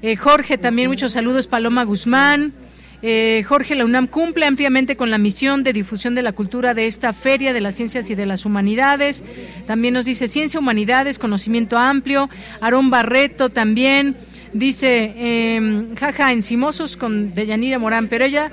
Eh, 0.03 0.16
Jorge, 0.16 0.59
también 0.59 0.88
muchos 0.88 1.12
saludos. 1.12 1.46
Paloma 1.46 1.84
Guzmán. 1.84 2.53
Eh, 3.01 3.44
Jorge, 3.46 3.76
la 3.76 3.84
UNAM 3.84 4.09
cumple 4.09 4.46
ampliamente 4.46 4.96
con 4.96 5.11
la 5.11 5.18
misión 5.18 5.62
de 5.62 5.72
difusión 5.72 6.14
de 6.14 6.22
la 6.22 6.32
cultura 6.32 6.74
de 6.74 6.86
esta 6.86 7.12
Feria 7.12 7.53
de 7.53 7.61
las 7.61 7.74
Ciencias 7.76 8.11
y 8.11 8.14
de 8.14 8.26
las 8.26 8.44
Humanidades. 8.44 9.24
También 9.66 9.94
nos 9.94 10.05
dice 10.05 10.26
Ciencia, 10.26 10.59
Humanidades, 10.59 11.18
Conocimiento 11.18 11.78
Amplio. 11.78 12.28
Aarón 12.61 12.90
Barreto 12.90 13.51
también. 13.51 14.16
Dice, 14.53 15.12
eh, 15.16 15.86
jaja, 15.99 16.32
encimosos 16.32 16.96
con 16.96 17.34
Deyanira 17.34 17.78
Morán, 17.78 18.09
pero 18.09 18.24
ella, 18.24 18.51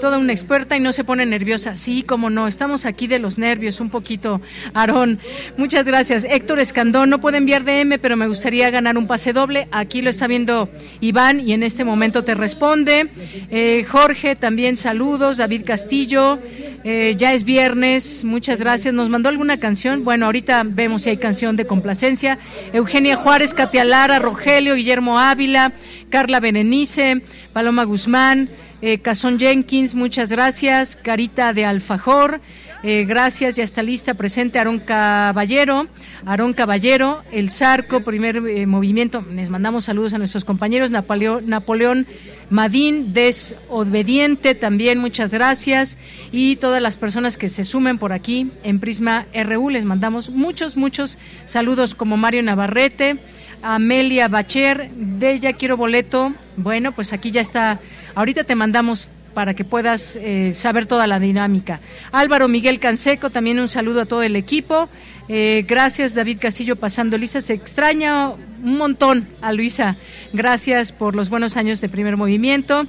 toda 0.00 0.18
una 0.18 0.32
experta 0.32 0.76
y 0.76 0.80
no 0.80 0.92
se 0.92 1.04
pone 1.04 1.24
nerviosa. 1.26 1.76
Sí, 1.76 2.02
como 2.02 2.30
no, 2.30 2.48
estamos 2.48 2.86
aquí 2.86 3.06
de 3.06 3.18
los 3.18 3.38
nervios 3.38 3.80
un 3.80 3.90
poquito, 3.90 4.40
Aarón. 4.74 5.18
Muchas 5.56 5.86
gracias. 5.86 6.24
Héctor 6.28 6.60
Escandón, 6.60 7.10
no 7.10 7.20
puede 7.20 7.38
enviar 7.38 7.64
DM, 7.64 7.98
pero 8.00 8.16
me 8.16 8.26
gustaría 8.26 8.70
ganar 8.70 8.98
un 8.98 9.06
pase 9.06 9.32
doble. 9.32 9.68
Aquí 9.70 10.02
lo 10.02 10.10
está 10.10 10.26
viendo 10.26 10.68
Iván 11.00 11.40
y 11.40 11.52
en 11.52 11.62
este 11.62 11.84
momento 11.84 12.24
te 12.24 12.34
responde. 12.34 13.08
Eh, 13.50 13.84
Jorge, 13.88 14.36
también 14.36 14.76
saludos. 14.76 15.36
David 15.36 15.62
Castillo, 15.64 16.38
eh, 16.84 17.14
ya 17.16 17.32
es 17.32 17.44
viernes, 17.44 18.24
muchas 18.24 18.58
gracias. 18.58 18.94
¿Nos 18.94 19.08
mandó 19.08 19.28
alguna 19.28 19.58
canción? 19.58 20.04
Bueno, 20.04 20.26
ahorita 20.26 20.62
vemos 20.64 21.02
si 21.02 21.10
hay 21.10 21.16
canción 21.16 21.56
de 21.56 21.66
complacencia. 21.66 22.38
Eugenia 22.72 23.16
Juárez, 23.16 23.54
Katia 23.54 23.84
Lara, 23.84 24.18
Rogelio, 24.18 24.74
Guillermo 24.74 25.18
Ávila, 25.30 25.72
Carla 26.10 26.40
Berenice, 26.40 27.22
Paloma 27.52 27.84
Guzmán, 27.84 28.48
eh, 28.80 29.00
Jenkins, 29.38 29.94
muchas 29.94 30.30
gracias. 30.30 30.96
Carita 30.96 31.52
de 31.52 31.64
Alfajor. 31.64 32.40
Eh, 32.84 33.04
gracias, 33.04 33.56
ya 33.56 33.64
está 33.64 33.82
lista, 33.82 34.14
presente 34.14 34.60
Aarón 34.60 34.78
Caballero, 34.78 35.88
Aarón 36.24 36.52
Caballero, 36.52 37.24
el 37.32 37.50
Zarco, 37.50 38.00
primer 38.04 38.36
eh, 38.36 38.66
movimiento. 38.66 39.24
Les 39.32 39.50
mandamos 39.50 39.86
saludos 39.86 40.14
a 40.14 40.18
nuestros 40.18 40.44
compañeros, 40.44 40.92
Napoleón 40.92 42.06
Madín, 42.50 43.12
Desobediente, 43.12 44.54
también 44.54 45.00
muchas 45.00 45.32
gracias. 45.32 45.98
Y 46.30 46.54
todas 46.54 46.80
las 46.80 46.96
personas 46.96 47.36
que 47.36 47.48
se 47.48 47.64
sumen 47.64 47.98
por 47.98 48.12
aquí 48.12 48.52
en 48.62 48.78
Prisma 48.78 49.26
RU, 49.34 49.70
les 49.70 49.84
mandamos 49.84 50.30
muchos, 50.30 50.76
muchos 50.76 51.18
saludos 51.44 51.96
como 51.96 52.16
Mario 52.16 52.44
Navarrete. 52.44 53.18
Amelia 53.62 54.28
Bacher, 54.28 54.90
de 54.90 55.40
Ya 55.40 55.52
Quiero 55.52 55.76
Boleto. 55.76 56.32
Bueno, 56.56 56.92
pues 56.92 57.12
aquí 57.12 57.30
ya 57.30 57.40
está. 57.40 57.80
Ahorita 58.14 58.44
te 58.44 58.54
mandamos 58.54 59.08
para 59.34 59.54
que 59.54 59.64
puedas 59.64 60.16
eh, 60.16 60.52
saber 60.54 60.86
toda 60.86 61.06
la 61.06 61.20
dinámica. 61.20 61.80
Álvaro 62.10 62.48
Miguel 62.48 62.80
Canseco, 62.80 63.30
también 63.30 63.60
un 63.60 63.68
saludo 63.68 64.00
a 64.00 64.06
todo 64.06 64.22
el 64.22 64.34
equipo. 64.36 64.88
Eh, 65.28 65.64
gracias 65.68 66.14
David 66.14 66.38
Castillo 66.40 66.74
pasando 66.76 67.16
lista. 67.18 67.40
Se 67.40 67.54
extraña 67.54 68.30
un 68.30 68.78
montón 68.78 69.28
a 69.40 69.52
Luisa. 69.52 69.96
Gracias 70.32 70.90
por 70.90 71.14
los 71.14 71.28
buenos 71.28 71.56
años 71.56 71.80
de 71.80 71.88
primer 71.88 72.16
movimiento. 72.16 72.86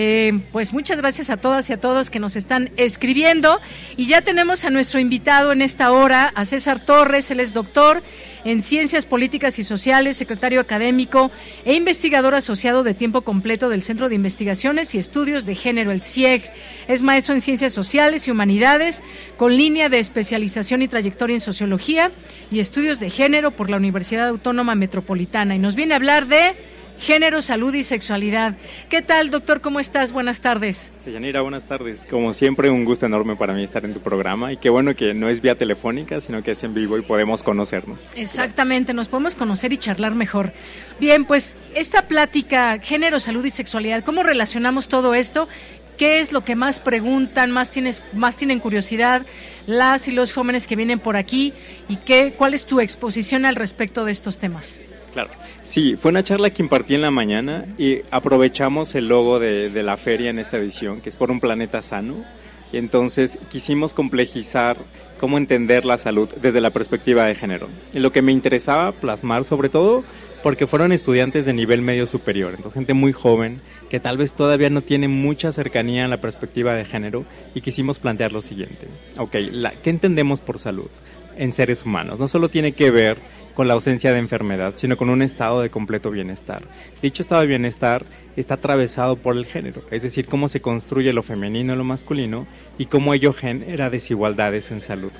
Eh, 0.00 0.42
pues 0.52 0.72
muchas 0.72 1.00
gracias 1.00 1.28
a 1.28 1.38
todas 1.38 1.68
y 1.68 1.72
a 1.72 1.80
todos 1.80 2.08
que 2.08 2.20
nos 2.20 2.36
están 2.36 2.70
escribiendo. 2.76 3.60
Y 3.96 4.06
ya 4.06 4.20
tenemos 4.20 4.64
a 4.64 4.70
nuestro 4.70 5.00
invitado 5.00 5.50
en 5.50 5.60
esta 5.60 5.90
hora, 5.90 6.30
a 6.36 6.44
César 6.44 6.84
Torres, 6.84 7.32
él 7.32 7.40
es 7.40 7.52
doctor 7.52 8.04
en 8.44 8.62
Ciencias 8.62 9.06
Políticas 9.06 9.58
y 9.58 9.64
Sociales, 9.64 10.16
secretario 10.16 10.60
académico 10.60 11.32
e 11.64 11.74
investigador 11.74 12.36
asociado 12.36 12.84
de 12.84 12.94
tiempo 12.94 13.22
completo 13.22 13.68
del 13.68 13.82
Centro 13.82 14.08
de 14.08 14.14
Investigaciones 14.14 14.94
y 14.94 14.98
Estudios 14.98 15.46
de 15.46 15.56
Género, 15.56 15.90
el 15.90 16.00
CIEG. 16.00 16.48
Es 16.86 17.02
maestro 17.02 17.34
en 17.34 17.40
Ciencias 17.40 17.72
Sociales 17.72 18.28
y 18.28 18.30
Humanidades, 18.30 19.02
con 19.36 19.56
línea 19.56 19.88
de 19.88 19.98
especialización 19.98 20.80
y 20.80 20.86
trayectoria 20.86 21.34
en 21.34 21.40
Sociología 21.40 22.12
y 22.52 22.60
Estudios 22.60 23.00
de 23.00 23.10
Género 23.10 23.50
por 23.50 23.68
la 23.68 23.78
Universidad 23.78 24.28
Autónoma 24.28 24.76
Metropolitana. 24.76 25.56
Y 25.56 25.58
nos 25.58 25.74
viene 25.74 25.94
a 25.94 25.96
hablar 25.96 26.28
de 26.28 26.54
género, 26.98 27.40
salud 27.42 27.72
y 27.74 27.82
sexualidad. 27.82 28.56
¿Qué 28.88 29.02
tal, 29.02 29.30
doctor? 29.30 29.60
¿Cómo 29.60 29.80
estás? 29.80 30.12
Buenas 30.12 30.40
tardes. 30.40 30.92
Yanira, 31.06 31.40
buenas 31.40 31.66
tardes. 31.66 32.06
Como 32.08 32.32
siempre, 32.32 32.70
un 32.70 32.84
gusto 32.84 33.06
enorme 33.06 33.36
para 33.36 33.54
mí 33.54 33.62
estar 33.62 33.84
en 33.84 33.94
tu 33.94 34.00
programa 34.00 34.52
y 34.52 34.56
qué 34.56 34.70
bueno 34.70 34.94
que 34.94 35.14
no 35.14 35.28
es 35.28 35.40
vía 35.40 35.54
telefónica, 35.54 36.20
sino 36.20 36.42
que 36.42 36.50
es 36.52 36.62
en 36.64 36.74
vivo 36.74 36.98
y 36.98 37.02
podemos 37.02 37.42
conocernos. 37.42 38.10
Exactamente, 38.16 38.92
nos 38.94 39.08
podemos 39.08 39.34
conocer 39.34 39.72
y 39.72 39.78
charlar 39.78 40.14
mejor. 40.14 40.52
Bien, 41.00 41.24
pues 41.24 41.56
esta 41.74 42.02
plática, 42.02 42.78
género, 42.78 43.20
salud 43.20 43.44
y 43.44 43.50
sexualidad, 43.50 44.04
¿cómo 44.04 44.22
relacionamos 44.22 44.88
todo 44.88 45.14
esto? 45.14 45.48
¿Qué 45.96 46.20
es 46.20 46.30
lo 46.30 46.44
que 46.44 46.54
más 46.54 46.78
preguntan, 46.78 47.50
más, 47.50 47.72
tienes, 47.72 48.04
más 48.12 48.36
tienen 48.36 48.60
curiosidad 48.60 49.26
las 49.66 50.06
y 50.06 50.12
los 50.12 50.32
jóvenes 50.32 50.68
que 50.68 50.76
vienen 50.76 51.00
por 51.00 51.16
aquí? 51.16 51.52
¿Y 51.88 51.96
qué, 51.96 52.34
cuál 52.36 52.54
es 52.54 52.66
tu 52.66 52.80
exposición 52.80 53.44
al 53.44 53.56
respecto 53.56 54.04
de 54.04 54.12
estos 54.12 54.38
temas? 54.38 54.80
Claro. 55.12 55.30
Sí, 55.68 55.96
fue 55.98 56.12
una 56.12 56.22
charla 56.22 56.48
que 56.48 56.62
impartí 56.62 56.94
en 56.94 57.02
la 57.02 57.10
mañana 57.10 57.66
y 57.76 57.98
aprovechamos 58.10 58.94
el 58.94 59.08
logo 59.08 59.38
de, 59.38 59.68
de 59.68 59.82
la 59.82 59.98
feria 59.98 60.30
en 60.30 60.38
esta 60.38 60.56
edición, 60.56 61.02
que 61.02 61.10
es 61.10 61.16
por 61.16 61.30
un 61.30 61.40
planeta 61.40 61.82
sano. 61.82 62.24
Y 62.72 62.78
entonces 62.78 63.38
quisimos 63.50 63.92
complejizar 63.92 64.78
cómo 65.20 65.36
entender 65.36 65.84
la 65.84 65.98
salud 65.98 66.30
desde 66.40 66.62
la 66.62 66.70
perspectiva 66.70 67.26
de 67.26 67.34
género. 67.34 67.68
Y 67.92 67.98
lo 67.98 68.12
que 68.12 68.22
me 68.22 68.32
interesaba 68.32 68.92
plasmar 68.92 69.44
sobre 69.44 69.68
todo 69.68 70.04
porque 70.42 70.66
fueron 70.66 70.90
estudiantes 70.90 71.44
de 71.44 71.52
nivel 71.52 71.82
medio 71.82 72.06
superior, 72.06 72.52
entonces 72.52 72.72
gente 72.72 72.94
muy 72.94 73.12
joven 73.12 73.60
que 73.90 74.00
tal 74.00 74.16
vez 74.16 74.32
todavía 74.32 74.70
no 74.70 74.80
tiene 74.80 75.06
mucha 75.06 75.52
cercanía 75.52 76.04
en 76.04 76.10
la 76.10 76.22
perspectiva 76.22 76.72
de 76.72 76.86
género 76.86 77.26
y 77.54 77.60
quisimos 77.60 77.98
plantear 77.98 78.32
lo 78.32 78.40
siguiente. 78.40 78.86
Ok, 79.18 79.34
la, 79.50 79.72
¿qué 79.72 79.90
entendemos 79.90 80.40
por 80.40 80.58
salud 80.58 80.88
en 81.36 81.52
seres 81.52 81.84
humanos? 81.84 82.18
No 82.18 82.26
solo 82.26 82.48
tiene 82.48 82.72
que 82.72 82.90
ver 82.90 83.18
con 83.58 83.66
la 83.66 83.74
ausencia 83.74 84.12
de 84.12 84.20
enfermedad, 84.20 84.74
sino 84.76 84.96
con 84.96 85.10
un 85.10 85.20
estado 85.20 85.62
de 85.62 85.68
completo 85.68 86.12
bienestar. 86.12 86.62
Dicho 87.02 87.22
estado 87.22 87.40
de 87.40 87.48
bienestar 87.48 88.04
está 88.36 88.54
atravesado 88.54 89.16
por 89.16 89.36
el 89.36 89.46
género, 89.46 89.82
es 89.90 90.04
decir, 90.04 90.26
cómo 90.26 90.48
se 90.48 90.60
construye 90.60 91.12
lo 91.12 91.24
femenino 91.24 91.72
y 91.72 91.76
lo 91.76 91.82
masculino 91.82 92.46
y 92.78 92.86
cómo 92.86 93.14
ello 93.14 93.32
genera 93.32 93.90
desigualdades 93.90 94.70
en 94.70 94.80
salud. 94.80 95.10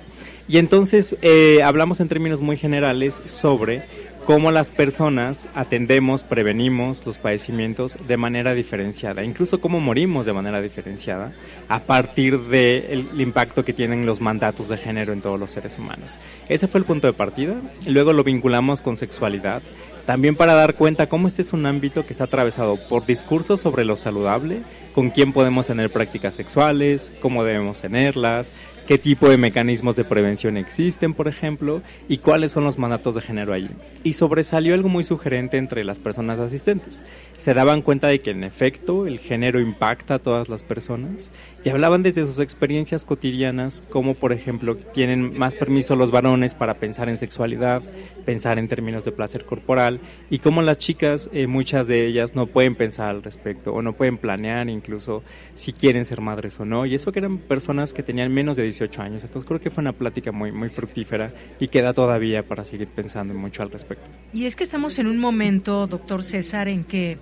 Y 0.47 0.59
entonces 0.59 1.17
eh, 1.21 1.65
hablamos 1.65 1.99
en 1.99 2.07
términos 2.07 2.41
muy 2.41 2.57
generales 2.57 3.21
sobre 3.25 3.83
cómo 4.29 4.53
las 4.53 4.73
personas 4.73 5.49
atendemos, 5.55 6.23
prevenimos 6.23 7.03
los 7.07 7.17
padecimientos 7.17 7.97
de 8.07 8.19
manera 8.19 8.53
diferenciada, 8.53 9.25
incluso 9.25 9.59
cómo 9.59 9.81
morimos 9.81 10.27
de 10.27 10.35
manera 10.35 10.61
diferenciada 10.61 11.33
a 11.67 11.81
partir 11.81 12.39
del 12.39 13.09
impacto 13.19 13.65
que 13.65 13.73
tienen 13.73 14.05
los 14.05 14.21
mandatos 14.21 14.69
de 14.69 14.77
género 14.77 15.15
en 15.15 15.23
todos 15.23 15.41
los 15.41 15.51
seres 15.51 15.79
humanos. 15.79 16.21
Ese 16.47 16.69
fue 16.69 16.81
el 16.81 16.85
punto 16.85 17.07
de 17.07 17.15
partida, 17.15 17.55
luego 17.87 18.13
lo 18.13 18.23
vinculamos 18.23 18.83
con 18.83 18.99
sexualidad, 18.99 19.63
también 20.05 20.37
para 20.37 20.53
dar 20.53 20.75
cuenta 20.75 21.09
cómo 21.09 21.27
este 21.27 21.41
es 21.41 21.55
un 21.55 21.65
ámbito 21.65 22.05
que 22.05 22.13
está 22.13 22.25
atravesado 22.25 22.77
por 22.89 23.07
discursos 23.07 23.61
sobre 23.63 23.87
lo 23.87 23.97
saludable, 23.97 24.61
con 24.95 25.09
quién 25.09 25.33
podemos 25.33 25.65
tener 25.65 25.91
prácticas 25.91 26.35
sexuales, 26.35 27.13
cómo 27.21 27.45
debemos 27.45 27.81
tenerlas, 27.81 28.53
qué 28.89 28.97
tipo 28.97 29.29
de 29.29 29.37
mecanismos 29.37 29.97
de 29.97 30.05
prevención 30.07 30.57
existen, 30.57 31.13
por 31.13 31.29
ejemplo, 31.29 31.83
y 32.09 32.19
cuáles 32.19 32.53
son 32.53 32.65
los 32.65 32.79
mandatos 32.79 33.15
de 33.15 33.21
género 33.21 33.53
ahí. 33.53 33.69
Y 34.03 34.15
sobresalió 34.15 34.73
algo 34.73 34.89
muy 34.89 35.05
sugerente 35.05 35.59
entre 35.59 35.85
las 35.85 35.99
personas 35.99 36.39
asistentes. 36.39 37.03
Se 37.37 37.53
daban 37.53 37.83
cuenta 37.83 38.07
de 38.07 38.19
que 38.19 38.31
en 38.31 38.45
efecto 38.45 39.07
el 39.07 39.19
género 39.19 39.61
impacta 39.61 40.15
a 40.15 40.19
todas 40.19 40.49
las 40.49 40.63
personas 40.63 41.33
y 41.63 41.69
hablaban 41.69 42.03
desde 42.03 42.25
sus 42.25 42.39
experiencias 42.39 43.05
cotidianas, 43.05 43.85
como 43.91 44.15
por 44.15 44.33
ejemplo 44.33 44.75
tienen 44.75 45.37
más 45.37 45.55
permiso 45.55 45.95
los 45.95 46.11
varones 46.11 46.55
para 46.55 46.73
pensar 46.73 47.11
en 47.11 47.19
sexualidad, 47.19 47.83
pensar 48.25 48.59
en 48.59 48.69
términos 48.69 49.05
de 49.05 49.13
placer 49.13 49.45
corporal, 49.45 50.01
y 50.31 50.39
cómo 50.39 50.63
las 50.63 50.79
chicas, 50.79 51.29
eh, 51.35 51.47
muchas 51.47 51.89
de 51.89 52.07
ellas 52.07 52.35
no 52.35 52.47
pueden 52.47 52.75
pensar 52.75 53.11
al 53.11 53.23
respecto 53.23 53.75
o 53.75 53.83
no 53.83 53.93
pueden 53.93 54.17
planear 54.17 54.71
incluso 54.71 55.23
si 55.55 55.75
quieren 55.75 56.07
ser 56.07 56.23
madres 56.23 56.59
o 56.59 56.65
no. 56.65 56.87
Y 56.87 56.95
eso 56.95 57.13
que 57.13 57.19
eran 57.19 57.37
personas 57.37 57.93
que 57.93 58.03
tenían 58.03 58.33
menos 58.33 58.57
de 58.57 58.63
18 58.63 58.78
años. 59.03 59.25
Entonces 59.25 59.47
creo 59.47 59.61
que 59.61 59.71
fue 59.71 59.83
una 59.83 59.93
plática 59.93 60.33
muy, 60.33 60.53
muy 60.53 60.69
fructífera 60.69 61.33
y 61.59 61.69
queda 61.69 61.93
todavía 61.93 62.43
para 62.43 62.65
seguir 62.65 62.89
pensando 62.89 63.35
mucho 63.35 63.63
al 63.63 63.71
respecto. 63.71 64.05
Y 64.33 64.47
es 64.47 64.57
que 64.57 64.65
estamos 64.65 64.99
en 64.99 65.07
un 65.07 65.19
momento, 65.19 65.87
doctor 65.87 66.23
César, 66.23 66.69
en 66.69 66.85
que 66.85 67.19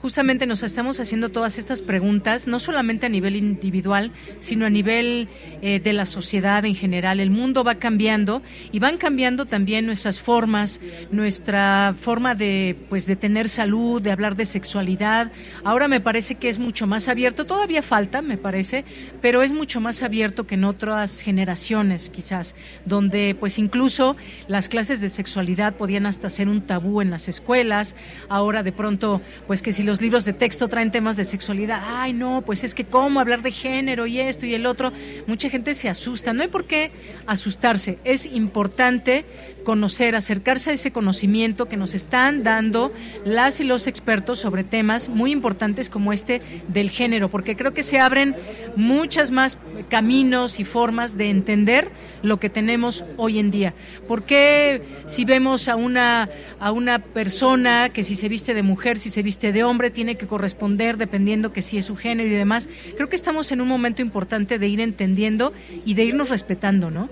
justamente 0.00 0.46
nos 0.46 0.62
estamos 0.62 1.00
haciendo 1.00 1.28
todas 1.28 1.58
estas 1.58 1.82
preguntas, 1.82 2.46
no 2.46 2.58
solamente 2.58 3.06
a 3.06 3.08
nivel 3.08 3.36
individual, 3.36 4.12
sino 4.38 4.66
a 4.66 4.70
nivel 4.70 5.28
eh, 5.62 5.80
de 5.80 5.92
la 5.92 6.06
sociedad 6.06 6.64
en 6.64 6.74
general. 6.74 7.20
El 7.20 7.30
mundo 7.30 7.64
va 7.64 7.76
cambiando 7.76 8.42
y 8.72 8.78
van 8.78 8.96
cambiando 8.96 9.46
también 9.46 9.86
nuestras 9.86 10.20
formas, 10.20 10.80
nuestra 11.10 11.94
forma 12.00 12.34
de, 12.34 12.76
pues, 12.88 13.06
de 13.06 13.16
tener 13.16 13.48
salud, 13.48 14.00
de 14.00 14.12
hablar 14.12 14.36
de 14.36 14.44
sexualidad. 14.44 15.32
Ahora 15.64 15.88
me 15.88 16.00
parece 16.00 16.36
que 16.36 16.48
es 16.48 16.58
mucho 16.58 16.86
más 16.86 17.08
abierto, 17.08 17.44
todavía 17.44 17.82
falta, 17.82 18.22
me 18.22 18.38
parece, 18.38 18.84
pero 19.20 19.42
es 19.42 19.52
mucho 19.52 19.80
más 19.80 20.02
abierto 20.02 20.46
que 20.46 20.54
en 20.54 20.64
otras 20.64 21.20
generaciones, 21.20 22.10
quizás, 22.10 22.54
donde 22.84 23.36
pues 23.38 23.58
incluso 23.58 24.16
las 24.46 24.68
clases 24.68 25.00
de 25.00 25.08
sexualidad 25.08 25.74
podían 25.74 26.06
hasta 26.06 26.30
ser 26.30 26.48
un 26.48 26.60
tabú 26.60 27.00
en 27.00 27.10
las 27.10 27.28
escuelas. 27.28 27.96
Ahora 28.28 28.62
de 28.62 28.72
pronto, 28.72 29.20
pues 29.46 29.62
que 29.62 29.72
si 29.72 29.87
los 29.88 30.02
libros 30.02 30.26
de 30.26 30.34
texto 30.34 30.68
traen 30.68 30.90
temas 30.90 31.16
de 31.16 31.24
sexualidad, 31.24 31.80
ay 31.82 32.12
no, 32.12 32.42
pues 32.42 32.62
es 32.62 32.74
que 32.74 32.84
cómo 32.84 33.20
hablar 33.20 33.40
de 33.40 33.50
género 33.50 34.06
y 34.06 34.20
esto 34.20 34.44
y 34.44 34.54
el 34.54 34.66
otro, 34.66 34.92
mucha 35.26 35.48
gente 35.48 35.72
se 35.72 35.88
asusta, 35.88 36.34
no 36.34 36.42
hay 36.42 36.48
por 36.48 36.66
qué 36.66 36.90
asustarse, 37.26 37.98
es 38.04 38.26
importante 38.26 39.24
conocer, 39.64 40.14
acercarse 40.14 40.70
a 40.70 40.74
ese 40.74 40.90
conocimiento 40.90 41.66
que 41.66 41.76
nos 41.76 41.94
están 41.94 42.42
dando 42.42 42.92
las 43.24 43.60
y 43.60 43.64
los 43.64 43.86
expertos 43.86 44.40
sobre 44.40 44.64
temas 44.64 45.08
muy 45.08 45.32
importantes 45.32 45.90
como 45.90 46.12
este 46.12 46.42
del 46.68 46.90
género, 46.90 47.28
porque 47.28 47.56
creo 47.56 47.74
que 47.74 47.82
se 47.82 47.98
abren 47.98 48.34
muchas 48.76 49.30
más 49.30 49.58
caminos 49.88 50.60
y 50.60 50.64
formas 50.64 51.16
de 51.16 51.30
entender 51.30 51.90
lo 52.22 52.40
que 52.40 52.50
tenemos 52.50 53.04
hoy 53.16 53.38
en 53.38 53.50
día. 53.50 53.74
¿Por 54.06 54.24
qué 54.24 54.82
si 55.06 55.24
vemos 55.24 55.68
a 55.68 55.76
una, 55.76 56.28
a 56.58 56.72
una 56.72 56.98
persona 56.98 57.90
que 57.90 58.04
si 58.04 58.16
se 58.16 58.28
viste 58.28 58.54
de 58.54 58.62
mujer, 58.62 58.98
si 58.98 59.10
se 59.10 59.22
viste 59.22 59.52
de 59.52 59.64
hombre, 59.64 59.90
tiene 59.90 60.16
que 60.16 60.26
corresponder 60.26 60.96
dependiendo 60.96 61.52
que 61.52 61.62
si 61.62 61.78
es 61.78 61.84
su 61.84 61.96
género 61.96 62.28
y 62.28 62.32
demás? 62.32 62.68
Creo 62.96 63.08
que 63.08 63.16
estamos 63.16 63.52
en 63.52 63.60
un 63.60 63.68
momento 63.68 64.02
importante 64.02 64.58
de 64.58 64.68
ir 64.68 64.80
entendiendo 64.80 65.52
y 65.84 65.94
de 65.94 66.04
irnos 66.04 66.30
respetando, 66.30 66.90
¿no? 66.90 67.08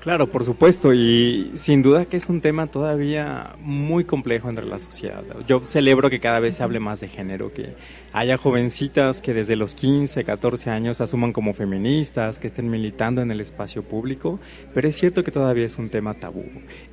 Claro, 0.00 0.28
por 0.28 0.46
supuesto, 0.46 0.94
y 0.94 1.52
sin 1.56 1.82
duda 1.82 2.06
que 2.06 2.16
es 2.16 2.26
un 2.30 2.40
tema 2.40 2.66
todavía 2.66 3.54
muy 3.60 4.04
complejo 4.04 4.48
entre 4.48 4.64
la 4.64 4.78
sociedad. 4.78 5.22
Yo 5.46 5.60
celebro 5.62 6.08
que 6.08 6.20
cada 6.20 6.40
vez 6.40 6.56
se 6.56 6.62
hable 6.62 6.80
más 6.80 7.00
de 7.00 7.08
género, 7.08 7.52
que 7.52 7.74
haya 8.14 8.38
jovencitas 8.38 9.20
que 9.20 9.34
desde 9.34 9.56
los 9.56 9.74
15, 9.74 10.24
14 10.24 10.70
años 10.70 11.02
asuman 11.02 11.34
como 11.34 11.52
feministas, 11.52 12.38
que 12.38 12.46
estén 12.46 12.70
militando 12.70 13.20
en 13.20 13.30
el 13.30 13.42
espacio 13.42 13.82
público, 13.82 14.40
pero 14.72 14.88
es 14.88 14.96
cierto 14.96 15.22
que 15.22 15.32
todavía 15.32 15.66
es 15.66 15.76
un 15.76 15.90
tema 15.90 16.14
tabú. 16.14 16.46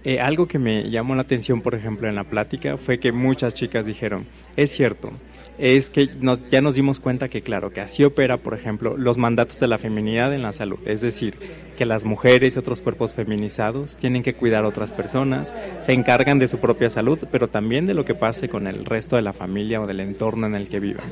Eh, 0.04 0.20
algo 0.20 0.50
que 0.50 0.60
me 0.60 0.90
llamó 0.90 1.16
la 1.16 1.22
atención, 1.22 1.62
por 1.62 1.76
ejemplo, 1.76 2.10
en 2.10 2.16
la 2.16 2.26
plática 2.26 2.76
fue 2.76 3.00
que 3.00 3.14
muchas 3.14 3.54
chicas 3.54 3.86
dijeron, 3.86 4.26
es 4.58 4.70
cierto, 4.72 5.14
es 5.58 5.90
que 5.90 6.10
ya 6.52 6.62
nos 6.62 6.76
dimos 6.76 7.00
cuenta 7.00 7.30
que, 7.30 7.42
claro, 7.42 7.72
que 7.72 7.82
así 7.82 8.04
opera, 8.04 8.38
por 8.38 8.54
ejemplo, 8.54 8.96
los 8.98 9.18
mandatos 9.18 9.60
de 9.60 9.68
la 9.68 9.78
feminidad 9.78 10.34
en 10.34 10.44
la 10.44 10.52
salud. 10.52 10.80
Es 10.86 11.02
decir, 11.02 11.36
que 11.78 11.86
las 11.86 12.06
mujeres 12.06 12.56
y 12.56 12.60
otros 12.60 12.82
cuerpos 12.82 13.14
feminizados 13.14 13.98
tienen 13.98 14.24
que 14.24 14.34
cuidar 14.34 14.66
a 14.66 14.68
otras 14.68 14.92
personas, 14.92 15.56
se 15.82 15.94
encargan 15.94 16.40
de 16.40 16.48
su 16.48 16.60
propia 16.60 16.90
salud, 16.90 17.20
pero 17.32 17.48
también 17.48 17.86
de 17.86 17.94
lo 17.94 18.06
que 18.06 18.16
pase 18.16 18.50
con 18.50 18.68
el 18.68 18.86
resto 18.86 19.16
de 19.16 19.22
la 19.22 19.34
familia 19.34 19.82
o 19.82 19.88
del 19.88 20.00
entorno 20.00 20.48
en 20.48 20.56
el 20.56 20.70
que 20.70 20.80
viven. 20.80 21.06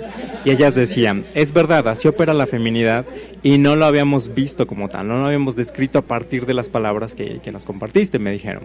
Y 0.43 0.51
ellas 0.51 0.75
decían, 0.75 1.25
es 1.33 1.53
verdad, 1.53 1.87
así 1.87 2.07
opera 2.07 2.33
la 2.33 2.47
feminidad 2.47 3.05
y 3.43 3.57
no 3.57 3.75
lo 3.75 3.85
habíamos 3.85 4.33
visto 4.33 4.65
como 4.65 4.89
tal, 4.89 5.07
no 5.07 5.17
lo 5.17 5.25
habíamos 5.25 5.55
descrito 5.55 5.99
a 5.99 6.01
partir 6.03 6.45
de 6.45 6.53
las 6.55 6.69
palabras 6.69 7.15
que, 7.15 7.39
que 7.39 7.51
nos 7.51 7.65
compartiste, 7.65 8.19
me 8.19 8.31
dijeron. 8.31 8.63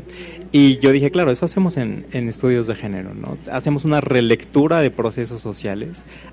Y 0.52 0.78
yo 0.78 0.92
dije, 0.92 1.10
claro, 1.10 1.30
eso 1.30 1.44
hacemos 1.44 1.76
en, 1.76 2.06
en 2.12 2.28
estudios 2.28 2.66
de 2.66 2.74
género, 2.74 3.12
¿no? 3.14 3.36
Hacemos 3.52 3.84
una 3.84 4.00
relectura 4.00 4.80
de 4.80 4.90
procesos 4.90 5.42
sociales 5.42 5.69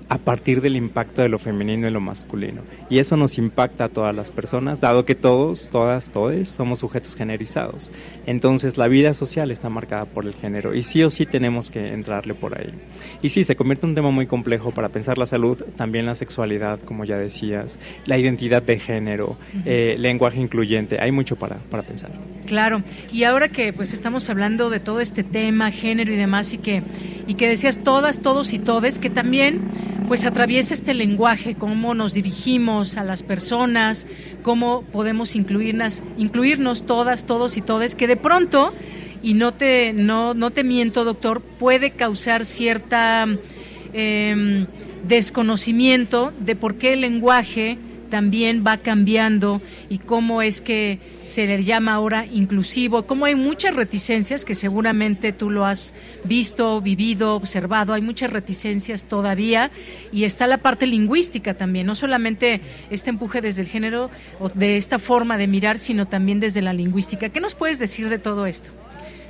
a 0.08 0.18
partir 0.18 0.60
del 0.60 0.76
impacto 0.76 1.22
de 1.22 1.28
lo 1.28 1.38
femenino 1.38 1.86
y 1.86 1.90
lo 1.90 2.00
masculino. 2.00 2.62
Y 2.90 2.98
eso 2.98 3.16
nos 3.16 3.38
impacta 3.38 3.84
a 3.84 3.88
todas 3.88 4.14
las 4.14 4.30
personas, 4.30 4.80
dado 4.80 5.04
que 5.04 5.14
todos, 5.14 5.68
todas, 5.70 6.10
todes 6.10 6.48
somos 6.48 6.80
sujetos 6.80 7.14
generizados. 7.16 7.92
Entonces 8.26 8.76
la 8.76 8.88
vida 8.88 9.14
social 9.14 9.50
está 9.50 9.68
marcada 9.68 10.04
por 10.04 10.26
el 10.26 10.34
género 10.34 10.74
y 10.74 10.82
sí 10.82 11.02
o 11.02 11.10
sí 11.10 11.26
tenemos 11.26 11.70
que 11.70 11.92
entrarle 11.92 12.34
por 12.34 12.58
ahí. 12.58 12.70
Y 13.22 13.30
sí, 13.30 13.44
se 13.44 13.56
convierte 13.56 13.86
en 13.86 13.90
un 13.90 13.94
tema 13.94 14.10
muy 14.10 14.26
complejo 14.26 14.70
para 14.70 14.88
pensar 14.88 15.18
la 15.18 15.26
salud, 15.26 15.62
también 15.76 16.06
la 16.06 16.14
sexualidad, 16.14 16.80
como 16.80 17.04
ya 17.04 17.16
decías, 17.16 17.78
la 18.06 18.18
identidad 18.18 18.62
de 18.62 18.78
género, 18.78 19.36
eh, 19.64 19.96
lenguaje 19.98 20.40
incluyente, 20.40 21.00
hay 21.00 21.12
mucho 21.12 21.36
para, 21.36 21.56
para 21.70 21.82
pensar. 21.82 22.10
Claro, 22.46 22.82
y 23.12 23.24
ahora 23.24 23.48
que 23.48 23.72
pues 23.72 23.92
estamos 23.92 24.28
hablando 24.30 24.70
de 24.70 24.80
todo 24.80 25.00
este 25.00 25.22
tema, 25.22 25.70
género 25.70 26.12
y 26.12 26.16
demás, 26.16 26.52
y 26.54 26.58
que, 26.58 26.82
y 27.26 27.34
que 27.34 27.48
decías 27.48 27.80
todas, 27.80 28.20
todos 28.20 28.52
y 28.52 28.58
todes, 28.58 28.98
que 28.98 29.10
también 29.10 29.27
pues 30.08 30.24
atraviesa 30.24 30.72
este 30.72 30.94
lenguaje, 30.94 31.54
cómo 31.54 31.94
nos 31.94 32.14
dirigimos 32.14 32.96
a 32.96 33.04
las 33.04 33.22
personas, 33.22 34.06
cómo 34.42 34.82
podemos 34.90 35.36
incluirnos, 35.36 36.02
incluirnos 36.16 36.86
todas, 36.86 37.24
todos 37.24 37.58
y 37.58 37.60
todes, 37.60 37.94
que 37.94 38.06
de 38.06 38.16
pronto, 38.16 38.72
y 39.22 39.34
no 39.34 39.52
te, 39.52 39.92
no, 39.92 40.32
no 40.32 40.50
te 40.50 40.64
miento, 40.64 41.04
doctor, 41.04 41.42
puede 41.42 41.90
causar 41.90 42.46
cierta 42.46 43.26
em, 43.92 44.66
desconocimiento 45.06 46.32
de 46.40 46.56
por 46.56 46.76
qué 46.76 46.94
el 46.94 47.02
lenguaje 47.02 47.76
también 48.08 48.64
va 48.66 48.78
cambiando 48.78 49.60
y 49.88 49.98
cómo 49.98 50.42
es 50.42 50.60
que 50.60 50.98
se 51.20 51.46
le 51.46 51.62
llama 51.62 51.94
ahora 51.94 52.26
inclusivo, 52.26 53.06
cómo 53.06 53.26
hay 53.26 53.34
muchas 53.34 53.74
reticencias 53.74 54.44
que 54.44 54.54
seguramente 54.54 55.32
tú 55.32 55.50
lo 55.50 55.64
has 55.64 55.94
visto, 56.24 56.80
vivido, 56.80 57.34
observado, 57.34 57.92
hay 57.92 58.02
muchas 58.02 58.30
reticencias 58.30 59.04
todavía 59.04 59.70
y 60.12 60.24
está 60.24 60.46
la 60.46 60.58
parte 60.58 60.86
lingüística 60.86 61.54
también, 61.54 61.86
no 61.86 61.94
solamente 61.94 62.60
este 62.90 63.10
empuje 63.10 63.40
desde 63.40 63.62
el 63.62 63.68
género 63.68 64.10
o 64.38 64.48
de 64.48 64.76
esta 64.76 64.98
forma 64.98 65.38
de 65.38 65.46
mirar, 65.46 65.78
sino 65.78 66.06
también 66.06 66.40
desde 66.40 66.62
la 66.62 66.72
lingüística. 66.72 67.28
¿Qué 67.28 67.40
nos 67.40 67.54
puedes 67.54 67.78
decir 67.78 68.08
de 68.08 68.18
todo 68.18 68.46
esto? 68.46 68.70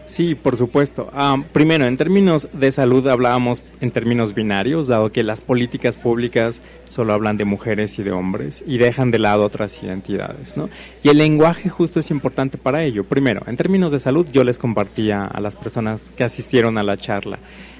Sí, 0.09 0.35
por 0.35 0.57
supuesto. 0.57 1.11
Ah, 1.13 1.37
primero, 1.53 1.85
en 1.85 1.99
términos 1.99 2.49
de 2.55 2.73
salud 2.73 3.07
hablábamos 3.09 3.63
en 3.83 3.91
términos 3.91 4.35
binarios, 4.35 4.87
dado 4.87 5.11
que 5.11 5.23
las 5.23 5.43
políticas 5.43 5.99
públicas 5.99 6.63
solo 6.87 7.13
hablan 7.13 7.37
de 7.37 7.45
mujeres 7.45 7.99
y 7.99 8.03
de 8.03 8.13
hombres 8.13 8.65
y 8.67 8.79
dejan 8.79 9.11
de 9.11 9.19
lado 9.19 9.45
otras 9.45 9.83
identidades, 9.83 10.57
¿no? 10.57 10.71
Y 11.03 11.11
el 11.11 11.19
lenguaje 11.19 11.69
justo 11.69 12.01
es 12.01 12.11
importante 12.11 12.57
para 12.57 12.83
ello. 12.85 13.05
Primero, 13.05 13.43
en 13.47 13.59
términos 13.59 13.93
de 13.93 13.99
salud, 13.99 14.27
yo 14.33 14.45
les 14.45 14.59
compartía 14.59 15.27
a 15.27 15.41
las 15.41 15.57
personas 15.57 16.11
que 16.17 16.25
asistieron 16.25 16.79
a 16.79 16.83
la 16.83 16.97
charla, 16.97 17.39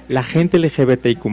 la 0.09 0.23
gente 0.23 0.57
LGBTIQ 0.57 1.23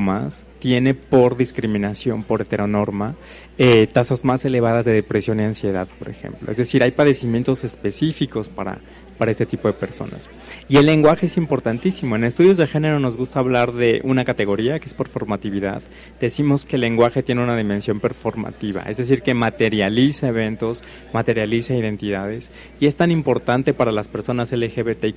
tiene 0.59 0.93
por 0.94 1.39
discriminación, 1.39 2.23
por 2.23 2.43
heteronorma, 2.43 3.14
eh, 3.56 3.86
tasas 3.86 4.23
más 4.23 4.44
elevadas 4.44 4.85
de 4.85 4.93
depresión 4.93 5.40
y 5.40 5.44
ansiedad, 5.44 5.89
por 5.98 6.10
ejemplo. 6.10 6.51
Es 6.51 6.59
decir, 6.59 6.82
hay 6.82 6.90
padecimientos 6.90 7.64
específicos 7.64 8.51
para 8.51 8.78
para 9.18 9.30
este 9.30 9.47
tipo 9.47 9.68
de 9.68 9.74
personas. 9.74 10.28
Y 10.68 10.76
el 10.76 10.86
lenguaje 10.86 11.26
es 11.26 11.36
importantísimo. 11.36 12.16
En 12.16 12.24
estudios 12.24 12.56
de 12.56 12.66
género 12.66 13.01
nos 13.01 13.16
gusta 13.16 13.40
hablar 13.40 13.72
de 13.72 14.01
una 14.05 14.24
categoría 14.24 14.78
que 14.78 14.86
es 14.86 14.94
performatividad. 14.94 15.82
Decimos 16.20 16.64
que 16.64 16.76
el 16.76 16.82
lenguaje 16.82 17.22
tiene 17.22 17.43
una 17.43 17.56
dimensión 17.56 18.01
performativa, 18.01 18.82
es 18.82 18.97
decir, 18.97 19.22
que 19.22 19.34
materializa 19.34 20.28
eventos, 20.28 20.82
materializa 21.12 21.74
identidades 21.74 22.51
y 22.80 22.86
es 22.86 22.97
tan 22.97 23.10
importante 23.10 23.74
para 23.74 23.93
las 23.93 24.09
personas 24.09 24.52
LGBTIQ 24.52 25.16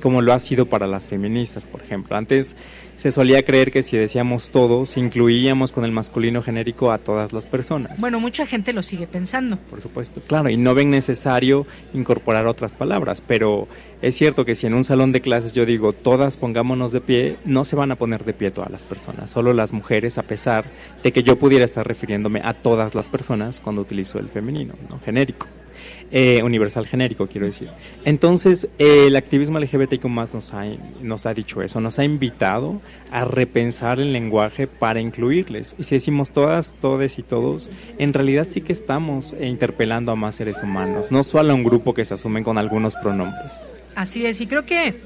como 0.00 0.22
lo 0.22 0.32
ha 0.32 0.38
sido 0.38 0.66
para 0.66 0.86
las 0.86 1.08
feministas, 1.08 1.66
por 1.66 1.82
ejemplo. 1.82 2.16
Antes 2.16 2.56
se 3.00 3.10
solía 3.12 3.42
creer 3.42 3.72
que 3.72 3.82
si 3.82 3.96
decíamos 3.96 4.48
todos, 4.48 4.98
incluíamos 4.98 5.72
con 5.72 5.86
el 5.86 5.90
masculino 5.90 6.42
genérico 6.42 6.92
a 6.92 6.98
todas 6.98 7.32
las 7.32 7.46
personas. 7.46 7.98
Bueno, 7.98 8.20
mucha 8.20 8.44
gente 8.44 8.74
lo 8.74 8.82
sigue 8.82 9.06
pensando. 9.06 9.56
Por 9.56 9.80
supuesto, 9.80 10.20
claro, 10.20 10.50
y 10.50 10.58
no 10.58 10.74
ven 10.74 10.90
necesario 10.90 11.66
incorporar 11.94 12.46
otras 12.46 12.74
palabras, 12.74 13.22
pero 13.26 13.66
es 14.02 14.14
cierto 14.16 14.44
que 14.44 14.54
si 14.54 14.66
en 14.66 14.74
un 14.74 14.84
salón 14.84 15.12
de 15.12 15.22
clases 15.22 15.54
yo 15.54 15.64
digo 15.64 15.94
todas 15.94 16.36
pongámonos 16.36 16.92
de 16.92 17.00
pie, 17.00 17.36
no 17.46 17.64
se 17.64 17.74
van 17.74 17.90
a 17.90 17.96
poner 17.96 18.26
de 18.26 18.34
pie 18.34 18.50
todas 18.50 18.70
las 18.70 18.84
personas, 18.84 19.30
solo 19.30 19.54
las 19.54 19.72
mujeres, 19.72 20.18
a 20.18 20.22
pesar 20.22 20.66
de 21.02 21.10
que 21.10 21.22
yo 21.22 21.36
pudiera 21.36 21.64
estar 21.64 21.88
refiriéndome 21.88 22.42
a 22.44 22.52
todas 22.52 22.94
las 22.94 23.08
personas 23.08 23.60
cuando 23.60 23.80
utilizo 23.80 24.18
el 24.18 24.28
femenino, 24.28 24.74
no 24.90 25.00
genérico. 25.00 25.46
Eh, 26.12 26.42
universal 26.42 26.88
genérico, 26.88 27.28
quiero 27.28 27.46
decir. 27.46 27.68
Entonces, 28.04 28.68
el 28.78 29.14
activismo 29.14 29.60
LGBTIQ 29.60 30.06
más 30.06 30.34
nos 30.34 30.52
ha, 30.52 30.64
nos 31.00 31.24
ha 31.24 31.34
dicho 31.34 31.62
eso, 31.62 31.80
nos 31.80 32.00
ha 32.00 32.04
invitado 32.04 32.82
a 33.12 33.24
repensar 33.24 34.00
el 34.00 34.12
lenguaje 34.12 34.66
para 34.66 35.00
incluirles. 35.00 35.76
Y 35.78 35.84
si 35.84 35.94
decimos 35.94 36.32
todas, 36.32 36.74
todes 36.80 37.16
y 37.20 37.22
todos, 37.22 37.70
en 37.96 38.12
realidad 38.12 38.48
sí 38.50 38.60
que 38.60 38.72
estamos 38.72 39.36
interpelando 39.40 40.10
a 40.10 40.16
más 40.16 40.34
seres 40.34 40.60
humanos, 40.60 41.12
no 41.12 41.22
solo 41.22 41.52
a 41.52 41.54
un 41.54 41.62
grupo 41.62 41.94
que 41.94 42.04
se 42.04 42.14
asumen 42.14 42.42
con 42.42 42.58
algunos 42.58 42.96
pronombres. 42.96 43.62
Así 43.94 44.26
es, 44.26 44.40
y 44.40 44.48
creo 44.48 44.64
que, 44.64 44.96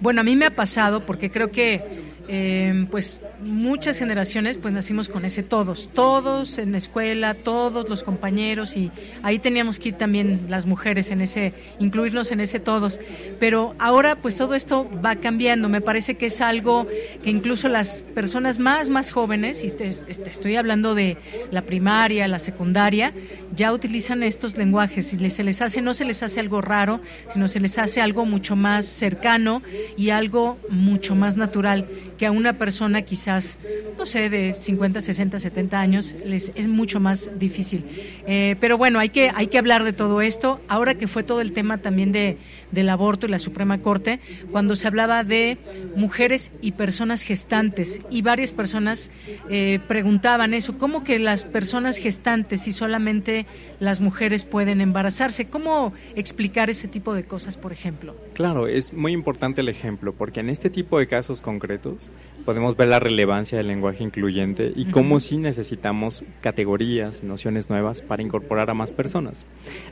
bueno, 0.00 0.22
a 0.22 0.24
mí 0.24 0.34
me 0.34 0.46
ha 0.46 0.56
pasado 0.56 1.06
porque 1.06 1.30
creo 1.30 1.52
que, 1.52 1.82
eh, 2.30 2.86
pues, 2.90 3.20
muchas 3.42 3.98
generaciones 3.98 4.58
pues 4.58 4.74
nacimos 4.74 5.08
con 5.08 5.24
ese 5.24 5.42
todos, 5.42 5.88
todos 5.94 6.58
en 6.58 6.72
la 6.72 6.78
escuela, 6.78 7.32
todos 7.32 7.88
los 7.88 8.02
compañeros 8.02 8.76
y 8.76 8.90
ahí 9.22 9.38
teníamos 9.38 9.78
que 9.78 9.90
ir 9.90 9.94
también 9.94 10.46
las 10.48 10.66
mujeres 10.66 11.10
en 11.10 11.22
ese, 11.22 11.54
incluirnos 11.78 12.30
en 12.30 12.40
ese 12.40 12.60
todos. 12.60 13.00
Pero 13.40 13.74
ahora 13.78 14.16
pues 14.16 14.36
todo 14.36 14.54
esto 14.54 14.86
va 15.04 15.16
cambiando, 15.16 15.70
me 15.70 15.80
parece 15.80 16.16
que 16.16 16.26
es 16.26 16.42
algo 16.42 16.86
que 17.22 17.30
incluso 17.30 17.68
las 17.68 18.02
personas 18.14 18.58
más, 18.58 18.90
más 18.90 19.10
jóvenes, 19.10 19.64
y 19.64 19.66
estoy 19.66 20.56
hablando 20.56 20.94
de 20.94 21.16
la 21.50 21.62
primaria, 21.62 22.28
la 22.28 22.38
secundaria, 22.38 23.14
ya 23.54 23.72
utilizan 23.72 24.22
estos 24.22 24.56
lenguajes. 24.58 25.14
Y 25.14 25.30
se 25.30 25.44
les 25.44 25.62
hace, 25.62 25.80
no 25.80 25.94
se 25.94 26.04
les 26.04 26.22
hace 26.22 26.40
algo 26.40 26.60
raro, 26.60 27.00
sino 27.32 27.48
se 27.48 27.60
les 27.60 27.78
hace 27.78 28.02
algo 28.02 28.26
mucho 28.26 28.54
más 28.54 28.84
cercano 28.84 29.62
y 29.96 30.10
algo 30.10 30.58
mucho 30.68 31.14
más 31.14 31.36
natural 31.36 31.86
que 32.18 32.26
a 32.26 32.30
una 32.30 32.58
persona 32.58 33.02
quizás 33.02 33.58
no 33.98 34.06
sé, 34.06 34.30
de 34.30 34.54
50, 34.56 35.00
60, 35.00 35.38
70 35.38 35.80
años, 35.80 36.16
les 36.24 36.52
es 36.54 36.68
mucho 36.68 37.00
más 37.00 37.30
difícil. 37.38 37.84
Eh, 38.26 38.56
pero 38.60 38.78
bueno, 38.78 39.00
hay 39.00 39.08
que, 39.08 39.30
hay 39.34 39.48
que 39.48 39.58
hablar 39.58 39.82
de 39.82 39.92
todo 39.92 40.22
esto. 40.22 40.60
Ahora 40.68 40.94
que 40.94 41.08
fue 41.08 41.24
todo 41.24 41.40
el 41.40 41.52
tema 41.52 41.78
también 41.78 42.12
de, 42.12 42.38
del 42.70 42.88
aborto 42.88 43.26
y 43.26 43.30
la 43.30 43.38
Suprema 43.38 43.78
Corte, 43.78 44.20
cuando 44.50 44.76
se 44.76 44.86
hablaba 44.86 45.24
de 45.24 45.58
mujeres 45.96 46.52
y 46.60 46.72
personas 46.72 47.22
gestantes, 47.22 48.02
y 48.10 48.22
varias 48.22 48.52
personas 48.52 49.10
eh, 49.48 49.80
preguntaban 49.88 50.54
eso, 50.54 50.78
¿cómo 50.78 51.04
que 51.04 51.18
las 51.18 51.44
personas 51.44 51.98
gestantes 51.98 52.66
y 52.66 52.72
solamente 52.72 53.46
las 53.80 54.00
mujeres 54.00 54.44
pueden 54.44 54.80
embarazarse? 54.80 55.48
¿Cómo 55.48 55.92
explicar 56.14 56.70
ese 56.70 56.88
tipo 56.88 57.14
de 57.14 57.24
cosas, 57.24 57.56
por 57.56 57.72
ejemplo? 57.72 58.14
Claro, 58.34 58.66
es 58.66 58.92
muy 58.92 59.12
importante 59.12 59.60
el 59.60 59.68
ejemplo, 59.68 60.12
porque 60.12 60.40
en 60.40 60.50
este 60.50 60.70
tipo 60.70 60.98
de 60.98 61.06
casos 61.06 61.40
concretos 61.40 62.10
podemos 62.44 62.76
ver 62.76 62.88
la 62.88 62.98
relevancia 62.98 63.58
del 63.58 63.68
lenguaje 63.68 64.02
incluyente 64.02 64.72
y 64.74 64.86
cómo 64.86 65.20
sí 65.20 65.36
necesitamos 65.36 66.24
categorías, 66.40 67.22
nociones 67.22 67.68
nuevas 67.68 68.02
para 68.02 68.22
incorporar 68.22 68.70
a 68.70 68.74
más 68.74 68.92
personas. 68.92 69.44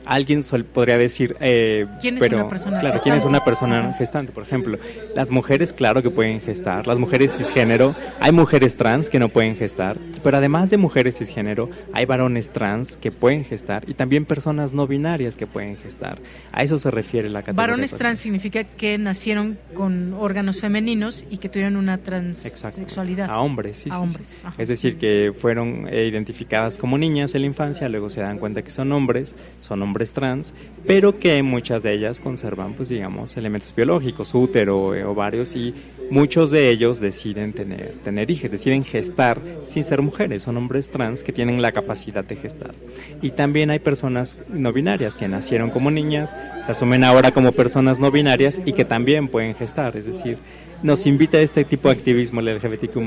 Alguien 0.05 0.43
podría 0.73 0.97
decir, 0.97 1.35
eh, 1.39 1.85
¿quién 2.01 2.15
es 2.15 2.19
pero, 2.19 2.37
una 2.37 2.49
persona 2.49 2.66
claro, 2.79 2.99
¿quién 3.01 3.15
es 3.15 3.25
una 3.25 3.43
persona 3.43 3.93
gestante? 3.97 4.31
Por 4.31 4.43
ejemplo, 4.43 4.77
las 5.15 5.31
mujeres, 5.31 5.73
claro 5.73 6.01
que 6.01 6.09
pueden 6.09 6.41
gestar, 6.41 6.87
las 6.87 6.99
mujeres 6.99 7.37
cisgénero, 7.37 7.95
hay 8.19 8.31
mujeres 8.31 8.75
trans 8.77 9.09
que 9.09 9.19
no 9.19 9.29
pueden 9.29 9.55
gestar, 9.55 9.97
pero 10.23 10.37
además 10.37 10.69
de 10.69 10.77
mujeres 10.77 11.17
cisgénero, 11.17 11.69
hay 11.93 12.05
varones 12.05 12.49
trans 12.49 12.97
que 12.97 13.11
pueden 13.11 13.45
gestar 13.45 13.83
y 13.87 13.93
también 13.93 14.25
personas 14.25 14.73
no 14.73 14.87
binarias 14.87 15.37
que 15.37 15.47
pueden 15.47 15.77
gestar. 15.77 16.19
A 16.51 16.63
eso 16.63 16.77
se 16.77 16.91
refiere 16.91 17.29
la 17.29 17.41
categoría. 17.41 17.67
Varones 17.67 17.95
trans 17.95 18.19
significa 18.19 18.63
que 18.63 18.97
nacieron 18.97 19.57
con 19.73 20.13
órganos 20.13 20.59
femeninos 20.59 21.25
y 21.29 21.37
que 21.37 21.49
tuvieron 21.49 21.75
una 21.75 21.97
transexualidad. 21.97 23.29
A 23.29 23.39
hombres, 23.39 23.79
sí. 23.79 23.89
sí, 23.89 24.37
Es 24.57 24.67
decir, 24.67 24.97
que 24.97 25.33
fueron 25.37 25.87
eh, 25.89 26.07
identificadas 26.07 26.77
como 26.77 26.97
niñas 26.97 27.35
en 27.35 27.41
la 27.41 27.47
infancia, 27.47 27.89
luego 27.89 28.09
se 28.09 28.21
dan 28.21 28.37
cuenta 28.39 28.61
que 28.61 28.71
son 28.71 28.91
hombres, 28.91 29.35
son 29.59 29.81
hombres 29.81 30.13
trans, 30.13 30.53
pero 30.85 31.19
que 31.19 31.41
muchas 31.43 31.83
de 31.83 31.93
ellas 31.93 32.19
conservan, 32.19 32.56
pues 32.75 32.89
digamos, 32.89 33.37
elementos 33.37 33.73
biológicos, 33.75 34.33
útero, 34.33 34.95
eh, 34.95 35.03
ovarios, 35.03 35.55
y 35.55 35.73
muchos 36.09 36.51
de 36.51 36.69
ellos 36.69 36.99
deciden 36.99 37.53
tener, 37.53 37.93
tener 38.03 38.29
hijos, 38.31 38.51
deciden 38.51 38.83
gestar 38.83 39.39
sin 39.65 39.83
ser 39.83 40.01
mujeres, 40.01 40.43
son 40.43 40.57
hombres 40.57 40.89
trans 40.89 41.23
que 41.23 41.31
tienen 41.31 41.61
la 41.61 41.71
capacidad 41.71 42.23
de 42.23 42.35
gestar. 42.35 42.73
Y 43.21 43.31
también 43.31 43.69
hay 43.69 43.79
personas 43.79 44.37
no 44.49 44.73
binarias 44.73 45.17
que 45.17 45.27
nacieron 45.27 45.69
como 45.69 45.91
niñas, 45.91 46.35
se 46.65 46.71
asumen 46.71 47.03
ahora 47.03 47.31
como 47.31 47.51
personas 47.51 47.99
no 47.99 48.11
binarias 48.11 48.59
y 48.65 48.73
que 48.73 48.85
también 48.85 49.27
pueden 49.27 49.55
gestar, 49.55 49.95
es 49.95 50.05
decir, 50.05 50.37
nos 50.83 51.05
invita 51.05 51.37
a 51.37 51.41
este 51.41 51.63
tipo 51.63 51.89
de 51.89 51.95
activismo 51.95 52.39
el 52.39 52.57
LGBTQ+, 52.57 52.97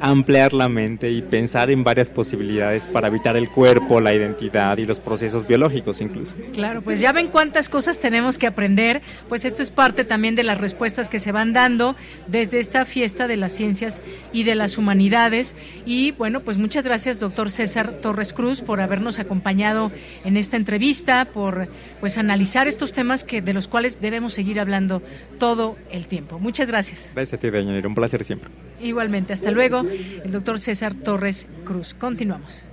a 0.00 0.08
ampliar 0.08 0.52
la 0.52 0.68
mente 0.68 1.10
y 1.10 1.22
pensar 1.22 1.70
en 1.70 1.84
varias 1.84 2.10
posibilidades 2.10 2.88
para 2.88 3.08
evitar 3.08 3.36
el 3.36 3.48
cuerpo, 3.48 4.00
la 4.00 4.14
identidad 4.14 4.78
y 4.78 4.86
los 4.86 5.00
procesos 5.00 5.46
biológicos 5.46 6.00
incluso. 6.00 6.36
Claro, 6.52 6.82
pues 6.82 7.00
ya 7.00 7.12
ven 7.12 7.28
cuántas 7.28 7.68
cosas 7.68 8.00
tenemos 8.00 8.38
que 8.38 8.46
aprender, 8.46 9.02
pues 9.28 9.44
esto 9.44 9.62
es 9.62 9.70
parte 9.70 10.04
también 10.04 10.34
de 10.34 10.42
las 10.42 10.58
respuestas 10.58 11.08
que 11.08 11.18
se 11.18 11.32
van 11.32 11.52
dando 11.52 11.96
desde 12.26 12.58
esta 12.58 12.84
fiesta 12.84 13.28
de 13.28 13.36
las 13.36 13.52
ciencias 13.52 14.02
y 14.32 14.44
de 14.44 14.54
las 14.54 14.78
humanidades. 14.78 15.54
Y 15.86 16.12
bueno, 16.12 16.40
pues 16.40 16.58
muchas 16.58 16.84
gracias, 16.84 17.20
doctor 17.20 17.50
César 17.50 17.92
Torres 18.00 18.32
Cruz, 18.32 18.60
por 18.60 18.80
habernos 18.80 19.18
acompañado 19.18 19.92
en 20.24 20.36
esta 20.36 20.56
entrevista, 20.56 21.26
por 21.26 21.68
pues 22.00 22.18
analizar 22.18 22.68
estos 22.68 22.92
temas 22.92 23.24
que 23.24 23.42
de 23.42 23.52
los 23.52 23.68
cuales 23.68 24.00
debemos 24.00 24.34
seguir 24.34 24.60
hablando 24.60 25.02
todo 25.38 25.76
el 25.90 26.06
tiempo. 26.06 26.38
Muchas 26.38 26.68
gracias. 26.68 27.11
Gracias 27.14 27.38
a 27.38 27.40
ti, 27.40 27.48
Un 27.48 27.94
placer 27.94 28.24
siempre. 28.24 28.50
Igualmente. 28.80 29.32
Hasta 29.32 29.50
luego. 29.50 29.80
El 29.80 30.32
doctor 30.32 30.58
César 30.58 30.94
Torres 30.94 31.46
Cruz. 31.64 31.94
Continuamos. 31.94 32.64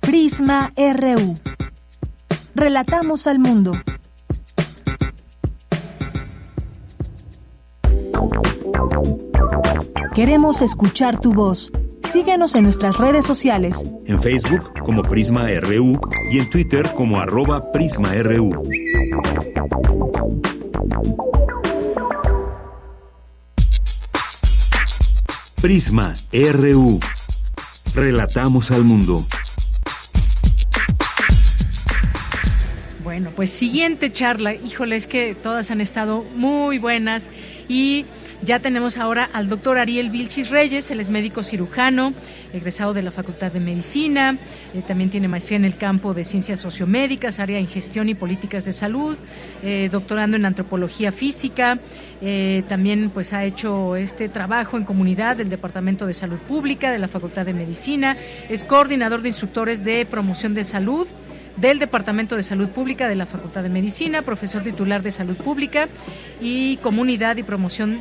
Prisma 0.00 0.72
RU. 0.76 1.36
Relatamos 2.54 3.26
al 3.26 3.38
mundo. 3.38 3.72
Queremos 10.14 10.60
escuchar 10.60 11.18
tu 11.18 11.32
voz. 11.32 11.72
Síguenos 12.02 12.54
en 12.54 12.64
nuestras 12.64 12.98
redes 12.98 13.24
sociales. 13.24 13.86
En 14.04 14.20
Facebook 14.20 14.78
como 14.84 15.02
Prisma 15.02 15.46
RU 15.60 15.98
y 16.30 16.38
en 16.38 16.50
Twitter 16.50 16.90
como 16.94 17.18
arroba 17.18 17.72
PrismaRU. 17.72 18.62
Prisma 25.62 26.16
RU. 26.32 26.98
Relatamos 27.94 28.72
al 28.72 28.82
mundo. 28.82 29.24
Bueno, 33.04 33.30
pues 33.36 33.50
siguiente 33.50 34.10
charla. 34.10 34.54
Híjole, 34.54 34.96
es 34.96 35.06
que 35.06 35.36
todas 35.36 35.70
han 35.70 35.80
estado 35.80 36.24
muy 36.34 36.78
buenas 36.78 37.30
y 37.68 38.06
ya 38.44 38.58
tenemos 38.58 38.96
ahora 38.96 39.28
al 39.32 39.48
doctor 39.48 39.78
Ariel 39.78 40.10
Vilchis 40.10 40.50
Reyes, 40.50 40.90
él 40.90 40.98
es 40.98 41.10
médico 41.10 41.44
cirujano, 41.44 42.12
egresado 42.52 42.92
de 42.92 43.02
la 43.02 43.12
Facultad 43.12 43.52
de 43.52 43.60
Medicina, 43.60 44.36
eh, 44.74 44.82
también 44.86 45.10
tiene 45.10 45.28
maestría 45.28 45.56
en 45.56 45.64
el 45.64 45.76
campo 45.76 46.12
de 46.12 46.24
ciencias 46.24 46.58
sociomédicas, 46.58 47.38
área 47.38 47.58
en 47.58 47.68
gestión 47.68 48.08
y 48.08 48.14
políticas 48.14 48.64
de 48.64 48.72
salud, 48.72 49.16
eh, 49.62 49.88
doctorando 49.92 50.36
en 50.36 50.44
antropología 50.44 51.12
física, 51.12 51.78
eh, 52.20 52.64
también 52.68 53.10
pues 53.10 53.32
ha 53.32 53.44
hecho 53.44 53.94
este 53.94 54.28
trabajo 54.28 54.76
en 54.76 54.84
comunidad 54.84 55.36
del 55.36 55.48
Departamento 55.48 56.06
de 56.06 56.14
Salud 56.14 56.38
Pública 56.38 56.90
de 56.90 56.98
la 56.98 57.08
Facultad 57.08 57.46
de 57.46 57.54
Medicina, 57.54 58.16
es 58.48 58.64
coordinador 58.64 59.22
de 59.22 59.28
instructores 59.28 59.84
de 59.84 60.04
promoción 60.04 60.54
de 60.54 60.64
salud 60.64 61.06
del 61.56 61.78
Departamento 61.78 62.36
de 62.36 62.42
Salud 62.42 62.68
Pública 62.70 63.08
de 63.08 63.14
la 63.14 63.26
Facultad 63.26 63.62
de 63.62 63.68
Medicina, 63.68 64.22
profesor 64.22 64.62
titular 64.62 65.02
de 65.02 65.10
Salud 65.10 65.36
Pública 65.36 65.88
y 66.40 66.78
Comunidad 66.78 67.36
y 67.36 67.42
Promoción 67.42 68.00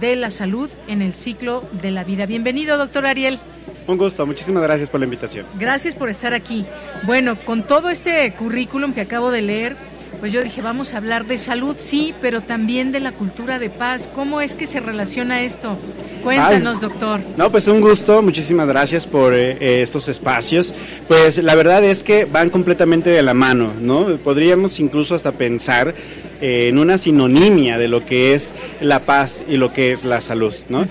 de 0.00 0.16
la 0.16 0.30
salud 0.30 0.70
en 0.88 1.02
el 1.02 1.14
ciclo 1.14 1.64
de 1.82 1.90
la 1.90 2.04
vida. 2.04 2.26
Bienvenido, 2.26 2.76
doctor 2.76 3.06
Ariel. 3.06 3.38
Un 3.86 3.98
gusto, 3.98 4.26
muchísimas 4.26 4.62
gracias 4.62 4.90
por 4.90 5.00
la 5.00 5.06
invitación. 5.06 5.46
Gracias 5.58 5.94
por 5.94 6.08
estar 6.08 6.34
aquí. 6.34 6.66
Bueno, 7.04 7.38
con 7.44 7.62
todo 7.66 7.90
este 7.90 8.32
currículum 8.34 8.92
que 8.92 9.00
acabo 9.00 9.30
de 9.30 9.42
leer, 9.42 9.76
pues 10.20 10.32
yo 10.32 10.42
dije, 10.42 10.62
vamos 10.62 10.94
a 10.94 10.96
hablar 10.96 11.26
de 11.26 11.38
salud, 11.38 11.76
sí, 11.78 12.14
pero 12.20 12.40
también 12.40 12.90
de 12.90 13.00
la 13.00 13.12
cultura 13.12 13.58
de 13.58 13.70
paz. 13.70 14.08
¿Cómo 14.14 14.40
es 14.40 14.54
que 14.54 14.66
se 14.66 14.80
relaciona 14.80 15.42
esto? 15.42 15.76
Cuéntanos, 16.22 16.80
doctor. 16.80 17.20
No, 17.36 17.52
pues 17.52 17.68
un 17.68 17.80
gusto, 17.80 18.22
muchísimas 18.22 18.66
gracias 18.66 19.06
por 19.06 19.34
eh, 19.34 19.52
eh, 19.60 19.82
estos 19.82 20.08
espacios. 20.08 20.74
Pues 21.06 21.38
la 21.38 21.54
verdad 21.54 21.84
es 21.84 22.02
que 22.02 22.24
van 22.24 22.50
completamente 22.50 23.10
de 23.10 23.22
la 23.22 23.34
mano, 23.34 23.72
¿no? 23.80 24.16
Podríamos 24.16 24.80
incluso 24.80 25.14
hasta 25.14 25.32
pensar 25.32 25.94
eh, 26.40 26.68
en 26.68 26.78
una 26.78 26.98
sinonimia 26.98 27.78
de 27.78 27.88
lo 27.88 28.04
que 28.04 28.34
es 28.34 28.54
la 28.80 29.04
paz 29.04 29.44
y 29.48 29.56
lo 29.56 29.72
que 29.72 29.92
es 29.92 30.04
la 30.04 30.20
salud. 30.20 30.54
¿no? 30.68 30.86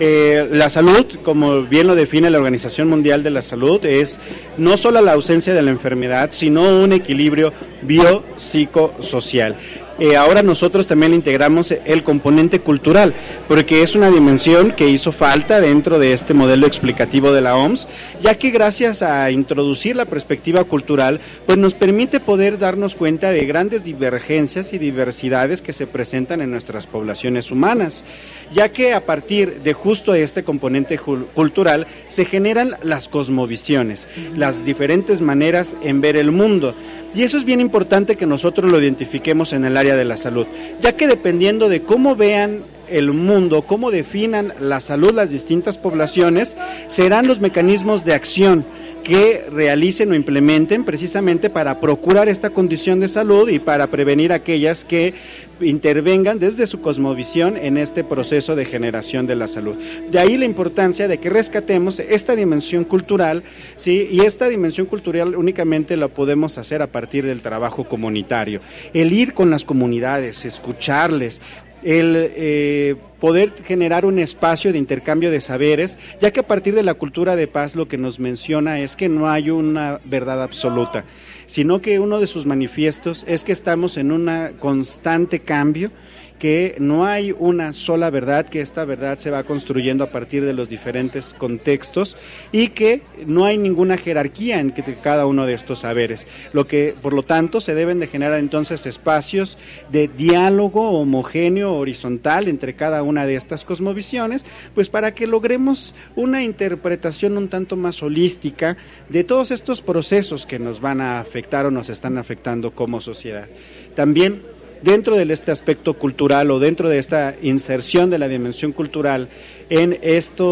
Eh, 0.00 0.46
la 0.50 0.70
salud, 0.70 1.06
como 1.22 1.62
bien 1.62 1.86
lo 1.86 1.94
define 1.94 2.30
la 2.30 2.38
Organización 2.38 2.88
Mundial 2.88 3.22
de 3.22 3.30
la 3.30 3.42
Salud, 3.42 3.84
es 3.84 4.20
no 4.56 4.76
solo 4.76 5.00
la 5.00 5.12
ausencia 5.12 5.54
de 5.54 5.62
la 5.62 5.70
enfermedad, 5.70 6.30
sino 6.32 6.82
un 6.82 6.92
equilibrio 6.92 7.52
biopsicosocial. 7.82 9.56
Eh, 9.98 10.16
ahora 10.16 10.42
nosotros 10.42 10.86
también 10.86 11.12
integramos 11.12 11.72
el 11.72 12.04
componente 12.04 12.60
cultural, 12.60 13.14
porque 13.48 13.82
es 13.82 13.96
una 13.96 14.10
dimensión 14.10 14.70
que 14.70 14.88
hizo 14.88 15.10
falta 15.10 15.60
dentro 15.60 15.98
de 15.98 16.12
este 16.12 16.34
modelo 16.34 16.68
explicativo 16.68 17.32
de 17.32 17.40
la 17.40 17.56
OMS, 17.56 17.88
ya 18.22 18.36
que 18.36 18.50
gracias 18.50 19.02
a 19.02 19.28
introducir 19.32 19.96
la 19.96 20.04
perspectiva 20.04 20.62
cultural, 20.62 21.20
pues 21.46 21.58
nos 21.58 21.74
permite 21.74 22.20
poder 22.20 22.58
darnos 22.58 22.94
cuenta 22.94 23.32
de 23.32 23.44
grandes 23.44 23.82
divergencias 23.82 24.72
y 24.72 24.78
diversidades 24.78 25.62
que 25.62 25.72
se 25.72 25.88
presentan 25.88 26.40
en 26.42 26.52
nuestras 26.52 26.86
poblaciones 26.86 27.50
humanas, 27.50 28.04
ya 28.52 28.70
que 28.70 28.94
a 28.94 29.04
partir 29.04 29.62
de 29.64 29.72
justo 29.72 30.14
este 30.14 30.44
componente 30.44 30.98
cultural 30.98 31.88
se 32.08 32.24
generan 32.24 32.76
las 32.82 33.08
cosmovisiones, 33.08 34.06
las 34.36 34.64
diferentes 34.64 35.20
maneras 35.20 35.76
en 35.82 36.00
ver 36.00 36.16
el 36.16 36.30
mundo. 36.30 36.74
Y 37.14 37.22
eso 37.22 37.38
es 37.38 37.44
bien 37.44 37.60
importante 37.60 38.16
que 38.16 38.26
nosotros 38.26 38.70
lo 38.70 38.80
identifiquemos 38.80 39.52
en 39.52 39.64
el 39.64 39.76
área 39.76 39.96
de 39.96 40.04
la 40.04 40.16
salud, 40.16 40.46
ya 40.80 40.96
que 40.96 41.08
dependiendo 41.08 41.68
de 41.68 41.82
cómo 41.82 42.16
vean 42.16 42.62
el 42.88 43.12
mundo, 43.12 43.62
cómo 43.62 43.90
definan 43.90 44.52
la 44.60 44.80
salud 44.80 45.12
las 45.12 45.30
distintas 45.30 45.78
poblaciones, 45.78 46.56
serán 46.86 47.26
los 47.26 47.40
mecanismos 47.40 48.04
de 48.04 48.14
acción 48.14 48.64
que 49.08 49.46
realicen 49.50 50.12
o 50.12 50.14
implementen 50.14 50.84
precisamente 50.84 51.48
para 51.48 51.80
procurar 51.80 52.28
esta 52.28 52.50
condición 52.50 53.00
de 53.00 53.08
salud 53.08 53.48
y 53.48 53.58
para 53.58 53.86
prevenir 53.86 54.34
aquellas 54.34 54.84
que 54.84 55.14
intervengan 55.62 56.38
desde 56.38 56.66
su 56.66 56.82
cosmovisión 56.82 57.56
en 57.56 57.78
este 57.78 58.04
proceso 58.04 58.54
de 58.54 58.66
generación 58.66 59.26
de 59.26 59.34
la 59.34 59.48
salud. 59.48 59.78
De 60.10 60.18
ahí 60.18 60.36
la 60.36 60.44
importancia 60.44 61.08
de 61.08 61.16
que 61.16 61.30
rescatemos 61.30 62.00
esta 62.00 62.36
dimensión 62.36 62.84
cultural, 62.84 63.44
¿sí? 63.76 64.06
y 64.10 64.20
esta 64.20 64.46
dimensión 64.46 64.86
cultural 64.86 65.34
únicamente 65.36 65.96
la 65.96 66.08
podemos 66.08 66.58
hacer 66.58 66.82
a 66.82 66.88
partir 66.88 67.24
del 67.24 67.40
trabajo 67.40 67.84
comunitario. 67.84 68.60
El 68.92 69.14
ir 69.14 69.32
con 69.32 69.48
las 69.48 69.64
comunidades, 69.64 70.44
escucharles, 70.44 71.40
el 71.82 72.14
eh, 72.16 72.96
poder 73.20 73.52
generar 73.64 74.04
un 74.04 74.18
espacio 74.18 74.72
de 74.72 74.78
intercambio 74.78 75.30
de 75.30 75.40
saberes, 75.40 75.98
ya 76.20 76.30
que 76.30 76.40
a 76.40 76.46
partir 76.46 76.74
de 76.74 76.82
la 76.82 76.94
cultura 76.94 77.36
de 77.36 77.46
paz 77.46 77.74
lo 77.74 77.88
que 77.88 77.98
nos 77.98 78.20
menciona 78.20 78.80
es 78.80 78.96
que 78.96 79.08
no 79.08 79.28
hay 79.28 79.50
una 79.50 80.00
verdad 80.04 80.42
absoluta, 80.42 81.04
sino 81.46 81.80
que 81.80 81.98
uno 81.98 82.20
de 82.20 82.26
sus 82.26 82.46
manifiestos 82.46 83.24
es 83.26 83.44
que 83.44 83.52
estamos 83.52 83.96
en 83.96 84.12
un 84.12 84.30
constante 84.58 85.40
cambio 85.40 85.90
que 86.38 86.76
no 86.78 87.06
hay 87.06 87.34
una 87.36 87.72
sola 87.72 88.10
verdad, 88.10 88.46
que 88.46 88.60
esta 88.60 88.84
verdad 88.84 89.18
se 89.18 89.30
va 89.30 89.44
construyendo 89.44 90.04
a 90.04 90.10
partir 90.10 90.44
de 90.44 90.52
los 90.52 90.68
diferentes 90.68 91.34
contextos 91.34 92.16
y 92.52 92.68
que 92.68 93.02
no 93.26 93.44
hay 93.44 93.58
ninguna 93.58 93.96
jerarquía 93.96 94.60
en 94.60 94.74
cada 95.02 95.26
uno 95.26 95.46
de 95.46 95.54
estos 95.54 95.80
saberes. 95.80 96.26
Lo 96.52 96.66
que, 96.66 96.94
por 97.00 97.12
lo 97.12 97.22
tanto, 97.22 97.60
se 97.60 97.74
deben 97.74 98.00
de 98.00 98.06
generar 98.06 98.38
entonces 98.38 98.86
espacios 98.86 99.58
de 99.90 100.08
diálogo 100.08 100.90
homogéneo, 100.90 101.74
horizontal 101.74 102.48
entre 102.48 102.74
cada 102.74 103.02
una 103.02 103.26
de 103.26 103.34
estas 103.34 103.64
cosmovisiones, 103.64 104.46
pues 104.74 104.88
para 104.88 105.14
que 105.14 105.26
logremos 105.26 105.94
una 106.16 106.42
interpretación 106.42 107.36
un 107.36 107.48
tanto 107.48 107.76
más 107.76 108.02
holística 108.02 108.76
de 109.08 109.24
todos 109.24 109.50
estos 109.50 109.82
procesos 109.82 110.46
que 110.46 110.58
nos 110.58 110.80
van 110.80 111.00
a 111.00 111.20
afectar 111.20 111.66
o 111.66 111.70
nos 111.70 111.88
están 111.88 112.18
afectando 112.18 112.70
como 112.72 113.00
sociedad. 113.00 113.48
También 113.94 114.42
dentro 114.82 115.16
de 115.16 115.32
este 115.32 115.50
aspecto 115.50 115.94
cultural 115.94 116.50
o 116.50 116.58
dentro 116.58 116.88
de 116.88 116.98
esta 116.98 117.34
inserción 117.42 118.10
de 118.10 118.18
la 118.18 118.28
dimensión 118.28 118.72
cultural 118.72 119.28
en 119.70 119.98
este 120.02 120.44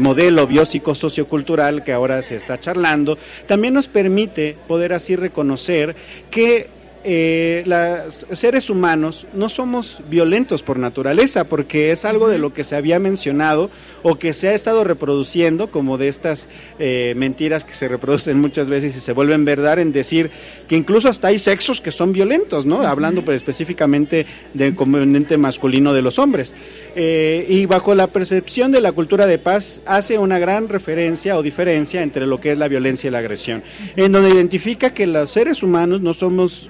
modelo 0.00 0.46
biopsicosociocultural 0.46 1.84
que 1.84 1.92
ahora 1.92 2.22
se 2.22 2.36
está 2.36 2.58
charlando, 2.60 3.18
también 3.46 3.74
nos 3.74 3.88
permite 3.88 4.56
poder 4.66 4.92
así 4.92 5.16
reconocer 5.16 5.96
que 6.30 6.77
eh, 7.10 7.62
los 7.64 8.26
seres 8.38 8.68
humanos 8.68 9.26
no 9.32 9.48
somos 9.48 10.02
violentos 10.10 10.62
por 10.62 10.78
naturaleza, 10.78 11.44
porque 11.44 11.90
es 11.90 12.04
algo 12.04 12.28
de 12.28 12.36
lo 12.36 12.52
que 12.52 12.64
se 12.64 12.76
había 12.76 12.98
mencionado 12.98 13.70
o 14.02 14.16
que 14.18 14.34
se 14.34 14.48
ha 14.48 14.54
estado 14.54 14.84
reproduciendo, 14.84 15.70
como 15.70 15.96
de 15.96 16.08
estas 16.08 16.48
eh, 16.78 17.14
mentiras 17.16 17.64
que 17.64 17.72
se 17.72 17.88
reproducen 17.88 18.38
muchas 18.38 18.68
veces 18.68 18.94
y 18.94 19.00
se 19.00 19.14
vuelven 19.14 19.46
verdad, 19.46 19.78
en 19.78 19.90
decir 19.90 20.30
que 20.68 20.76
incluso 20.76 21.08
hasta 21.08 21.28
hay 21.28 21.38
sexos 21.38 21.80
que 21.80 21.92
son 21.92 22.12
violentos, 22.12 22.66
¿no? 22.66 22.82
Hablando 22.82 23.24
pues, 23.24 23.38
específicamente 23.38 24.26
del 24.52 24.74
componente 24.74 25.38
masculino 25.38 25.94
de 25.94 26.02
los 26.02 26.18
hombres. 26.18 26.54
Eh, 26.94 27.46
y 27.48 27.64
bajo 27.64 27.94
la 27.94 28.08
percepción 28.08 28.70
de 28.70 28.82
la 28.82 28.92
cultura 28.92 29.26
de 29.26 29.38
paz 29.38 29.80
hace 29.86 30.18
una 30.18 30.38
gran 30.38 30.68
referencia 30.68 31.38
o 31.38 31.42
diferencia 31.42 32.02
entre 32.02 32.26
lo 32.26 32.38
que 32.38 32.52
es 32.52 32.58
la 32.58 32.68
violencia 32.68 33.08
y 33.08 33.10
la 33.12 33.20
agresión, 33.20 33.62
en 33.96 34.12
donde 34.12 34.28
identifica 34.28 34.92
que 34.92 35.06
los 35.06 35.30
seres 35.30 35.62
humanos 35.62 36.02
no 36.02 36.12
somos 36.12 36.68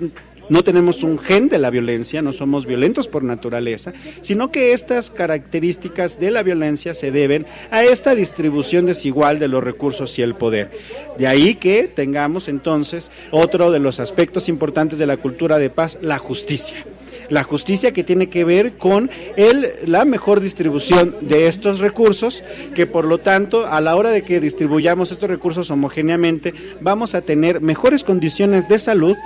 no 0.48 0.62
tenemos 0.62 1.02
un 1.02 1.18
gen 1.18 1.48
de 1.48 1.58
la 1.58 1.70
violencia, 1.70 2.22
no 2.22 2.32
somos 2.32 2.66
violentos 2.66 3.08
por 3.08 3.24
naturaleza, 3.24 3.92
sino 4.22 4.50
que 4.50 4.72
estas 4.72 5.10
características 5.10 6.18
de 6.18 6.30
la 6.30 6.42
violencia 6.42 6.94
se 6.94 7.10
deben 7.10 7.46
a 7.70 7.84
esta 7.84 8.14
distribución 8.14 8.86
desigual 8.86 9.38
de 9.38 9.48
los 9.48 9.62
recursos 9.62 10.18
y 10.18 10.22
el 10.22 10.34
poder. 10.34 10.70
De 11.18 11.26
ahí 11.26 11.54
que 11.54 11.88
tengamos 11.88 12.48
entonces 12.48 13.10
otro 13.30 13.70
de 13.70 13.78
los 13.78 14.00
aspectos 14.00 14.48
importantes 14.48 14.98
de 14.98 15.06
la 15.06 15.16
cultura 15.16 15.58
de 15.58 15.70
paz, 15.70 15.98
la 16.00 16.18
justicia 16.18 16.84
la 17.28 17.44
justicia 17.44 17.92
que 17.92 18.04
tiene 18.04 18.28
que 18.28 18.44
ver 18.44 18.76
con 18.78 19.10
el, 19.36 19.72
la 19.86 20.04
mejor 20.04 20.40
distribución 20.40 21.16
de 21.20 21.46
estos 21.46 21.80
recursos, 21.80 22.42
que 22.74 22.86
por 22.86 23.04
lo 23.04 23.18
tanto 23.18 23.66
a 23.66 23.80
la 23.80 23.96
hora 23.96 24.10
de 24.10 24.22
que 24.22 24.40
distribuyamos 24.40 25.12
estos 25.12 25.28
recursos 25.28 25.70
homogéneamente 25.70 26.54
vamos 26.80 27.14
a 27.14 27.22
tener 27.22 27.60
mejores 27.60 28.04
condiciones 28.04 28.68
de 28.68 28.78
salud 28.78 29.16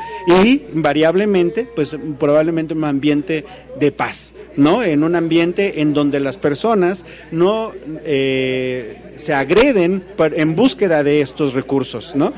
y 0.44 0.62
variablemente, 0.72 1.66
pues 1.74 1.96
probablemente 2.18 2.74
un 2.74 2.84
ambiente 2.84 3.44
de 3.78 3.92
paz, 3.92 4.34
¿no? 4.56 4.82
En 4.82 5.02
un 5.04 5.16
ambiente 5.16 5.80
en 5.80 5.94
donde 5.94 6.20
las 6.20 6.36
personas 6.36 7.04
no 7.30 7.72
eh, 8.04 9.14
se 9.16 9.34
agreden 9.34 10.02
en 10.18 10.54
búsqueda 10.56 11.02
de 11.02 11.20
estos 11.20 11.54
recursos, 11.54 12.14
¿no? 12.14 12.32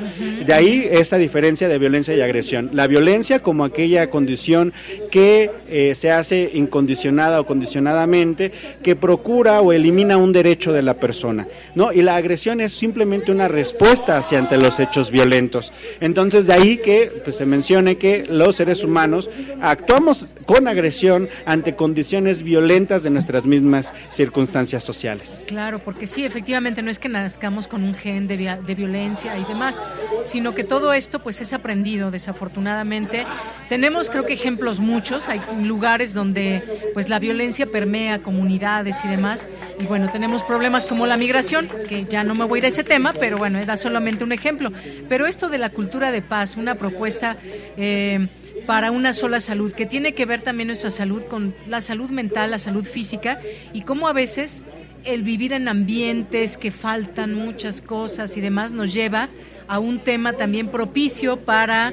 De 0.45 0.53
ahí 0.55 0.87
esa 0.91 1.17
diferencia 1.17 1.69
de 1.69 1.79
violencia 1.79 2.15
y 2.15 2.21
agresión. 2.21 2.71
La 2.73 2.87
violencia 2.87 3.41
como 3.41 3.65
aquella 3.65 4.11
condición 4.11 4.73
que 5.11 5.51
eh, 5.69 5.95
se 5.95 6.11
hace 6.11 6.51
incondicionada 6.55 7.41
o 7.41 7.47
condicionadamente, 7.47 8.53
que 8.83 8.97
procura 8.97 9.61
o 9.61 9.73
elimina 9.73 10.17
un 10.17 10.33
derecho 10.33 10.73
de 10.73 10.83
la 10.83 10.95
persona, 10.95 11.47
¿no? 11.75 11.93
Y 11.93 12.03
la 12.03 12.17
agresión 12.17 12.61
es 12.61 12.73
simplemente 12.73 13.33
una 13.33 13.49
respuesta 13.49 14.17
hacia 14.17 14.39
ante 14.39 14.59
los 14.59 14.79
hechos 14.81 15.11
violentos. 15.11 15.73
Entonces, 16.01 16.47
de 16.47 16.53
ahí 16.53 16.79
que 16.79 17.11
pues, 17.25 17.37
se 17.37 17.47
mencione 17.47 17.97
que 17.97 18.25
los 18.29 18.57
seres 18.57 18.85
humanos 18.85 19.31
actuamos 19.61 20.35
con 20.47 20.69
agresión 20.69 21.29
ante 21.47 21.75
condiciones 21.75 22.43
violentas 22.43 23.03
de 23.03 23.11
nuestras 23.11 23.47
mismas 23.47 23.93
circunstancias 24.11 24.85
sociales. 24.85 25.47
Claro, 25.49 25.79
porque 25.79 26.07
sí, 26.07 26.25
efectivamente 26.25 26.83
no 26.83 26.91
es 26.91 26.99
que 26.99 27.09
nazcamos 27.09 27.69
con 27.69 27.85
un 27.85 27.95
gen 27.95 28.27
de, 28.27 28.37
de 28.37 28.75
violencia 28.75 29.39
y 29.39 29.45
demás, 29.45 29.83
sino 30.23 30.55
que 30.55 30.65
todo 30.65 30.93
esto 30.93 31.21
pues 31.21 31.41
es 31.41 31.53
aprendido 31.53 32.11
desafortunadamente. 32.11 33.27
Tenemos 33.69 34.11
creo 34.11 34.27
que 34.27 34.35
ejemplos 34.35 34.81
muchos, 34.81 35.29
hay 35.29 35.41
lugares 35.63 36.15
donde 36.15 36.63
pues 36.93 37.09
la 37.09 37.19
violencia 37.19 37.67
permea 37.67 38.23
comunidades 38.23 39.05
y 39.05 39.09
demás. 39.09 39.49
Y 39.81 39.85
bueno, 39.85 40.11
tenemos 40.11 40.43
problemas 40.43 40.87
como 40.87 41.07
la 41.07 41.17
migración, 41.17 41.69
que 41.89 42.05
ya 42.05 42.25
no 42.25 42.35
me 42.35 42.45
voy 42.45 42.59
a 42.59 42.61
ir 42.61 42.65
a 42.67 42.69
ese 42.69 42.85
tema, 42.85 43.13
pero 43.13 43.39
bueno, 43.39 43.59
era 43.59 43.77
solamente 43.77 44.25
un 44.25 44.33
ejemplo. 44.33 44.73
Pero 45.09 45.27
esto 45.27 45.49
de 45.49 45.59
la 45.59 45.71
cultura 45.71 46.11
de 46.11 46.23
paz, 46.23 46.57
una 46.57 46.75
propuesta 46.77 47.37
eh, 47.77 48.29
para 48.67 48.91
una 48.91 49.13
sola 49.13 49.41
salud, 49.41 49.73
que 49.73 49.87
tiene 49.87 50.15
que 50.15 50.27
ver 50.27 50.41
también 50.41 50.69
nuestra 50.69 50.91
salud 50.91 51.25
con 51.25 51.55
la 51.69 51.81
salud 51.81 52.11
mental, 52.11 52.51
la 52.51 52.59
salud 52.59 52.85
física, 52.85 53.41
y 53.73 53.83
cómo 53.83 54.09
a 54.09 54.13
veces 54.13 54.65
el 55.05 55.23
vivir 55.23 55.53
en 55.53 55.69
ambientes 55.69 56.57
que 56.57 56.71
faltan 56.71 57.35
muchas 57.35 57.81
cosas 57.81 58.37
y 58.37 58.41
demás 58.41 58.73
nos 58.73 58.95
lleva 58.95 59.29
a 59.69 59.79
un 59.79 59.99
tema 59.99 60.33
también 60.33 60.69
propicio 60.69 61.39
para 61.39 61.93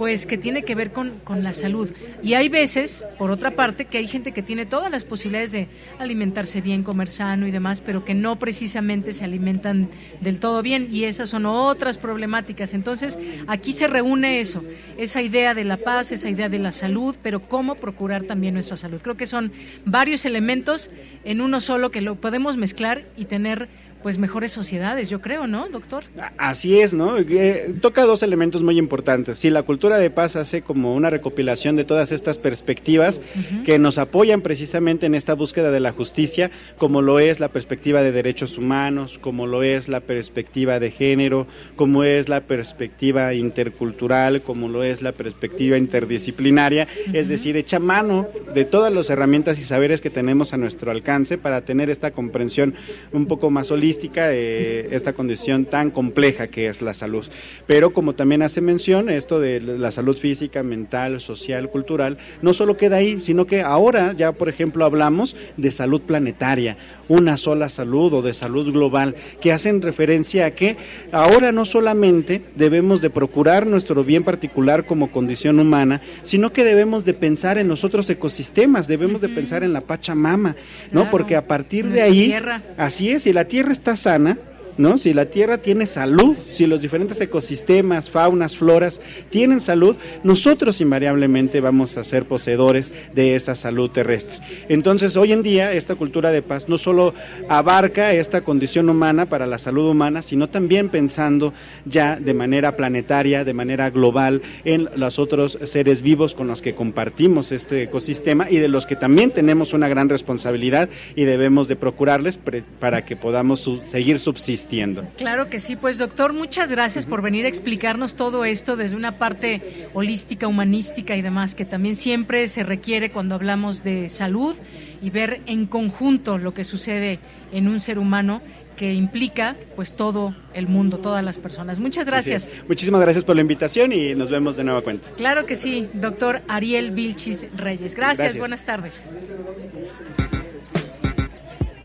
pues 0.00 0.24
que 0.24 0.38
tiene 0.38 0.62
que 0.62 0.74
ver 0.74 0.92
con, 0.92 1.18
con, 1.24 1.44
la 1.44 1.52
salud. 1.52 1.90
Y 2.22 2.32
hay 2.32 2.48
veces, 2.48 3.04
por 3.18 3.30
otra 3.30 3.50
parte, 3.50 3.84
que 3.84 3.98
hay 3.98 4.08
gente 4.08 4.32
que 4.32 4.42
tiene 4.42 4.64
todas 4.64 4.90
las 4.90 5.04
posibilidades 5.04 5.52
de 5.52 5.68
alimentarse 5.98 6.62
bien, 6.62 6.84
comer 6.84 7.10
sano 7.10 7.46
y 7.46 7.50
demás, 7.50 7.82
pero 7.82 8.02
que 8.02 8.14
no 8.14 8.38
precisamente 8.38 9.12
se 9.12 9.24
alimentan 9.24 9.90
del 10.22 10.38
todo 10.38 10.62
bien 10.62 10.88
y 10.90 11.04
esas 11.04 11.28
son 11.28 11.44
otras 11.44 11.98
problemáticas. 11.98 12.72
Entonces, 12.72 13.18
aquí 13.46 13.74
se 13.74 13.88
reúne 13.88 14.40
eso, 14.40 14.64
esa 14.96 15.20
idea 15.20 15.52
de 15.52 15.64
la 15.64 15.76
paz, 15.76 16.12
esa 16.12 16.30
idea 16.30 16.48
de 16.48 16.60
la 16.60 16.72
salud, 16.72 17.14
pero 17.22 17.42
cómo 17.42 17.74
procurar 17.74 18.22
también 18.22 18.54
nuestra 18.54 18.78
salud. 18.78 19.02
Creo 19.02 19.18
que 19.18 19.26
son 19.26 19.52
varios 19.84 20.24
elementos 20.24 20.90
en 21.24 21.42
uno 21.42 21.60
solo 21.60 21.90
que 21.90 22.00
lo 22.00 22.14
podemos 22.14 22.56
mezclar 22.56 23.04
y 23.18 23.26
tener 23.26 23.68
pues 24.02 24.18
mejores 24.18 24.50
sociedades, 24.50 25.10
yo 25.10 25.20
creo, 25.20 25.46
¿no, 25.46 25.68
doctor? 25.68 26.04
Así 26.38 26.80
es, 26.80 26.94
¿no? 26.94 27.18
Eh, 27.18 27.74
toca 27.80 28.04
dos 28.04 28.22
elementos 28.22 28.62
muy 28.62 28.78
importantes. 28.78 29.38
Sí, 29.38 29.50
la 29.50 29.62
cultura 29.62 29.98
de 29.98 30.10
paz 30.10 30.36
hace 30.36 30.62
como 30.62 30.94
una 30.94 31.10
recopilación 31.10 31.76
de 31.76 31.84
todas 31.84 32.12
estas 32.12 32.38
perspectivas 32.38 33.20
que 33.64 33.78
nos 33.78 33.98
apoyan 33.98 34.40
precisamente 34.40 35.06
en 35.06 35.14
esta 35.14 35.34
búsqueda 35.34 35.70
de 35.70 35.80
la 35.80 35.92
justicia, 35.92 36.50
como 36.78 37.02
lo 37.02 37.18
es 37.18 37.40
la 37.40 37.48
perspectiva 37.48 38.02
de 38.02 38.12
derechos 38.12 38.56
humanos, 38.56 39.18
como 39.18 39.46
lo 39.46 39.62
es 39.62 39.88
la 39.88 40.00
perspectiva 40.00 40.80
de 40.80 40.90
género, 40.90 41.46
como 41.76 42.04
es 42.04 42.28
la 42.28 42.40
perspectiva 42.40 43.34
intercultural, 43.34 44.42
como 44.42 44.68
lo 44.68 44.82
es 44.82 45.02
la 45.02 45.12
perspectiva 45.12 45.76
interdisciplinaria, 45.76 46.88
es 47.12 47.28
decir, 47.28 47.56
echa 47.56 47.78
mano 47.78 48.28
de 48.54 48.64
todas 48.64 48.92
las 48.92 49.10
herramientas 49.10 49.58
y 49.58 49.64
saberes 49.64 50.00
que 50.00 50.10
tenemos 50.10 50.54
a 50.54 50.56
nuestro 50.56 50.90
alcance 50.90 51.38
para 51.38 51.62
tener 51.62 51.90
esta 51.90 52.12
comprensión 52.12 52.74
un 53.12 53.26
poco 53.26 53.50
más 53.50 53.70
holística 53.70 53.89
de 53.98 54.88
esta 54.92 55.12
condición 55.12 55.64
tan 55.64 55.90
compleja 55.90 56.48
que 56.48 56.66
es 56.66 56.82
la 56.82 56.94
salud. 56.94 57.26
Pero 57.66 57.92
como 57.92 58.14
también 58.14 58.42
hace 58.42 58.60
mención, 58.60 59.08
esto 59.08 59.40
de 59.40 59.60
la 59.60 59.90
salud 59.92 60.16
física, 60.16 60.62
mental, 60.62 61.20
social, 61.20 61.70
cultural, 61.70 62.18
no 62.42 62.52
solo 62.52 62.76
queda 62.76 62.96
ahí, 62.96 63.20
sino 63.20 63.46
que 63.46 63.62
ahora 63.62 64.12
ya, 64.12 64.32
por 64.32 64.48
ejemplo, 64.48 64.84
hablamos 64.84 65.36
de 65.56 65.70
salud 65.70 66.02
planetaria, 66.02 66.76
una 67.08 67.36
sola 67.36 67.68
salud 67.68 68.12
o 68.14 68.22
de 68.22 68.34
salud 68.34 68.72
global, 68.72 69.14
que 69.40 69.52
hacen 69.52 69.82
referencia 69.82 70.46
a 70.46 70.50
que 70.52 70.76
ahora 71.12 71.52
no 71.52 71.64
solamente 71.64 72.42
debemos 72.54 73.00
de 73.00 73.10
procurar 73.10 73.66
nuestro 73.66 74.04
bien 74.04 74.24
particular 74.24 74.86
como 74.86 75.10
condición 75.10 75.58
humana, 75.58 76.00
sino 76.22 76.52
que 76.52 76.64
debemos 76.64 77.04
de 77.04 77.14
pensar 77.14 77.58
en 77.58 77.68
los 77.68 77.84
otros 77.84 78.08
ecosistemas, 78.10 78.86
debemos 78.86 79.20
de 79.20 79.28
pensar 79.28 79.64
en 79.64 79.72
la 79.72 79.80
Pachamama, 79.80 80.56
¿no? 80.92 81.10
Porque 81.10 81.36
a 81.36 81.46
partir 81.46 81.88
de 81.88 82.02
ahí, 82.02 82.34
así 82.76 83.10
es, 83.10 83.24
si 83.24 83.32
la 83.32 83.46
Tierra 83.46 83.72
está 83.80 83.96
sana, 83.96 84.38
¿no? 84.78 84.98
Si 84.98 85.12
la 85.12 85.26
Tierra 85.26 85.58
tiene 85.58 85.86
salud, 85.86 86.36
si 86.52 86.66
los 86.66 86.82
diferentes 86.82 87.20
ecosistemas, 87.20 88.08
faunas, 88.08 88.56
floras 88.56 89.00
tienen 89.30 89.60
salud, 89.60 89.96
nosotros 90.22 90.80
invariablemente 90.80 91.60
vamos 91.60 91.96
a 91.96 92.04
ser 92.04 92.24
poseedores 92.24 92.92
de 93.14 93.34
esa 93.34 93.54
salud 93.54 93.90
terrestre. 93.90 94.44
Entonces, 94.68 95.16
hoy 95.16 95.32
en 95.32 95.42
día, 95.42 95.72
esta 95.72 95.96
cultura 95.96 96.30
de 96.30 96.42
paz 96.42 96.68
no 96.68 96.78
solo 96.78 97.14
abarca 97.48 98.12
esta 98.12 98.42
condición 98.42 98.88
humana 98.88 99.26
para 99.26 99.46
la 99.46 99.58
salud 99.58 99.88
humana, 99.88 100.22
sino 100.22 100.48
también 100.48 100.88
pensando 100.88 101.52
ya 101.84 102.16
de 102.16 102.34
manera 102.34 102.76
planetaria, 102.76 103.44
de 103.44 103.54
manera 103.54 103.90
global, 103.90 104.42
en 104.64 104.88
los 104.96 105.18
otros 105.18 105.58
seres 105.64 106.00
vivos 106.00 106.34
con 106.34 106.46
los 106.46 106.62
que 106.62 106.74
compartimos 106.74 107.52
este 107.52 107.82
ecosistema 107.82 108.50
y 108.50 108.56
de 108.56 108.68
los 108.68 108.86
que 108.86 108.96
también 108.96 109.30
tenemos 109.30 109.72
una 109.72 109.88
gran 109.88 110.08
responsabilidad 110.08 110.88
y 111.16 111.24
debemos 111.24 111.68
de 111.68 111.76
procurarles 111.76 112.38
para 112.78 113.04
que 113.04 113.16
podamos 113.16 113.68
seguir 113.82 114.18
subsistiendo 114.18 114.69
existiendo. 114.70 115.06
Claro 115.16 115.48
que 115.48 115.58
sí, 115.58 115.76
pues 115.76 115.98
doctor, 115.98 116.32
muchas 116.32 116.70
gracias 116.70 117.06
por 117.06 117.22
venir 117.22 117.44
a 117.44 117.48
explicarnos 117.48 118.14
todo 118.14 118.44
esto 118.44 118.76
desde 118.76 118.96
una 118.96 119.18
parte 119.18 119.88
holística, 119.94 120.46
humanística 120.46 121.16
y 121.16 121.22
demás, 121.22 121.54
que 121.54 121.64
también 121.64 121.96
siempre 121.96 122.46
se 122.46 122.62
requiere 122.62 123.10
cuando 123.10 123.34
hablamos 123.34 123.82
de 123.82 124.08
salud 124.08 124.54
y 125.02 125.10
ver 125.10 125.40
en 125.46 125.66
conjunto 125.66 126.38
lo 126.38 126.54
que 126.54 126.64
sucede 126.64 127.18
en 127.52 127.66
un 127.66 127.80
ser 127.80 127.98
humano 127.98 128.40
que 128.76 128.94
implica 128.94 129.56
pues 129.76 129.92
todo 129.92 130.34
el 130.54 130.66
mundo, 130.66 130.98
todas 130.98 131.22
las 131.22 131.38
personas. 131.38 131.80
Muchas 131.80 132.06
gracias. 132.06 132.54
Muchísimas 132.66 133.02
gracias 133.02 133.24
por 133.24 133.34
la 133.34 133.42
invitación 133.42 133.92
y 133.92 134.14
nos 134.14 134.30
vemos 134.30 134.56
de 134.56 134.64
nueva 134.64 134.80
cuenta. 134.80 135.10
Claro 135.16 135.44
que 135.44 135.54
sí, 135.54 135.88
doctor 135.92 136.40
Ariel 136.48 136.92
Vilchis 136.92 137.46
Reyes. 137.54 137.94
gracias. 137.94 138.38
buenas 138.38 138.64
tardes. 138.64 139.10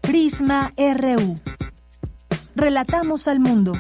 Prisma 0.01 0.71
RU. 0.77 1.35
Relatamos 2.56 3.27
al 3.27 3.41
mundo. 3.41 3.73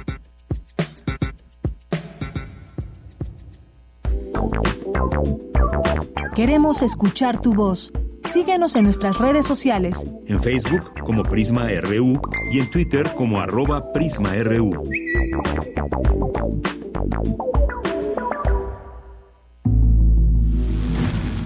Queremos 6.35 6.81
escuchar 6.81 7.39
tu 7.39 7.53
voz. 7.53 7.93
Síguenos 8.25 8.75
en 8.75 8.83
nuestras 8.83 9.17
redes 9.17 9.45
sociales. 9.45 10.05
En 10.27 10.41
Facebook 10.41 10.93
como 11.05 11.23
Prisma 11.23 11.69
RU 11.79 12.19
y 12.51 12.59
en 12.59 12.69
Twitter 12.69 13.13
como 13.15 13.39
arroba 13.39 13.93
PrismaRU. 13.93 14.83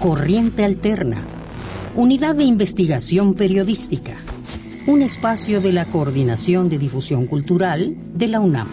Corriente 0.00 0.64
Alterna. 0.64 1.22
Unidad 1.94 2.34
de 2.34 2.44
Investigación 2.44 3.34
Periodística. 3.34 4.16
Un 4.86 5.02
espacio 5.02 5.60
de 5.60 5.72
la 5.72 5.84
Coordinación 5.84 6.70
de 6.70 6.78
Difusión 6.78 7.26
Cultural 7.26 7.94
de 8.14 8.28
la 8.28 8.40
UNAM. 8.40 8.68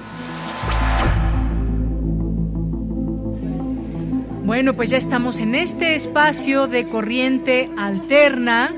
Bueno, 4.45 4.73
pues 4.73 4.89
ya 4.89 4.97
estamos 4.97 5.39
en 5.39 5.53
este 5.53 5.95
espacio 5.95 6.67
de 6.67 6.87
corriente 6.87 7.69
alterna 7.77 8.73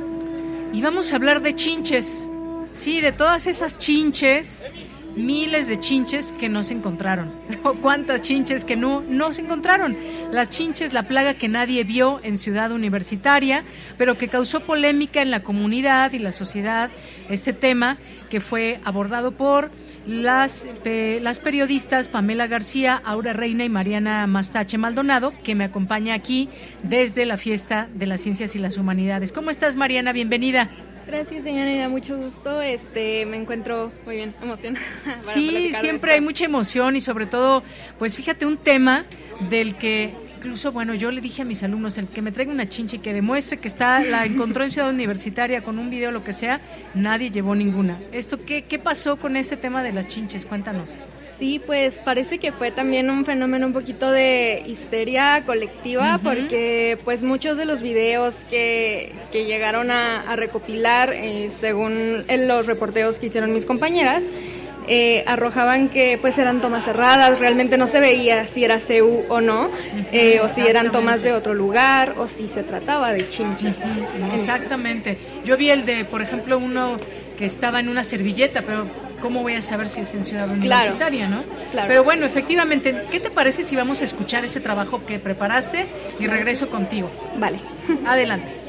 y 0.73 0.81
vamos 0.81 1.13
a 1.13 1.17
hablar 1.17 1.43
de 1.43 1.53
chinches. 1.53 2.27
Sí, 2.71 2.99
de 2.99 3.11
todas 3.11 3.45
esas 3.45 3.77
chinches, 3.77 4.65
miles 5.15 5.67
de 5.67 5.79
chinches 5.79 6.31
que 6.31 6.49
no 6.49 6.63
se 6.63 6.73
encontraron. 6.73 7.31
Cuántas 7.81 8.21
chinches 8.21 8.65
que 8.65 8.75
no, 8.75 9.01
no 9.01 9.33
se 9.33 9.41
encontraron. 9.41 9.97
Las 10.31 10.49
chinches, 10.49 10.93
la 10.93 11.03
plaga 11.03 11.33
que 11.33 11.47
nadie 11.47 11.83
vio 11.83 12.19
en 12.23 12.37
Ciudad 12.37 12.71
Universitaria, 12.71 13.63
pero 13.97 14.17
que 14.17 14.27
causó 14.27 14.61
polémica 14.61 15.21
en 15.21 15.31
la 15.31 15.43
comunidad 15.43 16.13
y 16.13 16.19
la 16.19 16.31
sociedad. 16.31 16.89
Este 17.29 17.53
tema 17.53 17.97
que 18.29 18.39
fue 18.41 18.79
abordado 18.83 19.31
por 19.31 19.71
las, 20.05 20.67
las 20.83 21.39
periodistas 21.39 22.07
Pamela 22.07 22.47
García, 22.47 23.01
Aura 23.03 23.33
Reina 23.33 23.63
y 23.63 23.69
Mariana 23.69 24.25
Mastache 24.27 24.77
Maldonado, 24.77 25.33
que 25.43 25.55
me 25.55 25.65
acompaña 25.65 26.13
aquí 26.13 26.49
desde 26.83 27.25
la 27.25 27.37
Fiesta 27.37 27.87
de 27.93 28.05
las 28.05 28.21
Ciencias 28.21 28.55
y 28.55 28.59
las 28.59 28.77
Humanidades. 28.77 29.31
¿Cómo 29.31 29.49
estás, 29.49 29.75
Mariana? 29.75 30.13
Bienvenida. 30.13 30.69
Gracias, 31.09 31.43
señora, 31.43 31.89
mucho 31.89 32.15
gusto. 32.17 32.61
Este, 32.61 33.25
me 33.25 33.37
encuentro 33.37 33.91
muy 34.05 34.17
bien, 34.17 34.35
emocionada. 34.43 34.85
Sí, 35.23 35.73
siempre 35.73 36.13
hay 36.13 36.21
mucha 36.21 36.45
emoción 36.45 36.95
y 36.95 37.01
sobre 37.01 37.25
todo, 37.25 37.63
pues 37.97 38.15
fíjate, 38.15 38.45
un 38.45 38.57
tema 38.57 39.05
del 39.49 39.75
que 39.75 40.13
incluso, 40.39 40.71
bueno, 40.71 40.93
yo 40.93 41.11
le 41.11 41.19
dije 41.19 41.41
a 41.41 41.45
mis 41.45 41.63
alumnos, 41.63 41.97
el 41.97 42.07
que 42.07 42.21
me 42.21 42.31
traiga 42.31 42.53
una 42.53 42.69
chinche 42.69 42.95
y 42.95 42.99
que 42.99 43.13
demuestre 43.13 43.57
que 43.57 43.67
está, 43.67 43.99
la 43.99 44.25
encontró 44.25 44.63
en 44.63 44.71
Ciudad 44.71 44.89
Universitaria 44.89 45.61
con 45.61 45.77
un 45.77 45.89
video, 45.89 46.11
lo 46.11 46.23
que 46.23 46.31
sea, 46.31 46.61
nadie 46.93 47.29
llevó 47.29 47.55
ninguna. 47.55 47.99
¿Esto 48.13 48.45
qué, 48.45 48.61
qué 48.61 48.79
pasó 48.79 49.17
con 49.17 49.35
este 49.35 49.57
tema 49.57 49.83
de 49.83 49.91
las 49.91 50.07
chinches? 50.07 50.45
Cuéntanos. 50.45 50.97
Sí, 51.37 51.61
pues 51.65 51.99
parece 52.03 52.37
que 52.37 52.53
fue 52.53 52.71
también 52.71 53.09
un 53.09 53.25
fenómeno 53.25 53.67
un 53.67 53.73
poquito 53.73 54.11
de 54.11 54.63
histeria 54.65 55.43
colectiva, 55.45 56.19
porque 56.23 56.97
pues 57.03 57.21
muchos 57.21 57.57
de 57.57 57.65
los 57.65 57.81
videos 57.81 58.33
que, 58.49 59.13
que 59.31 59.45
llegaron 59.45 59.91
a, 59.91 60.35
recopilar, 60.35 61.13
eh, 61.13 61.49
según 61.59 62.25
los 62.29 62.65
reporteos 62.65 63.19
que 63.19 63.27
hicieron 63.27 63.51
mis 63.53 63.65
compañeras, 63.65 64.23
eh, 64.89 65.23
arrojaban 65.27 65.89
que 65.89 66.17
pues 66.19 66.37
eran 66.39 66.61
tomas 66.61 66.83
cerradas, 66.83 67.39
realmente 67.39 67.77
no 67.77 67.85
se 67.85 67.99
veía 67.99 68.47
si 68.47 68.63
era 68.63 68.79
CU 68.79 69.23
o 69.29 69.39
no, 69.39 69.69
eh, 70.11 70.39
o 70.41 70.47
si 70.47 70.61
eran 70.61 70.91
tomas 70.91 71.21
de 71.21 71.31
otro 71.33 71.53
lugar, 71.53 72.15
o 72.17 72.27
si 72.27 72.47
se 72.47 72.63
trataba 72.63 73.13
de 73.13 73.29
chinches. 73.29 73.77
Exactamente. 74.33 75.17
Yo 75.45 75.57
vi 75.57 75.69
el 75.69 75.85
de, 75.85 76.05
por 76.05 76.23
ejemplo, 76.23 76.57
uno 76.57 76.97
que 77.37 77.45
estaba 77.45 77.79
en 77.79 77.87
una 77.87 78.03
servilleta, 78.03 78.63
pero 78.63 78.87
¿cómo 79.21 79.43
voy 79.43 79.53
a 79.53 79.61
saber 79.61 79.89
si 79.89 80.01
es 80.01 80.13
en 80.15 80.23
Ciudad 80.23 80.49
Universitaria, 80.49 81.27
no? 81.27 81.43
Pero 81.87 82.03
bueno, 82.03 82.25
efectivamente, 82.25 83.03
¿qué 83.11 83.19
te 83.19 83.29
parece 83.29 83.63
si 83.63 83.75
vamos 83.75 84.01
a 84.01 84.05
escuchar 84.05 84.43
ese 84.43 84.59
trabajo 84.59 85.05
que 85.05 85.19
preparaste 85.19 85.87
y 86.19 86.27
regreso 86.27 86.69
contigo? 86.69 87.11
Vale. 87.37 87.59
Adelante. 88.05 88.68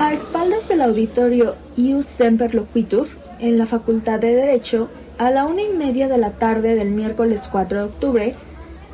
A 0.00 0.14
espaldas 0.14 0.66
del 0.66 0.80
auditorio 0.80 1.56
Ius 1.76 2.06
Semper 2.06 2.54
Loquitur, 2.54 3.06
en 3.38 3.58
la 3.58 3.66
Facultad 3.66 4.18
de 4.18 4.34
Derecho, 4.34 4.88
a 5.18 5.30
la 5.30 5.44
una 5.44 5.60
y 5.60 5.68
media 5.68 6.08
de 6.08 6.16
la 6.16 6.30
tarde 6.30 6.74
del 6.74 6.88
miércoles 6.88 7.46
4 7.52 7.78
de 7.78 7.84
octubre, 7.84 8.34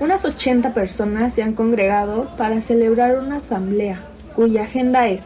unas 0.00 0.24
80 0.24 0.74
personas 0.74 1.32
se 1.32 1.44
han 1.44 1.52
congregado 1.52 2.36
para 2.36 2.60
celebrar 2.60 3.20
una 3.20 3.36
asamblea, 3.36 4.00
cuya 4.34 4.64
agenda 4.64 5.06
es 5.06 5.22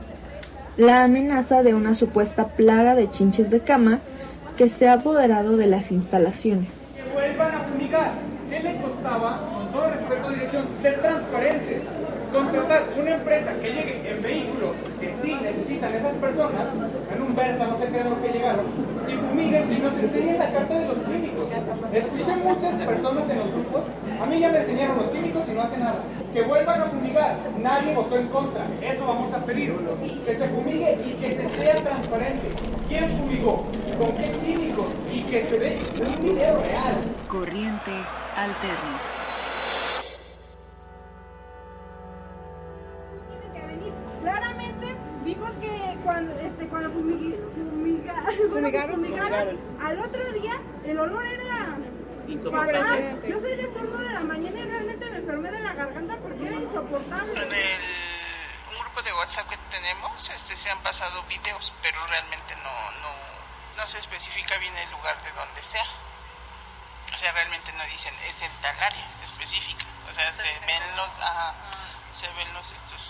la 0.76 1.02
amenaza 1.02 1.62
de 1.62 1.72
una 1.72 1.94
supuesta 1.94 2.48
plaga 2.48 2.94
de 2.94 3.08
chinches 3.08 3.50
de 3.50 3.60
cama 3.60 4.00
que 4.58 4.68
se 4.68 4.86
ha 4.86 4.92
apoderado 4.92 5.56
de 5.56 5.66
las 5.66 5.92
instalaciones. 5.92 6.88
Que 6.94 7.10
vuelvan 7.10 7.54
a 7.54 7.60
fumigar. 7.60 8.12
¿Qué 8.50 8.60
le 8.60 8.76
costaba, 8.82 9.40
todo 9.72 9.90
respeto 9.90 10.28
a 10.28 10.30
dirección, 10.30 10.66
ser 10.78 11.00
transparente? 11.00 11.80
Contratar 12.32 12.84
una 12.98 13.10
empresa 13.12 13.52
que 13.60 13.72
llegue 13.72 14.10
en 14.10 14.22
vehículos 14.22 14.76
que 15.00 15.12
sí 15.22 15.36
necesitan 15.42 15.94
esas 15.94 16.14
personas, 16.14 16.68
en 17.14 17.22
un 17.22 17.34
Versa, 17.34 17.66
no 17.66 17.78
sé 17.78 17.86
qué 17.86 18.04
lo 18.04 18.20
que 18.22 18.28
llegaron, 18.28 18.66
y 19.08 19.16
fumiguen 19.16 19.72
y 19.72 19.78
nos 19.78 19.94
enseñen 19.94 20.38
la 20.38 20.52
carta 20.52 20.78
de 20.78 20.86
los 20.86 20.98
químicos. 20.98 21.46
Escuché 21.92 22.36
muchas 22.36 22.74
personas 22.74 23.30
en 23.30 23.38
los 23.38 23.52
grupos, 23.52 23.82
a 24.20 24.26
mí 24.26 24.38
ya 24.38 24.50
me 24.50 24.58
enseñaron 24.58 24.98
los 24.98 25.10
químicos 25.10 25.48
y 25.48 25.52
no 25.52 25.62
hacen 25.62 25.80
nada. 25.80 26.00
Que 26.32 26.42
vuelvan 26.42 26.82
a 26.82 26.84
fumigar, 26.86 27.38
nadie 27.58 27.94
votó 27.94 28.16
en 28.16 28.28
contra, 28.28 28.66
eso 28.82 29.06
vamos 29.06 29.32
a 29.32 29.42
pedir. 29.42 29.74
Que 30.24 30.34
se 30.34 30.48
fumigue 30.48 30.98
y 31.04 31.12
que 31.14 31.32
se 31.32 31.48
sea 31.48 31.74
transparente. 31.74 32.48
¿Quién 32.88 33.18
fumigó? 33.18 33.64
¿Con 33.98 34.12
qué 34.14 34.30
químicos? 34.44 34.86
Y 35.12 35.22
que 35.22 35.44
se 35.44 35.58
dé 35.58 35.78
un 36.06 36.24
video 36.24 36.56
real. 36.56 36.96
Corriente 37.26 37.92
alterna. 38.36 39.19
fumigaron, 48.50 49.58
al 49.82 49.98
otro 50.00 50.32
día 50.32 50.60
el 50.84 50.98
olor 50.98 51.26
era 51.26 51.76
fatal. 52.50 53.22
Yo 53.26 53.40
soy 53.40 53.56
de 53.56 53.68
turno 53.68 53.98
de 53.98 54.10
la 54.10 54.20
mañana 54.20 54.58
y 54.58 54.64
realmente 54.64 55.10
me 55.10 55.16
enfermé 55.16 55.50
de 55.50 55.60
la 55.60 55.72
garganta 55.72 56.16
porque 56.16 56.46
era 56.46 56.56
insoportable. 56.56 57.32
En 57.32 57.52
el 57.52 57.80
un 58.70 58.78
grupo 58.78 59.02
de 59.02 59.12
WhatsApp 59.12 59.48
que 59.48 59.56
tenemos 59.70 60.30
este, 60.30 60.54
se 60.54 60.70
han 60.70 60.78
pasado 60.82 61.22
videos, 61.24 61.72
pero 61.82 62.06
realmente 62.06 62.54
no, 62.56 62.90
no, 63.02 63.12
no 63.76 63.86
se 63.86 63.98
especifica 63.98 64.58
bien 64.58 64.76
el 64.76 64.90
lugar 64.90 65.20
de 65.22 65.32
donde 65.32 65.62
sea. 65.62 65.84
O 67.12 67.16
sea, 67.16 67.32
realmente 67.32 67.72
no 67.72 67.84
dicen 67.86 68.14
es 68.28 68.40
en 68.42 68.52
tal 68.62 68.76
área 68.78 69.10
específica. 69.22 69.84
O 70.08 70.12
sea, 70.12 70.30
se 70.30 70.46
ven 70.66 70.82
los, 70.96 71.18
ajá, 71.18 71.54
se 72.14 72.26
ven 72.28 72.54
los 72.54 72.70
estos 72.72 73.09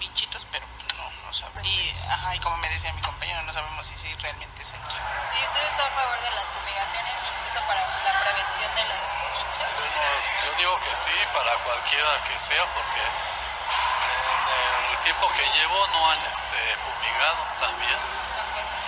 bichitos, 0.00 0.44
pero 0.50 0.66
no, 0.96 1.04
no 1.22 1.30
sabemos. 1.32 1.62
Y, 1.68 1.94
ajá, 2.08 2.34
y 2.34 2.40
como 2.40 2.56
me 2.56 2.68
decía 2.70 2.92
mi 2.92 3.00
compañero, 3.02 3.40
no 3.42 3.52
sabemos 3.52 3.86
si 3.86 3.94
sí, 3.96 4.08
realmente 4.20 4.62
es 4.62 4.72
aquí. 4.72 4.96
¿Y 4.96 5.44
usted 5.44 5.62
está 5.68 5.86
a 5.86 5.90
favor 5.90 6.18
de 6.18 6.30
las 6.34 6.50
fumigaciones, 6.50 7.14
incluso 7.20 7.60
para 7.68 7.80
la 7.84 8.20
prevención 8.24 8.74
de 8.74 8.84
las 8.88 9.30
chinchas? 9.36 9.68
Pues 9.76 10.24
yo 10.42 10.50
digo 10.58 10.74
que 10.80 10.94
sí, 10.96 11.12
para 11.36 11.54
cualquiera 11.62 12.24
que 12.26 12.34
sea, 12.36 12.66
porque 12.74 13.00
en 13.04 14.90
el 14.90 14.98
tiempo 15.04 15.30
que 15.36 15.44
llevo 15.54 15.78
no 15.92 16.10
han 16.10 16.18
este, 16.32 16.58
fumigado 16.80 17.44
también. 17.60 18.00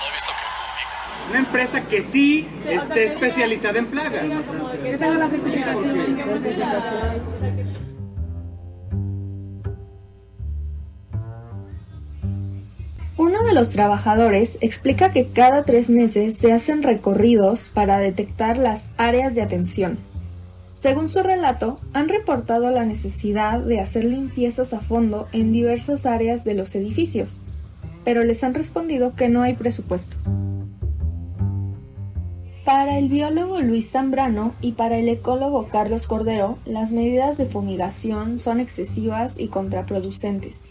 No 0.00 0.08
he 0.08 0.12
visto 0.12 0.32
que 0.32 0.46
fumiguen. 0.56 1.28
Una 1.30 1.38
empresa 1.38 1.80
que 1.82 2.02
sí 2.02 2.48
esté 2.66 3.04
especializada 3.04 3.78
en 3.78 3.86
plagas. 3.86 4.10
Que 4.10 4.96
la 4.96 5.28
certificación. 5.28 7.51
Uno 13.22 13.44
de 13.44 13.54
los 13.54 13.70
trabajadores 13.70 14.58
explica 14.62 15.12
que 15.12 15.28
cada 15.28 15.62
tres 15.62 15.88
meses 15.88 16.36
se 16.38 16.52
hacen 16.52 16.82
recorridos 16.82 17.70
para 17.72 17.98
detectar 17.98 18.56
las 18.56 18.90
áreas 18.96 19.36
de 19.36 19.42
atención. 19.42 19.96
Según 20.72 21.08
su 21.08 21.22
relato, 21.22 21.78
han 21.92 22.08
reportado 22.08 22.72
la 22.72 22.84
necesidad 22.84 23.60
de 23.60 23.78
hacer 23.78 24.02
limpiezas 24.02 24.74
a 24.74 24.80
fondo 24.80 25.28
en 25.30 25.52
diversas 25.52 26.04
áreas 26.04 26.42
de 26.42 26.54
los 26.54 26.74
edificios. 26.74 27.40
pero 28.02 28.24
les 28.24 28.42
han 28.42 28.54
respondido 28.54 29.14
que 29.14 29.28
no 29.28 29.42
hay 29.42 29.54
presupuesto. 29.54 30.16
Para 32.64 32.98
el 32.98 33.08
biólogo 33.08 33.60
Luis 33.60 33.92
Zambrano 33.92 34.56
y 34.60 34.72
para 34.72 34.98
el 34.98 35.08
ecólogo 35.08 35.68
Carlos 35.68 36.08
Cordero, 36.08 36.58
las 36.64 36.90
medidas 36.90 37.38
de 37.38 37.46
fumigación 37.46 38.40
son 38.40 38.58
excesivas 38.58 39.38
y 39.38 39.46
contraproducentes. 39.46 40.64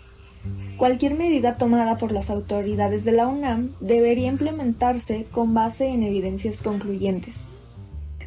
Cualquier 0.77 1.13
medida 1.13 1.57
tomada 1.57 1.97
por 1.97 2.11
las 2.11 2.29
autoridades 2.29 3.05
de 3.05 3.11
la 3.11 3.27
UNAM 3.27 3.75
debería 3.79 4.27
implementarse 4.27 5.27
con 5.31 5.53
base 5.53 5.87
en 5.87 6.03
evidencias 6.03 6.63
concluyentes. 6.63 7.55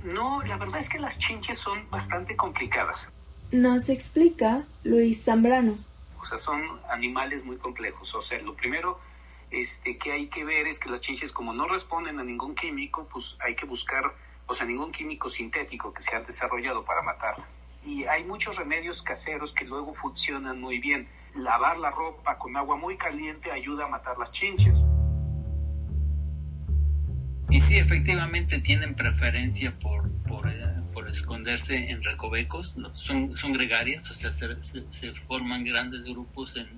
No, 0.05 0.43
la 0.43 0.57
verdad 0.57 0.79
es 0.79 0.89
que 0.89 0.99
las 0.99 1.19
chinches 1.19 1.59
son 1.59 1.89
bastante 1.91 2.37
complicadas. 2.37 3.11
Nos 3.51 3.89
explica 3.89 4.65
Luis 4.85 5.25
Zambrano. 5.25 5.79
O 6.21 6.27
sea, 6.27 6.39
son 6.39 6.63
animales 6.91 7.45
muy 7.45 7.57
complejos. 7.57 8.15
O 8.15 8.23
sea, 8.23 8.41
lo 8.41 8.55
primero 8.55 8.99
este, 9.51 9.97
que 9.97 10.13
hay 10.13 10.29
que 10.29 10.45
ver 10.45 10.67
es 10.67 10.79
que 10.79 10.91
las 10.91 11.01
chinches, 11.01 11.33
como 11.33 11.53
no 11.53 11.67
responden 11.67 12.19
a 12.19 12.25
ningún 12.25 12.55
químico, 12.55 13.09
pues 13.13 13.37
hay 13.41 13.55
que 13.55 13.67
buscar, 13.67 14.13
o 14.47 14.55
sea, 14.55 14.67
ningún 14.67 14.93
químico 14.93 15.29
sintético 15.29 15.93
que 15.93 16.03
se 16.03 16.15
ha 16.15 16.21
desarrollado 16.21 16.85
para 16.85 17.03
matar. 17.03 17.37
Y 17.85 18.05
hay 18.05 18.25
muchos 18.25 18.57
remedios 18.57 19.03
caseros 19.03 19.53
que 19.53 19.65
luego 19.65 19.93
funcionan 19.95 20.61
muy 20.61 20.79
bien. 20.79 21.09
Lavar 21.35 21.79
la 21.79 21.91
ropa 21.91 22.39
con 22.39 22.57
agua 22.57 22.77
muy 22.77 22.97
caliente 22.97 23.51
ayuda 23.51 23.87
a 23.87 23.89
matar 23.89 24.17
las 24.19 24.31
chinches. 24.33 24.79
Y 27.51 27.61
sí, 27.61 27.77
efectivamente 27.77 28.59
tienen 28.59 28.95
preferencia 28.95 29.73
por, 29.81 30.11
por, 30.23 30.49
eh, 30.49 30.65
por 30.93 31.09
esconderse 31.09 31.91
en 31.91 32.03
recovecos, 32.03 32.75
son, 32.95 33.37
son 33.37 33.53
gregarias, 33.53 34.11
o 34.11 34.15
sea, 34.15 34.33
se, 34.33 34.49
se, 34.91 35.13
forman 35.29 35.65
grandes 35.65 36.03
grupos 36.03 36.57
en, 36.57 36.69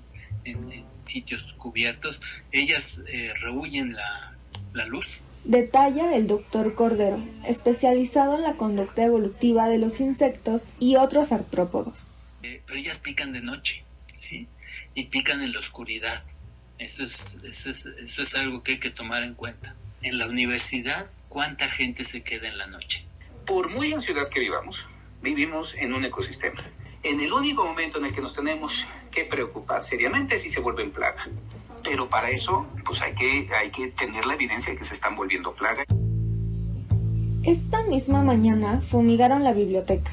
en, 0.45 0.85
sitios 0.99 1.55
cubiertos. 1.55 2.21
Ellas 2.53 3.01
eh, 3.09 3.33
rehuyen 3.41 3.95
la, 3.95 4.35
la 4.75 4.87
luz. 4.87 5.19
Detalla 5.45 6.15
el 6.15 6.27
doctor 6.27 6.75
Cordero, 6.75 7.25
especializado 7.47 8.37
en 8.37 8.43
la 8.43 8.55
conducta 8.55 9.05
evolutiva 9.05 9.69
de 9.69 9.79
los 9.79 10.01
insectos 10.01 10.63
y 10.81 10.97
otros 10.97 11.33
artrópodos. 11.33 12.09
Eh, 12.43 12.61
pero 12.67 12.79
ellas 12.79 12.99
pican 12.99 13.33
de 13.33 13.41
noche. 13.41 13.86
Y 14.97 15.05
pican 15.05 15.43
en 15.43 15.53
la 15.53 15.61
oscuridad. 15.61 16.25
Eso 16.79 17.05
es, 17.05 17.37
eso, 17.45 17.71
es, 17.71 17.87
eso 17.87 18.23
es 18.23 18.35
algo 18.35 18.65
que 18.65 18.73
hay 18.73 18.81
que 18.81 18.91
tomar 18.91 19.23
en 19.23 19.35
cuenta 19.35 19.77
en 20.07 20.19
la 20.19 20.27
universidad, 20.27 21.11
¿cuánta 21.29 21.69
gente 21.69 22.05
se 22.05 22.23
queda 22.23 22.49
en 22.49 22.59
la 22.59 22.67
noche? 22.69 23.05
Por 23.45 23.69
muy 23.69 23.93
en 23.93 24.01
ciudad 24.01 24.29
que 24.29 24.41
vivamos, 24.41 24.85
vivimos 25.23 25.75
en 25.75 25.95
un 25.95 26.05
ecosistema. 26.05 26.63
En 27.03 27.21
el 27.21 27.33
único 27.33 27.65
momento 27.65 27.99
en 27.99 28.07
el 28.07 28.15
que 28.15 28.21
nos 28.21 28.35
tenemos 28.35 28.73
que 29.11 29.25
preocupar 29.25 29.83
seriamente 29.83 30.37
es 30.37 30.43
si 30.43 30.51
se 30.51 30.61
vuelven 30.61 30.91
plaga. 30.91 31.29
Pero 31.83 32.09
para 32.09 32.31
eso, 32.31 32.67
pues 32.85 33.03
hay 33.03 33.15
que, 33.15 33.49
hay 33.53 33.71
que 33.71 33.89
tener 33.89 34.27
la 34.27 34.35
evidencia 34.35 34.73
de 34.73 34.79
que 34.79 34.85
se 34.85 34.95
están 34.95 35.17
volviendo 35.17 35.53
plaga. 35.55 35.85
Esta 37.45 37.83
misma 37.83 38.23
mañana 38.23 38.81
fumigaron 38.81 39.45
la 39.45 39.53
biblioteca. 39.53 40.11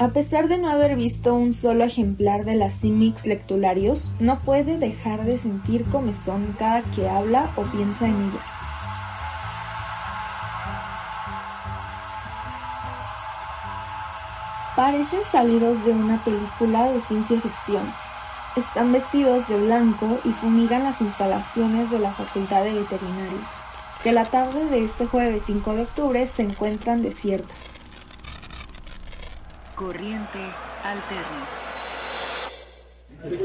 A 0.00 0.10
pesar 0.10 0.46
de 0.46 0.58
no 0.58 0.70
haber 0.70 0.94
visto 0.94 1.34
un 1.34 1.52
solo 1.52 1.82
ejemplar 1.82 2.44
de 2.44 2.54
las 2.54 2.72
Simix 2.74 3.26
lectularios, 3.26 4.14
no 4.20 4.38
puede 4.38 4.78
dejar 4.78 5.24
de 5.24 5.38
sentir 5.38 5.84
comezón 5.86 6.54
cada 6.56 6.82
que 6.82 7.08
habla 7.08 7.50
o 7.56 7.64
piensa 7.64 8.06
en 8.06 8.14
ellas. 8.14 8.52
Parecen 14.76 15.22
salidos 15.32 15.84
de 15.84 15.90
una 15.90 16.22
película 16.22 16.92
de 16.92 17.00
ciencia 17.00 17.40
ficción. 17.40 17.92
Están 18.54 18.92
vestidos 18.92 19.48
de 19.48 19.58
blanco 19.58 20.20
y 20.22 20.30
fumigan 20.30 20.84
las 20.84 21.00
instalaciones 21.00 21.90
de 21.90 21.98
la 21.98 22.12
Facultad 22.12 22.62
de 22.62 22.74
Veterinaria, 22.74 23.40
que 24.04 24.12
la 24.12 24.26
tarde 24.26 24.64
de 24.66 24.84
este 24.84 25.06
jueves 25.06 25.42
5 25.46 25.72
de 25.74 25.82
octubre 25.82 26.26
se 26.28 26.42
encuentran 26.42 27.02
desiertas. 27.02 27.77
Corriente 29.78 30.40
alterna. 30.82 31.46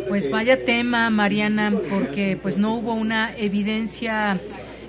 Pues 0.09 0.31
vaya 0.31 0.65
tema, 0.65 1.11
Mariana, 1.11 1.71
porque 1.91 2.39
pues 2.41 2.57
no 2.57 2.73
hubo 2.73 2.93
una 2.93 3.37
evidencia 3.37 4.39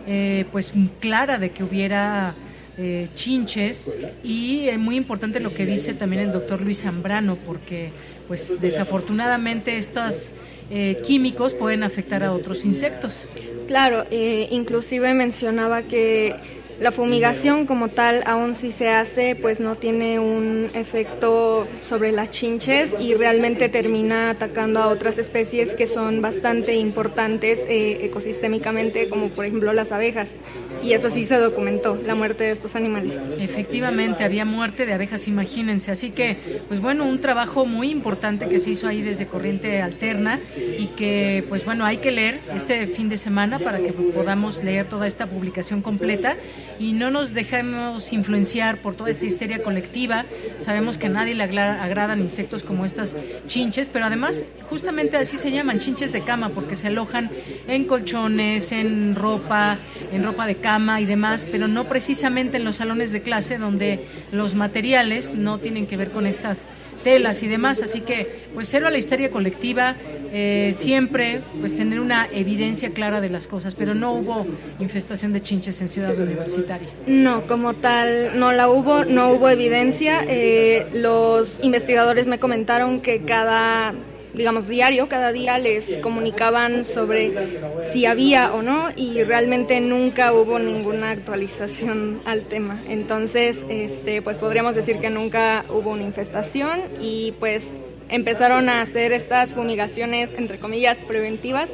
eh, 0.07 0.47
pues 0.53 0.73
clara 1.01 1.37
de 1.37 1.51
que 1.51 1.63
hubiera 1.63 2.35
eh, 2.79 3.09
chinches 3.15 3.91
y 4.23 4.69
es 4.69 4.79
muy 4.79 4.97
importante 4.97 5.39
lo 5.39 5.53
que 5.53 5.67
dice 5.67 5.93
también 5.93 6.23
el 6.23 6.33
doctor 6.33 6.63
Luis 6.63 6.81
Zambrano 6.81 7.37
porque 7.37 7.91
pues 8.27 8.59
desafortunadamente 8.61 9.77
estos 9.77 10.33
eh, 10.71 11.03
químicos 11.07 11.53
pueden 11.53 11.83
afectar 11.83 12.25
a 12.25 12.33
otros 12.33 12.65
insectos. 12.65 13.29
Claro, 13.67 14.07
eh, 14.11 14.49
inclusive 14.51 15.13
mencionaba 15.13 15.83
que 15.83 16.35
la 16.85 16.93
fumigación 16.93 17.65
como 17.65 17.89
tal, 17.89 18.23
aún 18.27 18.55
si 18.55 18.71
se 18.71 18.91
hace, 18.91 19.37
pues 19.37 19.59
no 19.59 19.75
tiene 19.77 20.19
un 20.19 20.69
efecto 20.75 21.67
sobre 21.81 22.13
las 22.13 22.31
chinches 22.31 22.95
y 23.01 23.15
realmente 23.15 23.71
termina 23.71 24.29
atacando 24.29 24.83
a 24.83 24.89
otras 24.89 25.17
especies 25.17 25.75
que 25.75 25.87
son 25.87 26.21
bastante 26.21 26.75
importantes 26.75 27.59
eh, 27.71 28.01
ecosistémicamente, 28.03 29.09
como 29.09 29.31
por 29.31 29.47
ejemplo 29.47 29.73
las 29.73 29.93
abejas. 29.93 30.33
Y 30.83 30.93
eso 30.93 31.09
sí 31.09 31.25
se 31.25 31.39
documentó, 31.39 31.99
la 32.05 32.15
muerte 32.15 32.45
de 32.45 32.51
estos 32.51 32.77
animales. 32.77 33.19
Efectivamente, 33.39 34.23
había 34.23 34.45
muerte 34.45 34.85
de 34.85 34.93
abejas, 34.93 35.27
imagínense. 35.27 35.91
Así 35.91 36.11
que, 36.11 36.37
pues 36.69 36.81
bueno, 36.81 37.07
un 37.07 37.23
trabajo 37.23 37.65
muy 37.65 37.89
importante 37.89 38.47
que 38.47 38.59
se 38.59 38.69
hizo 38.69 38.87
ahí 38.89 39.01
desde 39.01 39.25
Corriente 39.25 39.81
Alterna 39.81 40.39
y 40.55 40.89
que, 40.89 41.47
pues 41.49 41.65
bueno, 41.65 41.87
hay 41.87 41.97
que 41.97 42.11
leer 42.11 42.41
este 42.55 42.87
fin 42.89 43.09
de 43.09 43.17
semana 43.17 43.59
para 43.59 43.79
que 43.79 43.95
podamos 43.95 44.63
leer 44.63 44.85
toda 44.87 45.07
esta 45.07 45.27
publicación 45.27 45.81
completa 45.81 46.37
y 46.79 46.93
no 46.93 47.11
nos 47.11 47.35
dejemos 47.35 48.13
influenciar 48.13 48.79
por 48.79 48.95
toda 48.95 49.11
esta 49.11 49.27
histeria 49.27 49.63
colectiva. 49.63 50.25
Sabemos 50.59 50.99
que 50.99 51.07
a 51.07 51.11
nadie 51.11 51.35
le 51.35 51.43
agradan 51.43 52.21
insectos 52.21 52.63
como 52.63 52.85
estas 52.85 53.17
chinches, 53.47 53.89
pero 53.89 54.07
además 54.07 54.45
justamente 54.69 55.17
así 55.17 55.37
se 55.37 55.51
llaman 55.51 55.79
chinches 55.79 56.13
de 56.13 56.23
cama 56.23 56.51
porque 56.51 56.77
se 56.77 56.89
alojan 56.89 57.31
en 57.69 57.85
colchones, 57.85 58.73
en 58.73 59.15
ropa, 59.15 59.79
en 60.13 60.25
ropa 60.25 60.47
de 60.47 60.57
cama 60.57 61.01
y 61.01 61.07
demás, 61.07 61.47
pero 61.51 61.69
no 61.69 61.85
precisamente 61.85 62.57
en 62.57 62.65
los 62.65 62.77
salones 62.77 63.13
de 63.13 63.23
clase 63.23 63.59
donde 63.59 64.07
los 64.33 64.55
materiales 64.55 65.35
no 65.35 65.59
tienen 65.59 65.87
que 65.87 65.97
ver 65.97 66.11
con 66.11 66.27
estas 66.27 66.67
telas 67.05 67.43
y 67.45 67.47
demás, 67.47 67.83
así 67.83 68.01
que 68.01 68.47
pues 68.55 68.69
cero 68.69 68.89
a 68.89 68.91
la 68.91 68.99
histeria 68.99 69.31
colectiva, 69.31 69.95
eh, 70.33 70.73
siempre 70.75 71.43
pues 71.61 71.77
tener 71.77 72.01
una 72.01 72.29
evidencia 72.33 72.91
clara 72.91 73.21
de 73.21 73.29
las 73.29 73.47
cosas, 73.47 73.77
pero 73.77 73.95
no 73.95 74.15
hubo 74.15 74.47
infestación 74.81 75.33
de 75.33 75.41
chinches 75.41 75.81
en 75.81 75.89
Ciudad 75.89 76.19
Universitaria. 76.19 76.89
No, 77.07 77.47
como 77.47 77.75
tal 77.75 78.39
no 78.39 78.53
la 78.53 78.69
hubo, 78.69 79.05
no 79.05 79.31
hubo 79.31 79.49
evidencia, 79.49 80.25
eh, 80.27 80.89
los 80.93 81.59
investigadores 81.63 82.27
me 82.27 82.41
comentaron 82.41 83.01
que 83.01 83.21
cada 83.23 83.95
digamos, 84.35 84.69
diario, 84.69 85.09
cada 85.09 85.33
día 85.33 85.59
les 85.59 85.99
comunicaban 85.99 86.85
sobre 86.85 87.33
si 87.93 88.07
había 88.07 88.53
o 88.53 88.63
no 88.63 88.89
y 88.95 89.23
realmente 89.23 89.81
nunca 89.81 90.33
hubo 90.33 90.59
ninguna 90.59 91.11
actualización 91.11 92.21
al 92.25 92.43
tema. 92.43 92.81
Entonces, 92.89 93.65
este, 93.69 94.23
pues 94.23 94.39
podríamos 94.39 94.75
decir 94.75 94.99
que 94.99 95.11
nunca 95.11 95.65
hubo 95.69 95.93
una 95.93 96.03
infestación 96.03 96.81
y 97.01 97.33
pues 97.39 97.65
empezaron 98.09 98.69
a 98.69 98.83
hacer 98.83 99.13
estas 99.13 99.55
fumigaciones, 99.55 100.35
entre 100.37 100.59
comillas, 100.59 101.01
preventivas, 101.01 101.71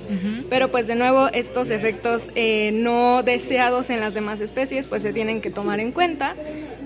pero 0.48 0.70
pues 0.70 0.86
de 0.86 0.94
nuevo 0.94 1.28
estos 1.28 1.70
efectos 1.70 2.30
eh, 2.34 2.70
no 2.72 3.22
deseados 3.22 3.90
en 3.90 4.00
las 4.00 4.14
demás 4.14 4.40
especies 4.40 4.86
pues 4.86 5.02
se 5.02 5.12
tienen 5.12 5.40
que 5.40 5.50
tomar 5.50 5.80
en 5.80 5.92
cuenta. 5.92 6.34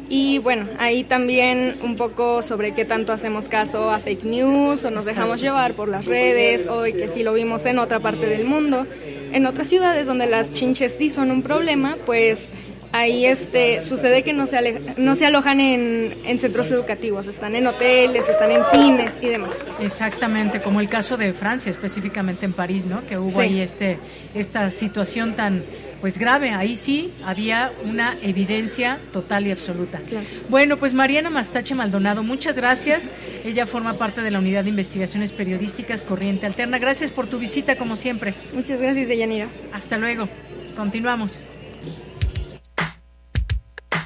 Y 0.09 0.39
bueno, 0.39 0.69
ahí 0.79 1.05
también 1.05 1.79
un 1.83 1.97
poco 1.97 2.43
sobre 2.43 2.75
qué 2.75 2.85
tanto 2.85 3.13
hacemos 3.13 3.49
caso 3.49 3.91
a 3.91 3.99
fake 3.99 4.25
news 4.25 4.85
o 4.85 4.91
nos 4.91 5.07
dejamos 5.07 5.41
llevar 5.41 5.75
por 5.75 5.89
las 5.89 6.05
redes 6.05 6.67
o 6.67 6.83
que 6.83 7.09
si 7.09 7.23
lo 7.23 7.33
vimos 7.33 7.65
en 7.67 7.79
otra 7.79 8.01
parte 8.01 8.27
del 8.27 8.45
mundo. 8.45 8.87
En 9.33 9.47
otras 9.47 9.69
ciudades 9.69 10.07
donde 10.07 10.27
las 10.27 10.53
chinches 10.53 10.95
sí 10.97 11.11
son 11.11 11.31
un 11.31 11.43
problema, 11.43 11.97
pues 12.05 12.49
ahí 12.95 13.27
este 13.27 13.83
sucede 13.83 14.23
que 14.23 14.33
no 14.33 14.47
se, 14.47 14.95
no 14.97 15.17
se 15.17 15.27
alojan 15.27 15.59
en, 15.59 16.17
en, 16.25 16.39
centros 16.39 16.71
educativos, 16.71 17.27
están 17.27 17.57
en 17.57 17.67
hoteles, 17.67 18.29
están 18.29 18.53
en 18.53 18.63
cines 18.73 19.15
y 19.21 19.27
demás. 19.27 19.51
Exactamente, 19.81 20.63
como 20.63 20.81
el 20.81 20.89
caso 20.89 21.17
de 21.17 21.33
Francia, 21.33 21.71
específicamente 21.71 22.47
en 22.47 22.53
París, 22.53 22.87
¿no? 22.87 23.05
Que 23.05 23.19
hubo 23.19 23.41
ahí 23.41 23.61
este, 23.61 23.99
esta 24.35 24.71
situación 24.71 25.35
tan 25.35 25.65
pues 26.05 26.19
grave, 26.19 26.51
ahí 26.51 26.77
sí 26.77 27.15
había 27.25 27.73
una 27.83 28.15
evidencia 28.21 29.01
total 29.11 29.47
y 29.47 29.53
absoluta. 29.53 30.03
Bueno, 30.51 30.79
pues 30.79 30.93
Mariana 30.93 31.31
Mastache 31.31 31.75
Maldonado, 31.75 32.23
muchas 32.23 32.57
gracias. 32.57 33.11
Ella 33.43 33.65
forma 33.65 33.95
parte 33.95 34.21
de 34.21 34.31
la 34.31 34.39
Unidad 34.39 34.65
de 34.65 34.69
Investigaciones 34.69 35.33
Periodísticas 35.33 36.03
Corriente 36.03 36.45
Alterna. 36.45 36.79
Gracias 36.79 37.11
por 37.11 37.27
tu 37.27 37.39
visita, 37.39 37.79
como 37.79 37.97
siempre. 37.97 38.35
Muchas 38.53 38.79
gracias, 38.83 39.09
Deyanira. 39.09 39.49
Hasta 39.73 39.97
luego. 39.97 40.29
Continuamos. 40.77 41.43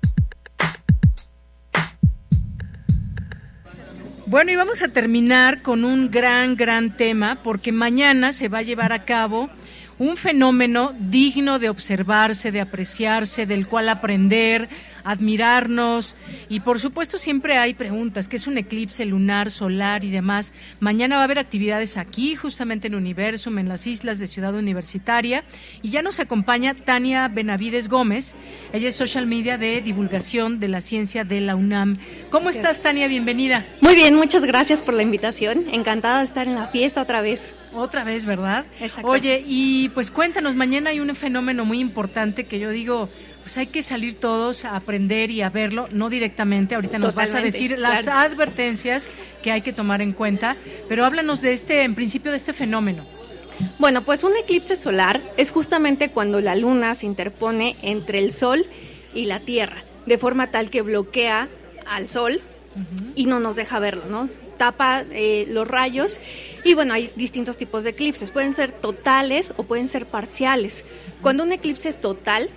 Bueno, 4.25 4.51
y 4.51 4.55
vamos 4.55 4.81
a 4.81 4.87
terminar 4.87 5.61
con 5.61 5.85
un 5.85 6.09
gran, 6.09 6.55
gran 6.55 6.97
tema, 6.97 7.37
porque 7.43 7.71
mañana 7.71 8.33
se 8.33 8.49
va 8.49 8.57
a 8.57 8.63
llevar 8.63 8.91
a 8.91 9.05
cabo 9.05 9.51
un 9.99 10.17
fenómeno 10.17 10.93
digno 10.99 11.59
de 11.59 11.69
observarse, 11.69 12.51
de 12.51 12.61
apreciarse, 12.61 13.45
del 13.45 13.67
cual 13.67 13.89
aprender, 13.89 14.69
admirarnos 15.03 16.15
y 16.49 16.61
por 16.61 16.79
supuesto 16.79 17.17
siempre 17.17 17.57
hay 17.57 17.73
preguntas, 17.73 18.27
¿qué 18.27 18.35
es 18.35 18.47
un 18.47 18.57
eclipse 18.57 19.05
lunar, 19.05 19.51
solar 19.51 20.03
y 20.03 20.11
demás? 20.11 20.53
Mañana 20.79 21.15
va 21.15 21.21
a 21.21 21.25
haber 21.25 21.39
actividades 21.39 21.97
aquí, 21.97 22.35
justamente 22.35 22.87
en 22.87 22.95
Universum, 22.95 23.59
en 23.59 23.69
las 23.69 23.87
islas 23.87 24.19
de 24.19 24.27
Ciudad 24.27 24.53
Universitaria 24.53 25.43
y 25.81 25.89
ya 25.89 26.01
nos 26.01 26.19
acompaña 26.19 26.73
Tania 26.73 27.27
Benavides 27.27 27.89
Gómez, 27.89 28.35
ella 28.71 28.89
es 28.89 28.95
social 28.95 29.27
media 29.27 29.57
de 29.57 29.81
divulgación 29.81 30.59
de 30.59 30.67
la 30.67 30.81
ciencia 30.81 31.23
de 31.23 31.41
la 31.41 31.55
UNAM. 31.55 31.97
¿Cómo 32.29 32.49
estás 32.49 32.81
Tania? 32.81 33.07
Bienvenida. 33.07 33.65
Muy 33.81 33.95
bien, 33.95 34.15
muchas 34.15 34.43
gracias 34.43 34.81
por 34.81 34.93
la 34.93 35.03
invitación, 35.03 35.65
encantada 35.71 36.19
de 36.19 36.25
estar 36.25 36.47
en 36.47 36.55
la 36.55 36.67
fiesta 36.67 37.01
otra 37.01 37.21
vez. 37.21 37.53
Otra 37.75 38.03
vez, 38.03 38.25
¿verdad? 38.25 38.65
Oye, 39.01 39.43
y 39.45 39.89
pues 39.89 40.11
cuéntanos, 40.11 40.55
mañana 40.55 40.91
hay 40.91 40.99
un 40.99 41.15
fenómeno 41.15 41.65
muy 41.65 41.79
importante 41.79 42.45
que 42.45 42.59
yo 42.59 42.69
digo, 42.69 43.09
pues 43.43 43.57
hay 43.57 43.67
que 43.67 43.81
salir 43.81 44.15
todos 44.15 44.63
a 44.63 44.75
aprender 44.75 45.29
y 45.29 45.41
a 45.41 45.49
verlo, 45.49 45.87
no 45.91 46.09
directamente, 46.09 46.75
ahorita 46.75 46.97
nos 46.97 47.13
vas 47.13 47.33
a 47.33 47.41
decir 47.41 47.77
las 47.77 48.07
advertencias 48.07 49.09
que 49.43 49.51
hay 49.51 49.61
que 49.61 49.73
tomar 49.73 50.01
en 50.01 50.13
cuenta, 50.13 50.55
pero 50.87 51.05
háblanos 51.05 51.41
de 51.41 51.51
este, 51.51 51.83
en 51.83 51.93
principio, 51.93 52.31
de 52.31 52.37
este 52.37 52.53
fenómeno. 52.53 53.05
Bueno, 53.79 54.01
pues 54.01 54.23
un 54.23 54.31
eclipse 54.37 54.77
solar 54.77 55.21
es 55.35 55.51
justamente 55.51 56.09
cuando 56.09 56.39
la 56.39 56.55
luna 56.55 56.95
se 56.95 57.05
interpone 57.05 57.75
entre 57.81 58.19
el 58.19 58.31
sol 58.31 58.65
y 59.13 59.25
la 59.25 59.39
tierra, 59.39 59.83
de 60.05 60.17
forma 60.17 60.47
tal 60.47 60.69
que 60.69 60.81
bloquea 60.81 61.49
al 61.85 62.07
sol 62.09 62.41
y 63.13 63.25
no 63.25 63.39
nos 63.39 63.55
deja 63.57 63.77
verlo, 63.79 64.05
¿no? 64.09 64.29
Tapa 64.57 65.03
eh, 65.11 65.45
los 65.49 65.67
rayos 65.67 66.19
y 66.63 66.73
bueno, 66.75 66.93
hay 66.93 67.11
distintos 67.15 67.57
tipos 67.57 67.83
de 67.83 67.91
eclipses, 67.91 68.31
pueden 68.31 68.53
ser 68.53 68.71
totales 68.71 69.53
o 69.57 69.63
pueden 69.63 69.89
ser 69.89 70.05
parciales. 70.05 70.85
Cuando 71.21 71.43
un 71.43 71.51
eclipse 71.51 71.89
es 71.89 71.99
total, 71.99 72.49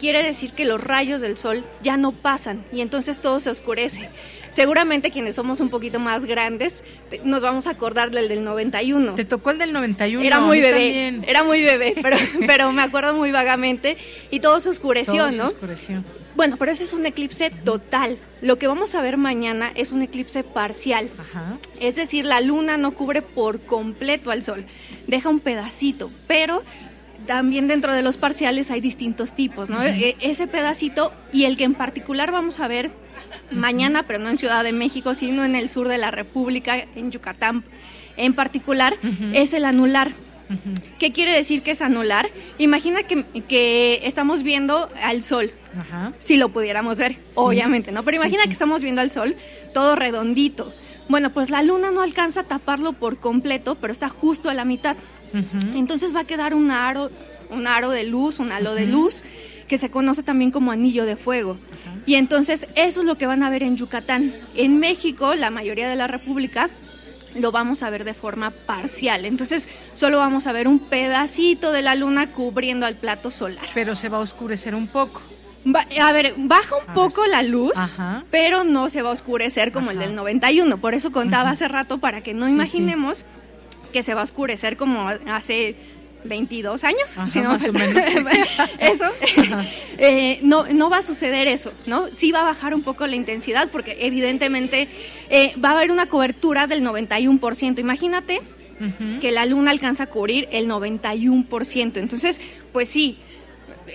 quiere 0.00 0.22
decir 0.22 0.52
que 0.52 0.64
los 0.64 0.82
rayos 0.82 1.20
del 1.20 1.36
sol 1.36 1.62
ya 1.82 1.96
no 1.96 2.10
pasan 2.10 2.64
y 2.72 2.80
entonces 2.80 3.20
todo 3.20 3.38
se 3.38 3.50
oscurece. 3.50 4.08
Seguramente 4.48 5.12
quienes 5.12 5.36
somos 5.36 5.60
un 5.60 5.68
poquito 5.68 6.00
más 6.00 6.24
grandes 6.24 6.82
nos 7.22 7.42
vamos 7.42 7.68
a 7.68 7.70
acordar 7.70 8.10
del 8.10 8.28
del 8.28 8.42
91. 8.42 9.14
¿Te 9.14 9.24
tocó 9.24 9.50
el 9.50 9.58
del 9.58 9.72
91? 9.72 10.24
Era 10.24 10.40
muy 10.40 10.60
bebé, 10.60 11.20
era 11.26 11.44
muy 11.44 11.62
bebé, 11.62 11.94
pero, 12.02 12.16
pero 12.46 12.72
me 12.72 12.82
acuerdo 12.82 13.14
muy 13.14 13.30
vagamente 13.30 13.96
y 14.30 14.40
todo 14.40 14.58
se 14.58 14.70
oscureció, 14.70 15.28
todo 15.28 15.30
¿no? 15.30 15.48
Se 15.48 15.54
oscureció. 15.54 16.02
Bueno, 16.34 16.56
pero 16.56 16.72
ese 16.72 16.84
es 16.84 16.92
un 16.92 17.04
eclipse 17.06 17.50
total. 17.50 18.16
Lo 18.40 18.56
que 18.56 18.66
vamos 18.66 18.94
a 18.94 19.02
ver 19.02 19.18
mañana 19.18 19.70
es 19.74 19.92
un 19.92 20.02
eclipse 20.02 20.42
parcial. 20.42 21.10
Ajá. 21.18 21.58
Es 21.78 21.96
decir, 21.96 22.24
la 22.24 22.40
luna 22.40 22.76
no 22.76 22.92
cubre 22.92 23.20
por 23.20 23.60
completo 23.60 24.30
al 24.30 24.42
sol, 24.42 24.64
deja 25.06 25.28
un 25.28 25.40
pedacito, 25.40 26.10
pero 26.26 26.62
también 27.26 27.68
dentro 27.68 27.92
de 27.94 28.02
los 28.02 28.16
parciales 28.16 28.70
hay 28.70 28.80
distintos 28.80 29.34
tipos, 29.34 29.68
¿no? 29.70 29.82
E- 29.82 30.16
Ese 30.20 30.46
pedacito 30.46 31.12
y 31.32 31.44
el 31.44 31.56
que 31.56 31.64
en 31.64 31.74
particular 31.74 32.30
vamos 32.32 32.60
a 32.60 32.68
ver 32.68 32.90
mañana, 33.50 34.04
pero 34.04 34.18
no 34.18 34.28
en 34.28 34.36
Ciudad 34.38 34.64
de 34.64 34.72
México, 34.72 35.14
sino 35.14 35.44
en 35.44 35.54
el 35.54 35.68
sur 35.68 35.88
de 35.88 35.98
la 35.98 36.10
República, 36.10 36.84
en 36.96 37.10
Yucatán 37.10 37.64
en 38.16 38.34
particular, 38.34 38.96
es 39.32 39.54
el 39.54 39.64
anular. 39.64 40.12
¿Qué 40.98 41.12
quiere 41.12 41.32
decir 41.32 41.62
que 41.62 41.70
es 41.70 41.80
anular? 41.80 42.28
Imagina 42.58 43.04
que, 43.04 43.24
que 43.48 44.00
estamos 44.04 44.42
viendo 44.42 44.88
al 45.00 45.22
sol, 45.22 45.52
Ajá. 45.78 46.12
si 46.18 46.36
lo 46.36 46.48
pudiéramos 46.48 46.98
ver, 46.98 47.16
obviamente, 47.34 47.92
¿no? 47.92 48.02
Pero 48.02 48.16
Sí, 48.16 48.22
imagina 48.22 48.42
sí. 48.42 48.48
que 48.48 48.52
estamos 48.54 48.82
viendo 48.82 49.00
al 49.00 49.10
sol 49.10 49.36
todo 49.72 49.94
redondito. 49.94 50.72
Bueno, 51.08 51.30
pues 51.30 51.50
la 51.50 51.62
luna 51.62 51.90
no 51.92 52.02
alcanza 52.02 52.40
a 52.40 52.44
taparlo 52.44 52.92
por 52.94 53.18
completo, 53.18 53.76
pero 53.76 53.92
está 53.92 54.08
justo 54.08 54.50
a 54.50 54.54
la 54.54 54.64
mitad. 54.64 54.96
Entonces 55.74 56.14
va 56.14 56.20
a 56.20 56.24
quedar 56.24 56.54
un 56.54 56.70
aro, 56.70 57.10
un 57.50 57.66
aro 57.66 57.90
de 57.90 58.04
luz, 58.04 58.38
un 58.38 58.52
halo 58.52 58.74
de 58.74 58.86
luz, 58.86 59.22
que 59.68 59.78
se 59.78 59.90
conoce 59.90 60.22
también 60.22 60.50
como 60.50 60.72
anillo 60.72 61.04
de 61.04 61.16
fuego. 61.16 61.56
Y 62.06 62.14
entonces 62.16 62.66
eso 62.74 63.00
es 63.00 63.06
lo 63.06 63.16
que 63.16 63.26
van 63.26 63.42
a 63.42 63.50
ver 63.50 63.62
en 63.62 63.76
Yucatán. 63.76 64.34
En 64.56 64.78
México, 64.80 65.34
la 65.34 65.50
mayoría 65.50 65.88
de 65.88 65.96
la 65.96 66.06
República, 66.06 66.70
lo 67.36 67.52
vamos 67.52 67.84
a 67.84 67.90
ver 67.90 68.02
de 68.04 68.14
forma 68.14 68.50
parcial. 68.50 69.24
Entonces 69.24 69.68
solo 69.94 70.18
vamos 70.18 70.48
a 70.48 70.52
ver 70.52 70.66
un 70.66 70.80
pedacito 70.80 71.70
de 71.70 71.82
la 71.82 71.94
luna 71.94 72.28
cubriendo 72.32 72.86
al 72.86 72.96
plato 72.96 73.30
solar. 73.30 73.64
Pero 73.74 73.94
se 73.94 74.08
va 74.08 74.16
a 74.18 74.20
oscurecer 74.20 74.74
un 74.74 74.88
poco. 74.88 75.22
Va- 75.64 75.86
a 76.02 76.12
ver, 76.12 76.34
baja 76.38 76.74
un 76.74 76.92
poco 76.94 77.26
la 77.26 77.42
luz, 77.42 77.76
Ajá. 77.76 78.24
pero 78.30 78.64
no 78.64 78.88
se 78.88 79.02
va 79.02 79.10
a 79.10 79.12
oscurecer 79.12 79.70
como 79.72 79.90
el 79.92 79.98
del 79.98 80.14
91. 80.14 80.78
Por 80.78 80.94
eso 80.94 81.12
contaba 81.12 81.50
hace 81.50 81.68
rato 81.68 81.98
para 81.98 82.22
que 82.22 82.32
no 82.34 82.46
Sí, 82.46 82.52
sí. 82.52 82.56
Que 83.92 84.02
se 84.02 84.14
va 84.14 84.22
a 84.22 84.24
oscurecer 84.24 84.76
como 84.76 85.08
hace 85.08 85.76
22 86.24 86.84
años. 86.84 87.16
Ajá, 87.16 87.30
si 87.30 87.40
no 87.40 87.50
más 87.50 87.68
o 87.68 87.72
menos. 87.72 87.96
eso. 88.78 89.04
Eh, 90.02 90.38
no, 90.42 90.66
no 90.66 90.88
va 90.88 90.98
a 90.98 91.02
suceder 91.02 91.46
eso, 91.46 91.72
¿no? 91.84 92.08
Sí 92.08 92.32
va 92.32 92.40
a 92.40 92.44
bajar 92.44 92.74
un 92.74 92.80
poco 92.80 93.06
la 93.06 93.16
intensidad 93.16 93.70
porque 93.70 93.98
evidentemente 94.00 94.88
eh, 95.28 95.52
va 95.62 95.70
a 95.70 95.72
haber 95.72 95.90
una 95.90 96.06
cobertura 96.06 96.66
del 96.66 96.82
91%. 96.82 97.78
Imagínate 97.78 98.40
que 99.20 99.30
la 99.30 99.44
luna 99.44 99.72
alcanza 99.72 100.04
a 100.04 100.06
cubrir 100.06 100.48
el 100.52 100.66
91%. 100.68 101.98
Entonces, 101.98 102.40
pues 102.72 102.88
sí. 102.88 103.18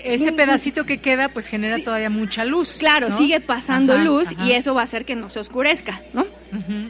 Ese 0.03 0.31
pedacito 0.31 0.85
que 0.85 0.99
queda, 0.99 1.29
pues 1.29 1.47
genera 1.47 1.79
todavía 1.79 2.09
mucha 2.09 2.45
luz. 2.45 2.77
Claro, 2.79 3.09
¿no? 3.09 3.17
sigue 3.17 3.39
pasando 3.39 3.93
Ajá, 3.93 4.03
luz 4.03 4.31
ajá. 4.31 4.45
y 4.45 4.51
eso 4.51 4.73
va 4.75 4.81
a 4.81 4.83
hacer 4.83 5.05
que 5.05 5.15
no 5.15 5.29
se 5.29 5.39
oscurezca, 5.39 6.01
¿no? 6.13 6.25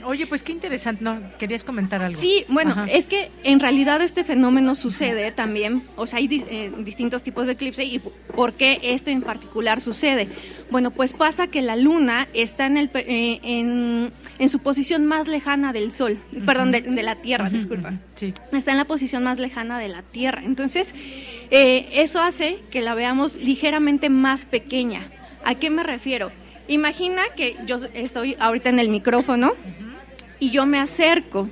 Oye, 0.06 0.28
pues 0.28 0.44
qué 0.44 0.52
interesante. 0.52 1.04
No, 1.04 1.20
querías 1.40 1.64
comentar 1.64 2.02
algo. 2.04 2.20
Sí, 2.22 2.46
bueno, 2.50 2.72
Ajá. 2.72 2.86
es 2.86 3.08
que 3.08 3.32
en 3.44 3.60
realidad 3.60 4.00
este 4.02 4.24
fenómeno 4.24 4.76
sucede 4.76 5.32
también, 5.32 5.82
o 5.96 6.06
sea, 6.06 6.20
hay 6.20 6.28
dis- 6.28 6.46
eh, 6.50 6.72
distintos 6.80 7.24
tipos 7.24 7.48
de 7.48 7.54
eclipse 7.54 7.84
y 7.84 7.98
por 8.00 8.54
qué 8.54 8.80
este 8.84 9.12
en 9.12 9.22
particular 9.24 9.82
sucede. 9.82 10.28
Bueno, 10.70 10.92
pues 10.92 11.14
pasa 11.14 11.48
que 11.48 11.62
la 11.64 11.76
luna 11.78 12.28
está 12.34 12.68
en, 12.68 12.78
el, 12.78 12.92
eh, 12.94 13.40
en, 13.42 14.12
en 14.38 14.50
su 14.50 14.60
posición 14.60 15.06
más 15.06 15.28
lejana 15.28 15.72
del 15.74 15.92
Sol, 15.92 16.18
perdón, 16.46 16.72
de, 16.72 16.82
de 16.82 17.04
la 17.04 17.16
Tierra, 17.16 17.50
disculpa. 17.50 17.94
Sí. 18.16 18.34
Está 18.52 18.72
en 18.72 18.78
la 18.78 18.86
posición 18.86 19.24
más 19.24 19.40
lejana 19.40 19.80
de 19.80 19.88
la 19.88 20.02
Tierra. 20.02 20.42
Entonces, 20.44 20.94
eh, 21.52 21.88
eso 21.94 22.20
hace 22.22 22.60
que 22.70 22.82
la 22.82 22.94
veamos 22.96 23.36
ligeramente 23.36 24.10
más 24.10 24.46
pequeña. 24.46 25.02
¿A 25.44 25.56
qué 25.56 25.70
me 25.70 25.84
refiero? 25.84 26.32
Imagina 26.68 27.22
que 27.38 27.56
yo 27.66 27.78
estoy 27.94 28.36
ahorita 28.40 28.70
en 28.70 28.80
el 28.80 28.90
micrófono 28.90 29.54
y 30.40 30.50
yo 30.50 30.66
me 30.66 30.80
acerco, 30.80 31.48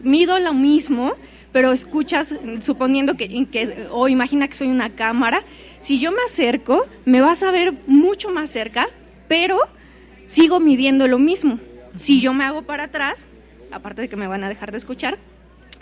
mido 0.00 0.38
lo 0.38 0.54
mismo, 0.54 1.12
pero 1.52 1.72
escuchas, 1.72 2.34
suponiendo 2.60 3.14
que, 3.16 3.28
que- 3.46 3.88
o 3.90 4.08
imagina 4.08 4.48
que 4.48 4.54
soy 4.54 4.68
una 4.68 4.88
cámara, 4.90 5.42
si 5.80 5.98
yo 5.98 6.12
me 6.12 6.22
acerco, 6.24 6.86
me 7.04 7.20
vas 7.20 7.42
a 7.42 7.50
ver 7.50 7.74
mucho 7.86 8.30
más 8.30 8.48
cerca, 8.50 8.88
pero 9.28 9.58
sigo 10.26 10.60
midiendo 10.60 11.08
lo 11.08 11.18
mismo. 11.18 11.58
Si 11.96 12.20
yo 12.20 12.32
me 12.34 12.44
hago 12.44 12.62
para 12.62 12.84
atrás, 12.84 13.26
aparte 13.70 14.02
de 14.02 14.08
que 14.08 14.16
me 14.16 14.26
van 14.26 14.44
a 14.44 14.48
dejar 14.48 14.70
de 14.72 14.78
escuchar, 14.78 15.18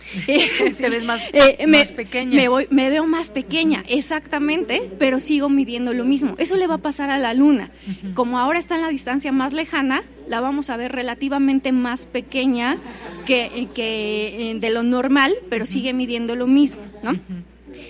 Te 0.26 0.88
ves 0.90 1.04
más, 1.04 1.20
eh, 1.32 1.66
me, 1.66 1.78
más 1.80 1.92
pequeña. 1.92 2.34
me 2.34 2.48
voy- 2.48 2.66
me 2.70 2.88
veo 2.88 3.06
más 3.06 3.30
pequeña, 3.30 3.84
exactamente, 3.86 4.90
pero 4.98 5.20
sigo 5.20 5.48
midiendo 5.50 5.92
lo 5.92 6.04
mismo. 6.04 6.34
Eso 6.38 6.56
le 6.56 6.66
va 6.66 6.76
a 6.76 6.78
pasar 6.78 7.10
a 7.10 7.18
la 7.18 7.34
luna. 7.34 7.70
Como 8.14 8.38
ahora 8.38 8.58
está 8.58 8.76
en 8.76 8.82
la 8.82 8.88
distancia 8.88 9.30
más 9.30 9.52
lejana, 9.52 10.02
la 10.26 10.40
vamos 10.40 10.70
a 10.70 10.76
ver 10.76 10.92
relativamente 10.92 11.70
más 11.72 12.06
pequeña 12.06 12.78
que, 13.26 13.68
que, 13.74 14.50
eh, 14.52 14.54
de 14.58 14.70
lo 14.70 14.82
normal, 14.82 15.34
pero 15.50 15.66
sigue 15.66 15.92
midiendo 15.92 16.34
lo 16.34 16.46
mismo, 16.46 16.82
¿no? 17.02 17.12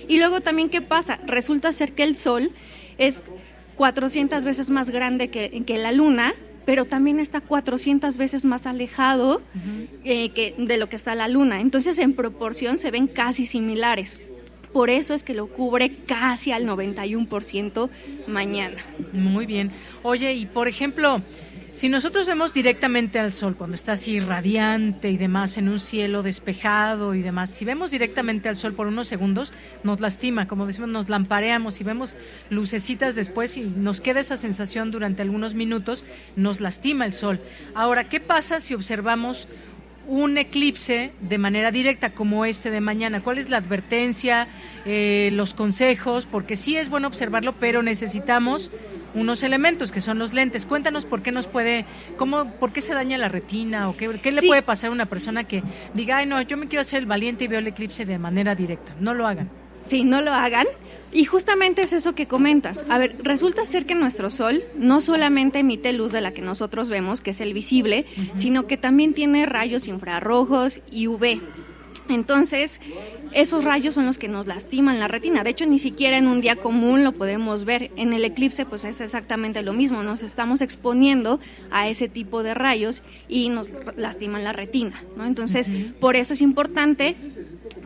Y 0.07 0.19
luego 0.19 0.41
también, 0.41 0.69
¿qué 0.69 0.81
pasa? 0.81 1.17
Resulta 1.25 1.71
ser 1.71 1.93
que 1.93 2.03
el 2.03 2.15
Sol 2.17 2.51
es 2.97 3.23
400 3.77 4.43
veces 4.43 4.69
más 4.69 4.89
grande 4.89 5.29
que, 5.29 5.63
que 5.65 5.77
la 5.77 5.91
Luna, 5.93 6.33
pero 6.65 6.85
también 6.85 7.19
está 7.19 7.41
400 7.41 8.17
veces 8.17 8.45
más 8.45 8.65
alejado 8.65 9.41
eh, 10.03 10.29
que 10.29 10.55
de 10.57 10.77
lo 10.77 10.89
que 10.89 10.95
está 10.95 11.15
la 11.15 11.27
Luna. 11.27 11.61
Entonces, 11.61 11.97
en 11.99 12.13
proporción 12.13 12.77
se 12.77 12.91
ven 12.91 13.07
casi 13.07 13.45
similares. 13.45 14.19
Por 14.73 14.89
eso 14.89 15.13
es 15.13 15.23
que 15.23 15.33
lo 15.33 15.47
cubre 15.47 15.97
casi 16.05 16.51
al 16.51 16.65
91% 16.65 17.89
mañana. 18.27 18.77
Muy 19.11 19.45
bien. 19.45 19.71
Oye, 20.01 20.33
y 20.33 20.45
por 20.45 20.67
ejemplo, 20.67 21.21
si 21.73 21.87
nosotros 21.87 22.27
vemos 22.27 22.53
directamente 22.53 23.17
al 23.17 23.33
sol 23.33 23.55
cuando 23.55 23.75
está 23.75 23.93
así 23.93 24.19
radiante 24.19 25.09
y 25.09 25.17
demás 25.17 25.57
en 25.57 25.69
un 25.69 25.79
cielo 25.79 26.21
despejado 26.21 27.15
y 27.15 27.21
demás, 27.21 27.49
si 27.49 27.63
vemos 27.63 27.91
directamente 27.91 28.49
al 28.49 28.57
sol 28.57 28.73
por 28.73 28.87
unos 28.87 29.07
segundos, 29.07 29.53
nos 29.83 30.01
lastima, 30.01 30.47
como 30.47 30.65
decimos, 30.65 30.89
nos 30.89 31.07
lampareamos 31.07 31.79
y 31.79 31.83
vemos 31.83 32.17
lucecitas 32.49 33.15
después 33.15 33.55
y 33.57 33.61
nos 33.61 34.01
queda 34.01 34.19
esa 34.19 34.35
sensación 34.35 34.91
durante 34.91 35.21
algunos 35.21 35.55
minutos, 35.55 36.05
nos 36.35 36.59
lastima 36.59 37.05
el 37.05 37.13
sol. 37.13 37.39
Ahora, 37.73 38.09
¿qué 38.09 38.19
pasa 38.19 38.59
si 38.59 38.73
observamos 38.73 39.47
un 40.07 40.37
eclipse 40.37 41.11
de 41.21 41.37
manera 41.37 41.71
directa 41.71 42.11
como 42.11 42.45
este 42.45 42.71
de 42.71 42.81
mañana? 42.81 43.21
¿Cuál 43.21 43.37
es 43.37 43.49
la 43.49 43.57
advertencia, 43.57 44.47
eh, 44.85 45.29
los 45.33 45.53
consejos? 45.53 46.25
Porque 46.25 46.55
sí 46.55 46.75
es 46.75 46.89
bueno 46.89 47.07
observarlo, 47.07 47.53
pero 47.53 47.83
necesitamos 47.83 48.71
unos 49.13 49.43
elementos 49.43 49.91
que 49.91 50.01
son 50.01 50.19
los 50.19 50.33
lentes. 50.33 50.65
Cuéntanos 50.65 51.05
por 51.05 51.21
qué 51.21 51.31
nos 51.31 51.47
puede, 51.47 51.85
cómo, 52.17 52.51
por 52.53 52.71
qué 52.71 52.81
se 52.81 52.93
daña 52.93 53.17
la 53.17 53.29
retina 53.29 53.89
o 53.89 53.97
qué, 53.97 54.19
qué 54.21 54.31
le 54.31 54.41
puede 54.41 54.61
pasar 54.61 54.89
a 54.89 54.93
una 54.93 55.05
persona 55.05 55.43
que 55.43 55.63
diga, 55.93 56.17
ay 56.17 56.25
no, 56.25 56.41
yo 56.41 56.57
me 56.57 56.67
quiero 56.67 56.81
hacer 56.81 56.99
el 56.99 57.05
valiente 57.05 57.43
y 57.43 57.47
veo 57.47 57.59
el 57.59 57.67
eclipse 57.67 58.05
de 58.05 58.17
manera 58.17 58.55
directa. 58.55 58.93
No 58.99 59.13
lo 59.13 59.27
hagan. 59.27 59.49
Sí, 59.87 60.03
no 60.03 60.21
lo 60.21 60.33
hagan. 60.33 60.67
Y 61.13 61.25
justamente 61.25 61.81
es 61.81 61.93
eso 61.93 62.15
que 62.15 62.27
comentas. 62.27 62.85
A 62.89 62.97
ver, 62.97 63.15
resulta 63.21 63.65
ser 63.65 63.85
que 63.85 63.95
nuestro 63.95 64.29
Sol 64.29 64.63
no 64.75 65.01
solamente 65.01 65.59
emite 65.59 65.91
luz 65.93 66.11
de 66.11 66.21
la 66.21 66.31
que 66.31 66.41
nosotros 66.41 66.89
vemos, 66.89 67.21
que 67.21 67.31
es 67.31 67.41
el 67.41 67.53
visible, 67.53 68.05
sino 68.35 68.67
que 68.67 68.77
también 68.77 69.13
tiene 69.13 69.45
rayos 69.45 69.87
infrarrojos 69.87 70.79
y 70.89 71.07
UV. 71.07 71.41
Entonces, 72.09 72.79
esos 73.33 73.63
rayos 73.63 73.95
son 73.95 74.05
los 74.05 74.17
que 74.17 74.27
nos 74.27 74.47
lastiman 74.47 74.99
la 74.99 75.07
retina. 75.07 75.43
De 75.43 75.49
hecho, 75.49 75.65
ni 75.65 75.79
siquiera 75.79 76.17
en 76.17 76.27
un 76.27 76.41
día 76.41 76.55
común 76.55 77.03
lo 77.03 77.13
podemos 77.13 77.65
ver. 77.65 77.91
En 77.95 78.13
el 78.13 78.25
eclipse, 78.25 78.65
pues 78.65 78.85
es 78.85 79.01
exactamente 79.01 79.61
lo 79.61 79.73
mismo. 79.73 80.03
Nos 80.03 80.23
estamos 80.23 80.61
exponiendo 80.61 81.39
a 81.71 81.87
ese 81.87 82.09
tipo 82.09 82.43
de 82.43 82.53
rayos 82.53 83.03
y 83.27 83.49
nos 83.49 83.69
lastiman 83.95 84.43
la 84.43 84.53
retina. 84.53 85.03
¿no? 85.15 85.25
Entonces, 85.25 85.69
por 85.99 86.15
eso 86.15 86.33
es 86.33 86.41
importante 86.41 87.15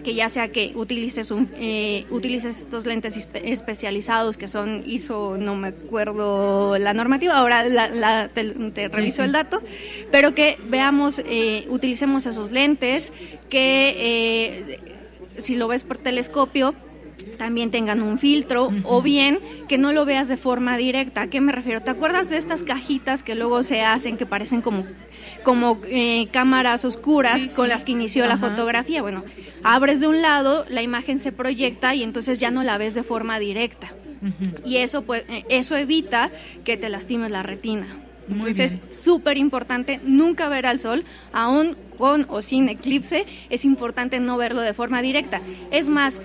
que 0.03 0.13
ya 0.13 0.30
sea 0.30 0.49
que 0.49 0.72
utilices 0.76 1.31
un, 1.31 1.49
eh, 1.55 2.05
utilices 2.11 2.59
estos 2.59 2.85
lentes 2.85 3.27
especializados 3.34 4.38
que 4.38 4.47
son 4.47 4.84
ISO, 4.85 5.35
no 5.38 5.55
me 5.55 5.69
acuerdo 5.69 6.77
la 6.77 6.93
normativa, 6.93 7.35
ahora 7.35 7.67
la, 7.67 8.30
te, 8.30 8.88
reviso 8.89 9.23
el 9.23 9.31
dato, 9.31 9.63
pero 10.11 10.35
que 10.35 10.59
veamos, 10.69 11.23
eh, 11.26 11.65
utilicemos 11.69 12.27
esos 12.27 12.51
lentes, 12.51 13.11
que 13.49 13.95
eh, 13.97 14.94
si 15.37 15.55
lo 15.55 15.67
ves 15.67 15.83
por 15.83 15.97
telescopio, 15.97 16.75
también 17.37 17.71
tengan 17.71 18.01
un 18.01 18.19
filtro 18.19 18.69
o 18.83 19.01
bien 19.01 19.39
que 19.67 19.77
no 19.77 19.93
lo 19.93 20.05
veas 20.05 20.27
de 20.27 20.37
forma 20.37 20.77
directa. 20.77 21.23
¿A 21.23 21.27
qué 21.27 21.41
me 21.41 21.51
refiero? 21.51 21.81
¿Te 21.81 21.91
acuerdas 21.91 22.29
de 22.29 22.37
estas 22.37 22.63
cajitas 22.63 23.23
que 23.23 23.35
luego 23.35 23.63
se 23.63 23.81
hacen 23.81 24.17
que 24.17 24.25
parecen 24.25 24.61
como, 24.61 24.85
como 25.43 25.79
eh, 25.87 26.27
cámaras 26.31 26.85
oscuras 26.85 27.53
con 27.55 27.69
las 27.69 27.85
que 27.85 27.93
inició 27.93 28.25
la 28.25 28.37
fotografía? 28.37 29.01
Bueno, 29.01 29.23
abres 29.63 30.01
de 30.01 30.07
un 30.07 30.21
lado, 30.21 30.65
la 30.69 30.81
imagen 30.81 31.19
se 31.19 31.31
proyecta 31.31 31.95
y 31.95 32.03
entonces 32.03 32.39
ya 32.39 32.51
no 32.51 32.63
la 32.63 32.77
ves 32.77 32.95
de 32.95 33.03
forma 33.03 33.39
directa. 33.39 33.93
Y 34.65 34.77
eso, 34.77 35.03
pues, 35.03 35.23
eso 35.49 35.75
evita 35.77 36.31
que 36.63 36.77
te 36.77 36.89
lastimes 36.89 37.29
la 37.29 37.43
retina. 37.43 37.85
Entonces, 38.30 38.77
súper 38.91 39.38
importante 39.38 39.99
nunca 40.03 40.49
ver 40.49 40.65
al 40.65 40.80
sol, 40.80 41.06
aún 41.31 41.77
con 41.97 42.26
o 42.30 42.41
sin 42.41 42.69
eclipse, 42.69 43.26
es 43.49 43.65
importante 43.65 44.19
no 44.19 44.38
verlo 44.38 44.61
de 44.61 44.73
forma 44.73 45.02
directa. 45.02 45.41
Es 45.72 45.89
más, 45.89 46.19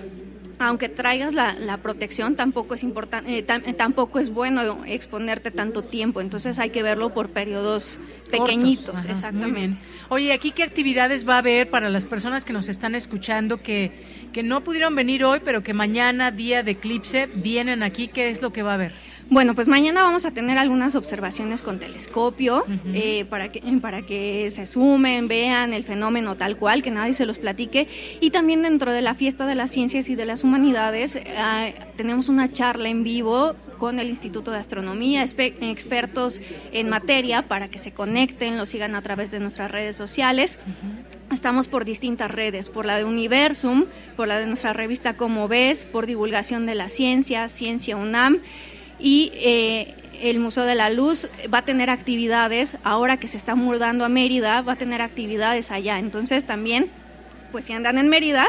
aunque 0.59 0.89
traigas 0.89 1.33
la, 1.33 1.53
la 1.53 1.77
protección, 1.77 2.35
tampoco 2.35 2.75
es 2.75 2.83
importante, 2.83 3.39
eh, 3.39 3.73
tampoco 3.73 4.19
es 4.19 4.29
bueno 4.29 4.83
exponerte 4.85 5.51
tanto 5.51 5.83
tiempo. 5.83 6.21
Entonces 6.21 6.59
hay 6.59 6.69
que 6.69 6.83
verlo 6.83 7.13
por 7.13 7.29
periodos 7.29 7.97
pequeñitos, 8.29 9.05
exactamente. 9.05 9.77
Oye, 10.09 10.31
aquí 10.33 10.51
qué 10.51 10.63
actividades 10.63 11.27
va 11.27 11.35
a 11.35 11.37
haber 11.39 11.69
para 11.69 11.89
las 11.89 12.05
personas 12.05 12.45
que 12.45 12.53
nos 12.53 12.69
están 12.69 12.95
escuchando 12.95 13.57
que, 13.57 13.91
que 14.31 14.43
no 14.43 14.63
pudieron 14.63 14.95
venir 14.95 15.23
hoy, 15.25 15.39
pero 15.43 15.63
que 15.63 15.73
mañana, 15.73 16.31
día 16.31 16.63
de 16.63 16.71
eclipse, 16.71 17.27
vienen 17.33 17.83
aquí. 17.83 18.07
¿Qué 18.07 18.29
es 18.29 18.41
lo 18.41 18.53
que 18.53 18.63
va 18.63 18.71
a 18.71 18.75
haber? 18.75 19.10
Bueno, 19.31 19.55
pues 19.55 19.69
mañana 19.69 20.03
vamos 20.03 20.25
a 20.25 20.31
tener 20.31 20.57
algunas 20.57 20.93
observaciones 20.97 21.61
con 21.61 21.79
telescopio 21.79 22.65
eh, 22.93 23.23
para, 23.29 23.49
que, 23.49 23.61
para 23.81 24.01
que 24.01 24.51
se 24.51 24.65
sumen, 24.65 25.29
vean 25.29 25.73
el 25.73 25.85
fenómeno 25.85 26.35
tal 26.35 26.57
cual, 26.57 26.83
que 26.83 26.91
nadie 26.91 27.13
se 27.13 27.25
los 27.25 27.37
platique. 27.37 27.87
Y 28.19 28.31
también 28.31 28.61
dentro 28.61 28.91
de 28.91 29.01
la 29.01 29.15
fiesta 29.15 29.47
de 29.47 29.55
las 29.55 29.71
ciencias 29.71 30.09
y 30.09 30.15
de 30.15 30.25
las 30.25 30.43
humanidades 30.43 31.15
eh, 31.15 31.73
tenemos 31.95 32.27
una 32.27 32.51
charla 32.51 32.89
en 32.89 33.05
vivo 33.05 33.55
con 33.77 33.99
el 33.99 34.09
Instituto 34.09 34.51
de 34.51 34.57
Astronomía, 34.57 35.23
expertos 35.23 36.41
en 36.73 36.89
materia 36.89 37.47
para 37.47 37.69
que 37.69 37.79
se 37.79 37.93
conecten, 37.93 38.57
lo 38.57 38.65
sigan 38.65 38.95
a 38.95 39.01
través 39.01 39.31
de 39.31 39.39
nuestras 39.39 39.71
redes 39.71 39.95
sociales. 39.95 40.59
Estamos 41.31 41.69
por 41.69 41.85
distintas 41.85 42.29
redes, 42.29 42.69
por 42.69 42.85
la 42.85 42.97
de 42.97 43.05
Universum, 43.05 43.85
por 44.17 44.27
la 44.27 44.39
de 44.39 44.47
nuestra 44.47 44.73
revista 44.73 45.15
Como 45.15 45.47
Ves, 45.47 45.85
por 45.85 46.05
divulgación 46.05 46.65
de 46.65 46.75
la 46.75 46.89
ciencia, 46.89 47.47
Ciencia 47.47 47.95
UNAM 47.95 48.41
y 49.01 49.31
eh, 49.35 49.95
el 50.21 50.39
Museo 50.39 50.63
de 50.63 50.75
la 50.75 50.89
Luz 50.89 51.27
va 51.53 51.59
a 51.59 51.65
tener 51.65 51.89
actividades, 51.89 52.77
ahora 52.83 53.17
que 53.17 53.27
se 53.27 53.37
está 53.37 53.55
mudando 53.55 54.05
a 54.05 54.09
Mérida, 54.09 54.61
va 54.61 54.73
a 54.73 54.75
tener 54.75 55.01
actividades 55.01 55.71
allá. 55.71 55.99
Entonces 55.99 56.45
también, 56.45 56.89
pues 57.51 57.65
si 57.65 57.73
andan 57.73 57.97
en 57.97 58.07
Mérida, 58.09 58.47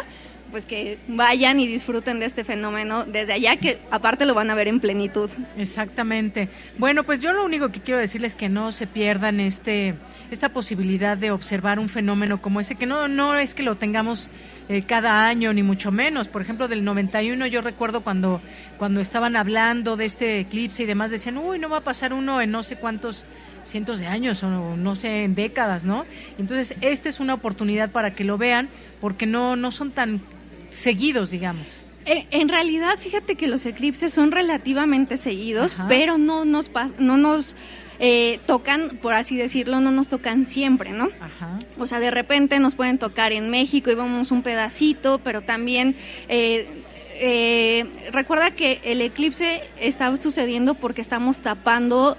pues 0.51 0.67
que 0.67 0.99
vayan 1.09 1.59
y 1.59 1.67
disfruten 1.67 2.21
de 2.21 2.27
este 2.27 2.45
fenómeno 2.45 3.05
desde 3.07 3.33
allá, 3.33 3.57
que 3.57 3.79
aparte 3.91 4.27
lo 4.27 4.35
van 4.35 4.51
a 4.51 4.55
ver 4.55 4.69
en 4.69 4.81
plenitud. 4.81 5.31
Exactamente. 5.57 6.51
Bueno, 6.77 7.05
pues 7.05 7.21
yo 7.21 7.33
lo 7.33 7.43
único 7.43 7.71
que 7.71 7.81
quiero 7.81 7.99
decirles 7.99 8.33
es 8.33 8.37
que 8.37 8.51
no 8.51 8.71
se 8.71 8.87
pierdan 8.87 9.41
este 9.41 9.95
esta 10.31 10.51
posibilidad 10.51 11.17
de 11.17 11.31
observar 11.31 11.79
un 11.79 11.89
fenómeno 11.89 12.41
como 12.41 12.61
ese, 12.61 12.75
que 12.75 12.87
no, 12.87 13.09
no 13.09 13.37
es 13.37 13.55
que 13.55 13.63
lo 13.63 13.75
tengamos 13.75 14.31
eh, 14.69 14.83
cada 14.83 15.27
año, 15.27 15.53
ni 15.53 15.63
mucho 15.63 15.91
menos. 15.91 16.29
Por 16.29 16.43
ejemplo, 16.43 16.69
del 16.69 16.85
91 16.85 17.47
yo 17.47 17.61
recuerdo 17.61 18.03
cuando, 18.03 18.41
cuando 18.79 19.01
estaban 19.01 19.37
hablando 19.37 19.97
de 19.97 20.05
este 20.05 20.41
eclipse 20.41 20.85
y 20.85 20.87
demás, 20.87 21.11
decían, 21.11 21.39
uy, 21.39 21.59
no 21.59 21.69
va 21.69 21.79
a 21.79 21.83
pasar 21.83 22.13
uno 22.13 22.41
en 22.41 22.51
no 22.51 22.63
sé 22.63 22.77
cuántos 22.77 23.27
cientos 23.65 24.01
de 24.01 24.07
años 24.07 24.43
o 24.43 24.77
no 24.77 24.95
sé, 24.97 25.25
en 25.25 25.35
décadas, 25.35 25.85
¿no? 25.85 26.05
Entonces, 26.39 26.77
esta 26.81 27.09
es 27.09 27.21
una 27.21 27.35
oportunidad 27.35 27.91
para 27.91 28.15
que 28.15 28.25
lo 28.25 28.39
vean 28.39 28.69
porque 29.01 29.27
no, 29.27 29.57
no 29.57 29.71
son 29.71 29.91
tan 29.91 30.21
seguidos, 30.71 31.31
digamos. 31.31 31.85
Eh, 32.05 32.27
en 32.31 32.49
realidad, 32.49 32.99
fíjate 32.99 33.37
que 33.37 33.47
los 33.47 33.65
eclipses 33.65 34.13
son 34.13 34.33
relativamente 34.33 35.17
seguidos, 35.17 35.77
pero 35.89 36.19
no 36.19 36.45
nos, 36.45 36.71
no 36.99 37.17
nos 37.17 37.55
eh, 38.05 38.41
tocan, 38.47 38.99
por 39.01 39.15
así 39.15 39.37
decirlo, 39.37 39.81
no 39.81 39.93
nos 39.93 40.09
tocan 40.09 40.45
siempre, 40.45 40.91
¿no? 40.91 41.09
O 41.79 41.87
sea, 41.87 42.01
de 42.01 42.11
repente 42.11 42.59
nos 42.59 42.75
pueden 42.75 42.99
tocar 42.99 43.31
en 43.31 43.49
México 43.49 43.93
y 43.93 43.95
vamos 43.95 44.33
un 44.33 44.43
pedacito, 44.43 45.21
pero 45.23 45.41
también... 45.41 45.97
Eh, 46.29 47.87
recuerda 48.11 48.51
que 48.51 48.81
el 48.83 49.01
eclipse 49.01 49.63
está 49.79 50.17
sucediendo 50.17 50.75
porque 50.75 51.01
estamos 51.01 51.39
tapando 51.39 52.17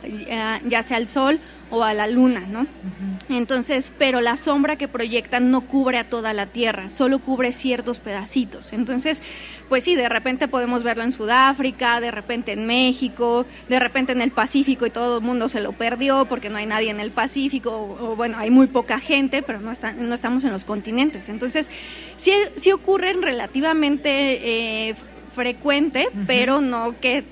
ya 0.66 0.82
sea 0.84 0.98
el 0.98 1.08
sol 1.08 1.42
o 1.74 1.84
a 1.84 1.96
la 1.96 2.06
luna, 2.06 2.42
¿no? 2.48 2.68
Entonces, 3.30 3.92
pero 3.98 4.22
la 4.22 4.38
sombra 4.38 4.76
que 4.76 4.88
proyectan 4.88 5.50
no 5.50 5.62
cubre 5.62 5.98
a 5.98 6.08
toda 6.08 6.32
la 6.32 6.46
Tierra, 6.46 6.92
solo 6.92 7.18
cubre 7.18 7.52
ciertos 7.52 7.98
pedacitos. 7.98 8.74
Entonces, 8.74 9.24
pues 9.70 9.84
sí, 9.84 9.96
de 9.96 10.08
repente 10.08 10.48
podemos 10.48 10.84
verlo 10.84 11.04
en 11.04 11.12
Sudáfrica, 11.12 12.00
de 12.00 12.12
repente 12.12 12.52
en 12.52 12.68
México, 12.68 13.48
de 13.70 13.80
repente 13.80 14.12
en 14.12 14.22
el 14.22 14.30
Pacífico 14.30 14.86
y 14.86 14.92
todo 14.92 15.18
el 15.18 15.24
mundo 15.24 15.50
se 15.50 15.62
lo 15.62 15.72
perdió 15.72 16.26
porque 16.26 16.52
no 16.52 16.58
hay 16.58 16.68
nadie 16.68 16.92
en 16.92 17.00
el 17.00 17.10
Pacífico, 17.10 17.72
o, 18.00 18.16
bueno, 18.16 18.38
hay 18.38 18.52
muy 18.52 18.68
poca 18.68 19.00
gente, 19.00 19.42
pero 19.42 19.60
no, 19.60 19.72
no 19.98 20.14
estamos 20.14 20.44
en 20.44 20.52
los 20.52 20.66
continentes. 20.66 21.28
Entonces, 21.28 21.72
sí, 22.18 22.34
sí 22.56 22.72
ocurren 22.72 23.24
relativamente 23.24 24.90
eh, 24.90 24.96
frecuente, 25.34 26.08
pero 26.28 26.62
no 26.62 26.94
que 27.02 27.24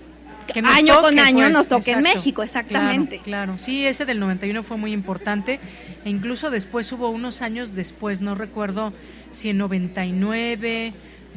año 0.66 1.02
con 1.02 1.20
año 1.20 1.40
pues, 1.40 1.54
nos 1.54 1.68
toque 1.68 1.92
en 1.92 2.02
México, 2.02 2.44
exactamente. 2.44 3.20
Claro, 3.20 3.58
sí, 3.58 3.86
ese 3.86 4.06
del 4.06 4.20
91 4.20 4.64
fue 4.64 4.78
muy 4.78 4.94
importante 4.94 5.60
e 6.06 6.10
incluso 6.10 6.50
después 6.50 6.92
hubo 6.92 7.10
unos 7.10 7.42
años 7.42 7.76
después, 7.76 8.22
no 8.22 8.36
recuerdo 8.36 8.94
si 9.32 9.50
en 9.50 9.58
99, 9.58 10.94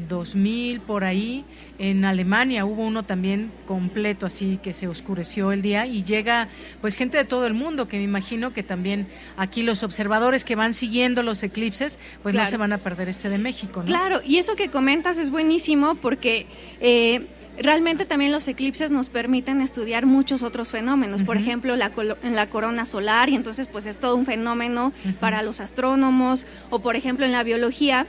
2000, 0.09 0.81
por 0.81 1.05
ahí, 1.05 1.45
en 1.79 2.05
Alemania 2.05 2.65
hubo 2.65 2.83
uno 2.83 3.03
también 3.03 3.51
completo 3.67 4.27
así 4.27 4.59
que 4.63 4.73
se 4.73 4.87
oscureció 4.87 5.51
el 5.51 5.63
día 5.63 5.87
y 5.87 6.05
llega 6.05 6.49
pues 6.81 6.95
gente 6.95 7.17
de 7.17 7.25
todo 7.25 7.47
el 7.47 7.55
mundo 7.55 7.89
que 7.89 7.97
me 7.97 8.05
imagino 8.05 8.53
que 8.53 8.63
también 8.63 9.09
aquí 9.37 9.63
los 9.63 9.83
observadores 9.83 10.45
que 10.45 10.55
van 10.55 10.73
siguiendo 10.73 11.23
los 11.23 11.43
eclipses 11.43 11.99
pues 12.23 12.35
no 12.35 12.47
se 12.47 12.57
van 12.57 12.73
a 12.73 12.79
perder 12.79 13.09
este 13.09 13.29
de 13.29 13.39
México. 13.39 13.81
¿no? 13.81 13.87
Claro, 13.87 14.21
y 14.25 14.39
eso 14.39 14.55
que 14.55 14.71
comentas 14.71 15.19
es 15.19 15.31
buenísimo 15.31 15.95
porque... 15.97 16.47
Eh, 16.81 17.27
Realmente 17.57 18.05
también 18.05 18.33
los 18.33 18.49
eclipses 18.49 18.91
nos 18.91 19.09
permiten 19.09 19.61
estudiar 19.61 20.07
muchos 20.07 20.43
otros 20.43 20.71
fenómenos, 20.71 21.23
por 21.23 21.37
ejemplo, 21.37 21.77
la, 21.77 21.93
en 22.23 22.35
la 22.35 22.49
corona 22.49 22.85
solar, 22.85 23.29
y 23.29 23.37
entonces 23.37 23.69
pues 23.69 23.87
es 23.87 23.99
todo 23.99 24.17
un 24.17 24.27
fenómeno 24.27 24.93
para 25.21 25.43
los 25.43 25.61
astrónomos, 25.61 26.47
o 26.71 26.81
por 26.81 26.97
ejemplo 26.97 27.25
en 27.25 27.33
la 27.33 27.45
biología, 27.45 28.07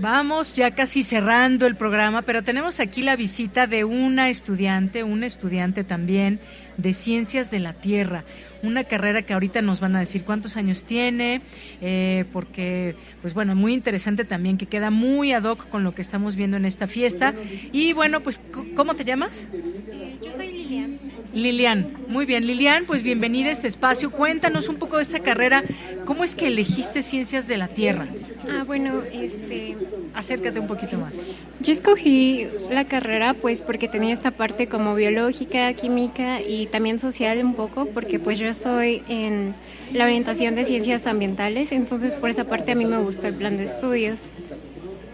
Vamos 0.00 0.56
ya 0.56 0.72
casi 0.72 1.04
cerrando 1.04 1.68
el 1.68 1.76
programa, 1.76 2.22
pero 2.22 2.42
tenemos 2.42 2.80
aquí 2.80 3.02
la 3.02 3.14
visita 3.14 3.68
de 3.68 3.84
una 3.84 4.30
estudiante, 4.30 5.04
un 5.04 5.22
estudiante 5.22 5.84
también 5.84 6.40
de 6.76 6.92
Ciencias 6.92 7.52
de 7.52 7.60
la 7.60 7.74
Tierra, 7.74 8.24
una 8.64 8.82
carrera 8.82 9.22
que 9.22 9.32
ahorita 9.32 9.62
nos 9.62 9.78
van 9.78 9.94
a 9.94 10.00
decir 10.00 10.24
cuántos 10.24 10.56
años 10.56 10.82
tiene, 10.82 11.40
eh, 11.82 12.24
porque, 12.32 12.96
pues 13.22 13.32
bueno, 13.32 13.54
muy 13.54 13.74
interesante 13.74 14.24
también, 14.24 14.58
que 14.58 14.66
queda 14.66 14.90
muy 14.90 15.32
ad 15.32 15.44
hoc 15.44 15.68
con 15.68 15.84
lo 15.84 15.94
que 15.94 16.02
estamos 16.02 16.34
viendo 16.34 16.56
en 16.56 16.64
esta 16.64 16.88
fiesta. 16.88 17.32
Y 17.70 17.92
bueno, 17.92 18.22
pues, 18.22 18.40
¿cómo 18.74 18.94
te 18.94 19.04
llamas? 19.04 19.46
Eh, 19.52 20.18
yo 20.20 20.32
soy 20.32 20.50
Lilian. 20.50 20.98
Lilian, 21.32 21.92
muy 22.08 22.26
bien. 22.26 22.46
Lilian, 22.46 22.84
pues 22.86 23.02
bienvenida 23.02 23.48
a 23.48 23.52
este 23.52 23.68
espacio. 23.68 24.10
Cuéntanos 24.10 24.68
un 24.68 24.76
poco 24.76 24.96
de 24.96 25.02
esta 25.02 25.20
carrera. 25.20 25.62
¿Cómo 26.04 26.24
es 26.24 26.34
que 26.34 26.48
elegiste 26.48 27.02
Ciencias 27.02 27.46
de 27.46 27.56
la 27.56 27.68
Tierra? 27.68 28.08
Ah, 28.50 28.64
bueno, 28.66 29.02
este... 29.12 29.76
Acércate 30.12 30.58
un 30.58 30.66
poquito 30.66 30.98
más. 30.98 31.24
Yo 31.60 31.72
escogí 31.72 32.48
la 32.68 32.84
carrera 32.84 33.34
pues 33.34 33.62
porque 33.62 33.86
tenía 33.86 34.12
esta 34.12 34.32
parte 34.32 34.66
como 34.66 34.96
biológica, 34.96 35.72
química 35.74 36.40
y 36.40 36.66
también 36.66 36.98
social 36.98 37.38
un 37.44 37.54
poco, 37.54 37.86
porque 37.86 38.18
pues 38.18 38.36
yo 38.38 38.48
estoy 38.48 39.04
en 39.08 39.54
la 39.92 40.04
orientación 40.04 40.56
de 40.56 40.64
ciencias 40.64 41.06
ambientales, 41.06 41.70
entonces 41.70 42.16
por 42.16 42.28
esa 42.28 42.44
parte 42.44 42.72
a 42.72 42.74
mí 42.74 42.86
me 42.86 42.98
gusta 42.98 43.28
el 43.28 43.34
plan 43.34 43.56
de 43.56 43.64
estudios. 43.66 44.30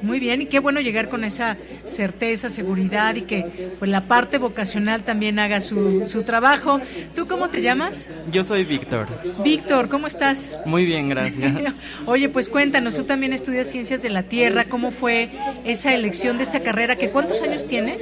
Muy 0.07 0.20
bien, 0.20 0.43
y 0.43 0.47
qué 0.47 0.61
bueno 0.61 0.81
llegar 0.81 1.09
con 1.09 1.24
esa 1.24 1.57
certeza, 1.85 2.49
seguridad 2.49 3.16
y 3.16 3.23
que 3.23 3.70
pues 3.81 3.91
la 3.91 4.03
parte 4.03 4.39
vocacional 4.39 5.03
también 5.03 5.41
haga 5.41 5.61
su, 5.61 6.05
su 6.07 6.23
trabajo. 6.23 6.81
¿Tú 7.16 7.27
cómo 7.27 7.51
te 7.51 7.61
llamas? 7.61 8.09
Yo 8.31 8.45
soy 8.45 8.65
Víctor. 8.65 9.09
Víctor, 9.43 9.89
¿cómo 9.89 10.07
estás? 10.07 10.57
Muy 10.65 10.85
bien, 10.85 11.09
gracias. 11.09 11.74
Oye, 12.07 12.28
pues 12.28 12.49
cuéntanos, 12.49 12.95
tú 12.95 13.03
también 13.03 13.33
estudias 13.33 13.66
Ciencias 13.66 14.01
de 14.05 14.11
la 14.11 14.23
Tierra, 14.23 14.66
¿cómo 14.66 14.93
fue 14.93 15.28
esa 15.65 15.93
elección 15.93 16.37
de 16.37 16.45
esta 16.45 16.61
carrera? 16.61 16.95
¿Que 16.95 17.11
¿Cuántos 17.11 17.43
años 17.43 17.66
tiene? 17.66 17.99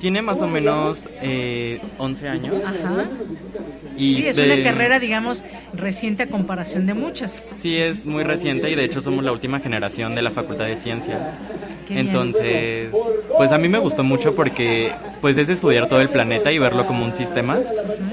Tiene 0.00 0.22
más 0.22 0.40
o 0.40 0.48
menos 0.48 1.08
eh, 1.20 1.80
11 1.98 2.28
años. 2.28 2.54
Ajá. 2.64 3.08
Y 3.96 4.14
sí, 4.14 4.28
es 4.28 4.38
una 4.38 4.62
carrera, 4.62 4.98
digamos, 4.98 5.44
reciente 5.74 6.24
a 6.24 6.26
comparación 6.28 6.86
de 6.86 6.94
muchas. 6.94 7.46
Sí, 7.60 7.76
es 7.76 8.04
muy 8.04 8.24
reciente 8.24 8.70
y 8.70 8.74
de 8.74 8.84
hecho 8.84 9.00
somos 9.00 9.22
la 9.24 9.32
última 9.32 9.60
generación 9.60 10.14
de 10.14 10.22
la 10.22 10.30
Facultad 10.30 10.66
de 10.66 10.76
Ciencias. 10.76 11.28
Entonces, 11.88 12.90
pues 13.36 13.52
a 13.52 13.58
mí 13.58 13.68
me 13.68 13.78
gustó 13.78 14.02
mucho 14.04 14.34
porque 14.34 14.92
pues 15.20 15.36
es 15.36 15.48
estudiar 15.48 15.88
todo 15.88 16.00
el 16.00 16.08
planeta 16.08 16.52
y 16.52 16.58
verlo 16.58 16.86
como 16.86 17.04
un 17.04 17.12
sistema 17.12 17.60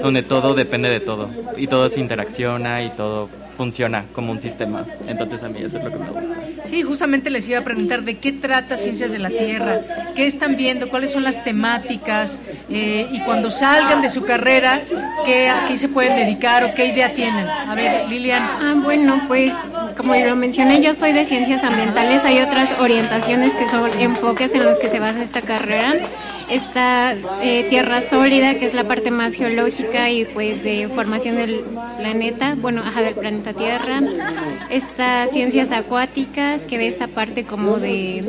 donde 0.02 0.22
todo 0.22 0.54
depende 0.54 0.90
de 0.90 1.00
todo 1.00 1.30
y 1.56 1.66
todo 1.66 1.88
se 1.88 2.00
interacciona 2.00 2.82
y 2.84 2.90
todo 2.90 3.28
funciona 3.60 4.06
como 4.14 4.32
un 4.32 4.40
sistema. 4.40 4.86
Entonces 5.06 5.42
a 5.42 5.50
mí 5.50 5.60
eso 5.62 5.76
es 5.76 5.84
lo 5.84 5.90
que 5.90 5.98
me 5.98 6.08
gusta. 6.08 6.34
Sí, 6.64 6.82
justamente 6.82 7.28
les 7.28 7.46
iba 7.46 7.58
a 7.58 7.62
preguntar 7.62 8.04
de 8.04 8.16
qué 8.16 8.32
trata 8.32 8.78
Ciencias 8.78 9.12
de 9.12 9.18
la 9.18 9.28
Tierra, 9.28 9.82
qué 10.16 10.24
están 10.24 10.56
viendo, 10.56 10.88
cuáles 10.88 11.12
son 11.12 11.24
las 11.24 11.44
temáticas 11.44 12.40
eh, 12.70 13.06
y 13.12 13.20
cuando 13.20 13.50
salgan 13.50 14.00
de 14.00 14.08
su 14.08 14.24
carrera, 14.24 14.80
¿qué, 15.26 15.50
a 15.50 15.66
qué 15.68 15.76
se 15.76 15.90
pueden 15.90 16.16
dedicar 16.16 16.64
o 16.64 16.72
qué 16.72 16.86
idea 16.86 17.12
tienen. 17.12 17.46
A 17.46 17.74
ver, 17.74 18.08
Lilian. 18.08 18.42
Ah, 18.42 18.74
bueno, 18.82 19.24
pues 19.28 19.52
como 19.94 20.14
lo 20.14 20.36
mencioné, 20.36 20.80
yo 20.80 20.94
soy 20.94 21.12
de 21.12 21.26
Ciencias 21.26 21.62
Ambientales, 21.62 22.24
hay 22.24 22.38
otras 22.38 22.70
orientaciones 22.80 23.52
que 23.52 23.68
son 23.68 23.82
enfoques 24.00 24.54
en 24.54 24.64
los 24.64 24.78
que 24.78 24.88
se 24.88 25.00
basa 25.00 25.22
esta 25.22 25.42
carrera 25.42 25.96
esta 26.50 27.14
eh, 27.42 27.64
tierra 27.70 28.02
sólida, 28.02 28.54
que 28.56 28.66
es 28.66 28.74
la 28.74 28.84
parte 28.84 29.10
más 29.10 29.34
geológica 29.34 30.10
y 30.10 30.24
pues 30.24 30.62
de 30.62 30.88
formación 30.88 31.36
del 31.36 31.64
planeta, 31.96 32.56
bueno, 32.56 32.82
ajá, 32.84 33.02
del 33.02 33.14
planeta 33.14 33.49
Tierra. 33.54 34.00
Estas 34.70 35.30
ciencias 35.30 35.70
acuáticas, 35.72 36.62
que 36.62 36.78
ve 36.78 36.88
esta 36.88 37.08
parte 37.08 37.44
como 37.44 37.78
de 37.78 38.24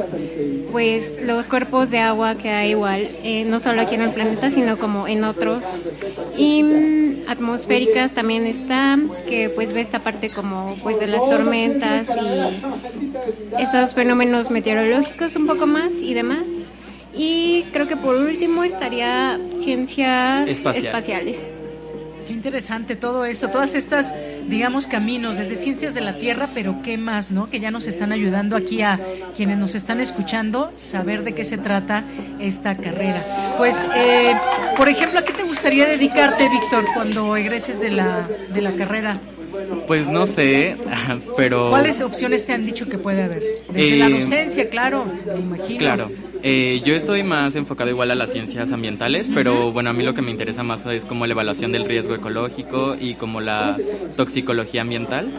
pues 0.72 1.22
los 1.22 1.48
cuerpos 1.48 1.92
de 1.92 2.00
agua 2.00 2.36
que 2.36 2.50
hay 2.50 2.72
igual, 2.72 3.10
eh, 3.24 3.44
no 3.46 3.60
solo 3.60 3.82
aquí 3.82 3.96
en 3.96 4.02
el 4.02 4.12
planeta, 4.12 4.50
sino 4.50 4.78
como 4.78 5.08
en 5.08 5.24
otros. 5.24 5.84
Y 6.38 6.64
mm, 6.64 7.24
atmosféricas 7.28 8.12
también 8.12 8.46
está, 8.46 8.98
que 9.28 9.50
pues 9.50 9.74
ve 9.74 9.82
esta 9.82 10.00
parte 10.00 10.30
como 10.30 10.78
pues 10.84 11.00
de 11.00 11.08
las 11.08 11.22
tormentas 11.22 12.08
y 12.10 13.62
esos 13.62 13.94
fenómenos 13.94 14.50
meteorológicos 14.50 15.36
un 15.36 15.48
poco 15.48 15.68
más 15.68 15.94
y 16.02 16.14
demás. 16.14 16.46
Y 17.14 17.64
creo 17.74 17.88
que 17.88 17.98
por 17.98 18.16
último 18.16 18.64
estaría 18.64 19.40
ciencias 19.62 20.48
espaciales. 20.48 21.40
Interesante 22.32 22.96
todo 22.96 23.26
esto, 23.26 23.50
todas 23.50 23.76
estas, 23.76 24.16
digamos, 24.48 24.88
caminos 24.88 25.38
desde 25.38 25.58
ciencias 25.58 25.94
de 25.94 26.02
la 26.02 26.18
Tierra, 26.18 26.52
pero 26.54 26.82
qué 26.82 26.98
más, 26.98 27.32
¿no? 27.32 27.50
Que 27.50 27.60
ya 27.60 27.72
nos 27.72 27.88
están 27.88 28.14
ayudando 28.14 28.56
aquí 28.56 28.82
a 28.82 29.00
quienes 29.36 29.58
nos 29.58 29.76
están 29.76 30.00
escuchando 30.00 30.72
saber 30.78 31.24
de 31.24 31.36
qué 31.36 31.44
se 31.44 31.58
trata 31.58 32.06
esta 32.40 32.76
carrera. 32.78 33.56
Pues, 33.58 33.86
eh, 33.96 34.34
por 34.78 34.88
ejemplo, 34.88 35.20
¿a 35.20 35.26
qué 35.26 35.34
te 35.34 35.44
gustaría 35.44 35.86
dedicarte, 35.86 36.48
Víctor, 36.48 36.86
cuando 36.94 37.36
egreses 37.36 37.82
de 37.82 37.92
la, 37.92 38.28
de 38.54 38.62
la 38.62 38.76
carrera? 38.76 39.20
Pues 39.92 40.08
no 40.08 40.26
sé, 40.26 40.78
pero... 41.36 41.70
¿Cuáles 41.70 42.00
opciones 42.00 42.46
te 42.46 42.54
han 42.54 42.66
dicho 42.66 42.88
que 42.88 42.98
puede 42.98 43.24
haber? 43.24 43.44
Desde 43.74 43.98
la 43.98 44.08
eh, 44.08 44.22
docencia, 44.22 44.70
claro, 44.70 45.04
me 45.04 45.42
imagino. 45.42 45.80
Claro. 45.80 46.12
Eh, 46.44 46.82
yo 46.86 46.96
estoy 46.96 47.24
más 47.24 47.58
enfocado 47.58 47.90
igual 47.90 48.10
a 48.10 48.16
las 48.16 48.32
ciencias 48.32 48.72
ambientales, 48.72 49.30
pero 49.36 49.74
bueno, 49.74 49.90
a 49.90 49.94
mí 49.94 50.06
lo 50.06 50.14
que 50.14 50.22
me 50.22 50.32
interesa 50.32 50.64
más 50.64 50.86
es 50.86 51.04
como 51.04 51.28
la 51.28 51.34
evaluación 51.34 51.74
del 51.74 51.84
riesgo 51.84 52.16
ecológico 52.16 52.96
y 52.98 53.16
como 53.16 53.42
la 53.42 53.76
toxicología 54.16 54.80
ambiental. 54.80 55.30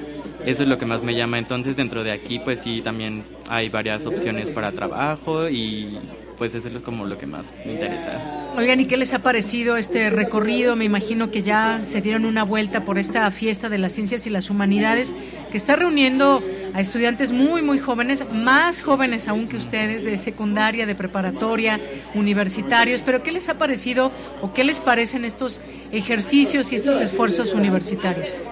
Eso 0.45 0.65
es 0.65 0.69
lo 0.69 0.77
que 0.77 0.85
más 0.85 1.03
me 1.03 1.15
llama. 1.15 1.39
Entonces, 1.39 1.77
dentro 1.77 2.05
de 2.05 2.13
aquí, 2.13 2.39
pues 2.39 2.61
sí, 2.61 2.83
también 2.83 3.25
hay 3.49 3.71
varias 3.71 4.05
opciones 4.05 4.51
para 4.51 4.71
trabajo 4.73 5.49
y 5.49 5.99
pues 6.43 6.57
eso 6.57 6.77
es 6.77 6.83
como 6.83 7.07
lo 7.07 7.19
que 7.19 7.25
más 7.25 7.47
me 7.65 7.75
interesa. 7.75 8.51
Oigan, 8.57 8.81
¿y 8.81 8.87
qué 8.87 8.97
les 8.97 9.15
ha 9.15 9.21
parecido 9.21 9.77
este 9.77 10.11
recorrido? 10.11 10.75
Me 10.75 10.85
imagino 10.85 11.31
que 11.31 11.45
ya 11.45 11.85
se 11.85 12.01
dieron 12.01 12.25
una 12.25 12.43
vuelta 12.43 12.85
por 12.85 12.99
esta 12.99 13.31
fiesta 13.31 13.69
de 13.69 13.79
las 13.79 13.93
ciencias 13.93 14.27
y 14.27 14.31
las 14.31 14.51
humanidades 14.51 15.15
que 15.53 15.57
está 15.57 15.77
reuniendo 15.77 16.43
a 16.75 16.81
estudiantes 16.81 17.31
muy, 17.31 17.63
muy 17.63 17.79
jóvenes, 17.79 18.27
más 18.33 18.83
jóvenes 18.83 19.29
aún 19.29 19.47
que 19.47 19.57
ustedes, 19.57 20.05
de 20.05 20.19
secundaria, 20.19 20.85
de 20.85 20.97
preparatoria, 20.97 21.81
universitarios. 22.17 23.03
Pero 23.03 23.23
¿qué 23.23 23.31
les 23.31 23.49
ha 23.49 23.57
parecido 23.57 24.11
o 24.41 24.53
qué 24.53 24.65
les 24.65 24.81
parecen 24.81 25.25
estos 25.25 25.61
ejercicios 25.93 26.73
y 26.73 26.75
estos 26.75 27.01
esfuerzos 27.01 27.55
universitarios? 27.55 28.43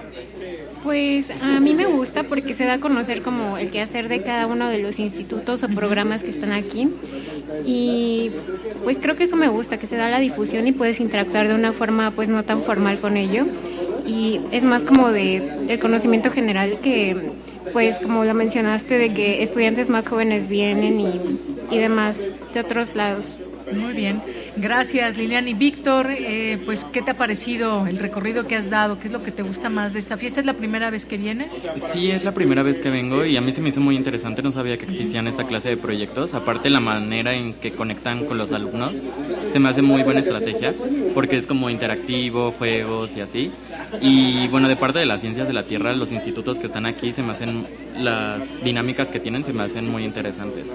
Pues 0.83 1.27
a 1.41 1.59
mí 1.59 1.75
me 1.75 1.85
gusta 1.85 2.23
porque 2.23 2.55
se 2.55 2.65
da 2.65 2.73
a 2.73 2.79
conocer 2.79 3.21
como 3.21 3.57
el 3.57 3.69
quehacer 3.69 4.07
de 4.09 4.23
cada 4.23 4.47
uno 4.47 4.67
de 4.67 4.79
los 4.79 4.97
institutos 4.97 5.61
o 5.61 5.67
programas 5.67 6.23
que 6.23 6.31
están 6.31 6.51
aquí 6.51 6.89
y 7.65 8.31
pues 8.83 8.99
creo 8.99 9.15
que 9.15 9.25
eso 9.25 9.35
me 9.35 9.47
gusta, 9.47 9.77
que 9.77 9.85
se 9.85 9.95
da 9.95 10.09
la 10.09 10.19
difusión 10.19 10.65
y 10.67 10.71
puedes 10.71 10.99
interactuar 10.99 11.47
de 11.47 11.53
una 11.53 11.71
forma 11.71 12.11
pues 12.11 12.29
no 12.29 12.43
tan 12.43 12.63
formal 12.63 12.99
con 12.99 13.15
ello 13.15 13.45
y 14.07 14.39
es 14.51 14.63
más 14.63 14.83
como 14.83 15.11
de 15.11 15.67
el 15.69 15.79
conocimiento 15.79 16.31
general 16.31 16.79
que 16.81 17.31
pues 17.73 17.99
como 17.99 18.25
lo 18.25 18.33
mencionaste 18.33 18.97
de 18.97 19.13
que 19.13 19.43
estudiantes 19.43 19.91
más 19.91 20.07
jóvenes 20.07 20.47
vienen 20.47 20.99
y, 20.99 21.21
y 21.69 21.77
demás 21.77 22.19
de 22.53 22.59
otros 22.59 22.95
lados. 22.95 23.37
Muy 23.73 23.93
bien, 23.93 24.21
gracias 24.57 25.17
Lilian 25.17 25.47
y 25.47 25.53
Víctor. 25.53 26.07
Eh, 26.09 26.61
pues, 26.65 26.85
¿qué 26.85 27.01
te 27.01 27.11
ha 27.11 27.13
parecido 27.13 27.87
el 27.87 27.97
recorrido 27.97 28.47
que 28.47 28.55
has 28.55 28.69
dado? 28.69 28.99
¿Qué 28.99 29.07
es 29.07 29.13
lo 29.13 29.23
que 29.23 29.31
te 29.31 29.43
gusta 29.43 29.69
más 29.69 29.93
de 29.93 29.99
esta 29.99 30.17
fiesta? 30.17 30.39
¿Es 30.39 30.45
la 30.45 30.53
primera 30.53 30.89
vez 30.89 31.05
que 31.05 31.17
vienes? 31.17 31.63
Sí, 31.93 32.11
es 32.11 32.23
la 32.23 32.33
primera 32.33 32.63
vez 32.63 32.79
que 32.79 32.89
vengo 32.89 33.25
y 33.25 33.37
a 33.37 33.41
mí 33.41 33.51
se 33.51 33.61
me 33.61 33.69
hizo 33.69 33.81
muy 33.81 33.95
interesante. 33.95 34.41
No 34.41 34.51
sabía 34.51 34.77
que 34.77 34.85
existían 34.85 35.27
esta 35.27 35.47
clase 35.47 35.69
de 35.69 35.77
proyectos. 35.77 36.33
Aparte, 36.33 36.69
la 36.69 36.79
manera 36.79 37.33
en 37.33 37.53
que 37.53 37.71
conectan 37.71 38.25
con 38.25 38.37
los 38.37 38.51
alumnos 38.51 38.95
se 39.51 39.59
me 39.59 39.69
hace 39.69 39.81
muy 39.81 40.03
buena 40.03 40.19
estrategia 40.19 40.73
porque 41.13 41.37
es 41.37 41.45
como 41.45 41.69
interactivo, 41.69 42.51
juegos 42.51 43.15
y 43.15 43.21
así. 43.21 43.51
Y 44.01 44.47
bueno, 44.47 44.67
de 44.67 44.75
parte 44.75 44.99
de 44.99 45.05
las 45.05 45.21
ciencias 45.21 45.47
de 45.47 45.53
la 45.53 45.63
Tierra, 45.63 45.93
los 45.93 46.11
institutos 46.11 46.59
que 46.59 46.67
están 46.67 46.85
aquí 46.85 47.11
se 47.13 47.23
me 47.23 47.31
hacen 47.31 47.67
las 47.97 48.41
dinámicas 48.63 49.07
que 49.07 49.19
tienen 49.19 49.45
se 49.45 49.53
me 49.53 49.63
hacen 49.63 49.87
muy 49.89 50.03
interesantes 50.03 50.67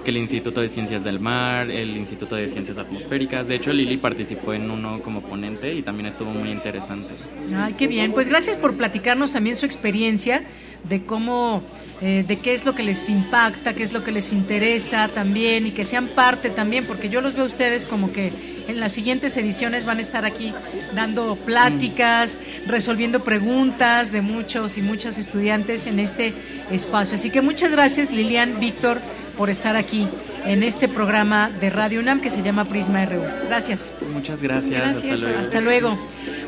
que 0.00 0.10
el 0.10 0.16
Instituto 0.16 0.60
de 0.60 0.68
Ciencias 0.68 1.04
del 1.04 1.20
Mar, 1.20 1.70
el 1.70 1.96
Instituto 1.96 2.34
de 2.34 2.48
Ciencias 2.48 2.78
Atmosféricas. 2.78 3.46
De 3.46 3.54
hecho, 3.54 3.72
Lili 3.72 3.96
participó 3.96 4.52
en 4.52 4.70
uno 4.70 5.00
como 5.02 5.22
ponente 5.22 5.72
y 5.72 5.82
también 5.82 6.06
estuvo 6.06 6.30
muy 6.30 6.50
interesante. 6.50 7.14
Ay, 7.54 7.74
qué 7.74 7.86
bien. 7.86 8.12
Pues 8.12 8.28
gracias 8.28 8.56
por 8.56 8.76
platicarnos 8.76 9.32
también 9.32 9.56
su 9.56 9.66
experiencia 9.66 10.44
de 10.88 11.04
cómo, 11.04 11.62
eh, 12.00 12.24
de 12.26 12.38
qué 12.38 12.52
es 12.52 12.64
lo 12.64 12.74
que 12.74 12.82
les 12.82 13.08
impacta, 13.08 13.74
qué 13.74 13.82
es 13.82 13.92
lo 13.92 14.02
que 14.02 14.12
les 14.12 14.32
interesa 14.32 15.08
también 15.08 15.66
y 15.66 15.70
que 15.70 15.84
sean 15.84 16.08
parte 16.08 16.50
también, 16.50 16.84
porque 16.84 17.08
yo 17.08 17.20
los 17.20 17.34
veo 17.34 17.44
a 17.44 17.46
ustedes 17.46 17.84
como 17.84 18.12
que 18.12 18.32
en 18.66 18.80
las 18.80 18.92
siguientes 18.92 19.36
ediciones 19.36 19.84
van 19.84 19.98
a 19.98 20.00
estar 20.00 20.24
aquí 20.24 20.52
dando 20.94 21.36
pláticas, 21.36 22.38
resolviendo 22.66 23.20
preguntas 23.20 24.10
de 24.12 24.22
muchos 24.22 24.78
y 24.78 24.82
muchas 24.82 25.18
estudiantes 25.18 25.86
en 25.86 25.98
este 25.98 26.32
espacio. 26.70 27.16
Así 27.16 27.30
que 27.30 27.42
muchas 27.42 27.72
gracias 27.72 28.10
Lilian, 28.10 28.58
Víctor, 28.60 29.00
por 29.36 29.50
estar 29.50 29.76
aquí 29.76 30.08
en 30.44 30.62
este 30.62 30.88
programa 30.88 31.50
de 31.50 31.70
Radio 31.70 32.00
UNAM 32.00 32.20
que 32.20 32.30
se 32.30 32.42
llama 32.42 32.64
Prisma 32.64 33.04
RU. 33.04 33.22
Gracias. 33.48 33.94
Muchas 34.12 34.42
gracias. 34.42 34.96
Hasta 34.96 35.16
luego. 35.16 35.38
Hasta 35.38 35.60
luego. 35.60 35.98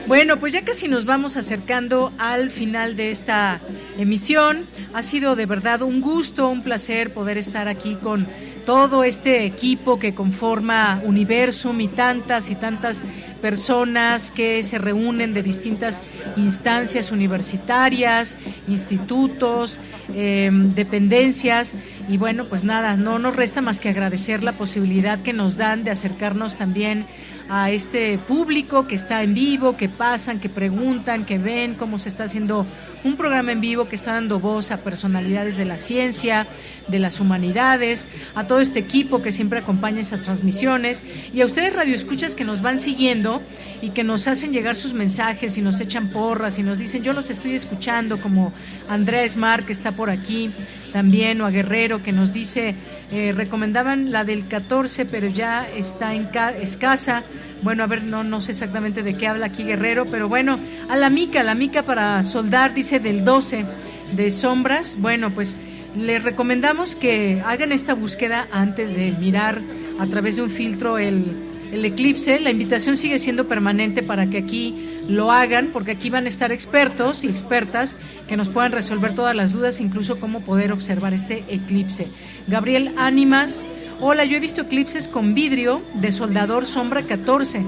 Bueno, 0.06 0.36
pues 0.38 0.52
ya 0.52 0.62
casi 0.62 0.86
nos 0.86 1.04
vamos 1.04 1.36
acercando 1.36 2.12
al 2.18 2.50
final 2.50 2.94
de 2.94 3.10
esta 3.10 3.60
emisión. 3.98 4.64
Ha 4.94 5.02
sido 5.02 5.34
de 5.34 5.46
verdad 5.46 5.82
un 5.82 6.00
gusto, 6.00 6.48
un 6.48 6.62
placer 6.62 7.12
poder 7.12 7.38
estar 7.38 7.66
aquí 7.66 7.96
con 7.96 8.26
todo 8.66 9.04
este 9.04 9.46
equipo 9.46 9.98
que 9.98 10.12
conforma 10.12 11.00
Universum 11.04 11.80
y 11.80 11.88
tantas 11.88 12.50
y 12.50 12.56
tantas 12.56 13.04
personas 13.40 14.32
que 14.32 14.62
se 14.64 14.78
reúnen 14.78 15.32
de 15.32 15.42
distintas 15.42 16.02
instancias 16.36 17.12
universitarias, 17.12 18.36
institutos, 18.66 19.80
em, 20.14 20.74
dependencias. 20.74 21.76
Y 22.08 22.16
bueno, 22.18 22.46
pues 22.46 22.64
nada, 22.64 22.96
no 22.96 23.20
nos 23.20 23.36
resta 23.36 23.60
más 23.60 23.80
que 23.80 23.88
agradecer 23.88 24.42
la 24.42 24.52
posibilidad 24.52 25.20
que 25.20 25.32
nos 25.32 25.56
dan 25.56 25.84
de 25.84 25.92
acercarnos 25.92 26.56
también 26.56 27.06
a 27.48 27.70
este 27.70 28.18
público 28.18 28.88
que 28.88 28.96
está 28.96 29.22
en 29.22 29.32
vivo, 29.32 29.76
que 29.76 29.88
pasan, 29.88 30.40
que 30.40 30.48
preguntan, 30.48 31.24
que 31.24 31.38
ven 31.38 31.74
cómo 31.74 32.00
se 32.00 32.08
está 32.08 32.24
haciendo 32.24 32.66
un 33.06 33.16
programa 33.16 33.52
en 33.52 33.60
vivo 33.60 33.88
que 33.88 33.96
está 33.96 34.14
dando 34.14 34.40
voz 34.40 34.70
a 34.70 34.78
personalidades 34.78 35.56
de 35.56 35.64
la 35.64 35.78
ciencia, 35.78 36.46
de 36.88 36.98
las 36.98 37.20
humanidades, 37.20 38.08
a 38.34 38.46
todo 38.46 38.60
este 38.60 38.78
equipo 38.78 39.22
que 39.22 39.32
siempre 39.32 39.60
acompaña 39.60 40.00
esas 40.00 40.20
transmisiones. 40.20 41.02
Y 41.32 41.40
a 41.40 41.46
ustedes 41.46 41.72
radioescuchas 41.72 42.34
que 42.34 42.44
nos 42.44 42.62
van 42.62 42.78
siguiendo 42.78 43.40
y 43.80 43.90
que 43.90 44.04
nos 44.04 44.26
hacen 44.26 44.52
llegar 44.52 44.76
sus 44.76 44.92
mensajes 44.92 45.56
y 45.56 45.62
nos 45.62 45.80
echan 45.80 46.08
porras 46.08 46.58
y 46.58 46.62
nos 46.62 46.78
dicen 46.78 47.02
yo 47.02 47.12
los 47.12 47.30
estoy 47.30 47.54
escuchando 47.54 48.18
como 48.18 48.52
Andrés 48.88 49.36
Mar 49.36 49.64
que 49.64 49.72
está 49.72 49.92
por 49.92 50.10
aquí 50.10 50.50
también 50.92 51.40
o 51.40 51.46
a 51.46 51.50
Guerrero 51.50 52.02
que 52.02 52.12
nos 52.12 52.32
dice 52.32 52.74
eh, 53.12 53.32
recomendaban 53.36 54.12
la 54.12 54.24
del 54.24 54.48
14 54.48 55.06
pero 55.06 55.28
ya 55.28 55.68
está 55.76 56.14
en 56.14 56.28
escasa. 56.60 57.22
Bueno, 57.62 57.84
a 57.84 57.86
ver, 57.86 58.02
no, 58.04 58.22
no 58.22 58.42
sé 58.42 58.52
exactamente 58.52 59.02
de 59.02 59.16
qué 59.16 59.26
habla 59.26 59.46
aquí 59.46 59.64
Guerrero, 59.64 60.04
pero 60.06 60.28
bueno, 60.28 60.58
a 60.90 60.96
la 60.96 61.08
mica, 61.08 61.42
la 61.42 61.54
mica 61.54 61.82
para 61.82 62.22
soldar, 62.22 62.74
dice 62.74 62.95
del 63.00 63.24
12 63.24 63.64
de 64.12 64.30
sombras. 64.30 64.96
Bueno, 64.98 65.30
pues 65.30 65.58
les 65.96 66.22
recomendamos 66.22 66.96
que 66.96 67.42
hagan 67.44 67.72
esta 67.72 67.94
búsqueda 67.94 68.48
antes 68.52 68.94
de 68.94 69.12
mirar 69.12 69.60
a 69.98 70.06
través 70.06 70.36
de 70.36 70.42
un 70.42 70.50
filtro 70.50 70.98
el, 70.98 71.24
el 71.72 71.84
eclipse. 71.84 72.40
La 72.40 72.50
invitación 72.50 72.96
sigue 72.96 73.18
siendo 73.18 73.46
permanente 73.48 74.02
para 74.02 74.26
que 74.26 74.38
aquí 74.38 75.00
lo 75.08 75.32
hagan, 75.32 75.70
porque 75.72 75.92
aquí 75.92 76.10
van 76.10 76.26
a 76.26 76.28
estar 76.28 76.52
expertos 76.52 77.24
y 77.24 77.28
expertas 77.28 77.96
que 78.28 78.36
nos 78.36 78.48
puedan 78.48 78.72
resolver 78.72 79.14
todas 79.14 79.34
las 79.34 79.52
dudas, 79.52 79.80
incluso 79.80 80.20
cómo 80.20 80.40
poder 80.40 80.72
observar 80.72 81.14
este 81.14 81.44
eclipse. 81.48 82.08
Gabriel 82.46 82.92
Ánimas 82.96 83.66
Hola, 83.98 84.26
yo 84.26 84.36
he 84.36 84.40
visto 84.40 84.60
eclipses 84.60 85.08
con 85.08 85.32
vidrio 85.32 85.80
de 85.94 86.12
soldador 86.12 86.66
sombra 86.66 87.00
14 87.00 87.64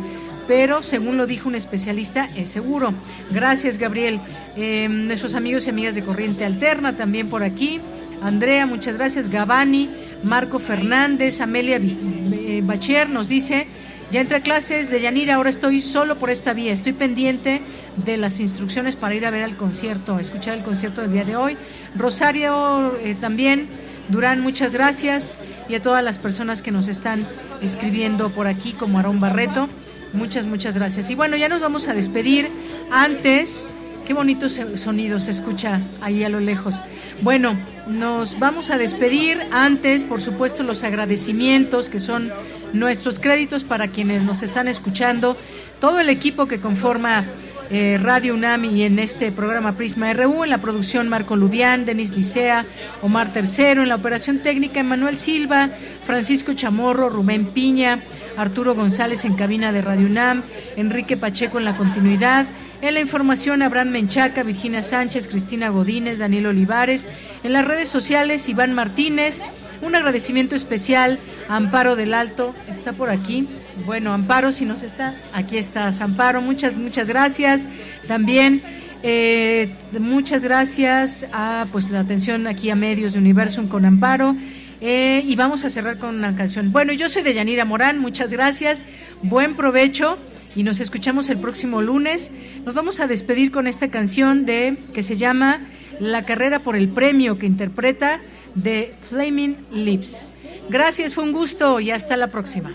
pero 0.49 0.83
según 0.83 1.19
lo 1.19 1.27
dijo 1.27 1.49
un 1.49 1.55
especialista, 1.55 2.29
es 2.35 2.49
seguro. 2.49 2.95
Gracias, 3.31 3.77
Gabriel. 3.77 4.19
Eh, 4.57 4.89
nuestros 4.89 5.35
amigos 5.35 5.66
y 5.66 5.70
amigas 5.70 5.95
de 5.95 6.03
Corriente 6.03 6.47
Alterna 6.47 6.97
también 6.97 7.29
por 7.29 7.43
aquí. 7.43 7.81
Andrea, 8.23 8.66
muchas 8.66 8.97
gracias. 8.97 9.29
Gabani, 9.29 9.91
Marco 10.25 10.59
Fernández, 10.59 11.43
Amelia 11.43 11.77
eh, 11.77 12.62
Bacher 12.65 13.11
nos 13.11 13.29
dice, 13.29 13.66
ya 14.11 14.23
entré 14.23 14.39
a 14.39 14.41
clases 14.41 14.91
de 14.91 15.03
Yanira, 15.03 15.35
ahora 15.35 15.51
estoy 15.51 15.83
solo 15.83 16.16
por 16.16 16.31
esta 16.31 16.55
vía. 16.55 16.73
Estoy 16.73 16.95
pendiente 16.95 17.61
de 18.05 18.16
las 18.16 18.41
instrucciones 18.41 18.97
para 18.97 19.15
ir 19.15 19.27
a 19.27 19.31
ver 19.31 19.43
el 19.43 19.55
concierto, 19.55 20.19
escuchar 20.19 20.57
el 20.57 20.65
concierto 20.65 21.03
del 21.03 21.12
día 21.12 21.25
de 21.25 21.37
hoy. 21.37 21.59
Rosario 21.95 22.97
eh, 22.99 23.15
también. 23.20 23.69
Durán, 24.09 24.41
muchas 24.41 24.73
gracias 24.73 25.39
y 25.69 25.75
a 25.75 25.83
todas 25.83 26.03
las 26.03 26.19
personas 26.19 26.62
que 26.62 26.70
nos 26.70 26.89
están 26.89 27.27
escribiendo 27.61 28.31
por 28.31 28.47
aquí, 28.47 28.73
como 28.73 28.97
Aarón 28.97 29.20
Barreto. 29.20 29.69
Muchas, 30.13 30.47
muchas 30.47 30.75
gracias. 30.75 31.11
Y 31.11 31.15
bueno, 31.15 31.37
ya 31.37 31.49
nos 31.49 31.61
vamos 31.61 31.89
a 31.89 31.95
despedir. 31.95 32.49
Antes, 32.91 33.65
qué 34.07 34.15
bonito 34.15 34.49
sonido 34.49 35.21
se 35.21 35.31
escucha 35.31 35.81
ahí 36.01 36.25
a 36.25 36.29
lo 36.29 36.41
lejos. 36.41 36.83
Bueno, 37.21 37.59
nos 37.87 38.39
vamos 38.39 38.71
a 38.71 38.79
despedir. 38.79 39.39
Antes, 39.51 40.05
por 40.05 40.21
supuesto, 40.21 40.63
los 40.63 40.83
agradecimientos 40.85 41.91
que 41.91 42.01
son 42.01 42.33
nuestros 42.73 43.19
créditos 43.19 43.65
para 43.65 43.89
quienes 43.89 44.25
nos 44.25 44.43
están 44.43 44.69
escuchando. 44.69 45.37
Todo 45.81 46.01
el 46.01 46.09
equipo 46.09 46.47
que 46.47 46.59
conforma 46.59 47.25
eh, 47.71 47.99
Radio 48.01 48.33
UNAM 48.33 48.65
y 48.65 48.85
en 48.85 48.99
este 48.99 49.31
programa 49.31 49.73
Prisma 49.73 50.11
RU, 50.15 50.43
en 50.45 50.51
la 50.51 50.59
producción 50.59 51.07
Marco 51.11 51.37
Lubián, 51.37 51.85
Denis 51.85 52.17
Licea, 52.17 52.65
Omar 53.03 53.35
Tercero, 53.35 53.83
en 53.83 53.91
la 53.91 53.97
operación 53.97 54.39
técnica 54.39 54.81
Emanuel 54.81 55.19
Silva, 55.19 55.69
Francisco 56.07 56.55
Chamorro, 56.55 57.11
Rubén 57.11 57.49
Piña, 57.49 58.03
Arturo 58.39 58.74
González 58.74 59.24
en 59.24 59.35
cabina 59.35 59.73
de 59.73 59.82
Radio 59.82 60.06
UNAM, 60.06 60.43
Enrique 60.77 61.16
Pacheco 61.16 61.59
en 61.59 61.65
la 61.65 61.77
continuidad, 61.77 62.47
en 62.81 62.94
la 62.94 63.01
información, 63.01 63.62
Abraham 63.62 63.89
Menchaca, 63.89 64.44
Virginia 64.44 64.82
Sánchez, 64.82 65.27
Cristina 65.27 65.69
Godínez, 65.69 66.20
Daniel 66.20 66.47
Olivares. 66.47 67.09
En 67.43 67.52
las 67.52 67.65
redes 67.65 67.89
sociales, 67.89 68.48
Iván 68.48 68.73
Martínez. 68.73 69.43
Un 69.82 69.94
agradecimiento 69.94 70.55
especial 70.55 71.19
a 71.48 71.56
Amparo 71.56 71.97
del 71.97 72.15
Alto, 72.15 72.55
está 72.69 72.93
por 72.93 73.10
aquí. 73.10 73.48
Bueno, 73.86 74.12
Amparo, 74.12 74.51
si 74.52 74.65
nos 74.65 74.82
está, 74.82 75.15
aquí 75.32 75.56
estás, 75.56 76.01
Amparo, 76.01 76.40
muchas, 76.40 76.77
muchas 76.77 77.09
gracias. 77.09 77.66
También 78.09 78.62
eh, 79.05 79.73
muchas 79.98 80.43
gracias 80.43 81.27
a 81.32 81.66
pues 81.70 81.90
la 81.90 82.01
atención 82.01 82.48
aquí 82.48 82.70
a 82.70 82.74
medios 82.74 83.12
de 83.12 83.20
Universum 83.20 83.69
con 83.69 83.85
Amparo. 83.85 84.35
Eh, 84.81 85.25
y 85.27 85.35
vamos 85.35 85.65
a 85.65 85.71
cerrar 85.71 85.99
con 85.99 86.15
una 86.17 86.37
canción. 86.37 86.71
Bueno, 86.73 86.93
yo 86.93 87.09
soy 87.09 87.23
de 87.23 87.35
Yanira 87.35 87.65
Morán, 87.65 87.99
muchas 87.99 88.31
gracias, 88.31 88.87
buen 89.23 89.57
provecho 89.57 90.19
y 90.55 90.63
nos 90.63 90.81
escuchamos 90.81 91.31
el 91.31 91.39
próximo 91.39 91.83
lunes. 91.83 92.31
Nos 92.65 92.75
vamos 92.75 93.01
a 93.01 93.07
despedir 93.07 93.51
con 93.51 93.67
esta 93.67 93.91
canción 93.91 94.47
de 94.47 94.77
que 94.95 95.03
se 95.03 95.17
llama 95.17 95.61
La 95.99 96.25
carrera 96.25 96.61
por 96.61 96.77
el 96.77 96.89
premio 96.89 97.39
que 97.39 97.47
interpreta 97.47 98.21
de 98.55 98.95
Flaming 99.01 99.57
Lips. 99.73 100.33
Gracias, 100.69 101.15
fue 101.15 101.25
un 101.25 101.33
gusto 101.33 101.81
y 101.81 101.91
hasta 101.91 102.17
la 102.17 102.29
próxima. 102.29 102.75